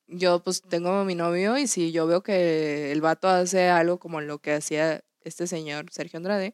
yo 0.06 0.44
pues 0.44 0.62
tengo 0.62 0.90
a 0.90 1.04
mi 1.04 1.16
novio 1.16 1.58
y 1.58 1.66
si 1.66 1.92
yo 1.92 2.06
veo 2.06 2.22
que 2.22 2.92
el 2.92 3.02
vato 3.02 3.28
hace 3.28 3.70
algo 3.70 3.98
como 3.98 4.22
lo 4.22 4.38
que 4.38 4.54
hacía 4.54 5.04
este 5.22 5.48
señor 5.48 5.88
Sergio 5.92 6.18
Andrade, 6.18 6.54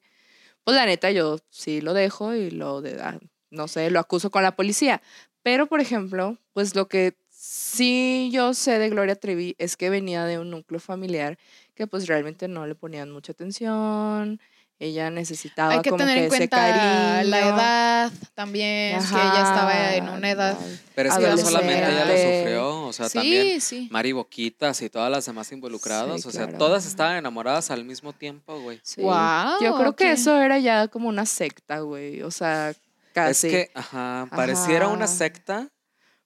pues 0.63 0.77
la 0.77 0.85
neta 0.85 1.11
yo 1.11 1.37
sí 1.49 1.81
lo 1.81 1.93
dejo 1.93 2.33
y 2.33 2.49
lo, 2.49 2.81
de, 2.81 3.01
ah, 3.01 3.19
no 3.49 3.67
sé, 3.67 3.91
lo 3.91 3.99
acuso 3.99 4.31
con 4.31 4.41
la 4.41 4.55
policía. 4.55 5.01
Pero, 5.45 5.67
por 5.67 5.79
ejemplo, 5.79 6.39
pues 6.53 6.73
lo 6.73 6.87
que 6.87 7.13
sí 7.29 8.31
yo 8.33 8.55
sé 8.55 8.79
de 8.79 8.89
Gloria 8.89 9.15
Trevi 9.15 9.53
es 9.59 9.77
que 9.77 9.91
venía 9.91 10.25
de 10.25 10.39
un 10.39 10.49
núcleo 10.49 10.79
familiar 10.79 11.37
que 11.75 11.85
pues 11.85 12.07
realmente 12.07 12.47
no 12.47 12.65
le 12.65 12.73
ponían 12.73 13.11
mucha 13.11 13.33
atención, 13.33 14.39
ella 14.79 15.11
necesitaba 15.11 15.73
Hay 15.73 15.81
que 15.83 15.91
como 15.91 15.99
tener 15.99 16.17
que 16.17 16.23
en 16.23 16.29
cuenta 16.29 17.23
la 17.23 17.39
edad 17.47 18.11
también, 18.33 18.99
que 18.99 19.05
ella 19.05 19.43
estaba 19.43 19.93
en 19.93 20.09
una 20.09 20.31
edad. 20.31 20.57
Pero 20.95 21.09
es 21.09 21.15
que 21.15 21.27
no 21.27 21.37
solamente 21.37 21.91
ella 21.91 22.05
lo 22.05 22.39
sufrió, 22.39 22.81
o 22.87 22.93
sea, 22.93 23.09
también 23.09 23.59
Mari 23.91 24.13
Boquitas 24.13 24.81
y 24.81 24.89
todas 24.89 25.11
las 25.11 25.27
demás 25.27 25.51
involucradas, 25.51 26.25
o 26.25 26.31
sea, 26.31 26.57
todas 26.57 26.87
estaban 26.87 27.17
enamoradas 27.17 27.69
al 27.69 27.85
mismo 27.85 28.13
tiempo, 28.13 28.59
güey. 28.61 28.81
Wow, 28.97 29.61
Yo 29.61 29.77
creo 29.77 29.95
que 29.95 30.11
eso 30.11 30.41
era 30.41 30.57
ya 30.57 30.87
como 30.87 31.07
una 31.07 31.27
secta, 31.27 31.81
güey, 31.81 32.23
o 32.23 32.31
sea, 32.31 32.73
casi. 33.15 33.47
Es 33.47 33.53
que, 33.53 33.71
ajá, 33.73 34.27
pareciera 34.29 34.89
una 34.89 35.07
secta. 35.07 35.71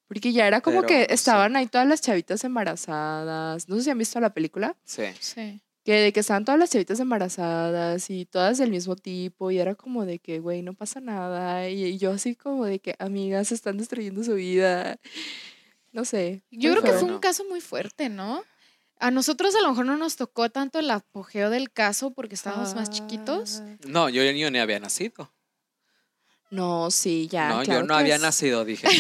Porque 0.08 0.34
ya 0.34 0.48
era 0.48 0.60
como 0.60 0.82
que 0.84 1.08
estaban 1.12 1.56
ahí 1.56 1.68
todas 1.68 1.88
las 1.88 2.02
chavitas 2.02 2.44
embarazadas. 2.44 3.70
No 3.70 3.76
sé 3.76 3.84
si 3.84 3.90
han 3.92 3.98
visto 3.98 4.20
la 4.20 4.34
película. 4.34 4.76
Sí. 4.84 5.06
Sí 5.20 5.62
que 5.90 5.94
de 5.94 6.14
que 6.14 6.20
estaban 6.20 6.46
todas 6.46 6.60
las 6.60 6.70
chavitas 6.70 7.00
embarazadas 7.00 8.10
y 8.10 8.26
todas 8.26 8.58
del 8.58 8.70
mismo 8.70 8.96
tipo 8.96 9.50
y 9.50 9.60
era 9.60 9.76
como 9.76 10.06
de 10.06 10.20
que, 10.20 10.40
güey, 10.40 10.62
no 10.62 10.74
pasa 10.74 11.00
nada 11.00 11.68
y, 11.70 11.98
yo 11.98 12.12
así 12.12 12.36
como 12.36 12.66
de 12.66 12.78
que, 12.78 12.96
amigas, 13.00 13.52
están 13.52 13.78
destruyendo 13.78 14.24
su 14.24 14.36
vida. 14.36 15.00
No 15.92 16.06
sé. 16.06 16.44
Yo 16.52 16.72
creo 16.72 16.84
que 16.84 16.92
fue 16.92 17.12
un 17.12 17.18
caso 17.18 17.44
muy 17.46 17.62
fuerte, 17.62 18.10
¿no? 18.10 18.44
A 19.00 19.10
nosotros 19.10 19.56
a 19.56 19.62
lo 19.62 19.70
mejor 19.70 19.88
no 19.88 19.98
nos 19.98 20.18
tocó 20.18 20.52
tanto 20.52 20.78
el 20.78 20.92
apogeo 20.92 21.50
del 21.50 21.72
caso 21.72 22.12
porque 22.12 22.36
estábamos 22.36 22.76
más 22.76 22.92
chiquitos. 22.92 23.62
Ah. 23.62 23.78
No, 23.88 24.10
yo, 24.10 24.22
yo 24.24 24.52
ni 24.52 24.60
había 24.60 24.80
nacido. 24.80 25.32
No, 26.52 26.90
sí, 26.90 27.28
ya. 27.32 27.50
No, 27.50 27.64
yo 27.64 27.84
no 27.84 27.96
había 27.96 28.18
nacido, 28.18 28.66
dije. 28.66 28.88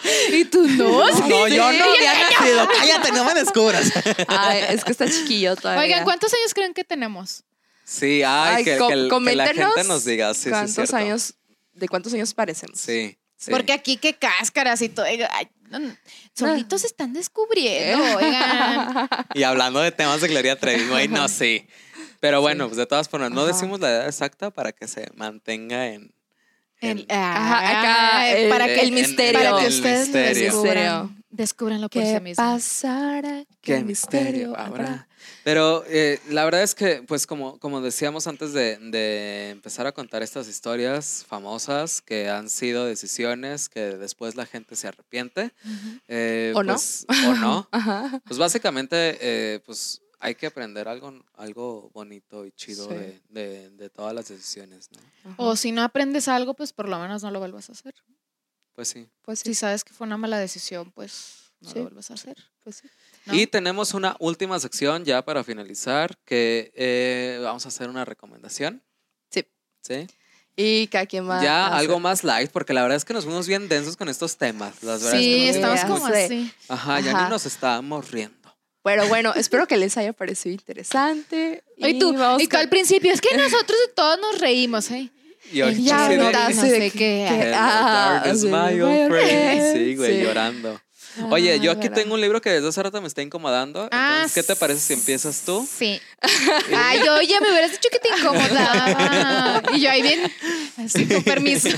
¿Y 0.32 0.44
tú 0.44 0.66
no? 0.68 1.10
No, 1.28 1.48
yo 1.48 1.72
no 1.72 1.84
había 1.84 2.30
nacido. 2.30 2.68
Cállate, 2.68 3.12
no 3.12 3.24
me 3.24 3.34
descubras. 3.34 3.90
Ay, 4.28 4.64
es 4.68 4.84
que 4.84 4.92
está 4.92 5.10
chiquillo 5.10 5.56
todavía. 5.56 5.82
Oigan, 5.82 6.04
¿cuántos 6.04 6.32
años 6.32 6.54
creen 6.54 6.72
que 6.72 6.84
tenemos? 6.84 7.42
Sí, 7.84 8.22
ay, 8.24 8.62
que, 8.64 8.76
la 8.78 9.46
gente 9.46 9.84
nos 9.84 10.04
diga. 10.04 10.32
Sí, 10.34 10.50
¿Cuántos 10.50 10.94
años, 10.94 11.34
de 11.72 11.88
cuántos 11.88 12.14
años 12.14 12.32
parecemos? 12.34 12.78
Sí. 12.78 13.18
Porque 13.50 13.72
aquí 13.72 13.96
qué 13.96 14.14
cáscaras 14.14 14.82
y 14.82 14.90
todo. 14.90 15.06
solitos 16.34 16.82
se 16.82 16.86
están 16.86 17.12
descubriendo, 17.12 18.16
oigan. 18.16 19.08
Y 19.34 19.42
hablando 19.42 19.80
de 19.80 19.90
temas 19.90 20.20
de 20.20 20.28
Gloria 20.28 20.58
Trevi, 20.58 20.86
güey, 20.86 21.08
no, 21.08 21.26
sí. 21.26 21.66
Pero 22.20 22.40
bueno, 22.42 22.66
pues 22.66 22.76
de 22.76 22.86
todas 22.86 23.08
formas, 23.08 23.30
no 23.30 23.46
decimos 23.46 23.80
la 23.80 23.90
edad 23.90 24.06
exacta 24.06 24.50
para 24.50 24.72
que 24.72 24.86
se 24.86 25.08
mantenga 25.16 25.88
en. 25.88 26.12
Ah, 27.08 28.24
para 28.48 28.66
que 28.66 28.80
el 28.80 28.92
misterio. 28.92 29.40
para 29.40 29.60
que 29.60 29.68
ustedes 29.68 30.12
descubran, 30.12 31.24
descubranlo 31.30 31.88
por 31.88 32.02
sí 32.02 32.20
mismos. 32.20 32.36
pasará? 32.36 33.44
¿Qué, 33.60 33.82
misterio 33.82 34.58
habrá? 34.58 35.06
Pero 35.44 35.84
eh, 35.86 36.20
la 36.28 36.44
verdad 36.44 36.62
es 36.62 36.74
que, 36.74 37.02
pues 37.06 37.26
como, 37.26 37.58
como 37.58 37.80
decíamos 37.80 38.26
antes 38.26 38.52
de, 38.52 38.76
de, 38.76 39.50
empezar 39.50 39.86
a 39.86 39.92
contar 39.92 40.22
estas 40.22 40.48
historias 40.48 41.24
famosas 41.26 42.00
que 42.02 42.28
han 42.28 42.48
sido 42.48 42.84
decisiones 42.84 43.68
que 43.68 43.80
después 43.80 44.36
la 44.36 44.46
gente 44.46 44.76
se 44.76 44.88
arrepiente. 44.88 45.52
Eh, 46.08 46.52
o 46.54 46.62
pues, 46.62 47.06
no. 47.08 47.30
O 47.30 47.34
no. 47.34 47.68
Pues 48.26 48.38
básicamente, 48.38 49.18
eh, 49.20 49.60
pues 49.64 50.02
hay 50.20 50.34
que 50.34 50.46
aprender 50.46 50.86
algo, 50.86 51.24
algo 51.34 51.90
bonito 51.94 52.44
y 52.44 52.52
chido 52.52 52.86
de, 52.88 53.90
todas 53.92 54.14
las 54.14 54.28
decisiones, 54.28 54.90
¿no? 54.92 55.34
O 55.38 55.56
si 55.56 55.72
no 55.72 55.82
aprendes 55.82 56.28
algo, 56.28 56.54
pues 56.54 56.72
por 56.72 56.88
lo 56.88 56.98
menos 56.98 57.22
no 57.22 57.30
lo 57.30 57.38
vuelvas 57.38 57.70
a 57.70 57.72
hacer. 57.72 57.94
Pues 58.74 58.88
sí. 58.88 59.08
Pues 59.22 59.40
si 59.40 59.54
sabes 59.54 59.82
que 59.82 59.92
fue 59.92 60.06
una 60.06 60.18
mala 60.18 60.38
decisión, 60.38 60.92
pues 60.92 61.52
no 61.60 61.72
lo 61.74 61.82
vuelvas 61.82 62.10
a 62.10 62.14
hacer. 62.14 62.36
Pues 62.62 62.76
sí. 62.76 62.88
Y 63.32 63.46
tenemos 63.46 63.94
una 63.94 64.16
última 64.18 64.60
sección 64.60 65.04
ya 65.04 65.24
para 65.24 65.42
finalizar, 65.42 66.16
que 66.24 66.70
eh, 66.74 67.40
vamos 67.42 67.64
a 67.64 67.68
hacer 67.68 67.88
una 67.88 68.04
recomendación. 68.04 68.82
Sí. 69.30 69.46
Sí. 69.80 70.06
Y 70.54 70.88
cada 70.88 71.06
quien 71.06 71.28
va 71.28 71.42
Ya 71.42 71.68
algo 71.68 71.98
más 71.98 72.24
light, 72.24 72.50
porque 72.50 72.74
la 72.74 72.82
verdad 72.82 72.96
es 72.96 73.06
que 73.06 73.14
nos 73.14 73.24
fuimos 73.24 73.46
bien 73.46 73.68
densos 73.68 73.96
con 73.96 74.10
estos 74.10 74.36
temas. 74.36 74.82
Las 74.82 75.00
sí, 75.00 75.48
estamos 75.48 75.80
como 75.84 76.06
así. 76.06 76.52
Ajá, 76.68 77.00
ya 77.00 77.24
ni 77.24 77.30
nos 77.30 77.46
estábamos 77.46 78.10
riendo. 78.10 78.39
Pero 78.82 79.06
bueno, 79.08 79.32
espero 79.34 79.66
que 79.66 79.76
les 79.76 79.96
haya 79.96 80.12
parecido 80.12 80.52
interesante. 80.54 81.62
Y, 81.82 81.98
tú, 81.98 82.14
y 82.38 82.46
tú 82.46 82.58
al 82.58 82.68
principio, 82.68 83.10
es 83.10 83.22
que 83.22 83.34
nosotros 83.34 83.78
de 83.86 83.94
todos 83.94 84.20
nos 84.20 84.38
reímos, 84.38 84.90
¿eh? 84.90 85.10
Y 85.50 85.82
ya 85.82 86.10
no, 86.10 86.30
no 86.30 86.60
sé 86.60 86.90
qué. 86.90 87.52
Ah, 87.56 88.22
sí, 89.72 89.96
güey, 89.96 90.22
llorando. 90.22 90.78
Oye, 91.30 91.58
yo 91.60 91.72
aquí 91.72 91.88
tengo 91.88 92.14
un 92.14 92.20
libro 92.20 92.40
que 92.40 92.50
desde 92.50 92.68
hace 92.68 92.82
rato 92.82 93.00
me 93.00 93.08
está 93.08 93.22
incomodando. 93.22 93.88
Ah, 93.90 94.26
¿qué 94.32 94.42
te 94.42 94.54
parece 94.56 94.80
si 94.80 94.92
empiezas 94.92 95.42
tú? 95.44 95.66
Sí. 95.66 96.00
Ay, 96.76 97.00
oye, 97.08 97.40
me 97.40 97.50
hubieras 97.50 97.72
dicho 97.72 97.88
que 97.90 97.98
te 97.98 98.08
incomodaba. 98.16 99.62
Y 99.72 99.80
yo 99.80 99.90
ahí 99.90 100.02
bien, 100.02 100.32
así, 100.76 101.06
con 101.08 101.22
permiso. 101.24 101.70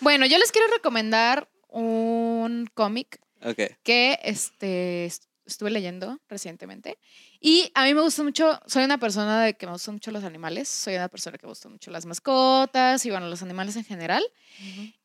bueno, 0.00 0.26
yo 0.26 0.38
les 0.38 0.52
quiero 0.52 0.68
recomendar 0.68 1.48
un 1.68 2.70
cómic 2.72 3.20
okay. 3.44 3.76
que 3.82 4.18
este, 4.22 5.10
estuve 5.46 5.70
leyendo 5.70 6.18
recientemente. 6.28 6.98
Y 7.40 7.70
a 7.74 7.84
mí 7.84 7.94
me 7.94 8.00
gusta 8.00 8.22
mucho, 8.22 8.60
soy 8.66 8.84
una 8.84 8.98
persona 8.98 9.42
de 9.44 9.54
que 9.54 9.66
me 9.66 9.72
gustan 9.72 9.94
mucho 9.94 10.10
los 10.10 10.24
animales, 10.24 10.68
soy 10.68 10.96
una 10.96 11.08
persona 11.08 11.38
que 11.38 11.46
me 11.46 11.50
gustan 11.50 11.72
mucho 11.72 11.90
las 11.90 12.06
mascotas 12.06 13.04
y 13.06 13.10
bueno, 13.10 13.28
los 13.28 13.42
animales 13.42 13.76
en 13.76 13.84
general. 13.84 14.24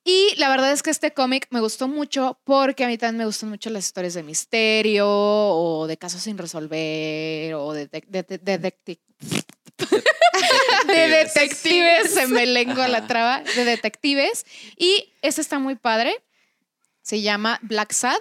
Y 0.03 0.35
la 0.37 0.49
verdad 0.49 0.71
es 0.71 0.83
que 0.83 0.89
este 0.89 1.13
cómic 1.13 1.47
me 1.51 1.59
gustó 1.59 1.87
mucho 1.87 2.39
porque 2.43 2.83
a 2.83 2.87
mí 2.87 2.97
también 2.97 3.19
me 3.19 3.25
gustan 3.25 3.49
mucho 3.49 3.69
las 3.69 3.85
historias 3.85 4.13
de 4.13 4.23
misterio 4.23 5.07
o 5.07 5.87
de 5.87 5.97
casos 5.97 6.21
sin 6.21 6.37
resolver 6.37 7.53
o 7.53 7.73
de, 7.73 7.87
de, 7.87 8.23
de, 8.23 8.37
de 8.37 8.99
detectives, 10.87 12.13
se 12.13 12.27
me 12.27 12.45
lengua 12.45 12.87
la 12.87 13.07
traba, 13.07 13.43
de 13.55 13.65
detectives. 13.65 14.45
Y 14.77 15.13
este 15.21 15.41
está 15.41 15.59
muy 15.59 15.75
padre. 15.75 16.15
Se 17.01 17.21
llama 17.21 17.59
Black 17.63 17.91
Sad. 17.93 18.19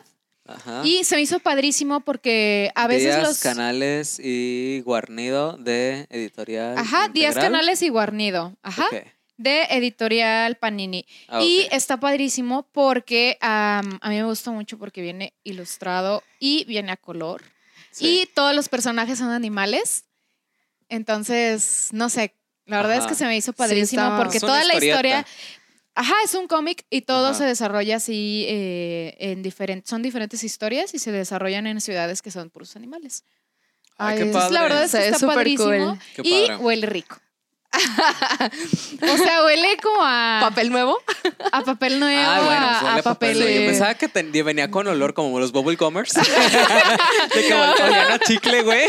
Y 0.85 1.05
se 1.05 1.17
me 1.17 1.23
hizo 1.23 1.39
padrísimo 1.39 2.01
porque 2.01 2.71
a 2.75 2.87
veces 2.87 3.17
Díaz 3.17 3.29
los 3.29 3.39
Canales 3.41 4.21
y 4.23 4.81
Guarnido 4.85 5.57
de 5.59 6.07
Editorial. 6.11 6.77
Ajá, 6.79 7.09
Díaz 7.09 7.35
Canales 7.35 7.83
y 7.83 7.89
Guarnido. 7.89 8.57
Ajá. 8.63 8.87
De 9.37 9.63
Editorial 9.71 10.57
Panini. 10.57 11.07
Ah, 11.29 11.43
y 11.43 11.67
está 11.71 11.99
padrísimo 11.99 12.69
porque 12.73 13.39
a 13.41 13.83
mí 13.83 14.17
me 14.17 14.25
gusta 14.25 14.51
mucho 14.51 14.79
porque 14.79 15.01
viene 15.01 15.35
ilustrado 15.45 16.23
y 16.39 16.65
viene 16.65 16.93
a 16.93 16.97
color. 16.97 17.43
Y 17.99 18.27
todos 18.35 18.55
los 18.55 18.69
personajes 18.69 19.19
son 19.19 19.31
animales. 19.31 20.05
Entonces, 20.89 21.89
no 21.93 22.09
sé, 22.09 22.35
la 22.67 22.77
verdad 22.79 22.99
es 22.99 23.07
que 23.07 23.15
se 23.15 23.25
me 23.25 23.37
hizo 23.37 23.53
padrísimo 23.53 24.17
porque 24.17 24.39
toda 24.39 24.65
la 24.65 24.75
historia, 24.75 25.27
Ajá, 26.01 26.15
es 26.25 26.35
un 26.35 26.47
cómic 26.47 26.87
y 26.89 27.03
todo 27.03 27.35
se 27.35 27.45
desarrolla 27.45 27.97
así 27.97 28.47
eh, 28.49 29.17
en 29.19 29.43
diferentes, 29.43 29.91
son 29.91 30.01
diferentes 30.01 30.43
historias 30.43 30.95
y 30.95 30.99
se 30.99 31.13
desarrollan 31.13 31.67
en 31.67 31.79
ciudades 31.83 32.23
que 32.23 32.31
son 32.31 32.49
puros 32.49 32.75
animales. 32.75 33.25
Ay, 33.99 34.17
qué 34.17 34.25
padre. 34.33 34.55
La 34.55 34.63
verdad 34.63 34.85
es 34.85 34.93
que 34.93 35.09
está 35.09 35.27
padrísimo 35.27 35.99
y 36.23 36.51
huele 36.53 36.87
rico. 36.87 37.19
O 39.03 39.17
sea, 39.17 39.45
huele 39.45 39.77
como 39.83 40.01
a. 40.03 40.39
¿Papel 40.41 40.71
nuevo? 40.71 40.99
A 41.53 41.63
papel 41.63 42.01
nuevo. 42.01 42.23
Ah, 42.31 42.43
bueno, 42.45 42.99
a, 42.99 43.03
papel. 43.03 43.39
Yo 43.39 43.67
pensaba 43.67 43.95
que 43.95 44.09
venía 44.43 44.71
con 44.71 44.87
olor 44.87 45.15
como 45.15 45.39
los 45.41 45.53
bubble 45.53 45.77
commerce. 45.77 46.21
de 47.35 47.43
que 47.47 47.53
a 47.53 48.19
chicle, 48.27 48.63
güey. 48.63 48.87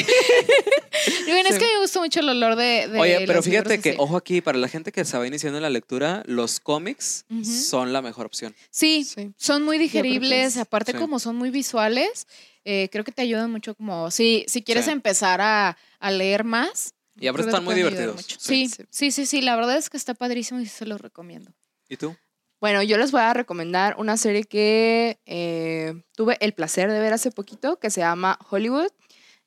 bueno, 1.28 1.50
es 1.50 1.58
que 1.58 1.66
me 1.66 1.82
gusta 1.82 2.00
mucho 2.00 2.20
el 2.20 2.30
olor 2.30 2.56
de. 2.56 2.90
Oye, 2.98 3.24
pero 3.26 3.42
fíjate 3.42 3.80
que, 3.80 3.96
ojo 3.98 4.18
aquí, 4.18 4.42
para 4.42 4.58
la 4.58 4.68
gente 4.68 4.92
que 4.92 5.06
se 5.06 5.18
va 5.18 5.28
iniciando 5.28 5.58
en 5.58 5.64
la 5.64 5.70
lectura, 5.70 6.24
los 6.26 6.60
cómics 6.60 7.26
son 7.44 7.94
la 7.94 8.02
mejor 8.02 8.26
opción. 8.26 8.56
Sí, 8.70 9.08
son 9.38 9.64
muy 9.64 9.78
digeribles. 9.78 10.58
Aparte, 10.58 10.94
como 10.94 11.20
son 11.20 11.36
muy 11.36 11.50
visuales, 11.50 12.28
eh, 12.66 12.90
creo 12.92 13.04
que 13.04 13.12
te 13.12 13.22
ayudan 13.22 13.52
mucho 13.52 13.76
como. 13.76 14.12
Si, 14.12 14.46
si 14.48 14.62
quieres 14.62 14.88
empezar 14.88 15.42
a, 15.42 15.78
a 16.00 16.12
leer 16.12 16.44
más 16.44 16.94
y 17.22 17.28
ahora 17.28 17.44
están 17.44 17.64
muy 17.64 17.76
divertidos. 17.76 18.26
Sí, 18.40 18.70
sí, 18.90 19.12
sí, 19.12 19.26
sí, 19.26 19.42
la 19.42 19.56
verdad 19.56 19.78
es 19.78 19.90
que 19.90 19.98
está 19.98 20.14
padrísimo 20.14 20.60
y 20.60 20.66
se 20.66 20.86
los 20.86 21.00
recomiendo. 21.00 21.52
¿Y 21.88 21.98
tú? 21.98 22.16
Bueno, 22.60 22.84
yo 22.84 22.98
les 22.98 23.12
voy 23.12 23.22
a 23.22 23.34
recomendar 23.34 23.96
una 23.98 24.18
serie 24.18 24.44
que 24.44 25.20
eh, 25.26 26.04
tuve 26.16 26.38
el 26.42 26.54
placer 26.54 26.92
de 26.92 27.00
ver 27.00 27.14
hace 27.14 27.32
poquito, 27.32 27.80
que 27.80 27.90
se 27.90 28.02
llama 28.02 28.38
Hollywood. 28.50 28.92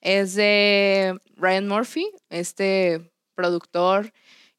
Es 0.01 0.35
de 0.35 1.19
Ryan 1.37 1.69
Murphy, 1.69 2.11
este 2.29 3.13
productor 3.35 4.13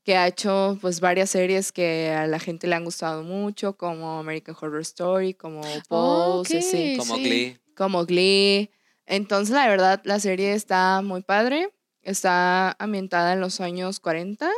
que 0.03 0.15
ha 0.15 0.27
hecho 0.27 0.77
pues 0.81 0.99
varias 0.99 1.31
series 1.31 1.71
que 1.71 2.11
a 2.11 2.27
la 2.27 2.39
gente 2.39 2.67
le 2.67 2.75
han 2.75 2.85
gustado 2.85 3.23
mucho, 3.23 3.75
como 3.75 4.19
American 4.19 4.55
Horror 4.59 4.81
Story, 4.81 5.33
como 5.33 5.61
Pose, 5.89 6.95
como 6.97 7.15
Glee. 7.15 7.59
Como 7.75 8.05
Glee. 8.05 8.69
Entonces, 9.07 9.53
la 9.53 9.67
verdad, 9.67 10.01
la 10.03 10.19
serie 10.19 10.53
está 10.53 11.01
muy 11.01 11.23
padre. 11.23 11.73
Está 12.05 12.75
ambientada 12.79 13.33
en 13.33 13.41
los 13.41 13.59
años 13.59 13.99
40, 13.99 14.49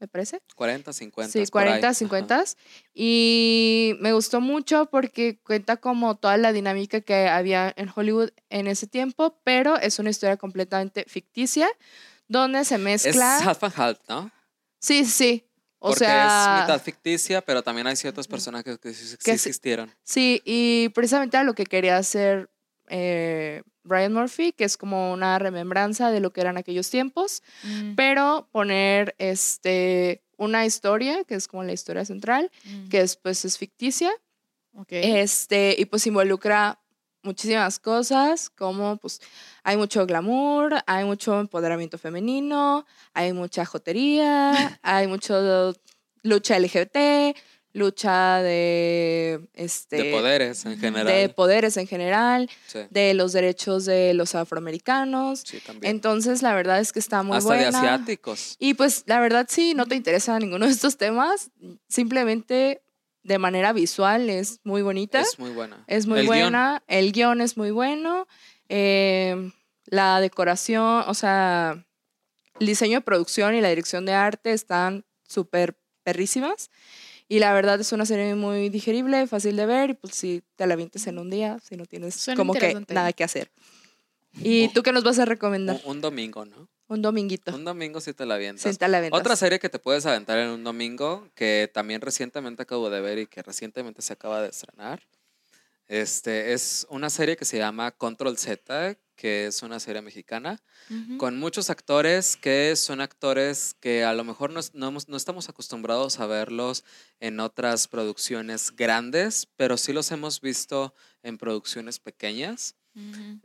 me 0.00 0.08
parece. 0.08 0.40
40, 0.56 0.92
50. 0.92 1.32
Sí, 1.32 1.46
40, 1.46 1.94
50. 1.94 2.44
Y 2.94 3.94
me 4.00 4.12
gustó 4.12 4.40
mucho 4.40 4.86
porque 4.86 5.38
cuenta 5.42 5.76
como 5.76 6.16
toda 6.16 6.36
la 6.38 6.52
dinámica 6.52 7.00
que 7.02 7.28
había 7.28 7.72
en 7.76 7.90
Hollywood 7.94 8.30
en 8.48 8.68
ese 8.68 8.86
tiempo, 8.86 9.38
pero 9.44 9.76
es 9.76 9.98
una 9.98 10.10
historia 10.10 10.36
completamente 10.38 11.04
ficticia 11.06 11.68
donde 12.26 12.64
se 12.64 12.78
mezcla. 12.78 13.38
Es 13.38 13.46
half 13.46 13.62
and 13.64 13.74
half, 13.76 13.98
¿no? 14.08 14.30
Sí, 14.80 15.04
sí. 15.04 15.44
O 15.80 15.90
Porque 15.90 16.06
sea, 16.06 16.56
es 16.56 16.62
mitad 16.62 16.82
ficticia, 16.82 17.40
pero 17.40 17.62
también 17.62 17.86
hay 17.86 17.96
ciertos 17.96 18.26
personajes 18.26 18.78
que 18.78 18.92
sí, 18.92 19.16
existieron. 19.30 19.94
Sí, 20.02 20.42
y 20.44 20.88
precisamente 20.88 21.36
a 21.36 21.44
lo 21.44 21.54
que 21.54 21.66
quería 21.66 21.96
hacer 21.98 22.50
eh, 22.90 23.62
Brian 23.84 24.12
Murphy, 24.12 24.52
que 24.52 24.64
es 24.64 24.76
como 24.76 25.12
una 25.12 25.38
remembranza 25.38 26.10
de 26.10 26.20
lo 26.20 26.32
que 26.32 26.40
eran 26.40 26.56
aquellos 26.56 26.90
tiempos, 26.90 27.42
mm. 27.62 27.94
pero 27.94 28.48
poner 28.52 29.14
este, 29.18 30.22
una 30.36 30.66
historia, 30.66 31.24
que 31.24 31.34
es 31.34 31.48
como 31.48 31.64
la 31.64 31.72
historia 31.72 32.04
central, 32.04 32.50
mm. 32.64 32.88
que 32.88 33.00
después 33.00 33.44
es 33.44 33.58
ficticia, 33.58 34.10
este, 34.90 35.74
y 35.76 35.86
pues 35.86 36.06
involucra 36.06 36.78
muchísimas 37.22 37.78
cosas, 37.78 38.48
como 38.50 38.96
pues 38.96 39.20
hay 39.64 39.76
mucho 39.76 40.06
glamour, 40.06 40.76
hay 40.86 41.04
mucho 41.04 41.40
empoderamiento 41.40 41.98
femenino, 41.98 42.86
hay 43.12 43.32
mucha 43.32 43.64
jotería, 43.64 44.78
hay 44.82 45.06
mucho 45.06 45.74
lucha 46.22 46.58
LGBT, 46.58 47.36
lucha 47.78 48.42
de 48.42 49.48
este 49.54 49.96
de 50.02 50.12
poderes 50.12 50.64
en 50.66 50.78
general. 50.78 51.06
de 51.06 51.28
poderes 51.28 51.76
en 51.76 51.86
general 51.86 52.50
de 52.90 53.14
los 53.14 53.32
derechos 53.32 53.84
de 53.84 54.12
los 54.14 54.34
afroamericanos. 54.34 55.44
Sí, 55.46 55.60
también. 55.60 55.90
entonces 55.96 56.42
la 56.42 56.54
verdad 56.54 56.80
es 56.80 56.92
que 56.92 56.98
está 56.98 57.22
muy 57.22 57.38
Hasta 57.38 57.48
buena. 57.48 57.70
de 57.70 57.76
asiáticos. 57.76 58.56
Y 58.58 58.74
pues 58.74 59.04
la 59.06 59.20
verdad 59.20 59.46
sí 59.48 59.74
no 59.74 59.86
te 59.86 59.94
interesa 59.94 60.38
ninguno 60.38 60.66
de 60.66 60.72
estos 60.72 60.96
temas. 60.96 61.50
Simplemente 61.88 62.82
de 63.22 63.38
manera 63.38 63.72
visual 63.72 64.28
es 64.30 64.60
muy 64.64 64.82
bonita. 64.82 65.20
Es 65.20 65.38
muy 65.38 65.50
buena. 65.50 65.84
Es 65.86 66.06
muy 66.06 66.26
buena. 66.26 66.82
El 66.86 67.12
guion 67.12 67.40
es 67.40 67.56
muy 67.56 67.70
bueno. 67.70 68.26
Eh, 68.68 69.50
la 69.86 70.20
decoración 70.20 71.04
o 71.06 71.14
sea 71.14 71.84
el 72.60 72.66
diseño 72.66 72.98
de 72.98 73.00
producción 73.02 73.54
y 73.54 73.60
la 73.60 73.68
dirección 73.68 74.04
de 74.04 74.12
arte 74.12 74.52
están 74.52 75.04
súper 75.26 75.78
perrísimas 76.02 76.70
y 77.28 77.38
la 77.40 77.52
verdad 77.52 77.78
es 77.80 77.92
una 77.92 78.06
serie 78.06 78.34
muy 78.34 78.70
digerible, 78.70 79.26
fácil 79.26 79.56
de 79.56 79.66
ver 79.66 79.90
y 79.90 79.94
pues 79.94 80.14
si 80.14 80.42
te 80.56 80.66
la 80.66 80.76
vientes 80.76 81.06
en 81.06 81.18
un 81.18 81.28
día, 81.28 81.58
si 81.62 81.76
no 81.76 81.84
tienes 81.84 82.26
como 82.36 82.54
que 82.54 82.82
nada 82.88 83.12
que 83.12 83.22
hacer. 83.22 83.50
¿Y 84.40 84.68
tú 84.68 84.82
qué 84.82 84.92
nos 84.92 85.04
vas 85.04 85.18
a 85.18 85.24
recomendar? 85.24 85.80
Un, 85.84 86.00
domingo, 86.00 86.44
¿no? 86.44 86.68
Un 86.86 87.02
dominguito. 87.02 87.54
Un 87.54 87.64
domingo 87.64 88.00
si 88.00 88.14
te 88.14 88.24
la 88.24 88.34
avientas. 88.34 88.62
Sí, 88.62 88.78
te 88.78 88.88
la 88.88 88.98
avientas. 88.98 89.20
Otra 89.20 89.36
serie 89.36 89.58
que 89.58 89.68
te 89.68 89.78
puedes 89.78 90.06
aventar 90.06 90.38
en 90.38 90.48
un 90.48 90.64
domingo, 90.64 91.28
que 91.34 91.70
también 91.72 92.00
recientemente 92.00 92.62
acabo 92.62 92.88
de 92.88 93.00
ver 93.00 93.18
y 93.18 93.26
que 93.26 93.42
recientemente 93.42 94.00
se 94.00 94.12
acaba 94.12 94.40
de 94.40 94.48
estrenar, 94.48 95.02
este, 95.88 96.52
es 96.52 96.86
una 96.90 97.10
serie 97.10 97.36
que 97.36 97.46
se 97.46 97.58
llama 97.58 97.90
Control 97.92 98.36
Z, 98.36 98.98
que 99.16 99.46
es 99.46 99.62
una 99.62 99.80
serie 99.80 100.00
mexicana, 100.00 100.62
con 101.16 101.38
muchos 101.38 101.70
actores 101.70 102.36
que 102.36 102.76
son 102.76 103.00
actores 103.00 103.74
que 103.80 104.04
a 104.04 104.12
lo 104.12 104.22
mejor 104.22 104.52
no, 104.52 104.60
no, 104.74 105.16
estamos 105.16 105.48
acostumbrados 105.48 106.20
a 106.20 106.26
verlos 106.26 106.84
en 107.18 107.40
otras 107.40 107.88
producciones 107.88 108.70
grandes, 108.76 109.48
pero 109.56 109.76
sí 109.76 109.92
los 109.92 110.12
hemos 110.12 110.40
visto 110.40 110.94
en 111.24 111.36
producciones 111.36 111.98
pequeñas. 111.98 112.76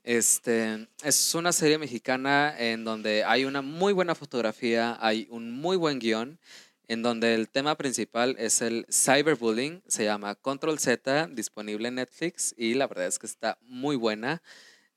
Este 0.03 0.87
es 1.03 1.35
una 1.35 1.51
serie 1.51 1.77
mexicana 1.77 2.55
en 2.57 2.83
donde 2.83 3.23
hay 3.23 3.45
una 3.45 3.61
muy 3.61 3.93
buena 3.93 4.15
fotografía, 4.15 4.97
hay 4.99 5.27
un 5.29 5.51
muy 5.51 5.77
buen 5.77 5.99
guion, 5.99 6.39
en 6.87 7.01
donde 7.01 7.35
el 7.35 7.49
tema 7.49 7.75
principal 7.75 8.35
es 8.39 8.61
el 8.61 8.85
cyberbullying. 8.91 9.81
Se 9.87 10.03
llama 10.03 10.35
Control 10.35 10.79
Z, 10.79 11.27
disponible 11.31 11.87
en 11.87 11.95
Netflix 11.95 12.53
y 12.57 12.73
la 12.73 12.87
verdad 12.87 13.07
es 13.07 13.19
que 13.19 13.27
está 13.27 13.57
muy 13.61 13.95
buena. 13.95 14.41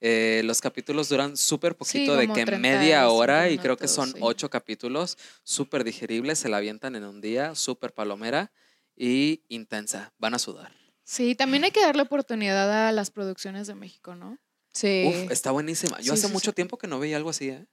Eh, 0.01 0.43
los 0.45 0.61
capítulos 0.61 1.09
duran 1.09 1.37
súper 1.37 1.75
poquito, 1.75 2.17
de 2.17 2.29
que 2.29 2.45
media 2.59 3.09
hora, 3.09 3.49
y 3.49 3.59
creo 3.59 3.77
que 3.77 3.89
son 3.89 4.13
ocho 4.21 4.51
capítulos, 4.51 5.17
súper 5.43 5.85
digeribles, 5.85 6.39
se 6.39 6.51
la 6.51 6.59
avientan 6.59 6.97
en 6.97 7.05
un 7.05 7.21
día, 7.21 7.55
súper 7.55 7.95
palomera 7.95 8.53
y 8.95 9.43
intensa, 9.49 10.13
van 10.19 10.35
a 10.35 10.39
sudar. 10.39 10.71
Sí, 11.03 11.35
también 11.35 11.65
hay 11.65 11.71
que 11.71 11.81
darle 11.81 12.03
oportunidad 12.03 12.89
a 12.89 12.93
las 12.93 13.11
producciones 13.11 13.67
de 13.69 13.75
México, 13.75 14.15
¿no? 14.15 14.39
Sí. 14.73 15.07
Uf, 15.09 15.31
está 15.31 15.51
buenísima. 15.51 15.99
Yo 16.01 16.13
hace 16.13 16.29
mucho 16.29 16.53
tiempo 16.53 16.77
que 16.77 16.89
no 16.89 16.99
veía 16.99 17.17
algo 17.17 17.31
así, 17.31 17.49
¿eh? 17.49 17.67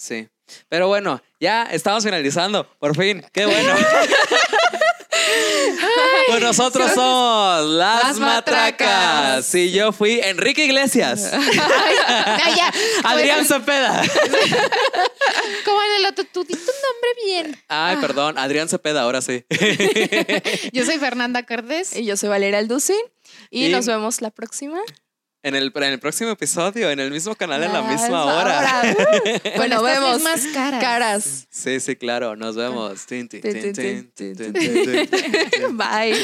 Sí. 0.00 0.26
Pero 0.70 0.88
bueno, 0.88 1.22
ya 1.38 1.64
estamos 1.64 2.02
finalizando, 2.02 2.66
por 2.78 2.96
fin, 2.96 3.22
qué 3.34 3.44
bueno. 3.44 3.74
pues 6.26 6.40
nosotros 6.40 6.90
somos 6.92 7.66
las, 7.66 8.18
matracas. 8.18 9.54
Y 9.54 9.72
yo 9.72 9.92
fui 9.92 10.18
Enrique 10.20 10.64
Iglesias. 10.64 11.30
Adrián 13.04 13.44
Cepeda. 13.44 14.02
Como 15.66 15.82
en 15.82 15.96
el 15.98 16.06
otro, 16.06 16.24
tú 16.32 16.44
diste 16.44 16.70
un 16.70 16.78
nombre 16.82 17.10
bien. 17.22 17.62
Ay, 17.68 17.98
perdón, 17.98 18.38
Adrián 18.38 18.70
Cepeda, 18.70 19.02
ahora 19.02 19.20
sí. 19.20 19.44
yo 20.72 20.86
soy 20.86 20.96
Fernanda 20.98 21.44
Cardés. 21.44 21.94
Y 21.94 22.06
yo 22.06 22.16
soy 22.16 22.30
Valeria 22.30 22.58
Alducin. 22.58 22.96
y 23.50 23.68
nos 23.68 23.84
vemos 23.84 24.22
la 24.22 24.30
próxima. 24.30 24.80
En 25.42 25.54
el, 25.54 25.72
en 25.74 25.82
el 25.84 25.98
próximo 25.98 26.30
episodio, 26.30 26.90
en 26.90 27.00
el 27.00 27.10
mismo 27.10 27.34
canal, 27.34 27.62
en 27.62 27.72
la 27.72 27.82
misma 27.82 28.26
hora. 28.26 28.94
bueno, 29.56 29.82
vemos 29.82 30.20
más 30.20 30.46
caras. 30.48 30.82
caras. 30.82 31.46
Sí, 31.48 31.80
sí, 31.80 31.96
claro. 31.96 32.36
Nos 32.36 32.56
vemos. 32.56 33.06
Bye. 35.72 36.14